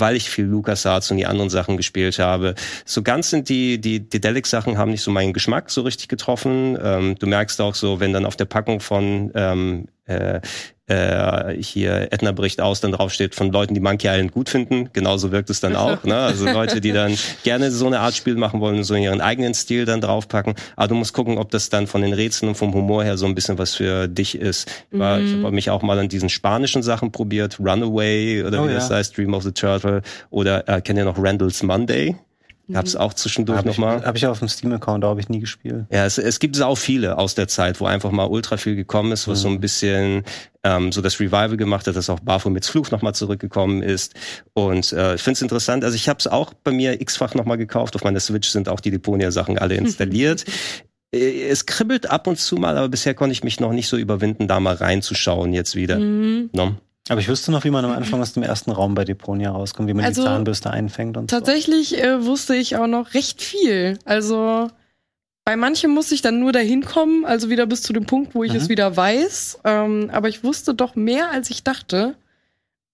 weil 0.00 0.16
ich 0.16 0.30
viel 0.30 0.44
LucasArts 0.44 1.10
und 1.10 1.16
die 1.16 1.26
anderen 1.26 1.50
Sachen 1.50 1.76
gespielt 1.76 2.18
habe. 2.18 2.54
So 2.84 3.02
ganz 3.02 3.30
sind 3.30 3.48
die, 3.48 3.80
die 3.80 4.08
Dedelic-Sachen 4.08 4.78
haben 4.78 4.90
nicht 4.90 5.02
so 5.02 5.10
meinen 5.10 5.32
Geschmack 5.32 5.70
so 5.70 5.82
richtig 5.82 6.08
getroffen. 6.08 6.78
Ähm, 6.82 7.16
du 7.18 7.26
merkst 7.26 7.60
auch 7.60 7.74
so, 7.74 8.00
wenn 8.00 8.12
dann 8.12 8.26
auf 8.26 8.36
der 8.36 8.44
Packung 8.46 8.80
von 8.80 9.30
ähm, 9.34 9.86
äh, 10.06 10.40
äh, 10.86 11.54
hier 11.62 12.12
Edna 12.12 12.32
bricht 12.32 12.60
aus, 12.60 12.80
dann 12.80 12.92
draufsteht 12.92 13.34
von 13.34 13.50
Leuten, 13.50 13.74
die 13.74 13.80
Monkey 13.80 14.06
Island 14.06 14.32
gut 14.32 14.48
finden. 14.50 14.90
Genauso 14.92 15.32
wirkt 15.32 15.48
es 15.50 15.60
dann 15.60 15.76
auch. 15.76 16.04
Ne? 16.04 16.16
Also 16.16 16.44
Leute, 16.46 16.80
die 16.80 16.92
dann 16.92 17.16
gerne 17.42 17.70
so 17.70 17.86
eine 17.86 18.00
Art 18.00 18.14
Spiel 18.14 18.36
machen 18.36 18.60
wollen, 18.60 18.84
so 18.84 18.94
ihren 18.94 19.20
eigenen 19.20 19.54
Stil 19.54 19.86
dann 19.86 20.00
draufpacken. 20.00 20.54
Aber 20.76 20.88
du 20.88 20.94
musst 20.94 21.14
gucken, 21.14 21.38
ob 21.38 21.50
das 21.50 21.70
dann 21.70 21.86
von 21.86 22.02
den 22.02 22.12
Rätseln 22.12 22.50
und 22.50 22.54
vom 22.56 22.74
Humor 22.74 23.02
her 23.02 23.16
so 23.16 23.26
ein 23.26 23.34
bisschen 23.34 23.56
was 23.58 23.74
für 23.74 24.08
dich 24.08 24.34
ist. 24.34 24.70
Ich, 24.90 24.98
war, 24.98 25.20
ich 25.20 25.32
habe 25.32 25.52
mich 25.52 25.70
auch 25.70 25.82
mal 25.82 25.98
an 25.98 26.08
diesen 26.08 26.28
spanischen 26.28 26.82
Sachen 26.82 27.12
probiert, 27.12 27.58
Runaway 27.58 28.42
oder 28.44 28.62
Oh, 28.62 28.68
wie 28.68 28.74
das 28.74 28.90
ja. 28.90 28.96
heißt, 28.96 29.16
Dream 29.16 29.34
of 29.34 29.42
the 29.42 29.52
Turtle 29.52 30.02
oder 30.30 30.68
äh, 30.68 30.80
kennt 30.80 30.98
ihr 30.98 31.04
noch 31.04 31.16
Randall's 31.18 31.62
Monday? 31.62 32.16
Gab's 32.72 32.96
auch 32.96 33.12
zwischendurch 33.12 33.58
Habe 33.58 33.70
ich, 33.70 33.78
nochmal. 33.78 34.04
hab 34.04 34.16
ich 34.16 34.26
auf 34.26 34.38
dem 34.38 34.48
Steam-Account, 34.48 35.04
da 35.04 35.08
habe 35.08 35.20
ich 35.20 35.28
nie 35.28 35.40
gespielt. 35.40 35.84
Ja, 35.90 36.06
es, 36.06 36.16
es 36.18 36.38
gibt 36.38 36.60
auch 36.62 36.76
viele 36.76 37.18
aus 37.18 37.34
der 37.34 37.46
Zeit, 37.46 37.80
wo 37.80 37.86
einfach 37.86 38.10
mal 38.10 38.24
ultra 38.24 38.56
viel 38.56 38.74
gekommen 38.74 39.12
ist, 39.12 39.28
was 39.28 39.42
so 39.42 39.48
ein 39.48 39.60
bisschen 39.60 40.22
ähm, 40.62 40.90
so 40.90 41.02
das 41.02 41.20
Revival 41.20 41.56
gemacht 41.58 41.86
hat, 41.86 41.96
dass 41.96 42.08
auch 42.08 42.20
Baphomets 42.20 42.68
Fluch 42.68 42.90
nochmal 42.90 43.14
zurückgekommen 43.14 43.82
ist. 43.82 44.14
Und 44.54 44.92
äh, 44.92 45.16
ich 45.16 45.22
finde 45.22 45.34
es 45.36 45.42
interessant. 45.42 45.84
Also 45.84 45.94
ich 45.96 46.08
habe 46.08 46.18
es 46.18 46.26
auch 46.26 46.54
bei 46.54 46.70
mir 46.70 47.00
x-fach 47.00 47.34
nochmal 47.34 47.58
gekauft. 47.58 47.96
Auf 47.96 48.04
meiner 48.04 48.20
Switch 48.20 48.48
sind 48.48 48.68
auch 48.68 48.80
die 48.80 48.90
Deponia-Sachen 48.90 49.58
alle 49.58 49.74
installiert. 49.74 50.44
Äh, 51.14 51.48
Es 51.48 51.66
kribbelt 51.66 52.10
ab 52.10 52.26
und 52.26 52.38
zu 52.40 52.56
mal, 52.56 52.76
aber 52.76 52.88
bisher 52.88 53.14
konnte 53.14 53.32
ich 53.32 53.44
mich 53.44 53.60
noch 53.60 53.72
nicht 53.72 53.86
so 53.88 53.96
überwinden, 53.96 54.48
da 54.48 54.58
mal 54.58 54.74
reinzuschauen 54.74 55.52
jetzt 55.52 55.76
wieder. 55.76 55.98
Mhm. 56.00 56.50
No? 56.52 56.74
Aber 57.08 57.20
ich 57.20 57.28
wüsste 57.28 57.52
noch, 57.52 57.64
wie 57.64 57.70
man 57.70 57.84
am 57.84 57.92
Anfang 57.92 58.20
aus 58.22 58.32
dem 58.32 58.42
ersten 58.42 58.70
Raum 58.70 58.94
bei 58.94 59.04
Deponia 59.04 59.50
rauskommt, 59.50 59.88
wie 59.88 59.94
man 59.94 60.04
Also, 60.06 60.22
die 60.22 60.26
Zahnbürste 60.28 60.70
einfängt 60.70 61.16
und 61.16 61.28
Tatsächlich 61.28 62.02
äh, 62.02 62.24
wusste 62.24 62.54
ich 62.54 62.76
auch 62.76 62.86
noch 62.86 63.12
recht 63.14 63.42
viel. 63.42 63.98
Also 64.06 64.70
bei 65.44 65.56
manchem 65.56 65.90
musste 65.90 66.14
ich 66.14 66.22
dann 66.22 66.40
nur 66.40 66.52
dahin 66.52 66.82
kommen, 66.84 67.26
also 67.26 67.50
wieder 67.50 67.66
bis 67.66 67.82
zu 67.82 67.92
dem 67.92 68.06
Punkt, 68.06 68.34
wo 68.34 68.42
ich 68.44 68.52
Mhm. 68.52 68.56
es 68.58 68.68
wieder 68.70 68.96
weiß. 68.96 69.60
Ähm, 69.64 70.08
aber 70.12 70.28
ich 70.30 70.42
wusste 70.44 70.74
doch 70.74 70.94
mehr, 70.94 71.30
als 71.30 71.50
ich 71.50 71.62
dachte. 71.62 72.14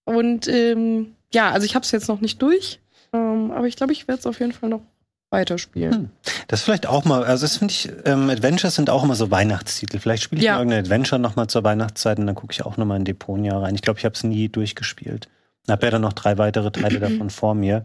Und 0.05 0.49
ähm, 0.49 1.15
ja, 1.33 1.53
also 1.53 1.65
ich 1.65 1.77
habe 1.77 1.85
es 1.85 1.93
jetzt 1.93 2.09
noch 2.09 2.21
nicht 2.21 2.43
durch. 2.43 2.81
Ähm, 3.13 3.53
aber 3.53 3.69
ich 3.69 3.77
glaube, 3.77 3.93
ich 3.93 4.09
werde 4.09 4.19
es 4.19 4.27
auf 4.27 4.41
jeden 4.41 4.51
Fall 4.53 4.69
noch 4.71 4.83
weiterspielen. 5.31 5.93
Hm. 5.95 6.11
Das 6.49 6.61
ist 6.61 6.65
vielleicht 6.65 6.87
auch 6.87 7.05
mal, 7.05 7.25
also 7.25 7.45
das 7.45 7.57
finde 7.57 7.73
ich, 7.73 7.89
ähm, 8.05 8.29
Adventures 8.31 8.75
sind 8.75 8.91
auch 8.91 9.05
immer 9.05 9.15
so 9.15 9.31
Weihnachtstitel. 9.31 9.99
Vielleicht 10.01 10.23
spiele 10.25 10.41
ich 10.41 10.47
Ja. 10.47 10.55
mal 10.55 10.59
irgendein 10.61 10.81
Adventure 10.85 11.21
nochmal 11.21 11.47
zur 11.47 11.65
Weihnachtszeit 11.65 12.19
und 12.19 12.27
dann 12.27 12.35
gucke 12.35 12.53
ich 12.53 12.65
auch 12.65 12.77
nochmal 12.77 12.99
in 12.99 13.05
Deponia 13.05 13.59
rein. 13.59 13.75
Ich 13.75 13.83
glaube, 13.83 13.99
ich 13.99 14.05
habe 14.05 14.15
es 14.15 14.25
nie 14.25 14.49
durchgespielt. 14.49 15.29
Ich 15.65 15.71
habe 15.71 15.87
ja 15.87 15.91
dann 15.93 16.03
noch 16.03 16.13
drei 16.15 16.37
weitere 16.39 16.71
Teile 16.73 16.99
davon 17.01 17.31
vor 17.31 17.55
mir. 17.55 17.85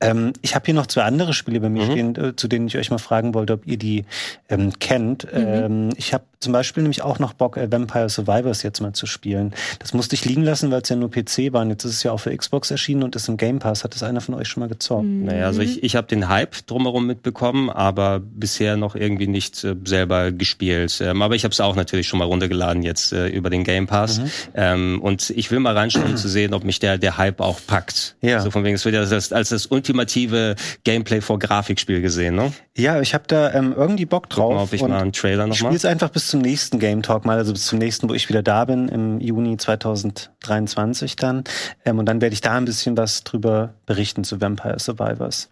Ähm, 0.00 0.32
ich 0.42 0.54
habe 0.54 0.66
hier 0.66 0.74
noch 0.74 0.86
zwei 0.86 1.02
andere 1.02 1.32
Spiele 1.32 1.60
bei 1.60 1.68
mir 1.70 1.84
Mhm. 1.86 1.90
stehen, 1.90 2.16
äh, 2.16 2.36
zu 2.36 2.48
denen 2.48 2.66
ich 2.66 2.76
euch 2.76 2.90
mal 2.90 2.98
fragen 2.98 3.32
wollte, 3.34 3.54
ob 3.54 3.66
ihr 3.66 3.78
die 3.78 4.04
ähm, 4.48 4.72
kennt. 4.78 5.26
Ähm, 5.32 5.90
ich 5.96 6.12
habe 6.12 6.24
zum 6.38 6.52
Beispiel 6.52 6.82
nämlich 6.82 7.00
auch 7.02 7.18
noch 7.18 7.32
Bock, 7.32 7.56
äh, 7.56 7.72
Vampire 7.72 8.08
Survivors 8.10 8.62
jetzt 8.62 8.80
mal 8.80 8.92
zu 8.92 9.06
spielen. 9.06 9.54
Das 9.78 9.94
musste 9.94 10.14
ich 10.14 10.24
liegen 10.26 10.42
lassen, 10.42 10.70
weil 10.70 10.82
es 10.82 10.88
ja 10.90 10.96
nur 10.96 11.10
PC 11.10 11.52
war. 11.54 11.62
Und 11.62 11.70
jetzt 11.70 11.84
ist 11.84 11.92
es 11.94 12.02
ja 12.02 12.12
auch 12.12 12.20
für 12.20 12.36
Xbox 12.36 12.70
erschienen 12.70 13.04
und 13.04 13.16
ist 13.16 13.26
im 13.28 13.38
Game 13.38 13.58
Pass. 13.58 13.84
Hat 13.84 13.94
das 13.94 14.02
einer 14.02 14.20
von 14.20 14.34
euch 14.34 14.48
schon 14.48 14.60
mal 14.60 14.68
gezockt? 14.68 15.06
Naja, 15.06 15.46
also 15.46 15.62
ich, 15.62 15.82
ich 15.82 15.96
habe 15.96 16.06
den 16.06 16.28
Hype 16.28 16.66
drumherum 16.66 17.06
mitbekommen, 17.06 17.70
aber 17.70 18.20
bisher 18.20 18.76
noch 18.76 18.96
irgendwie 18.96 19.26
nicht 19.28 19.64
äh, 19.64 19.74
selber 19.86 20.30
gespielt. 20.30 21.00
Ähm, 21.02 21.22
aber 21.22 21.34
ich 21.36 21.44
habe 21.44 21.52
es 21.52 21.60
auch 21.60 21.74
natürlich 21.74 22.06
schon 22.06 22.18
mal 22.18 22.26
runtergeladen 22.26 22.82
jetzt 22.82 23.12
äh, 23.14 23.28
über 23.28 23.48
den 23.48 23.64
Game 23.64 23.86
Pass. 23.86 24.20
Ähm, 24.54 25.00
und 25.00 25.30
ich 25.30 25.50
will 25.50 25.60
mal 25.60 25.74
reinschauen, 25.76 26.04
um 26.04 26.16
zu 26.18 26.28
sehen, 26.28 26.52
ob 26.52 26.64
mich 26.64 26.80
der, 26.80 26.98
der 26.98 27.16
Hype 27.16 27.40
auch 27.40 27.60
packt. 27.66 28.14
Ja. 28.20 28.40
So 28.40 28.50
von 28.50 28.62
wegen, 28.62 28.74
es 28.76 28.84
wird 28.84 28.94
ja 28.94 29.04
das, 29.04 29.32
als 29.32 29.48
das 29.48 29.64
ultimative 29.86 30.56
Gameplay 30.84 31.20
vor 31.20 31.38
Grafikspiel 31.38 32.00
gesehen, 32.00 32.34
ne? 32.34 32.52
Ja, 32.76 33.00
ich 33.00 33.14
habe 33.14 33.24
da 33.26 33.52
ähm, 33.54 33.74
irgendwie 33.76 34.04
Bock 34.04 34.28
drauf. 34.28 34.50
Gucken 34.50 34.58
wir, 34.58 34.62
ob 34.62 34.72
ich 34.72 34.82
und 34.82 34.90
mal 34.90 35.00
einen 35.00 35.12
Trailer 35.12 35.44
ich 35.44 35.50
nochmal. 35.50 35.56
spiele 35.56 35.76
es 35.76 35.84
einfach 35.84 36.10
bis 36.10 36.28
zum 36.28 36.40
nächsten 36.40 36.78
Game 36.78 37.02
Talk 37.02 37.24
mal, 37.24 37.38
also 37.38 37.52
bis 37.52 37.66
zum 37.66 37.78
nächsten, 37.78 38.08
wo 38.08 38.14
ich 38.14 38.28
wieder 38.28 38.42
da 38.42 38.64
bin, 38.64 38.88
im 38.88 39.20
Juni 39.20 39.56
2023 39.56 41.16
dann. 41.16 41.44
Ähm, 41.84 41.98
und 41.98 42.06
dann 42.06 42.20
werde 42.20 42.34
ich 42.34 42.40
da 42.40 42.56
ein 42.56 42.64
bisschen 42.64 42.96
was 42.96 43.24
drüber 43.24 43.74
berichten 43.86 44.24
zu 44.24 44.40
Vampire 44.40 44.78
Survivors. 44.78 45.50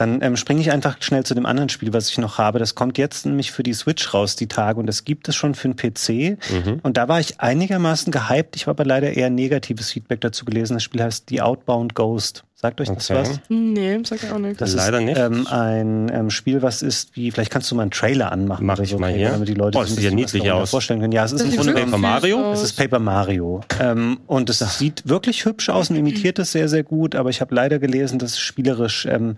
Dann 0.00 0.22
ähm, 0.22 0.38
springe 0.38 0.62
ich 0.62 0.70
einfach 0.72 0.96
schnell 1.00 1.24
zu 1.24 1.34
dem 1.34 1.44
anderen 1.44 1.68
Spiel, 1.68 1.92
was 1.92 2.08
ich 2.08 2.16
noch 2.16 2.38
habe. 2.38 2.58
Das 2.58 2.74
kommt 2.74 2.96
jetzt 2.96 3.26
nämlich 3.26 3.52
für 3.52 3.62
die 3.62 3.74
Switch 3.74 4.14
raus, 4.14 4.34
die 4.34 4.46
Tage, 4.46 4.80
und 4.80 4.86
das 4.86 5.04
gibt 5.04 5.28
es 5.28 5.36
schon 5.36 5.54
für 5.54 5.68
den 5.68 5.76
PC. 5.76 6.38
Mhm. 6.50 6.80
Und 6.82 6.96
da 6.96 7.06
war 7.06 7.20
ich 7.20 7.38
einigermaßen 7.40 8.10
gehypt. 8.10 8.56
Ich 8.56 8.62
habe 8.62 8.70
aber 8.80 8.86
leider 8.86 9.12
eher 9.12 9.28
negatives 9.28 9.90
Feedback 9.92 10.22
dazu 10.22 10.46
gelesen. 10.46 10.72
Das 10.74 10.82
Spiel 10.84 11.02
heißt 11.02 11.26
The 11.28 11.42
Outbound 11.42 11.94
Ghost. 11.94 12.44
Sagt 12.54 12.78
euch 12.82 12.88
das 12.90 13.10
Okay. 13.10 13.20
was? 13.20 13.40
Nee, 13.48 13.98
sag 14.04 14.22
ja 14.22 14.34
auch 14.34 14.38
nichts. 14.38 14.58
Das 14.58 14.74
Leider 14.74 14.98
ist 14.98 15.04
nicht. 15.06 15.18
Ähm, 15.18 15.46
ein 15.46 16.10
ähm, 16.12 16.28
Spiel, 16.28 16.60
was 16.60 16.82
ist 16.82 17.16
wie, 17.16 17.30
vielleicht 17.30 17.50
kannst 17.50 17.70
du 17.70 17.74
mal 17.74 17.82
einen 17.82 17.90
Trailer 17.90 18.30
anmachen. 18.32 18.66
Mach 18.66 18.74
oder 18.74 18.82
ich 18.82 18.90
so, 18.90 18.98
mal 18.98 19.06
Kate, 19.06 19.18
hier. 19.18 19.30
damit 19.30 19.48
die 19.48 19.54
Leute 19.54 19.78
Oh, 19.78 19.82
sich 19.82 19.92
das 19.94 19.98
ein 19.98 20.02
sieht 20.02 20.10
ja 20.10 20.14
niedlich 20.14 20.52
aus. 20.52 20.68
vorstellen 20.70 21.00
können. 21.00 21.12
Ja, 21.12 21.24
es 21.24 21.32
ist 21.32 21.40
Das 21.42 21.48
Grunde 21.54 21.68
wirklich 21.72 21.86
Paper 21.86 21.96
Mario? 21.96 22.52
es 22.52 22.62
ist 22.62 22.76
Paper 22.76 22.98
Mario. 22.98 23.62
Ähm, 23.80 24.20
und 24.26 24.50
es 24.50 24.58
sieht 24.78 25.08
wirklich 25.08 25.46
hübsch 25.46 25.70
aus 25.70 25.88
und 25.88 25.96
imitiert 25.96 26.38
es 26.38 26.52
sehr, 26.52 26.68
sehr 26.68 26.82
gut. 26.82 27.14
Aber 27.14 27.30
ich 27.30 27.40
habe 27.40 27.54
leider 27.54 27.78
gelesen, 27.78 28.18
dass 28.18 28.32
es 28.32 28.38
spielerisch 28.40 29.06
ähm, 29.06 29.36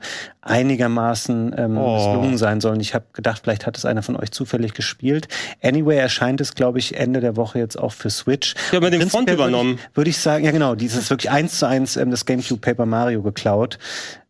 einigermaßen 0.52 1.54
ähm, 1.56 1.76
Oh. 1.78 1.94
misslungen 1.96 2.36
sein 2.38 2.60
soll. 2.60 2.72
Und 2.72 2.80
ich 2.80 2.94
habe 2.94 3.06
gedacht, 3.12 3.40
vielleicht 3.42 3.66
hat 3.66 3.76
es 3.76 3.84
einer 3.84 4.02
von 4.02 4.16
euch 4.16 4.30
zufällig 4.30 4.74
gespielt. 4.74 5.28
Anyway, 5.62 5.96
erscheint 5.96 6.40
es, 6.40 6.54
glaube 6.54 6.78
ich, 6.78 6.96
Ende 6.96 7.20
der 7.20 7.36
Woche 7.36 7.58
jetzt 7.58 7.78
auch 7.78 7.92
für 7.92 8.10
Switch. 8.10 8.54
Ja 8.72 8.80
den 8.80 9.00
Font 9.00 9.12
Prinzipiell 9.12 9.38
würde 9.38 9.42
übernommen. 9.50 9.78
Ich, 9.90 9.96
würde 9.96 10.10
ich 10.10 10.18
sagen, 10.18 10.44
ja 10.44 10.50
genau, 10.50 10.74
dieses 10.74 11.08
wirklich 11.10 11.30
eins 11.30 11.58
zu 11.58 11.66
eins 11.66 11.96
ähm, 11.96 12.10
das 12.10 12.26
GameCube 12.26 12.60
Paper 12.60 12.86
Mario 12.86 13.22
geklaut. 13.22 13.78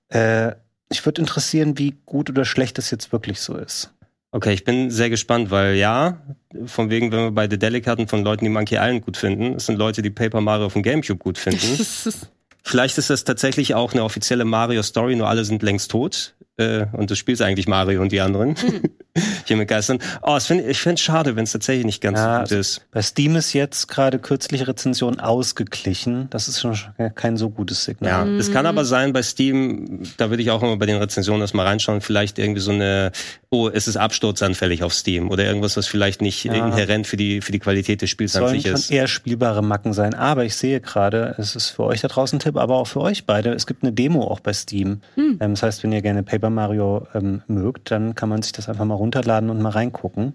Äh, 0.08 0.52
ich 0.90 1.04
würde 1.06 1.20
interessieren, 1.22 1.78
wie 1.78 1.94
gut 2.06 2.28
oder 2.30 2.44
schlecht 2.44 2.78
das 2.78 2.90
jetzt 2.90 3.12
wirklich 3.12 3.40
so 3.40 3.56
ist. 3.56 3.92
Okay, 4.30 4.52
ich 4.52 4.64
bin 4.64 4.90
sehr 4.90 5.10
gespannt, 5.10 5.50
weil 5.50 5.74
ja, 5.74 6.22
von 6.64 6.88
wegen, 6.88 7.12
wenn 7.12 7.18
wir 7.24 7.30
bei 7.32 7.48
The 7.50 7.58
Delic 7.58 7.86
hatten, 7.86 8.08
von 8.08 8.24
Leuten, 8.24 8.44
die 8.46 8.50
Monkey 8.50 8.76
Island 8.76 9.04
gut 9.04 9.16
finden, 9.18 9.54
es 9.56 9.66
sind 9.66 9.76
Leute, 9.78 10.00
die 10.00 10.10
Paper 10.10 10.40
Mario 10.40 10.66
auf 10.66 10.72
dem 10.72 10.82
Gamecube 10.82 11.18
gut 11.18 11.36
finden. 11.38 11.66
Vielleicht 12.62 12.98
ist 12.98 13.10
das 13.10 13.24
tatsächlich 13.24 13.74
auch 13.74 13.92
eine 13.92 14.04
offizielle 14.04 14.44
Mario-Story, 14.44 15.16
nur 15.16 15.28
alle 15.28 15.44
sind 15.44 15.62
längst 15.62 15.90
tot. 15.90 16.34
Äh, 16.62 16.86
und 16.96 17.10
du 17.10 17.16
spielst 17.16 17.42
eigentlich 17.42 17.66
Mario 17.68 18.00
und 18.00 18.12
die 18.12 18.20
anderen. 18.20 18.50
Mhm. 18.50 18.82
Hier 19.44 19.56
mit 19.56 19.68
Geistern. 19.68 19.98
Oh, 20.22 20.38
find, 20.40 20.66
ich 20.66 20.78
finde 20.78 20.94
es 20.94 21.00
schade, 21.00 21.36
wenn 21.36 21.44
es 21.44 21.52
tatsächlich 21.52 21.84
nicht 21.84 22.00
ganz 22.00 22.18
ja, 22.18 22.46
so 22.46 22.54
gut 22.54 22.60
ist. 22.60 22.86
Bei 22.92 23.02
Steam 23.02 23.36
ist 23.36 23.52
jetzt 23.52 23.88
gerade 23.88 24.18
kürzliche 24.18 24.66
Rezension 24.66 25.20
ausgeglichen. 25.20 26.28
Das 26.30 26.48
ist 26.48 26.60
schon 26.60 26.76
kein 27.14 27.36
so 27.36 27.50
gutes 27.50 27.84
Signal. 27.84 28.10
Ja, 28.10 28.24
mhm. 28.24 28.38
es 28.38 28.52
kann 28.52 28.64
aber 28.64 28.84
sein 28.84 29.12
bei 29.12 29.22
Steam, 29.22 30.02
da 30.16 30.30
würde 30.30 30.42
ich 30.42 30.50
auch 30.50 30.62
immer 30.62 30.76
bei 30.76 30.86
den 30.86 30.96
Rezensionen 30.96 31.42
erstmal 31.42 31.66
reinschauen, 31.66 32.00
vielleicht 32.00 32.38
irgendwie 32.38 32.60
so 32.60 32.70
eine, 32.70 33.12
oh, 33.50 33.68
es 33.68 33.86
ist 33.86 33.96
absturzanfällig 33.96 34.82
auf 34.82 34.94
Steam 34.94 35.30
oder 35.30 35.44
irgendwas, 35.44 35.76
was 35.76 35.86
vielleicht 35.86 36.22
nicht 36.22 36.44
ja. 36.44 36.54
inhärent 36.54 37.06
für 37.06 37.16
die, 37.18 37.42
für 37.42 37.52
die 37.52 37.58
Qualität 37.58 38.00
des 38.00 38.08
Spiels 38.08 38.32
Sollen 38.32 38.46
an 38.46 38.50
sich 38.54 38.66
ist. 38.66 38.88
Sollen 38.88 39.00
eher 39.00 39.08
spielbare 39.08 39.62
Macken 39.62 39.92
sein. 39.92 40.14
Aber 40.14 40.44
ich 40.44 40.56
sehe 40.56 40.80
gerade, 40.80 41.34
es 41.38 41.54
ist 41.54 41.70
für 41.70 41.84
euch 41.84 42.00
da 42.00 42.08
draußen 42.08 42.38
ein 42.38 42.40
Tipp, 42.40 42.56
aber 42.56 42.76
auch 42.76 42.86
für 42.86 43.00
euch 43.00 43.26
beide. 43.26 43.52
Es 43.52 43.66
gibt 43.66 43.82
eine 43.82 43.92
Demo 43.92 44.26
auch 44.26 44.40
bei 44.40 44.52
Steam. 44.52 45.00
Mhm. 45.16 45.38
das 45.38 45.62
heißt, 45.62 45.82
wenn 45.82 45.92
ihr 45.92 46.02
gerne 46.02 46.22
Paper 46.22 46.50
Mario 46.54 47.06
ähm, 47.14 47.42
mögt, 47.46 47.90
dann 47.90 48.14
kann 48.14 48.28
man 48.28 48.42
sich 48.42 48.52
das 48.52 48.68
einfach 48.68 48.84
mal 48.84 48.94
runterladen 48.94 49.50
und 49.50 49.60
mal 49.60 49.70
reingucken. 49.70 50.34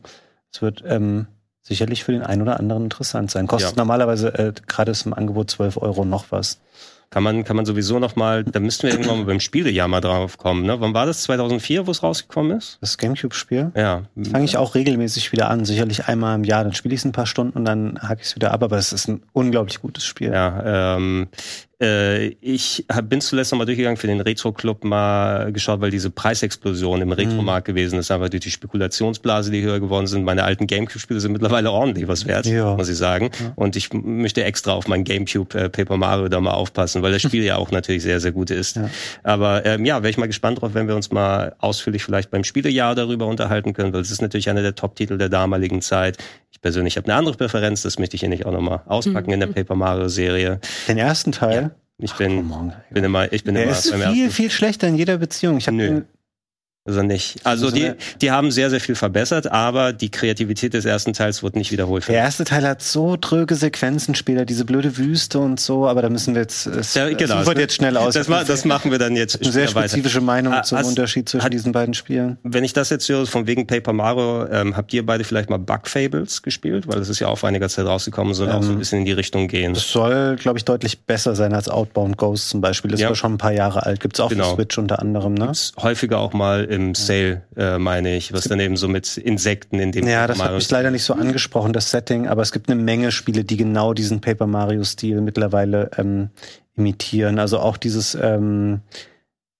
Es 0.52 0.62
wird 0.62 0.84
ähm, 0.86 1.28
sicherlich 1.62 2.04
für 2.04 2.12
den 2.12 2.24
einen 2.24 2.42
oder 2.42 2.60
anderen 2.60 2.84
interessant 2.84 3.32
sein. 3.32 3.48
Kostet 3.48 3.72
ja. 3.72 3.78
normalerweise 3.78 4.34
äh, 4.38 4.54
gerade 4.68 4.92
ist 4.92 5.06
im 5.06 5.14
Angebot 5.14 5.52
12 5.52 5.78
Euro 5.78 6.06
noch 6.06 6.32
was. 6.32 6.60
Kann 7.10 7.24
man, 7.24 7.46
kann 7.46 7.56
man 7.56 7.66
sowieso 7.66 8.00
noch 8.00 8.18
mal, 8.18 8.44
da 8.44 8.60
müssten 8.60 8.84
wir 8.84 8.92
irgendwann 8.92 9.20
mal 9.20 9.26
beim 9.26 9.40
Spielejahr 9.40 9.88
mal 9.88 10.02
drauf 10.02 10.38
kommen. 10.38 10.66
Ne? 10.66 10.82
Wann 10.82 10.94
war 10.94 11.06
das? 11.06 11.24
2004, 11.24 11.88
wo 11.88 11.92
es 11.92 12.04
rausgekommen 12.04 12.58
ist? 12.58 12.80
Das 12.82 12.98
Gamecube-Spiel? 12.98 13.72
Ja. 13.76 14.04
Fange 14.30 14.44
ich 14.44 14.58
auch 14.58 14.76
regelmäßig 14.76 15.32
wieder 15.32 15.50
an. 15.50 15.64
Sicherlich 15.64 16.08
einmal 16.08 16.36
im 16.36 16.44
Jahr. 16.44 16.66
Dann 16.66 16.74
spiele 16.74 16.94
ich 16.94 17.00
es 17.00 17.06
ein 17.06 17.14
paar 17.14 17.26
Stunden 17.26 17.58
und 17.58 17.64
dann 17.64 17.98
hake 18.02 18.22
ich 18.22 18.28
es 18.28 18.36
wieder 18.36 18.52
ab. 18.52 18.62
Aber 18.62 18.78
es 18.78 18.92
ist 18.92 19.08
ein 19.08 19.24
unglaublich 19.32 19.80
gutes 19.80 20.04
Spiel. 20.06 20.34
Ja, 20.34 20.98
ähm, 20.98 21.30
äh, 21.80 22.30
ich 22.42 22.86
hab, 22.92 23.08
bin 23.10 23.22
zuletzt 23.22 23.52
nochmal 23.52 23.68
durchgegangen 23.68 23.98
für 23.98 24.08
den 24.08 24.20
Retro-Club 24.20 24.84
mal 24.84 25.52
geschaut, 25.52 25.80
weil 25.80 25.92
diese 25.92 26.10
Preisexplosion 26.10 27.02
im 27.02 27.12
Retro-Markt 27.12 27.68
mhm. 27.68 27.74
gewesen 27.74 28.00
ist, 28.00 28.10
einfach 28.10 28.30
durch 28.30 28.42
die 28.42 28.52
Spekulationsblase, 28.52 29.52
die 29.52 29.62
höher 29.62 29.80
geworden 29.80 30.08
sind. 30.08 30.24
Meine 30.24 30.44
alten 30.44 30.66
Gamecube-Spiele 30.66 31.20
sind 31.20 31.34
mittlerweile 31.34 31.72
ordentlich 31.72 32.08
was 32.08 32.26
wert, 32.26 32.48
ja. 32.48 32.76
muss 32.76 32.90
ich 32.90 32.98
sagen. 32.98 33.30
Ja. 33.40 33.54
Und 33.56 33.76
ich 33.76 33.94
möchte 33.94 34.44
extra 34.44 34.74
auf 34.74 34.88
mein 34.88 35.04
Gamecube 35.04 35.54
äh, 35.56 35.70
Paper 35.70 35.98
Mario 35.98 36.30
da 36.30 36.42
mal 36.42 36.52
aufpassen, 36.52 37.04
weil 37.04 37.12
das 37.12 37.22
Spiel 37.22 37.44
ja 37.44 37.58
auch 37.58 37.70
natürlich 37.70 38.02
sehr, 38.02 38.20
sehr 38.20 38.32
gut 38.32 38.50
ist. 38.50 38.78
Ja. 38.78 38.90
Aber 39.24 39.66
ähm, 39.66 39.86
ja, 39.86 40.02
wäre 40.02 40.10
ich 40.10 40.18
mal 40.18 40.28
gespannt 40.28 40.62
drauf, 40.62 40.74
wenn 40.74 40.88
wir 40.88 40.96
uns 40.96 41.12
mal 41.12 41.56
ausführlich 41.60 42.04
vielleicht 42.04 42.32
beim 42.32 42.44
Spielejahr 42.44 42.96
darüber 42.96 43.28
unterhalten 43.28 43.74
können, 43.74 43.94
weil 43.94 44.02
es 44.02 44.10
ist 44.10 44.22
natürlich 44.22 44.50
einer 44.50 44.64
der 44.64 44.74
Top-Titel 44.74 45.18
der 45.20 45.30
damaligen 45.30 45.82
Zeit. 45.84 46.18
Ich 46.52 46.62
persönlich 46.62 46.98
habe 46.98 47.06
eine 47.06 47.16
andere 47.16 47.36
Präferenz, 47.36 47.84
das 47.84 48.00
möchte 48.00 48.16
ich 48.16 48.22
hier 48.22 48.30
nicht 48.30 48.48
auch 48.48 48.52
nochmal 48.52 48.82
auspacken 48.88 49.28
mhm. 49.28 49.34
in 49.34 49.40
der 49.42 49.48
Paper 49.48 49.76
Mario 49.76 50.08
Serie. 50.08 50.60
Den 50.88 50.98
ersten 50.98 51.32
Teil? 51.32 51.67
Ich 52.00 52.14
bin, 52.14 52.52
Ach, 52.54 52.92
bin 52.92 53.04
immer, 53.04 53.32
ich 53.34 53.44
bin 53.44 53.56
Der 53.56 53.64
immer 53.64 53.72
ist 53.72 53.92
viel, 53.92 54.30
viel 54.30 54.52
schlechter 54.52 54.88
in 54.88 54.96
jeder 54.96 55.18
Beziehung. 55.18 55.58
Ich 55.58 55.68
habe 55.68 56.06
also 56.88 57.04
nicht. 57.04 57.38
Also, 57.44 57.68
also 57.68 57.78
die, 57.78 57.92
die 58.22 58.32
haben 58.32 58.52
sehr, 58.52 58.70
sehr 58.70 58.80
viel 58.80 58.96
verbessert, 58.96 59.52
aber 59.52 59.94
die 59.94 60.10
Kreativität 60.10 60.74
des 60.74 60.86
ersten 60.86 61.14
Teils 61.14 61.44
wurde 61.44 61.58
nicht 61.58 61.72
wiederholt. 61.72 62.08
Der 62.08 62.16
erste 62.16 62.46
Teil 62.46 62.66
hat 62.68 62.82
so 62.82 63.18
tröge 63.18 63.56
Sequenzen 63.56 64.16
später, 64.16 64.46
diese 64.46 64.66
blöde 64.66 64.98
Wüste 64.98 65.40
und 65.40 65.60
so, 65.60 65.88
aber 65.88 66.02
da 66.02 66.10
müssen 66.10 66.34
wir 66.34 66.42
jetzt, 66.42 66.68
es, 66.68 66.94
ja, 66.94 67.10
genau, 67.10 67.42
es 67.42 67.48
wird 67.48 67.58
jetzt 67.58 67.76
schnell 67.76 67.98
aus. 67.98 68.14
Das, 68.14 68.28
das 68.28 68.66
machen 68.66 68.92
wir 68.92 69.00
dann 69.00 69.16
jetzt 69.16 69.42
Eine 69.42 69.52
sehr 69.52 69.68
spezifische 69.68 70.18
weiter. 70.18 70.26
Meinung 70.26 70.54
ah, 70.54 70.64
zum 70.64 70.78
hast, 70.78 70.88
Unterschied 70.88 71.28
zwischen 71.28 71.44
hat, 71.44 71.54
diesen 71.54 71.72
beiden 71.72 71.94
Spielen. 71.94 72.38
Wenn 72.44 72.64
ich 72.64 72.74
das 72.74 72.90
jetzt 72.90 73.10
höre, 73.10 73.26
von 73.26 73.48
wegen 73.48 73.68
Paper 73.68 73.94
Mario, 73.94 74.48
ähm, 74.48 74.78
habt 74.78 74.94
ihr 74.94 75.06
beide 75.06 75.24
vielleicht 75.24 75.50
mal 75.50 75.58
Bug 75.58 75.88
Fables 75.88 76.42
gespielt? 76.42 76.88
Weil 76.88 77.00
das 77.00 77.10
ist 77.10 77.20
ja 77.20 77.28
auch 77.28 77.38
vor 77.38 77.50
einiger 77.50 77.68
Zeit 77.68 77.86
rausgekommen, 77.86 78.34
soll 78.34 78.48
ähm, 78.48 78.54
auch 78.54 78.64
so 78.64 78.70
ein 78.70 78.74
ähm, 78.74 78.80
bisschen 78.80 79.00
in 79.00 79.06
die 79.06 79.12
Richtung 79.12 79.48
gehen. 79.48 79.74
Das 79.74 79.92
soll, 79.92 80.38
glaube 80.38 80.58
ich, 80.58 80.66
deutlich 80.66 81.02
besser 81.02 81.36
sein 81.36 81.54
als 81.54 81.68
Outbound 81.70 82.18
Ghost 82.18 82.50
zum 82.50 82.62
Beispiel. 82.62 82.92
Das 82.92 83.02
ja. 83.02 83.10
war 83.10 83.16
schon 83.16 83.34
ein 83.34 83.38
paar 83.38 83.52
Jahre 83.52 83.86
alt. 83.86 84.00
Gibt's 84.00 84.20
auch 84.20 84.30
genau. 84.30 84.52
für 84.52 84.56
Switch 84.56 84.78
unter 84.78 85.00
anderem, 85.00 85.34
ne? 85.34 85.48
Gibt's 85.48 85.74
häufiger 85.82 86.20
auch 86.20 86.34
mal 86.34 86.64
im 86.78 86.96
Sale 86.96 87.44
äh, 87.56 87.78
meine 87.78 88.16
ich, 88.16 88.32
was 88.32 88.46
dann 88.46 88.60
eben 88.60 88.78
so 88.78 88.88
mit 88.88 89.18
Insekten 89.18 89.80
in 89.80 89.92
dem 89.92 90.08
Ja, 90.08 90.28
das 90.28 90.42
hat 90.42 90.54
mich 90.54 90.70
leider 90.70 90.92
nicht 90.92 91.04
so 91.04 91.14
angesprochen, 91.14 91.74
das 91.74 91.92
Setting, 91.92 92.28
aber 92.28 92.42
es 92.42 92.52
gibt 92.52 92.70
eine 92.70 92.82
Menge 92.82 93.12
Spiele, 93.12 93.44
die 93.44 93.58
genau 93.58 93.94
diesen 93.94 94.22
Paper 94.22 94.48
Mario-Stil 94.48 95.22
mittlerweile 95.22 95.92
ähm, 95.98 96.30
imitieren. 96.76 97.40
Also 97.40 97.60
auch 97.60 97.78
dieses 97.78 98.16
ähm, 98.16 98.82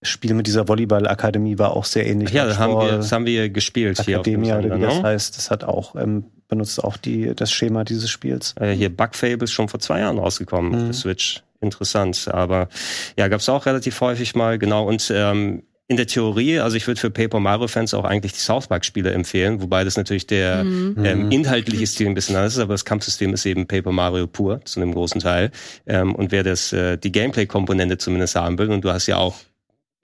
Spiel 0.04 0.34
mit 0.36 0.48
dieser 0.48 0.68
Volleyball-Akademie 0.68 1.58
war 1.58 1.76
auch 1.76 1.86
sehr 1.86 2.06
ähnlich. 2.06 2.32
Ja, 2.32 2.46
das 2.46 2.60
haben, 2.60 2.74
wir, 2.74 2.98
das 2.98 3.12
haben 3.12 3.26
wir 3.26 3.50
gespielt 3.50 4.00
Akademie, 4.00 4.46
hier 4.46 4.54
Sender, 4.56 4.76
oder 4.76 4.78
wie 4.78 4.82
das 4.82 4.98
ne? 4.98 5.04
heißt. 5.04 5.38
Das 5.38 5.52
hat 5.52 5.64
auch 5.64 5.96
ähm, 5.96 6.26
benutzt 6.48 6.84
auch 6.84 6.98
die 6.98 7.34
das 7.36 7.52
Schema 7.52 7.84
dieses 7.84 8.10
Spiels. 8.10 8.54
Äh, 8.60 8.74
hier 8.74 8.96
Bug 8.96 9.16
Fable 9.16 9.44
ist 9.44 9.52
schon 9.52 9.68
vor 9.68 9.80
zwei 9.80 10.00
Jahren 10.00 10.20
rausgekommen 10.20 10.72
mhm. 10.72 10.78
auf 10.78 10.84
der 10.86 10.94
Switch. 10.94 11.44
Interessant, 11.60 12.28
aber 12.32 12.70
ja, 13.18 13.28
gab 13.30 13.40
es 13.40 13.50
auch 13.50 13.66
relativ 13.66 14.00
häufig 14.02 14.36
mal 14.36 14.60
genau 14.60 14.88
und 14.88 15.12
ähm, 15.12 15.64
in 15.90 15.96
der 15.96 16.08
Theorie, 16.08 16.60
also 16.60 16.76
ich 16.76 16.86
würde 16.86 17.00
für 17.00 17.10
Paper 17.10 17.40
Mario 17.40 17.68
Fans 17.70 17.94
auch 17.94 18.04
eigentlich 18.04 18.34
die 18.34 18.40
South 18.40 18.68
Park 18.68 18.84
Spiele 18.84 19.12
empfehlen, 19.12 19.62
wobei 19.62 19.86
das 19.86 19.96
natürlich 19.96 20.28
der 20.28 20.66
mhm. 20.66 20.98
ähm, 21.04 21.26
mhm. 21.26 21.32
inhaltliche 21.32 21.88
Stil 21.88 22.08
ein 22.08 22.14
bisschen 22.14 22.36
anders 22.36 22.54
ist, 22.54 22.60
aber 22.60 22.74
das 22.74 22.84
Kampfsystem 22.84 23.34
ist 23.34 23.46
eben 23.46 23.68
Paper 23.68 23.94
Mario 23.94 24.28
pur 24.28 24.60
zu 24.66 24.82
einem 24.82 24.94
großen 24.94 25.22
Teil. 25.22 25.52
Ähm, 25.86 26.14
und 26.14 26.34
wer 26.34 26.44
das 26.44 26.74
äh, 26.74 26.98
die 26.98 27.12
Gameplay 27.12 27.46
Komponente 27.46 27.98
zumindest 27.98 28.36
haben 28.36 28.58
will 28.58 28.70
und 28.70 28.84
du 28.84 28.92
hast 28.92 29.08
ja 29.08 29.18
auch 29.18 29.36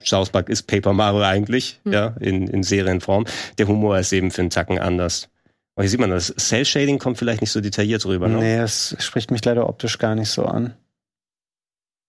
South 0.02 0.30
Park 0.30 0.48
ist 0.48 0.64
Paper 0.64 0.94
Mario 0.94 1.22
eigentlich, 1.22 1.80
mhm. 1.84 1.92
ja, 1.92 2.16
in, 2.18 2.48
in 2.48 2.62
Serienform. 2.62 3.26
Der 3.58 3.68
Humor 3.68 3.98
ist 3.98 4.12
eben 4.12 4.30
für 4.30 4.40
einen 4.40 4.50
Tacken 4.50 4.78
anders. 4.78 5.28
Aber 5.74 5.82
hier 5.82 5.90
sieht 5.90 6.00
man, 6.00 6.10
das 6.10 6.34
Cell 6.38 6.64
Shading 6.64 6.98
kommt 6.98 7.18
vielleicht 7.18 7.40
nicht 7.40 7.50
so 7.50 7.60
detailliert 7.60 8.06
rüber, 8.06 8.28
ne? 8.28 8.38
Nee, 8.38 8.56
es 8.56 8.96
spricht 9.00 9.30
mich 9.30 9.44
leider 9.44 9.68
optisch 9.68 9.98
gar 9.98 10.14
nicht 10.14 10.30
so 10.30 10.44
an. 10.44 10.74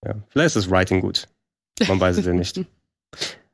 Ja, 0.04 0.14
vielleicht 0.28 0.48
ist 0.48 0.56
das 0.56 0.70
Writing 0.70 1.00
gut. 1.00 1.28
Man 1.88 2.00
weiß 2.00 2.18
es 2.18 2.24
ja 2.26 2.32
nicht. 2.32 2.60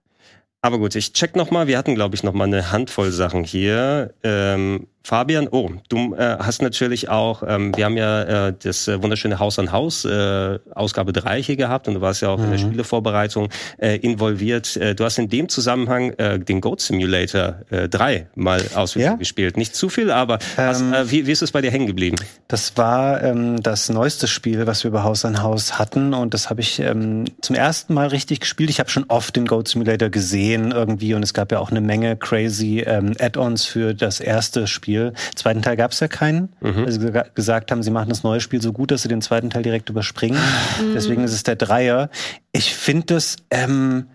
Aber 0.64 0.78
gut, 0.78 0.94
ich 0.94 1.12
check 1.12 1.34
noch 1.34 1.50
mal. 1.50 1.66
Wir 1.66 1.76
hatten, 1.76 1.96
glaube 1.96 2.14
ich, 2.14 2.22
noch 2.22 2.34
mal 2.34 2.44
eine 2.44 2.70
Handvoll 2.70 3.10
Sachen 3.10 3.42
hier. 3.42 4.14
Ähm, 4.22 4.86
Fabian, 5.04 5.48
oh, 5.50 5.70
du 5.88 6.14
äh, 6.14 6.36
hast 6.38 6.62
natürlich 6.62 7.08
auch, 7.08 7.42
ähm, 7.46 7.76
wir 7.76 7.86
haben 7.86 7.96
ja 7.96 8.48
äh, 8.48 8.54
das 8.56 8.86
äh, 8.86 9.02
wunderschöne 9.02 9.40
Haus 9.40 9.58
an 9.58 9.72
Haus, 9.72 10.04
äh, 10.04 10.58
Ausgabe 10.74 11.12
3 11.12 11.42
hier 11.42 11.56
gehabt 11.56 11.88
und 11.88 11.94
du 11.94 12.00
warst 12.00 12.22
ja 12.22 12.28
auch 12.28 12.38
mhm. 12.38 12.44
in 12.44 12.50
der 12.50 12.60
mhm. 12.60 12.68
Spielevorbereitung 12.68 13.48
äh, 13.78 13.96
involviert. 13.96 14.76
Äh, 14.76 14.94
du 14.94 15.04
hast 15.04 15.18
in 15.18 15.28
dem 15.28 15.48
Zusammenhang 15.48 16.10
äh, 16.12 16.38
den 16.38 16.60
Goat 16.60 16.80
Simulator 16.80 17.56
äh, 17.70 17.88
3 17.88 18.28
mal 18.36 18.62
ausführlich 18.74 19.10
ja? 19.10 19.16
gespielt. 19.16 19.56
Nicht 19.56 19.74
zu 19.74 19.88
viel, 19.88 20.10
aber 20.12 20.38
was, 20.54 20.80
ähm, 20.80 20.92
äh, 20.92 21.10
wie, 21.10 21.26
wie 21.26 21.32
ist 21.32 21.42
es 21.42 21.50
bei 21.50 21.60
dir 21.60 21.72
hängen 21.72 21.88
geblieben? 21.88 22.16
Das 22.46 22.76
war 22.76 23.22
ähm, 23.24 23.60
das 23.60 23.88
neueste 23.88 24.28
Spiel, 24.28 24.66
was 24.68 24.84
wir 24.84 24.92
bei 24.92 25.02
Haus 25.02 25.24
an 25.24 25.42
Haus 25.42 25.80
hatten 25.80 26.14
und 26.14 26.32
das 26.32 26.48
habe 26.48 26.60
ich 26.60 26.78
ähm, 26.78 27.24
zum 27.40 27.56
ersten 27.56 27.92
Mal 27.94 28.06
richtig 28.06 28.38
gespielt. 28.38 28.70
Ich 28.70 28.78
habe 28.78 28.88
schon 28.88 29.06
oft 29.08 29.34
den 29.34 29.46
Goat 29.46 29.66
Simulator 29.66 30.10
gesehen 30.10 30.70
irgendwie 30.70 31.14
und 31.14 31.24
es 31.24 31.34
gab 31.34 31.50
ja 31.50 31.58
auch 31.58 31.72
eine 31.72 31.80
Menge 31.80 32.16
crazy 32.16 32.84
ähm, 32.86 33.14
Add-ons 33.18 33.64
für 33.64 33.94
das 33.94 34.20
erste 34.20 34.68
Spiel 34.68 34.91
Spiel. 34.92 35.12
Zweiten 35.34 35.62
Teil 35.62 35.76
gab 35.76 35.92
es 35.92 36.00
ja 36.00 36.08
keinen, 36.08 36.50
mhm. 36.60 36.84
weil 36.84 36.92
sie 36.92 37.12
gesagt 37.34 37.70
haben, 37.70 37.82
sie 37.82 37.90
machen 37.90 38.10
das 38.10 38.22
neue 38.22 38.40
Spiel 38.40 38.60
so 38.60 38.72
gut, 38.72 38.90
dass 38.90 39.02
sie 39.02 39.08
den 39.08 39.22
zweiten 39.22 39.50
Teil 39.50 39.62
direkt 39.62 39.88
überspringen. 39.88 40.38
Mhm. 40.38 40.94
Deswegen 40.94 41.24
ist 41.24 41.32
es 41.32 41.42
der 41.42 41.56
Dreier. 41.56 42.10
Ich 42.52 42.74
finde 42.74 43.14
das 43.14 43.36
ähm, 43.50 44.06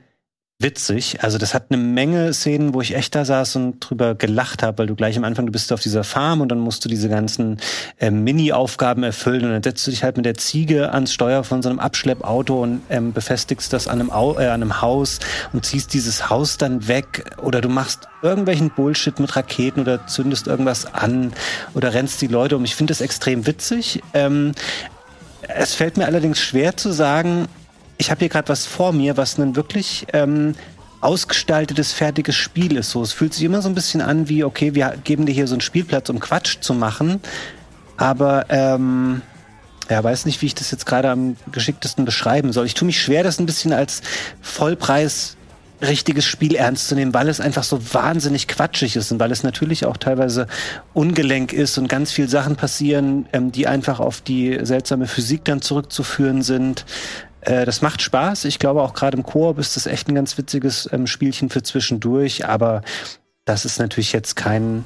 witzig. 0.60 1.24
Also 1.24 1.38
das 1.38 1.54
hat 1.54 1.66
eine 1.70 1.78
Menge 1.78 2.34
Szenen, 2.34 2.74
wo 2.74 2.82
ich 2.82 2.96
echt 2.96 3.14
da 3.14 3.26
saß 3.26 3.58
und 3.58 3.80
drüber 3.80 4.16
gelacht 4.16 4.64
habe, 4.64 4.80
weil 4.80 4.88
du 4.88 4.96
gleich 4.96 5.16
am 5.16 5.24
Anfang, 5.24 5.46
du 5.46 5.52
bist 5.52 5.72
auf 5.72 5.82
dieser 5.82 6.04
Farm 6.04 6.42
und 6.42 6.50
dann 6.50 6.58
musst 6.58 6.84
du 6.84 6.90
diese 6.90 7.10
ganzen 7.10 7.60
äh, 8.00 8.10
Mini-Aufgaben 8.10 9.04
erfüllen 9.04 9.46
und 9.46 9.52
dann 9.52 9.62
setzt 9.62 9.86
du 9.86 9.92
dich 9.92 10.04
halt 10.04 10.18
mit 10.18 10.26
der 10.26 10.34
Ziege 10.34 10.92
ans 10.94 11.14
Steuer 11.14 11.44
von 11.44 11.62
so 11.62 11.70
einem 11.70 11.78
Abschleppauto 11.78 12.64
und 12.64 12.82
ähm, 12.90 13.14
befestigst 13.14 13.72
das 13.72 13.88
an 13.88 14.00
einem, 14.00 14.12
Au 14.12 14.40
äh, 14.40 14.48
an 14.48 14.64
einem 14.64 14.82
Haus 14.82 15.20
und 15.54 15.64
ziehst 15.64 15.94
dieses 15.94 16.32
Haus 16.32 16.58
dann 16.58 16.88
weg 16.88 17.36
oder 17.44 17.62
du 17.62 17.70
machst 17.70 18.08
irgendwelchen 18.24 18.72
Bullshit 18.72 19.20
mit 19.20 19.36
Raketen 19.36 19.82
oder 19.82 20.08
zündest 20.08 20.48
irgendwas 20.48 20.92
an 20.92 21.34
oder 21.76 21.94
rennst 21.94 22.20
die 22.22 22.28
Leute 22.28 22.58
um. 22.58 22.66
Ich 22.66 22.76
finde 22.76 22.92
das 22.92 23.02
extrem 23.02 23.46
witzig. 23.46 24.02
Ähm, 24.16 24.54
es 25.44 25.76
fällt 25.76 25.98
mir 25.98 26.06
allerdings 26.08 26.40
schwer 26.40 26.76
zu 26.76 26.92
sagen, 26.92 27.48
ich 27.98 28.12
habe 28.12 28.20
hier 28.20 28.30
gerade 28.30 28.50
was 28.50 28.66
vor 28.66 28.94
mir, 28.94 29.18
was 29.18 29.38
ein 29.38 29.56
wirklich 29.56 30.08
ähm, 30.14 30.56
ausgestaltetes, 31.02 31.94
fertiges 31.94 32.36
Spiel 32.36 32.78
ist. 32.78 32.92
So, 32.92 33.02
es 33.02 33.14
fühlt 33.14 33.34
sich 33.34 33.44
immer 33.44 33.62
so 33.62 33.70
ein 33.70 33.76
bisschen 33.76 34.02
an 34.02 34.30
wie, 34.30 34.44
okay, 34.44 34.76
wir 34.76 34.96
geben 35.04 35.26
dir 35.26 35.34
hier 35.34 35.48
so 35.48 35.56
einen 35.56 35.62
Spielplatz, 35.62 36.10
um 36.10 36.20
Quatsch 36.20 36.58
zu 36.62 36.74
machen. 36.74 37.22
Aber 37.98 38.46
ähm, 38.50 39.22
ja, 39.90 40.04
weiß 40.04 40.26
nicht, 40.26 40.42
wie 40.42 40.48
ich 40.48 40.56
das 40.56 40.72
jetzt 40.72 40.86
gerade 40.86 41.10
am 41.10 41.38
geschicktesten 41.52 42.06
beschreiben 42.06 42.52
soll. 42.52 42.66
Ich 42.66 42.74
tue 42.74 42.86
mich 42.86 43.02
schwer, 43.02 43.24
das 43.24 43.40
ein 43.40 43.46
bisschen 43.46 43.74
als 43.74 44.02
Vollpreis 44.42 45.38
richtiges 45.82 46.26
Spiel 46.26 46.56
ernst 46.56 46.88
zu 46.88 46.96
nehmen, 46.96 47.14
weil 47.14 47.30
es 47.30 47.40
einfach 47.40 47.64
so 47.64 47.94
wahnsinnig 47.94 48.48
quatschig 48.48 48.96
ist 48.96 49.12
und 49.12 49.20
weil 49.20 49.32
es 49.32 49.44
natürlich 49.44 49.86
auch 49.86 49.98
teilweise 49.98 50.48
ungelenk 50.94 51.54
ist 51.54 51.78
und 51.78 51.88
ganz 51.88 52.12
viel 52.12 52.28
Sachen 52.28 52.56
passieren, 52.56 53.28
ähm, 53.32 53.52
die 53.52 53.68
einfach 53.68 54.00
auf 54.00 54.22
die 54.22 54.58
seltsame 54.64 55.08
Physik 55.08 55.46
dann 55.46 55.62
zurückzuführen 55.62 56.42
sind. 56.42 56.86
Äh, 57.48 57.66
das 57.66 57.82
macht 57.82 58.02
Spaß. 58.02 58.46
Ich 58.46 58.60
glaube 58.60 58.82
auch 58.82 58.94
gerade 58.94 59.18
im 59.18 59.24
Koop 59.24 59.58
ist 59.58 59.76
das 59.76 59.88
echt 59.88 60.10
ein 60.10 60.16
ganz 60.16 60.38
witziges 60.38 60.90
ähm, 60.92 61.08
Spielchen 61.08 61.50
für 61.50 61.64
zwischendurch, 61.64 62.46
aber 62.46 62.82
das 63.46 63.64
ist 63.64 63.80
natürlich 63.80 64.12
jetzt 64.12 64.36
kein 64.36 64.84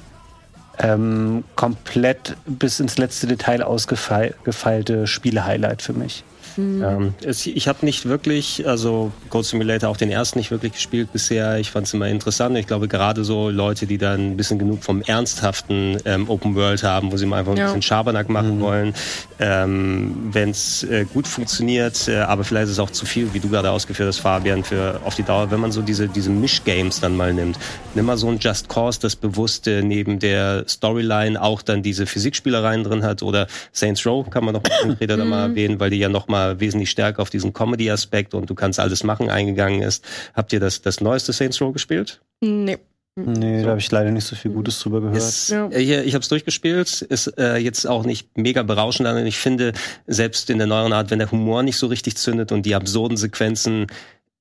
ähm, 0.78 1.44
komplett 1.56 2.38
bis 2.46 2.80
ins 2.80 2.98
letzte 2.98 3.26
Detail 3.26 3.64
ausgefeilte 3.64 5.08
Spiele-Highlight 5.08 5.82
für 5.82 5.94
mich. 5.94 6.24
Mhm. 6.58 6.84
Ähm, 6.84 7.14
es, 7.24 7.46
ich 7.46 7.68
habe 7.68 7.86
nicht 7.86 8.06
wirklich, 8.06 8.68
also 8.68 9.12
Goat 9.30 9.46
Simulator 9.46 9.90
auch 9.90 9.98
den 9.98 10.12
ersten 10.12 10.40
nicht 10.40 10.52
wirklich 10.52 10.74
gespielt 10.74 11.12
bisher. 11.14 11.60
Ich 11.60 11.72
fand 11.72 11.88
es 11.88 11.94
immer 11.94 12.08
interessant. 12.08 12.58
Ich 12.58 12.68
glaube 12.68 12.88
gerade 12.88 13.24
so 13.24 13.50
Leute, 13.50 13.86
die 13.86 13.98
dann 13.98 14.32
ein 14.32 14.38
bisschen 14.38 14.60
genug 14.60 14.84
vom 14.84 15.02
ernsthaften 15.02 15.98
ähm, 16.06 16.30
Open 16.30 16.56
World 16.56 16.84
haben, 16.84 17.12
wo 17.12 17.18
sie 17.18 17.26
mal 17.26 17.40
einfach 17.40 17.56
ja. 17.56 17.64
ein 17.64 17.68
bisschen 17.68 17.82
Schabernack 17.82 18.30
machen 18.30 18.58
mhm. 18.58 18.62
wollen, 18.62 18.94
ähm, 19.40 20.30
wenn 20.32 20.50
es 20.52 20.84
äh, 20.84 21.06
gut 21.12 21.28
funktioniert, 21.28 22.08
äh, 22.08 22.20
aber 22.20 22.44
vielleicht 22.44 22.66
ist 22.66 22.72
es 22.72 22.80
auch 22.80 22.92
zu 22.92 23.06
viel, 23.06 23.34
wie 23.34 23.40
du 23.40 23.50
gerade 23.50 23.72
ausgeführt 23.72 24.08
hast, 24.08 24.20
Fabian, 24.20 24.64
für 24.64 25.00
auf 25.04 25.16
die 25.16 25.24
Dauer, 25.24 25.52
wenn 25.52 25.60
man 25.60 25.72
so 25.72 25.82
diese, 25.82 26.08
diese 26.08 26.30
Mischgames 26.30 27.00
dann 27.00 27.16
mal 27.16 27.34
nimmt. 27.34 27.58
Nimm 27.96 28.06
mal 28.06 28.18
so 28.18 28.28
ein 28.30 28.40
Just 28.40 28.70
Cause, 28.70 29.00
das 29.02 29.16
bewusste 29.16 29.82
neben 29.84 30.20
der 30.20 30.66
Storyline 30.68 31.42
auch 31.42 31.62
dann 31.62 31.84
diese 31.84 32.06
Physikspielereien 32.06 32.84
drin 32.84 33.04
hat 33.04 33.24
oder 33.24 33.48
Saints 33.72 34.06
Row 34.06 34.30
kann 34.30 34.46
man 34.46 34.54
noch 34.54 34.64
konkreter 34.82 35.18
da 35.18 35.26
mal 35.26 35.48
mhm. 35.48 35.56
erwähnen, 35.56 35.80
weil 35.80 35.90
die 35.90 35.98
ja 35.98 36.10
noch 36.10 36.28
mal 36.42 36.60
wesentlich 36.60 36.90
stärker 36.90 37.22
auf 37.22 37.30
diesen 37.30 37.54
Comedy-Aspekt 37.54 38.34
und 38.34 38.50
du 38.50 38.56
kannst 38.56 38.80
alles 38.80 39.04
machen 39.04 39.30
eingegangen 39.30 39.82
ist. 39.82 40.06
Habt 40.34 40.54
ihr 40.54 40.60
das, 40.60 40.82
das 40.82 41.02
neueste 41.02 41.34
Saints 41.34 41.62
Row 41.62 41.74
gespielt? 41.74 42.22
Nee. 42.42 42.78
Nee, 43.16 43.60
so. 43.60 43.64
da 43.66 43.70
habe 43.72 43.80
ich 43.80 43.92
leider 43.92 44.10
nicht 44.10 44.26
so 44.26 44.38
viel 44.38 44.52
Gutes 44.52 44.80
drüber 44.80 45.02
gehört. 45.02 45.18
Ist, 45.18 45.50
ja. 45.50 45.70
ich 45.72 45.90
ich 45.90 46.14
habe 46.14 46.22
es 46.22 46.30
durchgespielt, 46.30 47.02
ist 47.02 47.28
äh, 47.38 47.58
jetzt 47.58 47.86
auch 47.86 48.06
nicht 48.06 48.38
mega 48.38 48.64
berauschend, 48.64 49.08
und 49.10 49.26
ich 49.26 49.38
finde, 49.38 49.74
selbst 50.08 50.50
in 50.50 50.60
der 50.60 50.68
neueren 50.68 50.94
Art, 50.94 51.12
wenn 51.12 51.20
der 51.20 51.30
Humor 51.30 51.62
nicht 51.62 51.76
so 51.76 51.88
richtig 51.88 52.16
zündet 52.16 52.54
und 52.54 52.66
die 52.66 52.74
absurden 52.74 53.18
Sequenzen 53.18 53.88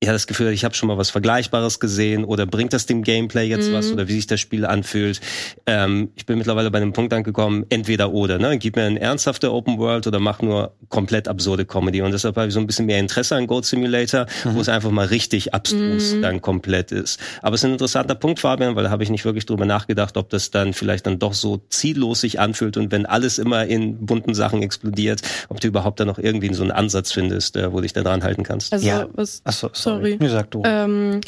ich 0.02 0.08
hatte 0.08 0.14
das 0.14 0.26
Gefühl, 0.26 0.50
ich 0.52 0.64
habe 0.64 0.74
schon 0.74 0.86
mal 0.86 0.96
was 0.96 1.10
Vergleichbares 1.10 1.78
gesehen 1.78 2.24
oder 2.24 2.46
bringt 2.46 2.72
das 2.72 2.86
dem 2.86 3.02
Gameplay 3.02 3.46
jetzt 3.46 3.68
mhm. 3.68 3.74
was 3.74 3.92
oder 3.92 4.08
wie 4.08 4.14
sich 4.14 4.26
das 4.26 4.40
Spiel 4.40 4.64
anfühlt. 4.64 5.20
Ähm, 5.66 6.10
ich 6.16 6.24
bin 6.24 6.38
mittlerweile 6.38 6.70
bei 6.70 6.78
einem 6.78 6.94
Punkt 6.94 7.12
angekommen, 7.12 7.66
entweder 7.68 8.10
oder. 8.10 8.38
Ne? 8.38 8.56
Gib 8.56 8.76
mir 8.76 8.84
ein 8.84 8.96
ernsthafte 8.96 9.52
Open 9.52 9.76
World 9.76 10.06
oder 10.06 10.18
mach 10.18 10.40
nur 10.40 10.72
komplett 10.88 11.28
absurde 11.28 11.66
Comedy. 11.66 12.00
Und 12.00 12.12
deshalb 12.12 12.36
habe 12.36 12.48
ich 12.48 12.54
so 12.54 12.60
ein 12.60 12.66
bisschen 12.66 12.86
mehr 12.86 12.98
Interesse 12.98 13.36
an 13.36 13.46
Goat 13.46 13.66
Simulator, 13.66 14.24
mhm. 14.44 14.54
wo 14.54 14.62
es 14.62 14.70
einfach 14.70 14.90
mal 14.90 15.04
richtig 15.04 15.52
abstrus 15.52 16.14
mhm. 16.14 16.22
dann 16.22 16.40
komplett 16.40 16.92
ist. 16.92 17.20
Aber 17.42 17.56
es 17.56 17.60
ist 17.60 17.66
ein 17.66 17.72
interessanter 17.72 18.14
Punkt, 18.14 18.40
Fabian, 18.40 18.76
weil 18.76 18.84
da 18.84 18.90
habe 18.90 19.02
ich 19.02 19.10
nicht 19.10 19.26
wirklich 19.26 19.44
drüber 19.44 19.66
nachgedacht, 19.66 20.16
ob 20.16 20.30
das 20.30 20.50
dann 20.50 20.72
vielleicht 20.72 21.06
dann 21.06 21.18
doch 21.18 21.34
so 21.34 21.60
ziellos 21.68 22.22
sich 22.22 22.40
anfühlt 22.40 22.78
und 22.78 22.90
wenn 22.90 23.04
alles 23.04 23.38
immer 23.38 23.66
in 23.66 24.06
bunten 24.06 24.32
Sachen 24.32 24.62
explodiert, 24.62 25.20
ob 25.50 25.60
du 25.60 25.68
überhaupt 25.68 26.00
da 26.00 26.06
noch 26.06 26.18
irgendwie 26.18 26.54
so 26.54 26.62
einen 26.62 26.72
Ansatz 26.72 27.12
findest, 27.12 27.56
äh, 27.56 27.70
wo 27.70 27.76
du 27.76 27.82
dich 27.82 27.92
da 27.92 28.02
dran 28.02 28.22
halten 28.22 28.44
kannst. 28.44 28.72
Also 28.72 28.86
ja. 28.86 29.06
was, 29.12 29.42
Achso, 29.44 29.68
sorry. 29.74 29.89
Nee, 29.98 30.28
sag 30.28 30.50
du. 30.50 30.62
Ähm, 30.64 31.20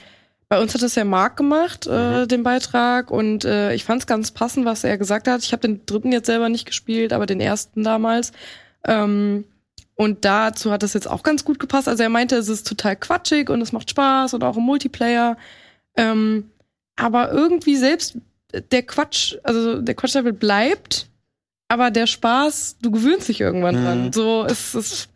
bei 0.49 0.61
uns 0.61 0.75
hat 0.75 0.83
das 0.83 0.95
ja 0.95 1.05
Marc 1.05 1.37
gemacht, 1.39 1.87
äh, 1.91 2.23
mhm. 2.23 2.29
den 2.29 2.43
Beitrag, 2.43 3.11
und 3.11 3.45
äh, 3.45 3.73
ich 3.75 3.85
fand 3.85 4.03
es 4.03 4.07
ganz 4.07 4.31
passend, 4.33 4.67
was 4.67 4.85
er 4.85 4.99
gesagt 4.99 5.27
hat. 5.27 5.43
Ich 5.43 5.53
habe 5.53 5.63
den 5.63 5.87
dritten 5.87 6.13
jetzt 6.13 6.27
selber 6.27 6.49
nicht 6.49 6.67
gespielt, 6.67 7.13
aber 7.13 7.25
den 7.27 7.41
ersten 7.41 7.83
damals. 7.83 8.33
Ähm, 8.85 9.45
und 9.95 10.25
dazu 10.25 10.71
hat 10.71 10.83
das 10.83 10.95
jetzt 10.95 11.09
auch 11.09 11.23
ganz 11.23 11.45
gut 11.45 11.59
gepasst. 11.59 11.89
Also 11.89 12.03
er 12.03 12.09
meinte, 12.09 12.37
es 12.37 12.49
ist 12.49 12.67
total 12.67 12.97
quatschig 12.97 13.49
und 13.51 13.63
es 13.63 13.73
macht 13.73 13.91
Spaß 13.91 14.35
und 14.35 14.45
auch 14.45 14.57
im 14.57 14.65
Multiplayer. 14.65 15.37
Ähm, 15.97 16.51
aber 16.97 17.33
irgendwie 17.33 17.77
selbst 17.77 18.17
der 18.71 18.83
Quatsch, 18.83 19.37
also 19.45 19.81
der 19.81 19.95
Quatschlevel 19.95 20.33
bleibt, 20.33 21.09
aber 21.69 21.91
der 21.91 22.07
Spaß, 22.07 22.77
du 22.83 22.91
gewöhnst 22.91 23.29
dich 23.29 23.41
irgendwann 23.41 23.81
mhm. 23.81 23.85
dran. 23.85 24.13
So, 24.13 24.45
es 24.45 24.75
ist 24.75 25.09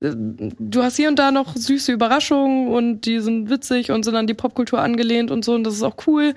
du 0.00 0.82
hast 0.82 0.96
hier 0.96 1.08
und 1.08 1.18
da 1.18 1.30
noch 1.30 1.54
süße 1.54 1.92
Überraschungen 1.92 2.68
und 2.68 3.02
die 3.02 3.20
sind 3.20 3.50
witzig 3.50 3.90
und 3.90 4.04
sind 4.04 4.16
an 4.16 4.26
die 4.26 4.34
Popkultur 4.34 4.80
angelehnt 4.80 5.30
und 5.30 5.44
so 5.44 5.54
und 5.54 5.64
das 5.64 5.74
ist 5.74 5.82
auch 5.82 5.96
cool. 6.06 6.34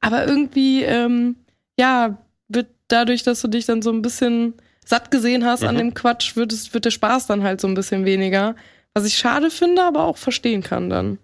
Aber 0.00 0.26
irgendwie, 0.26 0.82
ähm, 0.82 1.36
ja, 1.78 2.18
wird 2.48 2.66
dadurch, 2.88 3.22
dass 3.22 3.40
du 3.40 3.48
dich 3.48 3.66
dann 3.66 3.82
so 3.82 3.90
ein 3.90 4.02
bisschen 4.02 4.54
satt 4.84 5.10
gesehen 5.10 5.44
hast 5.44 5.62
mhm. 5.62 5.68
an 5.68 5.78
dem 5.78 5.94
Quatsch, 5.94 6.36
wird, 6.36 6.52
es, 6.52 6.74
wird 6.74 6.84
der 6.84 6.90
Spaß 6.90 7.26
dann 7.26 7.42
halt 7.42 7.60
so 7.60 7.68
ein 7.68 7.74
bisschen 7.74 8.04
weniger. 8.04 8.56
Was 8.92 9.06
ich 9.06 9.16
schade 9.16 9.50
finde, 9.50 9.82
aber 9.82 10.04
auch 10.04 10.16
verstehen 10.16 10.62
kann 10.62 10.90
dann. 10.90 11.18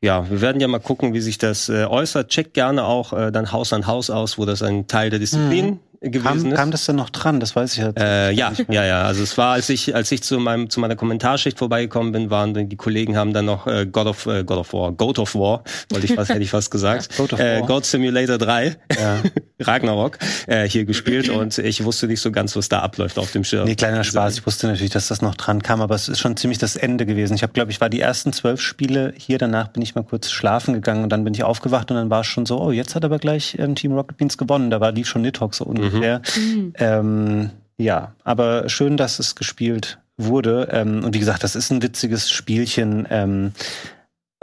Ja, 0.00 0.30
wir 0.30 0.40
werden 0.40 0.60
ja 0.60 0.68
mal 0.68 0.78
gucken, 0.78 1.14
wie 1.14 1.20
sich 1.20 1.38
das 1.38 1.68
äh, 1.68 1.84
äußert. 1.84 2.30
Check 2.30 2.54
gerne 2.54 2.84
auch 2.84 3.12
äh, 3.12 3.32
dann 3.32 3.52
Haus 3.52 3.72
an 3.72 3.86
Haus 3.86 4.10
aus, 4.10 4.38
wo 4.38 4.44
das 4.44 4.62
ein 4.62 4.86
Teil 4.86 5.10
der 5.10 5.18
Disziplin 5.18 5.66
mhm 5.66 5.80
gewesen 6.10 6.22
kam, 6.24 6.52
ist. 6.52 6.56
Kam 6.56 6.70
das 6.70 6.86
denn 6.86 6.96
noch 6.96 7.10
dran? 7.10 7.40
Das 7.40 7.56
weiß 7.56 7.72
ich 7.72 7.78
jetzt. 7.78 8.00
Äh, 8.00 8.30
ja, 8.32 8.52
ja, 8.68 8.84
ja. 8.84 9.02
Also 9.04 9.22
es 9.22 9.36
war, 9.38 9.52
als 9.52 9.68
ich, 9.68 9.94
als 9.94 10.10
ich 10.12 10.22
zu 10.22 10.38
meinem, 10.38 10.70
zu 10.70 10.80
meiner 10.80 10.96
Kommentarschicht 10.96 11.58
vorbeigekommen 11.58 12.12
bin, 12.12 12.30
waren 12.30 12.68
die 12.68 12.76
Kollegen 12.76 13.16
haben 13.16 13.32
dann 13.32 13.44
noch 13.44 13.66
äh, 13.66 13.86
God 13.86 14.06
of, 14.06 14.26
äh, 14.26 14.44
God 14.44 14.58
of 14.58 14.72
War, 14.72 14.92
God 14.92 15.18
of 15.18 15.34
War, 15.34 15.64
wollte 15.90 16.06
ich 16.06 16.16
was, 16.16 16.28
hätte 16.28 16.42
ich 16.42 16.50
fast 16.50 16.70
gesagt. 16.70 17.08
God, 17.16 17.32
of 17.32 17.40
äh, 17.40 17.60
War. 17.60 17.66
God 17.66 17.86
Simulator 17.86 18.38
3, 18.38 18.76
ja. 18.98 19.22
Ragnarok, 19.60 20.18
äh, 20.46 20.68
hier 20.68 20.84
gespielt 20.84 21.28
und 21.28 21.58
ich 21.58 21.84
wusste 21.84 22.06
nicht 22.06 22.20
so 22.20 22.30
ganz, 22.32 22.56
was 22.56 22.68
da 22.68 22.80
abläuft 22.80 23.18
auf 23.18 23.32
dem 23.32 23.44
Schirm. 23.44 23.66
Nee, 23.66 23.74
kleiner 23.74 24.04
Spaß. 24.04 24.38
Ich 24.38 24.46
wusste 24.46 24.66
natürlich, 24.66 24.92
dass 24.92 25.08
das 25.08 25.22
noch 25.22 25.34
dran 25.34 25.62
kam, 25.62 25.80
aber 25.80 25.94
es 25.94 26.08
ist 26.08 26.20
schon 26.20 26.36
ziemlich 26.36 26.58
das 26.58 26.76
Ende 26.76 27.06
gewesen. 27.06 27.34
Ich 27.34 27.42
habe, 27.42 27.52
glaube 27.52 27.70
ich, 27.70 27.80
war 27.80 27.88
die 27.88 28.00
ersten 28.00 28.32
zwölf 28.32 28.60
Spiele 28.60 29.14
hier. 29.16 29.38
Danach 29.38 29.68
bin 29.68 29.82
ich 29.82 29.94
mal 29.94 30.02
kurz 30.02 30.30
schlafen 30.30 30.74
gegangen 30.74 31.04
und 31.04 31.10
dann 31.10 31.24
bin 31.24 31.34
ich 31.34 31.44
aufgewacht 31.44 31.90
und 31.90 31.96
dann 31.96 32.10
war 32.10 32.20
es 32.20 32.26
schon 32.26 32.46
so, 32.46 32.60
oh, 32.60 32.70
jetzt 32.70 32.94
hat 32.94 33.04
aber 33.04 33.18
gleich 33.18 33.56
ähm, 33.58 33.74
Team 33.74 33.92
Rocket 33.92 34.16
Beans 34.16 34.38
gewonnen. 34.38 34.70
Da 34.70 34.80
war 34.80 34.92
lief 34.92 35.08
schon 35.08 35.22
Nidhogg 35.22 35.54
so 35.54 35.64
ungefähr. 35.64 35.93
Mhm. 35.93 35.93
Ähm, 36.76 37.50
ja, 37.76 38.14
aber 38.24 38.68
schön, 38.68 38.96
dass 38.96 39.18
es 39.18 39.34
gespielt 39.34 39.98
wurde. 40.16 40.68
Ähm, 40.70 41.04
und 41.04 41.14
wie 41.14 41.18
gesagt, 41.18 41.42
das 41.42 41.56
ist 41.56 41.70
ein 41.70 41.82
witziges 41.82 42.30
Spielchen. 42.30 43.06
Ähm, 43.10 43.52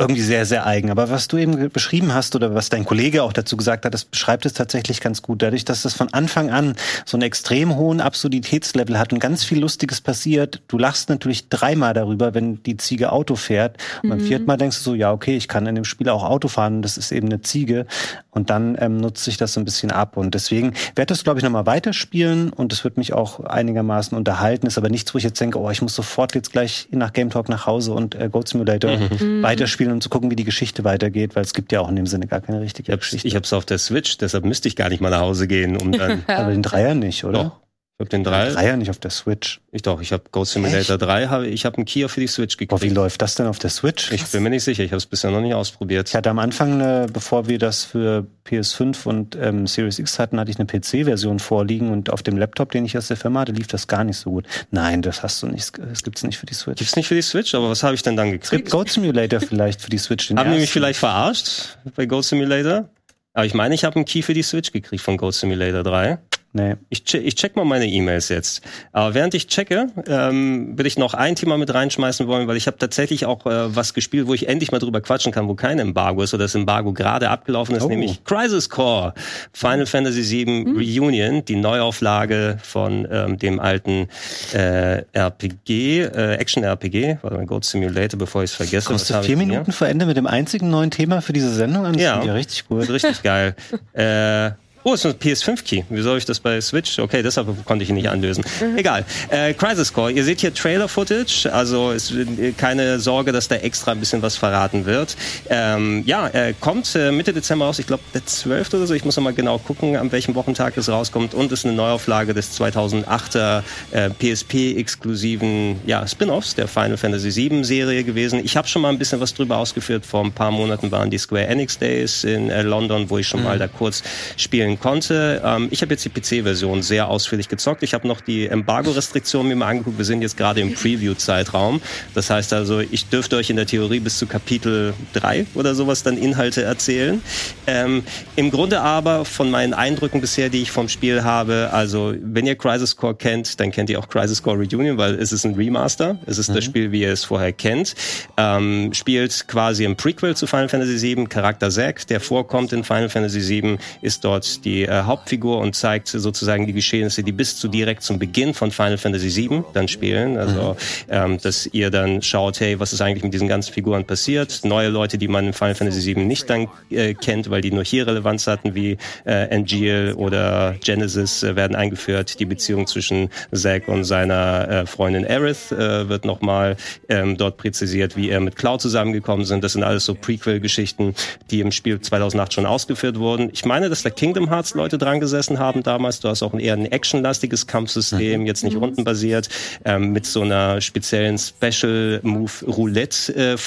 irgendwie 0.01 0.21
sehr, 0.21 0.45
sehr 0.45 0.65
eigen. 0.65 0.89
Aber 0.89 1.09
was 1.09 1.27
du 1.27 1.37
eben 1.37 1.69
beschrieben 1.69 2.13
hast 2.13 2.35
oder 2.35 2.55
was 2.55 2.69
dein 2.69 2.85
Kollege 2.85 3.23
auch 3.23 3.33
dazu 3.33 3.55
gesagt 3.55 3.85
hat, 3.85 3.93
das 3.93 4.05
beschreibt 4.05 4.45
es 4.45 4.53
tatsächlich 4.53 4.99
ganz 4.99 5.21
gut. 5.21 5.41
Dadurch, 5.43 5.63
dass 5.63 5.83
das 5.83 5.93
von 5.93 6.11
Anfang 6.11 6.49
an 6.49 6.75
so 7.05 7.17
einen 7.17 7.23
extrem 7.23 7.75
hohen 7.75 8.01
Absurditätslevel 8.01 8.97
hat 8.97 9.13
und 9.13 9.19
ganz 9.19 9.43
viel 9.43 9.59
Lustiges 9.59 10.01
passiert, 10.01 10.61
du 10.67 10.77
lachst 10.77 11.09
natürlich 11.09 11.49
dreimal 11.49 11.93
darüber, 11.93 12.33
wenn 12.33 12.63
die 12.63 12.77
Ziege 12.77 13.11
Auto 13.11 13.35
fährt. 13.35 13.77
Und 14.01 14.09
beim 14.09 14.19
mhm. 14.19 14.25
vierten 14.25 14.45
Mal 14.45 14.57
denkst 14.57 14.77
du 14.77 14.83
so, 14.83 14.95
ja, 14.95 15.11
okay, 15.11 15.37
ich 15.37 15.47
kann 15.47 15.67
in 15.67 15.75
dem 15.75 15.85
Spiel 15.85 16.09
auch 16.09 16.23
Auto 16.23 16.47
fahren, 16.47 16.81
das 16.81 16.97
ist 16.97 17.11
eben 17.11 17.27
eine 17.27 17.41
Ziege. 17.41 17.85
Und 18.31 18.49
dann 18.49 18.77
ähm, 18.79 18.97
nutzt 18.97 19.23
sich 19.23 19.37
das 19.37 19.53
so 19.53 19.61
ein 19.61 19.65
bisschen 19.65 19.91
ab. 19.91 20.17
Und 20.17 20.33
deswegen 20.33 20.73
werde 20.95 21.07
das, 21.07 21.23
glaube 21.23 21.39
ich, 21.39 21.43
nochmal 21.43 21.67
weiterspielen 21.67 22.51
und 22.51 22.73
es 22.73 22.83
wird 22.83 22.97
mich 22.97 23.13
auch 23.13 23.41
einigermaßen 23.41 24.17
unterhalten. 24.17 24.65
Ist 24.65 24.79
aber 24.79 24.89
nichts, 24.89 25.13
wo 25.13 25.19
ich 25.19 25.23
jetzt 25.23 25.39
denke, 25.39 25.59
oh, 25.59 25.69
ich 25.69 25.81
muss 25.81 25.93
sofort 25.93 26.33
jetzt 26.33 26.51
gleich 26.51 26.87
nach 26.91 27.13
Game 27.13 27.29
Talk 27.29 27.49
nach 27.49 27.67
Hause 27.67 27.91
und 27.93 28.15
äh, 28.15 28.29
Goat 28.29 28.47
Simulator 28.47 28.97
mhm. 28.97 29.43
weiterspielen 29.43 29.80
spielen, 29.81 29.93
um 29.93 30.01
zu 30.01 30.09
gucken, 30.09 30.29
wie 30.29 30.35
die 30.35 30.43
Geschichte 30.43 30.83
weitergeht, 30.83 31.35
weil 31.35 31.43
es 31.43 31.53
gibt 31.53 31.71
ja 31.71 31.81
auch 31.81 31.89
in 31.89 31.95
dem 31.95 32.05
Sinne 32.05 32.27
gar 32.27 32.41
keine 32.41 32.61
richtige 32.61 32.93
ich 32.93 32.99
Geschichte. 32.99 33.27
Ich 33.27 33.35
habe 33.35 33.45
es 33.45 33.53
auf 33.53 33.65
der 33.65 33.79
Switch, 33.79 34.17
deshalb 34.17 34.45
müsste 34.45 34.67
ich 34.67 34.75
gar 34.75 34.89
nicht 34.89 35.01
mal 35.01 35.09
nach 35.09 35.21
Hause 35.21 35.47
gehen, 35.47 35.75
um 35.75 35.91
dann. 35.91 36.23
Aber 36.27 36.51
den 36.51 36.61
Dreier 36.61 36.93
nicht, 36.93 37.23
oder? 37.23 37.43
Doch. 37.45 37.57
Ich 38.01 38.05
habe 38.05 38.09
den 38.09 38.23
Dreier. 38.23 38.45
Den 38.45 38.55
Dreier 38.55 38.77
nicht 38.77 38.89
auf 38.89 38.97
der 38.97 39.11
Switch. 39.11 39.61
Ich 39.71 39.83
doch, 39.83 40.01
ich 40.01 40.11
habe 40.11 40.23
Ghost 40.31 40.53
Simulator 40.53 40.95
Echt? 40.95 41.01
3, 41.01 41.27
hab, 41.27 41.43
ich 41.43 41.65
habe 41.65 41.77
einen 41.77 41.85
Kia 41.85 42.07
für 42.07 42.19
die 42.19 42.27
Switch 42.27 42.57
gekriegt. 42.57 42.71
Boah, 42.71 42.81
wie 42.81 42.89
läuft 42.89 43.21
das 43.21 43.35
denn 43.35 43.45
auf 43.45 43.59
der 43.59 43.69
Switch? 43.69 44.11
Ich 44.11 44.25
bin 44.25 44.41
mir 44.41 44.49
nicht 44.49 44.63
sicher, 44.63 44.83
ich 44.83 44.89
habe 44.91 44.97
es 44.97 45.05
bisher 45.05 45.29
noch 45.29 45.41
nicht 45.41 45.53
ausprobiert. 45.53 46.09
Ich 46.09 46.15
hatte 46.15 46.31
am 46.31 46.39
Anfang, 46.39 46.81
eine, 46.81 47.05
bevor 47.13 47.47
wir 47.47 47.59
das 47.59 47.83
für 47.83 48.25
PS5 48.47 49.05
und 49.05 49.35
ähm, 49.35 49.67
Series 49.67 49.99
X 49.99 50.17
hatten, 50.17 50.39
hatte 50.39 50.49
ich 50.49 50.57
eine 50.57 50.65
PC-Version 50.65 51.37
vorliegen 51.37 51.91
und 51.91 52.09
auf 52.09 52.23
dem 52.23 52.37
Laptop, 52.37 52.71
den 52.71 52.85
ich 52.85 52.97
aus 52.97 53.07
der 53.07 53.17
Firma 53.17 53.41
hatte, 53.41 53.51
lief 53.51 53.67
das 53.67 53.87
gar 53.87 54.03
nicht 54.03 54.17
so 54.17 54.31
gut. 54.31 54.47
Nein, 54.71 55.03
das 55.03 55.21
hast 55.21 55.43
du 55.43 55.47
nicht, 55.47 55.77
das 55.77 56.01
gibt's 56.01 56.23
nicht 56.23 56.39
für 56.39 56.47
die 56.47 56.55
Switch. 56.55 56.79
Gibt's 56.79 56.95
nicht 56.95 57.07
für 57.07 57.15
die 57.15 57.21
Switch, 57.21 57.53
aber 57.53 57.69
was 57.69 57.83
habe 57.83 57.93
ich 57.93 58.01
denn 58.01 58.15
dann 58.15 58.31
gekriegt? 58.31 58.45
Es 58.45 58.49
gibt 58.51 58.71
Goat 58.71 58.89
Simulator 58.89 59.39
vielleicht 59.47 59.79
für 59.79 59.91
die 59.91 59.99
Switch. 59.99 60.31
Haben 60.31 60.51
die 60.51 60.59
mich 60.59 60.71
vielleicht 60.71 60.99
verarscht 60.99 61.77
bei 61.95 62.07
Goat 62.07 62.25
Simulator? 62.25 62.89
Aber 63.33 63.45
ich 63.45 63.53
meine, 63.53 63.75
ich 63.75 63.83
habe 63.83 63.95
einen 63.95 64.05
Key 64.05 64.23
für 64.23 64.33
die 64.33 64.43
Switch 64.43 64.71
gekriegt 64.71 65.03
von 65.03 65.17
Goat 65.17 65.35
Simulator 65.35 65.83
3. 65.83 66.17
Nee. 66.53 66.75
Ich, 66.89 67.05
check, 67.05 67.25
ich 67.25 67.35
check 67.35 67.55
mal 67.55 67.63
meine 67.63 67.87
E-Mails 67.87 68.27
jetzt. 68.27 68.61
Aber 68.91 69.13
während 69.13 69.33
ich 69.33 69.47
checke, 69.47 69.87
ähm, 70.05 70.77
will 70.77 70.85
ich 70.85 70.97
noch 70.97 71.13
ein 71.13 71.35
Thema 71.35 71.57
mit 71.57 71.73
reinschmeißen 71.73 72.27
wollen, 72.27 72.47
weil 72.47 72.57
ich 72.57 72.67
habe 72.67 72.77
tatsächlich 72.77 73.25
auch 73.25 73.45
äh, 73.45 73.73
was 73.73 73.93
gespielt, 73.93 74.27
wo 74.27 74.33
ich 74.33 74.49
endlich 74.49 74.71
mal 74.71 74.79
drüber 74.79 74.99
quatschen 74.99 75.31
kann, 75.31 75.47
wo 75.47 75.55
kein 75.55 75.79
Embargo 75.79 76.21
ist 76.23 76.33
oder 76.33 76.43
das 76.43 76.55
Embargo 76.55 76.91
gerade 76.91 77.29
abgelaufen 77.29 77.75
ist, 77.75 77.83
oh. 77.83 77.87
nämlich 77.87 78.25
Crisis 78.25 78.69
Core, 78.69 79.13
Final 79.53 79.85
Fantasy 79.85 80.45
VII 80.45 80.65
hm. 80.65 80.75
Reunion, 80.75 81.45
die 81.45 81.55
Neuauflage 81.55 82.57
von 82.61 83.07
ähm, 83.09 83.37
dem 83.37 83.61
alten 83.61 84.09
äh, 84.53 85.03
RPG, 85.13 86.01
äh, 86.01 86.35
Action-RPG, 86.35 87.19
warte 87.21 87.37
mal, 87.37 87.45
Goat 87.45 87.63
Simulator, 87.63 88.19
bevor 88.19 88.43
ich 88.43 88.51
es 88.51 88.55
vergesse. 88.55 88.87
Kommst 88.87 89.09
du 89.09 89.23
vier 89.23 89.37
Minuten 89.37 89.71
vor 89.71 89.87
Ende 89.87 90.05
mit 90.05 90.17
dem 90.17 90.27
einzigen 90.27 90.69
neuen 90.69 90.91
Thema 90.91 91.21
für 91.21 91.31
diese 91.31 91.53
Sendung 91.53 91.85
an? 91.85 91.97
Ja, 91.97 92.21
ja 92.23 92.33
richtig 92.33 92.67
gut. 92.67 92.89
Richtig 92.89 93.23
geil. 93.23 93.55
äh, 93.93 94.51
Oh, 94.83 94.93
ist 94.95 95.05
ein 95.05 95.13
PS5-Key. 95.13 95.83
Wie 95.89 96.01
soll 96.01 96.17
ich 96.17 96.25
das 96.25 96.39
bei 96.39 96.59
Switch? 96.59 96.97
Okay, 96.97 97.21
deshalb 97.21 97.47
konnte 97.65 97.83
ich 97.83 97.89
ihn 97.89 97.95
nicht 97.95 98.09
anlösen. 98.09 98.43
Mhm. 98.59 98.77
Egal. 98.79 99.05
Äh, 99.29 99.53
Crisis 99.53 99.93
Core. 99.93 100.11
Ihr 100.11 100.23
seht 100.23 100.41
hier 100.41 100.53
Trailer-Footage. 100.53 101.53
Also 101.53 101.91
ist 101.91 102.11
äh, 102.11 102.51
keine 102.57 102.99
Sorge, 102.99 103.31
dass 103.31 103.47
da 103.47 103.57
extra 103.57 103.91
ein 103.91 103.99
bisschen 103.99 104.23
was 104.23 104.37
verraten 104.37 104.87
wird. 104.87 105.15
Ähm, 105.49 106.01
ja, 106.07 106.27
äh, 106.29 106.55
kommt 106.59 106.95
äh, 106.95 107.11
Mitte 107.11 107.31
Dezember 107.31 107.65
raus. 107.65 107.77
Ich 107.77 107.85
glaube, 107.85 108.01
der 108.15 108.25
12. 108.25 108.73
oder 108.73 108.87
so. 108.87 108.95
Ich 108.95 109.05
muss 109.05 109.15
noch 109.17 109.23
mal 109.23 109.33
genau 109.33 109.59
gucken, 109.59 109.97
an 109.97 110.11
welchem 110.11 110.33
Wochentag 110.33 110.75
es 110.77 110.89
rauskommt. 110.89 111.35
Und 111.35 111.51
ist 111.51 111.63
eine 111.63 111.75
Neuauflage 111.75 112.33
des 112.33 112.59
2008er 112.59 113.61
äh, 113.91 114.09
PSP-exklusiven 114.09 115.79
ja, 115.85 116.07
Spin-offs 116.07 116.55
der 116.55 116.67
Final 116.67 116.97
Fantasy 116.97 117.35
VII-Serie 117.35 118.03
gewesen. 118.03 118.43
Ich 118.43 118.57
habe 118.57 118.67
schon 118.67 118.81
mal 118.81 118.89
ein 118.89 118.97
bisschen 118.97 119.19
was 119.19 119.35
drüber 119.35 119.57
ausgeführt. 119.57 120.07
Vor 120.07 120.25
ein 120.25 120.31
paar 120.31 120.49
Monaten 120.49 120.89
waren 120.89 121.11
die 121.11 121.19
Square 121.19 121.45
Enix 121.45 121.77
Days 121.77 122.23
in 122.23 122.49
äh, 122.49 122.63
London, 122.63 123.11
wo 123.11 123.19
ich 123.19 123.27
schon 123.27 123.41
mhm. 123.41 123.45
mal 123.45 123.59
da 123.59 123.67
kurz 123.67 124.01
spielen 124.37 124.70
spielen 124.71 124.79
konnte. 124.79 125.41
Ähm, 125.43 125.67
ich 125.71 125.81
habe 125.81 125.93
jetzt 125.93 126.05
die 126.05 126.09
PC-Version 126.09 126.81
sehr 126.81 127.07
ausführlich 127.07 127.49
gezockt. 127.49 127.83
Ich 127.83 127.93
habe 127.93 128.07
noch 128.07 128.21
die 128.21 128.47
Embargo-Restriktionen 128.47 129.49
mir 129.49 129.55
mal 129.55 129.67
angeguckt. 129.67 129.97
Wir 129.97 130.05
sind 130.05 130.21
jetzt 130.21 130.37
gerade 130.37 130.61
im 130.61 130.73
Preview-Zeitraum. 130.73 131.81
Das 132.13 132.29
heißt 132.29 132.53
also, 132.53 132.79
ich 132.79 133.07
dürfte 133.07 133.35
euch 133.37 133.49
in 133.49 133.55
der 133.55 133.65
Theorie 133.65 133.99
bis 133.99 134.17
zu 134.17 134.27
Kapitel 134.27 134.93
3 135.13 135.47
oder 135.55 135.75
sowas 135.75 136.03
dann 136.03 136.17
Inhalte 136.17 136.63
erzählen. 136.63 137.21
Ähm, 137.67 138.03
Im 138.35 138.51
Grunde 138.51 138.81
aber 138.81 139.25
von 139.25 139.51
meinen 139.51 139.73
Eindrücken 139.73 140.21
bisher, 140.21 140.49
die 140.49 140.61
ich 140.61 140.71
vom 140.71 140.89
Spiel 140.89 141.23
habe, 141.23 141.69
also 141.71 142.13
wenn 142.21 142.45
ihr 142.45 142.55
Crisis 142.55 142.95
Core 142.95 143.15
kennt, 143.15 143.59
dann 143.59 143.71
kennt 143.71 143.89
ihr 143.89 143.99
auch 143.99 144.09
Crisis 144.09 144.41
Core 144.41 144.57
Reunion, 144.57 144.97
weil 144.97 145.15
es 145.15 145.31
ist 145.31 145.45
ein 145.45 145.55
Remaster. 145.55 146.17
Es 146.25 146.37
ist 146.37 146.49
mhm. 146.49 146.55
das 146.55 146.63
Spiel, 146.63 146.91
wie 146.91 147.01
ihr 147.01 147.11
es 147.11 147.23
vorher 147.23 147.53
kennt. 147.53 147.95
Ähm, 148.37 148.93
spielt 148.93 149.47
quasi 149.47 149.85
im 149.85 149.95
Prequel 149.95 150.35
zu 150.35 150.47
Final 150.47 150.69
Fantasy 150.69 151.15
VII. 151.15 151.25
Charakter 151.25 151.69
Zack, 151.69 152.07
der 152.07 152.19
vorkommt 152.19 152.73
in 152.73 152.83
Final 152.83 153.09
Fantasy 153.09 153.41
VII, 153.47 153.77
ist 154.01 154.23
dort 154.23 154.60
die 154.63 154.83
äh, 154.83 155.03
Hauptfigur 155.03 155.59
und 155.59 155.75
zeigt 155.75 156.07
sozusagen 156.07 156.67
die 156.67 156.73
Geschehnisse, 156.73 157.23
die 157.23 157.31
bis 157.31 157.57
zu 157.57 157.67
direkt 157.67 158.03
zum 158.03 158.19
Beginn 158.19 158.53
von 158.53 158.71
Final 158.71 158.97
Fantasy 158.97 159.35
VII 159.35 159.63
dann 159.73 159.87
spielen. 159.87 160.37
Also, 160.37 160.73
mhm. 160.73 160.75
ähm, 161.09 161.37
dass 161.41 161.67
ihr 161.67 161.89
dann 161.89 162.21
schaut, 162.21 162.59
hey, 162.59 162.79
was 162.79 162.93
ist 162.93 163.01
eigentlich 163.01 163.23
mit 163.23 163.33
diesen 163.33 163.47
ganzen 163.47 163.73
Figuren 163.73 164.05
passiert? 164.05 164.61
Neue 164.63 164.89
Leute, 164.89 165.17
die 165.17 165.27
man 165.27 165.47
in 165.47 165.53
Final 165.53 165.75
Fantasy 165.75 166.15
VII 166.15 166.25
nicht 166.25 166.49
dann 166.49 166.67
äh, 166.89 167.13
kennt, 167.13 167.49
weil 167.49 167.61
die 167.61 167.71
nur 167.71 167.83
hier 167.83 168.07
Relevanz 168.07 168.47
hatten, 168.47 168.75
wie 168.75 168.97
äh, 169.25 169.55
Angeal 169.55 170.13
oder 170.13 170.75
Genesis, 170.83 171.43
äh, 171.43 171.55
werden 171.55 171.75
eingeführt. 171.75 172.39
Die 172.39 172.45
Beziehung 172.45 172.87
zwischen 172.87 173.29
Zack 173.51 173.87
und 173.87 174.03
seiner 174.03 174.67
äh, 174.69 174.85
Freundin 174.85 175.25
Aerith 175.25 175.71
äh, 175.71 176.07
wird 176.07 176.25
nochmal 176.25 176.77
ähm, 177.09 177.37
dort 177.37 177.57
präzisiert, 177.57 178.15
wie 178.15 178.29
er 178.29 178.39
mit 178.39 178.55
Cloud 178.55 178.81
zusammengekommen 178.81 179.45
sind. 179.45 179.63
Das 179.63 179.73
sind 179.73 179.83
alles 179.83 180.05
so 180.05 180.15
Prequel-Geschichten, 180.15 181.15
die 181.49 181.61
im 181.61 181.71
Spiel 181.71 181.99
2008 181.99 182.53
schon 182.53 182.65
ausgeführt 182.65 183.17
wurden. 183.17 183.49
Ich 183.53 183.65
meine, 183.65 183.89
dass 183.89 184.03
der 184.03 184.11
Kingdom 184.11 184.50
Hearts 184.51 184.75
Leute 184.75 184.97
dran 184.97 185.19
gesessen 185.19 185.59
haben 185.59 185.81
damals. 185.83 186.19
Du 186.19 186.27
hast 186.27 186.43
auch 186.43 186.53
ein 186.53 186.59
eher 186.59 186.75
ein 186.75 186.85
actionlastiges 186.85 187.65
Kampfsystem, 187.65 188.41
mhm. 188.41 188.47
jetzt 188.47 188.63
nicht 188.63 188.77
rundenbasiert, 188.77 189.49
ähm, 189.85 190.11
mit 190.11 190.25
so 190.25 190.41
einer 190.41 190.81
speziellen 190.81 191.37
Special 191.39 192.19
Move 192.23 192.51
Roulette 192.67 193.33
äh, 193.35 193.57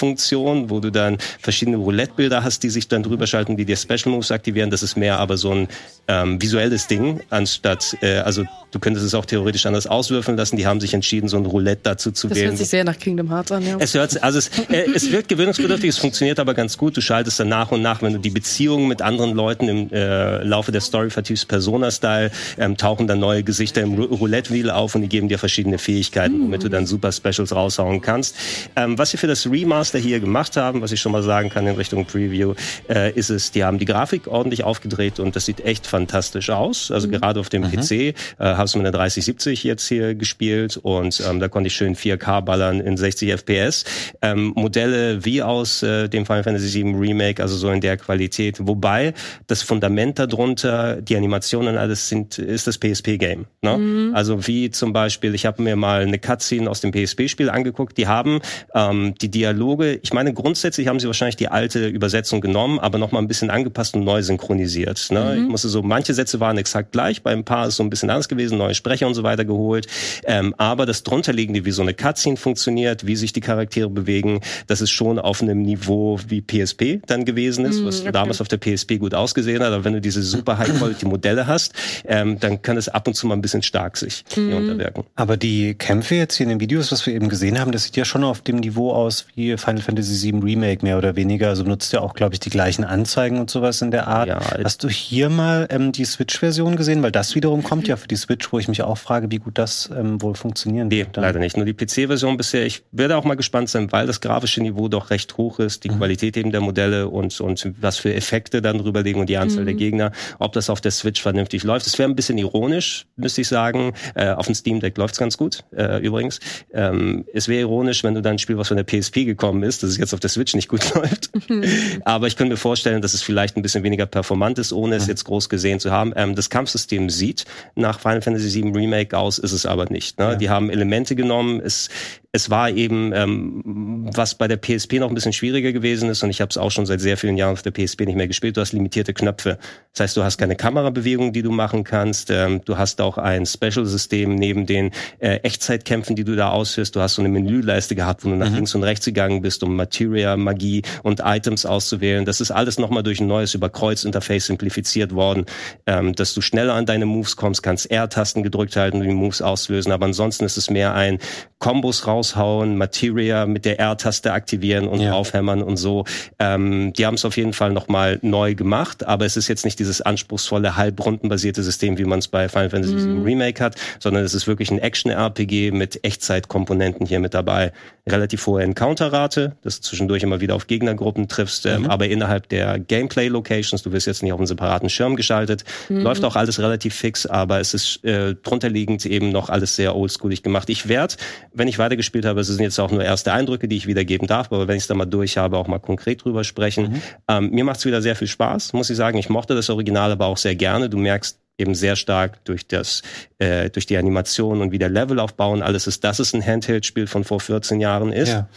wo 0.71 0.81
du 0.81 0.91
dann 0.91 1.19
verschiedene 1.41 1.77
Roulette-Bilder 1.77 2.45
hast, 2.45 2.63
die 2.63 2.71
sich 2.71 2.89
dann 2.89 3.03
drüber 3.03 3.27
schalten, 3.27 3.57
die 3.57 3.65
dir 3.65 3.77
Special 3.77 4.13
Moves 4.13 4.31
aktivieren. 4.31 4.71
Das 4.71 4.83
ist 4.83 4.97
mehr 4.97 5.19
aber 5.19 5.37
so 5.37 5.53
ein 5.53 5.69
ähm, 6.07 6.41
visuelles 6.41 6.87
Ding, 6.87 7.21
anstatt, 7.31 7.97
äh, 8.03 8.19
also 8.19 8.45
du 8.73 8.79
könntest 8.79 9.07
es 9.07 9.15
auch 9.15 9.25
theoretisch 9.25 9.65
anders 9.67 9.87
auswürfeln 9.87 10.37
lassen. 10.37 10.57
Die 10.57 10.67
haben 10.67 10.81
sich 10.81 10.93
entschieden, 10.93 11.29
so 11.29 11.37
ein 11.37 11.47
Roulette 11.47 11.81
dazu 11.85 12.11
zu 12.11 12.29
das 12.29 12.37
wählen. 12.37 12.51
Das 12.51 12.53
hört 12.53 12.59
sich 12.59 12.69
sehr 12.69 12.85
nach 12.85 12.99
Kingdom 12.99 13.31
Hearts 13.31 13.53
an, 13.53 13.67
ja. 13.67 13.77
Es, 13.79 13.95
hört, 13.95 14.23
also 14.23 14.39
es, 14.39 14.51
äh, 14.69 14.87
es 14.95 15.11
wird 15.11 15.29
gewöhnungsbedürftig, 15.29 15.89
es 15.89 15.99
funktioniert 15.99 16.39
aber 16.39 16.55
ganz 16.55 16.77
gut. 16.77 16.97
Du 16.97 17.01
schaltest 17.01 17.41
dann 17.41 17.49
nach 17.49 17.71
und 17.71 17.81
nach, 17.81 18.03
wenn 18.03 18.13
du 18.13 18.19
die 18.19 18.31
Beziehungen 18.31 18.87
mit 18.89 19.01
anderen 19.01 19.33
Leuten 19.33 19.69
im 19.69 19.93
äh, 19.93 20.43
Laufe 20.45 20.73
der 20.75 20.81
Story 20.81 21.11
vertiefst, 21.11 21.49
Persona-Style, 21.49 22.31
ähm, 22.59 22.77
tauchen 22.77 23.07
dann 23.07 23.21
neue 23.21 23.43
Gesichter 23.43 23.83
im 23.83 23.95
Roulette-Wheel 23.95 24.71
auf 24.71 24.95
und 24.95 25.03
die 25.03 25.09
geben 25.09 25.29
dir 25.29 25.39
verschiedene 25.39 25.79
Fähigkeiten, 25.79 26.43
womit 26.43 26.65
du 26.65 26.69
dann 26.69 26.87
super 26.87 27.13
Specials 27.13 27.55
raushauen 27.55 28.01
kannst. 28.01 28.37
Ähm, 28.77 28.99
was 28.99 29.11
sie 29.11 29.17
für 29.17 29.27
das 29.27 29.51
Remaster 29.51 29.99
hier 29.99 30.21
gemacht 30.21 30.57
haben, 30.57 30.83
was 30.83 30.93
ich 30.93 31.01
schon 31.01 31.13
mal 31.13 31.23
sagen 31.23 31.49
kann 31.49 31.67
in 31.67 31.77
Richtung 31.77 32.05
Preview, 32.05 32.55
äh, 32.89 33.13
ist 33.13 33.31
es, 33.31 33.53
die 33.53 33.65
haben 33.65 33.79
die 33.79 33.85
Grafik 33.85 34.27
ordentlich 34.27 34.65
aufgedreht 34.65 35.21
und 35.21 35.37
das 35.37 35.47
sieht 35.47 35.61
echt 35.65 35.87
fantastisch 35.87 36.51
aus. 36.51 36.91
Also 36.91 37.09
mhm. 37.09 37.13
gerade 37.13 37.41
auf 37.41 37.49
dem 37.49 37.63
mhm. 37.63 37.73
PC 37.73 37.91
äh, 37.91 38.15
habe 38.39 38.65
es 38.65 38.75
mit 38.75 38.83
einer 38.83 38.93
3070 38.93 39.65
jetzt 39.65 39.87
hier 39.87 40.15
gespielt 40.15 40.77
und 40.77 41.23
ähm, 41.29 41.41
da 41.41 41.49
konnte 41.49 41.69
ich 41.69 41.75
schön 41.75 41.97
4K 41.97 42.41
ballern 42.43 42.81
in 42.81 42.97
60 42.97 43.31
FPS. 43.31 43.85
Ähm, 44.23 44.53
Modelle 44.57 45.25
wie 45.25 45.43
aus 45.43 45.83
äh, 45.83 46.09
dem 46.09 46.27
Final 46.27 46.43
Fantasy 46.43 46.83
VII 46.83 46.95
Remake, 46.97 47.43
also 47.43 47.57
so 47.57 47.71
in 47.71 47.81
der 47.81 47.97
Qualität. 47.97 48.59
Wobei 48.61 49.15
das 49.47 49.63
Fundament 49.63 50.19
darunter, 50.19 50.64
die 50.65 51.17
Animationen 51.17 51.77
alles 51.77 52.09
sind, 52.09 52.39
ist 52.39 52.67
das 52.67 52.79
PSP-Game. 52.79 53.47
Ne? 53.63 53.77
Mhm. 53.77 54.15
Also 54.15 54.47
wie 54.47 54.71
zum 54.71 54.93
Beispiel, 54.93 55.35
ich 55.35 55.47
habe 55.47 55.63
mir 55.63 55.77
mal 55.77 56.03
eine 56.03 56.19
Cutscene 56.19 56.69
aus 56.71 56.81
dem 56.81 56.93
PSP-Spiel 56.93 57.51
angeguckt. 57.51 57.97
Die 57.99 58.07
haben 58.07 58.41
ähm, 58.75 59.15
die 59.21 59.31
Dialoge, 59.31 59.99
ich 60.03 60.13
meine 60.13 60.33
grundsätzlich 60.33 60.89
haben 60.89 61.01
sie 61.01 61.07
wahrscheinlich 61.07 61.37
die 61.37 61.49
alte 61.49 61.87
Übersetzung 61.89 62.41
genommen, 62.41 62.79
aber 62.79 62.99
noch 62.99 63.13
mal 63.13 63.19
ein 63.19 63.29
bisschen 63.29 63.51
angepasst 63.51 63.95
und 63.95 64.05
neu 64.05 64.23
synchronisiert. 64.23 65.09
Ne? 65.11 65.35
Mhm. 65.37 65.45
Ich 65.45 65.49
musste 65.51 65.69
so, 65.69 65.83
manche 65.83 66.15
Sätze 66.15 66.41
waren 66.41 66.59
exakt 66.59 66.93
gleich, 66.93 67.23
bei 67.23 67.33
ein 67.33 67.45
paar 67.45 67.69
ist 67.69 67.77
so 67.77 67.83
ein 67.83 67.91
bisschen 67.91 68.11
anders 68.11 68.29
gewesen, 68.29 68.59
neue 68.59 68.75
Sprecher 68.75 69.07
und 69.07 69.15
so 69.15 69.23
weiter 69.23 69.45
geholt. 69.45 69.87
Ähm, 70.25 70.55
aber 70.59 70.87
das 70.87 71.03
drunterliegende, 71.03 71.65
wie 71.65 71.71
so 71.71 71.83
eine 71.83 71.95
Cutscene 71.95 72.37
funktioniert, 72.37 73.07
wie 73.07 73.17
sich 73.17 73.33
die 73.33 73.41
Charaktere 73.41 73.91
bewegen, 73.91 74.41
das 74.67 74.81
ist 74.81 74.91
schon 74.91 75.19
auf 75.19 75.43
einem 75.43 75.63
Niveau 75.63 76.19
wie 76.29 76.41
PSP 76.41 77.01
dann 77.07 77.25
gewesen 77.25 77.65
ist, 77.65 77.81
mhm, 77.81 77.87
was 77.87 78.01
okay. 78.01 78.13
damals 78.13 78.41
auf 78.41 78.49
der 78.49 78.59
PSP 78.59 78.99
gut 78.99 79.15
ausgesehen 79.15 79.63
hat. 79.63 79.73
Aber 79.73 79.85
wenn 79.85 79.95
du 79.95 80.01
diese 80.01 80.23
super 80.23 80.54
High-Quality-Modelle 80.59 81.47
hast, 81.47 81.75
ähm, 82.07 82.39
dann 82.41 82.63
kann 82.63 82.77
es 82.77 82.89
ab 82.89 83.07
und 83.07 83.15
zu 83.15 83.27
mal 83.27 83.35
ein 83.35 83.43
bisschen 83.43 83.63
stark 83.63 83.97
sich 83.97 84.25
mhm. 84.37 84.49
hier 84.49 84.57
unterwerken. 84.57 85.05
Aber 85.15 85.37
die 85.37 85.75
Kämpfe 85.75 86.15
jetzt 86.15 86.37
hier 86.37 86.45
in 86.45 86.51
den 86.51 86.61
Videos, 86.61 86.93
was 86.93 87.07
wir 87.07 87.15
eben 87.15 87.29
gesehen 87.29 87.59
haben, 87.59 87.73
das 87.73 87.85
sieht 87.85 87.97
ja 87.97 88.05
schon 88.05 88.25
auf 88.25 88.41
dem 88.41 88.57
Niveau 88.57 88.93
aus 88.93 89.27
wie 89.35 89.57
Final 89.57 89.83
Fantasy 89.83 90.33
VII 90.33 90.41
Remake 90.41 90.85
mehr 90.85 90.99
oder 90.99 91.17
weniger. 91.17 91.49
Also 91.49 91.65
nutzt 91.65 91.93
ja 91.93 92.01
auch, 92.01 92.15
glaube 92.15 92.35
ich, 92.35 92.41
die 92.41 92.51
gleichen 92.51 92.85
Anzeigen 92.85 93.39
und 93.39 93.51
sowas 93.51 93.83
in 93.83 93.91
der 93.91 94.09
Art. 94.09 94.29
Ja, 94.29 94.41
Hast 94.63 94.83
du 94.83 94.89
hier 94.89 95.29
mal 95.29 95.67
ähm, 95.71 95.93
die 95.93 96.05
Switch-Version 96.05 96.77
gesehen? 96.77 97.03
Weil 97.03 97.13
das 97.13 97.35
wiederum 97.35 97.63
kommt 97.63 97.89
ja 97.89 97.97
für 97.97 98.09
die 98.09 98.17
Switch, 98.17 98.53
wo 98.53 98.59
ich 98.59 98.69
mich 98.69 98.83
auch 98.83 98.99
frage, 98.99 99.31
wie 99.31 99.39
gut 99.39 99.59
das 99.59 99.91
ähm, 99.97 100.21
wohl 100.23 100.35
funktionieren 100.35 100.89
nee, 100.89 100.99
wird. 100.99 101.17
leider 101.17 101.39
nicht. 101.39 101.57
Nur 101.57 101.67
die 101.67 101.75
PC-Version 101.75 102.37
bisher. 102.37 102.65
Ich 102.67 102.83
werde 102.93 103.17
auch 103.17 103.25
mal 103.25 103.35
gespannt 103.35 103.69
sein, 103.69 103.93
weil 103.93 104.07
das 104.07 104.21
grafische 104.21 104.61
Niveau 104.61 104.89
doch 104.89 105.11
recht 105.11 105.37
hoch 105.37 105.59
ist, 105.59 105.85
die 105.85 105.91
mhm. 105.91 105.99
Qualität 105.99 106.37
eben 106.37 106.53
der 106.53 106.61
Modelle 106.61 107.09
und, 107.09 107.41
und 107.41 107.73
was 107.81 107.99
für 107.99 108.15
Effekte 108.15 108.63
dann 108.63 108.79
drüber 108.79 109.03
liegen 109.03 109.21
und 109.21 109.29
die 109.29 109.37
Anzahl 109.37 109.63
mhm. 109.63 109.67
der 109.67 109.75
Gegner, 109.75 110.13
ob 110.45 110.53
das 110.53 110.71
auf 110.71 110.81
der 110.81 110.91
Switch 110.91 111.21
vernünftig 111.23 111.65
läuft. 111.65 111.87
Es 111.87 111.99
wäre 111.99 112.09
ein 112.09 112.15
bisschen 112.15 112.39
ironisch, 112.39 113.07
müsste 113.17 113.41
ich 113.41 113.49
sagen. 113.49 113.95
Äh, 114.15 114.31
auf 114.31 114.47
dem 114.47 114.55
Steam 114.55 114.81
Deck 114.81 114.97
läuft's 114.97 115.19
ganz 115.19 115.37
gut, 115.37 115.65
äh, 115.77 115.99
übrigens. 116.01 116.39
Ähm, 116.73 117.25
es 117.33 117.49
wäre 117.49 117.61
ironisch, 117.61 118.05
wenn 118.05 118.15
du 118.15 118.23
dann 118.23 118.35
ein 118.35 118.39
Spiel, 118.39 118.59
was 118.59 118.69
von 118.69 118.77
der 118.77 118.85
PSP 118.85 119.25
gekommen 119.25 119.63
ist, 119.63 119.83
dass 119.83 119.91
es 119.91 119.97
jetzt 119.97 120.13
auf 120.13 120.21
der 120.21 120.31
Switch 120.31 120.55
nicht 120.55 120.69
gut 120.69 120.83
läuft. 120.95 121.31
Aber 122.05 122.27
ich 122.27 122.37
könnte 122.37 122.53
mir 122.53 122.59
vorstellen, 122.59 123.01
dass 123.03 123.15
es 123.15 123.23
vielleicht 123.23 123.57
ein 123.57 123.63
bisschen 123.63 123.83
weniger 123.83 124.07
performant 124.07 124.59
ist, 124.59 124.73
ohne 124.73 124.97
es 124.97 125.07
jetzt 125.07 125.25
groß 125.25 125.49
gesehen 125.49 125.81
zu 125.81 125.91
haben. 125.91 126.13
Ähm, 126.17 126.35
das 126.35 126.51
Kampfsystem 126.51 127.11
sieht 127.11 127.45
nach 127.75 128.01
Final 128.01 128.23
Fantasy 128.23 128.63
VII 128.63 128.73
Remake 128.73 129.17
aus, 129.17 129.39
ist 129.39 129.53
es 129.53 129.67
aber 129.67 129.87
nicht. 129.87 130.19
Ne? 130.19 130.25
Ja. 130.25 130.35
Die 130.35 130.51
haben 130.51 130.71
Elemente 130.71 131.17
genommen. 131.17 131.61
Es, 131.61 131.89
es 132.35 132.51
war 132.51 132.69
eben, 132.69 133.13
ähm, 133.15 134.11
was 134.13 134.35
bei 134.35 134.49
der 134.49 134.57
PSP 134.57 134.95
noch 134.95 135.09
ein 135.09 135.15
bisschen 135.15 135.33
schwieriger 135.33 135.71
gewesen 135.71 136.09
ist, 136.09 136.25
und 136.25 136.31
ich 136.31 136.41
habe 136.41 136.51
es 136.51 136.59
auch 136.59 136.73
schon 136.73 136.85
seit 136.85 137.01
sehr 137.01 137.17
vielen 137.17 137.37
Jahren 137.37 137.53
auf 137.53 137.63
der 137.63 137.71
PSP 137.71 138.07
nicht 138.07 138.17
mehr 138.17 138.27
gespielt, 138.27 138.57
du 138.57 138.61
hast 138.61 138.73
limitierte 138.73 139.15
Knöpfe. 139.15 139.57
Das 139.93 140.01
heißt, 140.01 140.17
du 140.17 140.25
hast 140.25 140.37
keine 140.37 140.57
Kamerabewegung, 140.57 141.33
die 141.33 141.43
du 141.43 141.53
machen 141.53 141.85
kannst. 141.85 142.33
Ähm, 142.33 142.61
du 142.65 142.77
hast 142.77 143.01
auch 143.01 143.19
ein 143.19 143.47
Special-System 143.47 144.35
neben 144.35 144.67
den 144.67 144.91
äh, 145.21 145.37
Echtzeitkämpfen, 145.45 146.17
die 146.17 146.25
du 146.25 146.35
da 146.35 146.51
ausführst. 146.51 146.97
Du 146.97 147.01
hast 147.01 147.15
so 147.15 147.23
eine 147.23 147.29
Menüleiste 147.29 147.95
gehabt, 147.95 148.25
wo 148.25 148.31
du 148.31 148.35
nach 148.35 148.49
mhm. 148.49 148.57
links 148.57 148.75
und 148.75 148.83
rechts 148.83 149.05
gegangen 149.05 149.41
bist, 149.41 149.63
um 149.63 149.77
Materia, 149.77 150.37
Magie 150.37 150.83
und 151.05 151.21
Items 151.25 151.65
auszuwählen. 151.65 152.25
Das 152.25 152.41
ist 152.41 152.51
alles 152.51 152.81
nochmal 152.81 153.05
durch 153.05 153.21
ein 153.21 153.29
neues 153.29 153.55
Überkreuz-Interface 153.55 154.47
simplifiziert 154.47 155.15
worden, 155.15 155.47
ähm, 155.87 156.17
dass 156.17 156.35
du 156.35 156.41
schneller 156.41 156.75
an 156.75 156.85
deine 156.85 157.07
Moves 157.07 157.37
kommst, 157.37 157.63
kannst 157.63 157.89
R-Tasten 157.93 158.43
gedrückt 158.43 158.75
halten 158.75 158.97
und 158.97 159.07
die 159.07 159.15
Moves 159.15 159.41
auslösen. 159.41 159.93
Aber 159.93 160.07
ansonsten 160.07 160.45
ist 160.45 160.57
es 160.57 160.69
mehr 160.69 160.95
ein 160.95 161.21
Kombos 161.61 162.09
raushauen, 162.25 162.77
Materia 162.77 163.47
mit 163.47 163.65
der 163.65 163.79
R-Taste 163.79 164.33
aktivieren 164.33 164.89
und 164.89 165.01
ja. 165.01 165.13
aufhämmern 165.13 165.63
und 165.63 165.77
so. 165.77 166.05
Ähm, 166.39 166.93
die 166.95 167.07
haben 167.07 167.15
es 167.15 167.25
auf 167.25 167.37
jeden 167.37 167.53
Fall 167.53 167.73
nochmal 167.73 168.19
neu 168.23 168.55
gemacht, 168.55 169.07
aber 169.07 169.25
es 169.25 169.37
ist 169.37 169.49
jetzt 169.49 169.65
nicht 169.65 169.79
dieses 169.79 170.01
anspruchsvolle, 170.01 170.77
halbrundenbasierte 170.77 171.63
System, 171.63 171.99
wie 171.99 172.05
man 172.05 172.19
es 172.19 172.29
bei 172.29 172.49
Final 172.49 172.71
Fantasy 172.71 172.95
mhm. 172.95 173.23
Remake 173.23 173.63
hat, 173.63 173.77
sondern 174.01 174.25
es 174.25 174.35
ist 174.35 174.47
wirklich 174.47 174.71
ein 174.71 174.79
Action-RPG 174.79 175.71
mit 175.73 176.05
Echtzeitkomponenten 176.05 177.07
hier 177.07 177.21
mit 177.21 177.35
dabei. 177.35 177.73
Relativ 178.07 178.47
hohe 178.47 178.63
Encounter-Rate, 178.63 179.57
dass 179.63 179.81
du 179.81 179.89
zwischendurch 179.89 180.23
immer 180.23 180.41
wieder 180.41 180.55
auf 180.55 180.67
Gegnergruppen 180.67 181.29
triffst, 181.29 181.67
ähm, 181.67 181.83
mhm. 181.83 181.91
aber 181.91 182.07
innerhalb 182.09 182.49
der 182.49 182.79
Gameplay-Locations, 182.79 183.83
du 183.83 183.93
wirst 183.93 184.07
jetzt 184.07 184.23
nicht 184.23 184.33
auf 184.33 184.39
einen 184.39 184.47
separaten 184.47 184.89
Schirm 184.89 185.17
geschaltet, 185.17 185.65
mhm. 185.89 186.01
läuft 186.01 186.25
auch 186.25 186.37
alles 186.37 186.59
relativ 186.59 186.95
fix, 186.95 187.27
aber 187.27 187.61
es 187.61 187.75
ist 187.75 188.05
äh, 188.05 188.35
drunterliegend 188.35 189.05
eben 189.07 189.31
noch 189.31 189.49
alles 189.49 189.77
sehr 189.77 189.97
oldschoolig 189.97 190.43
gemacht. 190.43 190.69
Ich 190.71 190.89
werde, 190.89 191.15
wenn 191.53 191.69
ich 191.69 191.79
weiter 191.79 191.97
gespielt 192.15 192.27
habe. 192.27 192.41
Es 192.41 192.47
sind 192.47 192.61
jetzt 192.61 192.79
auch 192.79 192.91
nur 192.91 193.03
erste 193.03 193.33
Eindrücke, 193.33 193.67
die 193.67 193.77
ich 193.77 193.87
wiedergeben 193.87 194.29
darf, 194.29 194.53
aber 194.53 194.69
wenn 194.69 194.77
ich 194.77 194.85
es 194.85 194.87
dann 194.87 194.99
mal 194.99 195.07
durch 195.07 195.37
habe, 195.37 195.59
auch 195.59 195.67
mal 195.67 195.81
konkret 195.81 196.25
drüber 196.25 196.45
sprechen. 196.45 196.93
Mhm. 196.93 197.03
Ähm, 197.29 197.51
mir 197.51 197.65
macht 197.65 197.79
es 197.79 197.85
wieder 197.85 198.03
sehr 198.03 198.15
viel 198.15 198.29
Spaß, 198.29 198.73
muss 198.73 198.91
ich 198.91 198.97
sagen. 198.97 199.19
Ich 199.19 199.29
mochte 199.29 199.55
das 199.55 199.69
Original 199.69 200.13
aber 200.13 200.27
auch 200.27 200.37
sehr 200.37 200.55
gerne. 200.55 200.89
Du 200.89 200.97
merkst 200.97 201.39
eben 201.59 201.75
sehr 201.75 201.97
stark 201.97 202.45
durch 202.45 202.67
das, 202.67 203.03
äh, 203.39 203.71
durch 203.71 203.87
die 203.87 203.97
Animation 203.97 204.61
und 204.61 204.73
wie 204.73 204.79
der 204.79 204.89
Level 204.89 205.19
aufbauen 205.19 205.63
alles 205.63 205.87
ist, 205.87 206.05
dass 206.05 206.19
es 206.19 206.35
ein 206.35 206.45
Handheld-Spiel 206.45 207.07
von 207.07 207.25
vor 207.25 207.41
14 207.41 207.81
Jahren 207.81 208.13
ist. 208.13 208.29
Ja 208.29 208.49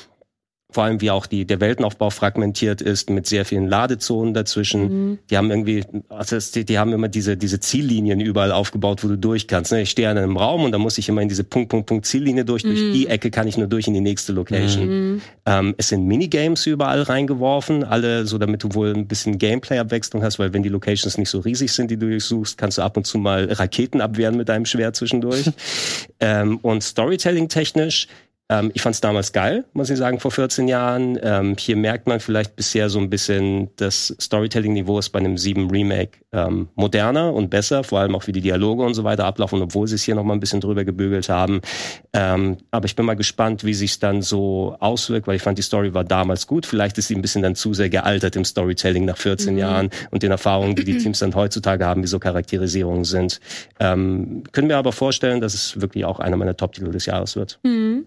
vor 0.78 0.84
allem 0.84 1.02
wie 1.02 1.10
auch 1.10 1.26
die, 1.26 1.46
der 1.46 1.60
Weltenaufbau 1.60 2.12
fragmentiert 2.12 2.84
ist 2.84 3.10
mit 3.10 3.26
sehr 3.26 3.46
vielen 3.46 3.68
Ladezonen 3.68 4.36
dazwischen. 4.36 4.82
Mhm. 4.84 5.20
Die 5.28 5.36
haben 5.36 5.50
irgendwie, 5.50 5.84
also 6.08 6.38
die, 6.54 6.66
die 6.66 6.78
haben 6.78 6.94
immer 6.94 7.08
diese, 7.08 7.36
diese 7.36 7.60
Ziellinien 7.60 8.20
überall 8.20 8.52
aufgebaut, 8.52 9.04
wo 9.04 9.08
du 9.08 9.18
durch 9.18 9.48
kannst. 9.48 9.72
Ne? 9.72 9.82
Ich 9.82 9.90
stehe 9.90 10.08
an 10.08 10.20
einem 10.20 10.38
Raum 10.38 10.66
und 10.66 10.72
da 10.72 10.78
muss 10.78 11.00
ich 11.00 11.10
immer 11.10 11.24
in 11.24 11.30
diese 11.30 11.44
Punkt, 11.44 11.70
Punkt, 11.70 11.88
Punkt 11.88 12.06
Ziellinie 12.06 12.46
durch. 12.46 12.64
Mhm. 12.64 12.68
Durch 12.68 12.92
die 12.94 13.08
Ecke 13.08 13.32
kann 13.32 13.48
ich 13.48 13.58
nur 13.58 13.66
durch 13.66 13.88
in 13.88 13.96
die 13.96 14.02
nächste 14.02 14.34
Location. 14.34 15.14
Mhm. 15.14 15.22
Ähm, 15.48 15.74
es 15.78 15.88
sind 15.88 16.06
Minigames 16.06 16.64
überall 16.68 17.02
reingeworfen, 17.02 17.84
alle 17.84 18.28
so, 18.28 18.38
damit 18.38 18.62
du 18.62 18.76
wohl 18.76 18.94
ein 18.94 19.08
bisschen 19.08 19.40
Gameplay-Abwechslung 19.40 20.22
hast, 20.22 20.38
weil 20.38 20.54
wenn 20.54 20.62
die 20.62 20.70
Locations 20.70 21.18
nicht 21.18 21.32
so 21.32 21.40
riesig 21.40 21.72
sind, 21.72 21.90
die 21.90 21.98
du 21.98 22.08
durchsuchst, 22.08 22.56
kannst 22.56 22.78
du 22.78 22.84
ab 22.84 22.98
und 22.98 23.08
zu 23.08 23.18
mal 23.18 23.52
Raketen 23.52 24.00
abwehren 24.00 24.38
mit 24.38 24.48
deinem 24.48 24.68
Schwert 24.68 24.96
zwischendurch. 24.96 25.50
ähm, 26.20 26.58
und 26.58 26.84
Storytelling-technisch 26.84 28.08
ähm, 28.50 28.72
ich 28.74 28.82
fand 28.82 28.96
es 28.96 29.02
damals 29.02 29.34
geil, 29.34 29.66
muss 29.74 29.90
ich 29.90 29.98
sagen, 29.98 30.20
vor 30.20 30.32
14 30.32 30.68
Jahren. 30.70 31.20
Ähm, 31.22 31.56
hier 31.60 31.76
merkt 31.76 32.08
man 32.08 32.22
vielleicht 32.22 32.56
bisher 32.56 32.90
so 32.90 33.00
ein 33.00 33.10
bisschen, 33.10 33.70
das 33.76 34.16
Storytelling-Niveau 34.20 35.00
ist 35.00 35.10
bei 35.10 35.20
einem 35.20 35.38
7 35.38 35.70
Remake 35.70 36.20
ähm, 36.32 36.70
moderner 36.76 37.34
und 37.34 37.50
besser, 37.50 37.84
vor 37.84 38.00
allem 38.00 38.16
auch 38.16 38.26
wie 38.28 38.32
die 38.32 38.40
Dialoge 38.40 38.84
und 38.84 38.94
so 38.94 39.04
weiter 39.04 39.26
ablaufen, 39.26 39.62
obwohl 39.62 39.88
sie 39.88 39.96
es 39.96 40.04
hier 40.04 40.16
noch 40.16 40.24
mal 40.24 40.34
ein 40.34 40.40
bisschen 40.40 40.62
drüber 40.62 40.86
gebügelt 40.86 41.28
haben. 41.28 41.62
Ähm, 42.14 42.58
aber 42.72 42.86
ich 42.86 42.96
bin 42.96 43.06
mal 43.06 43.16
gespannt, 43.16 43.66
wie 43.66 43.74
sich 43.74 44.00
dann 44.00 44.22
so 44.22 44.78
auswirkt, 44.80 45.28
weil 45.28 45.36
ich 45.36 45.42
fand, 45.42 45.58
die 45.58 45.64
Story 45.64 45.94
war 45.94 46.06
damals 46.06 46.48
gut. 46.48 46.66
Vielleicht 46.66 46.98
ist 46.98 47.10
sie 47.10 47.16
ein 47.16 47.22
bisschen 47.22 47.42
dann 47.42 47.56
zu 47.56 47.74
sehr 47.74 47.90
gealtert 47.90 48.38
im 48.38 48.46
Storytelling 48.46 49.04
nach 49.04 49.18
14 49.18 49.54
mhm. 49.54 49.60
Jahren 49.60 49.90
und 50.12 50.24
den 50.24 50.32
Erfahrungen, 50.32 50.76
die 50.76 50.86
die 50.86 50.98
Teams 51.00 51.20
dann 51.20 51.36
heutzutage 51.36 51.86
haben, 51.86 52.02
wie 52.02 52.08
so 52.08 52.20
Charakterisierungen 52.20 53.04
sind. 53.04 53.42
Ähm, 53.82 54.44
können 54.54 54.70
wir 54.70 54.78
aber 54.78 54.94
vorstellen, 54.94 55.42
dass 55.42 55.54
es 55.54 55.82
wirklich 55.82 56.06
auch 56.06 56.22
einer 56.22 56.38
meiner 56.38 56.56
Top-Titel 56.56 56.92
des 56.92 57.06
Jahres 57.06 57.36
wird. 57.36 57.60
Mhm. 57.64 58.06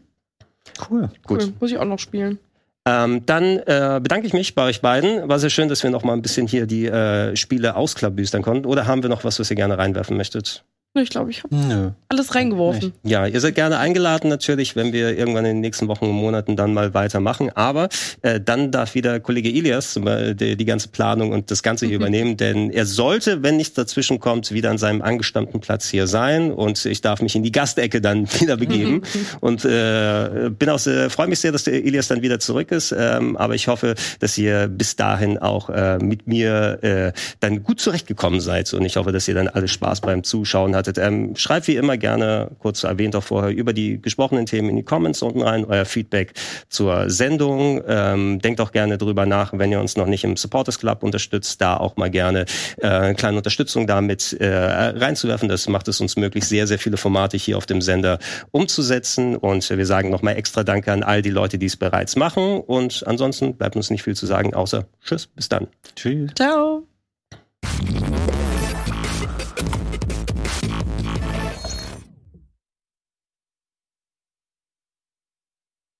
Cool. 0.91 1.11
Gut. 1.24 1.43
Cool. 1.43 1.53
Muss 1.61 1.70
ich 1.70 1.78
auch 1.78 1.85
noch 1.85 1.99
spielen. 1.99 2.39
Ähm, 2.87 3.27
dann 3.27 3.59
äh, 3.59 4.01
bedanke 4.03 4.27
ich 4.27 4.32
mich 4.32 4.55
bei 4.55 4.65
euch 4.65 4.81
beiden. 4.81 5.28
War 5.28 5.39
sehr 5.39 5.51
schön, 5.51 5.69
dass 5.69 5.82
wir 5.82 5.91
noch 5.91 6.03
mal 6.03 6.15
ein 6.15 6.23
bisschen 6.23 6.47
hier 6.47 6.66
die 6.66 6.87
äh, 6.87 7.37
Spiele 7.37 7.77
ausklabüstern 7.77 8.43
konnten. 8.43 8.66
Oder 8.66 8.87
haben 8.87 9.03
wir 9.03 9.11
noch 9.11 9.24
was, 9.24 9.39
was 9.39 9.51
ihr 9.51 9.57
gerne 9.57 9.77
reinwerfen 9.77 10.16
möchtet? 10.16 10.65
Ich 10.95 11.11
glaube, 11.11 11.31
ich 11.31 11.45
habe 11.45 11.95
alles 12.09 12.35
reingeworfen. 12.35 12.93
Ja, 13.05 13.25
ihr 13.25 13.41
seid 13.41 13.55
gerne 13.55 13.79
eingeladen 13.79 14.29
natürlich, 14.29 14.75
wenn 14.75 14.93
wir 14.93 15.17
irgendwann 15.17 15.45
in 15.45 15.57
den 15.57 15.61
nächsten 15.61 15.87
Wochen 15.87 16.07
und 16.07 16.17
Monaten 16.17 16.57
dann 16.57 16.75
mal 16.75 16.95
weitermachen. 16.95 17.51
Aber 17.55 17.89
äh, 18.23 18.41
dann 18.41 18.73
darf 18.73 18.97
wieder 18.97 19.21
Kollege 19.21 19.51
Ilias 19.51 19.95
äh, 19.95 20.35
die, 20.35 20.57
die 20.57 20.65
ganze 20.65 20.89
Planung 20.89 21.31
und 21.31 21.53
das 21.53 21.62
Ganze 21.62 21.87
hier 21.87 21.99
mhm. 21.99 22.03
übernehmen, 22.03 22.37
denn 22.37 22.71
er 22.71 22.87
sollte, 22.87 23.45
wenn 23.45 23.57
nichts 23.57 23.75
dazwischen 23.75 24.19
kommt, 24.19 24.51
wieder 24.51 24.69
an 24.73 24.79
seinem 24.79 25.01
angestammten 25.01 25.61
Platz 25.61 25.89
hier 25.89 26.09
sein 26.09 26.51
und 26.51 26.85
ich 26.85 27.01
darf 27.03 27.23
mich 27.23 27.37
in 27.37 27.45
die 27.45 27.53
Gastecke 27.53 28.01
dann 28.01 28.27
wieder 28.41 28.57
begeben. 28.57 29.03
und 29.39 29.65
äh, 29.65 30.51
bin 30.51 30.71
auch 30.71 30.81
freue 30.81 31.29
mich 31.29 31.39
sehr, 31.39 31.53
dass 31.53 31.62
der 31.62 31.85
Ilias 31.85 32.09
dann 32.09 32.21
wieder 32.23 32.41
zurück 32.41 32.73
ist. 32.73 32.93
Ähm, 32.99 33.37
aber 33.37 33.55
ich 33.55 33.69
hoffe, 33.69 33.95
dass 34.19 34.37
ihr 34.37 34.67
bis 34.67 34.97
dahin 34.97 35.39
auch 35.39 35.71
äh, 35.71 35.99
mit 35.99 36.27
mir 36.27 36.83
äh, 36.83 37.12
dann 37.39 37.62
gut 37.62 37.79
zurechtgekommen 37.79 38.41
seid 38.41 38.75
und 38.75 38.85
ich 38.85 38.97
hoffe, 38.97 39.12
dass 39.12 39.29
ihr 39.29 39.35
dann 39.35 39.47
alle 39.47 39.69
Spaß 39.69 40.01
beim 40.01 40.25
Zuschauen 40.25 40.75
habt 40.75 40.80
hattet. 40.81 40.98
Ähm, 40.98 41.36
schreibt 41.36 41.69
wie 41.69 41.77
immer 41.77 41.97
gerne, 41.97 42.51
kurz 42.59 42.82
erwähnt 42.85 43.15
auch 43.15 43.23
vorher, 43.23 43.51
über 43.51 43.73
die 43.73 44.01
gesprochenen 44.01 44.47
Themen 44.47 44.70
in 44.70 44.77
die 44.77 44.82
Comments 44.82 45.20
unten 45.23 45.43
rein, 45.43 45.65
euer 45.65 45.85
Feedback 45.85 46.32
zur 46.69 47.09
Sendung. 47.09 47.82
Ähm, 47.86 48.40
denkt 48.40 48.61
auch 48.61 48.73
gerne 48.73 48.98
drüber 48.98 49.27
nach, 49.27 49.52
wenn 49.52 49.70
ihr 49.70 49.81
uns 49.81 49.97
noch 49.97 50.07
nicht 50.07 50.24
im 50.24 50.36
Supporters 50.36 50.78
Club 50.78 51.02
unterstützt, 51.02 51.61
da 51.61 51.77
auch 51.77 51.97
mal 51.97 52.11
gerne 52.11 52.47
äh, 52.78 52.86
eine 52.86 53.15
kleine 53.15 53.36
Unterstützung 53.36 53.86
damit 53.86 54.32
äh, 54.40 54.48
reinzuwerfen. 54.48 55.48
Das 55.48 55.69
macht 55.69 55.89
es 55.89 56.01
uns 56.01 56.16
möglich, 56.16 56.44
sehr, 56.44 56.66
sehr 56.66 56.78
viele 56.78 56.97
Formate 56.97 57.36
hier 57.36 57.57
auf 57.57 57.66
dem 57.66 57.81
Sender 57.81 58.19
umzusetzen. 58.51 59.36
Und 59.36 59.69
wir 59.69 59.86
sagen 59.86 60.11
nochmal 60.11 60.36
extra 60.36 60.65
Danke 60.65 60.93
an 60.93 61.02
all 61.02 61.23
die 61.23 61.31
Leute, 61.31 61.59
die 61.59 61.66
es 61.66 61.77
bereits 61.77 62.16
machen. 62.16 62.61
Und 62.61 63.05
ansonsten 63.07 63.55
bleibt 63.55 63.77
uns 63.77 63.90
nicht 63.90 64.02
viel 64.02 64.16
zu 64.16 64.27
sagen, 64.27 64.55
außer 64.55 64.86
Tschüss, 65.05 65.27
bis 65.27 65.48
dann. 65.48 65.69
Tschüss. 65.94 66.31
Ciao. 66.35 66.70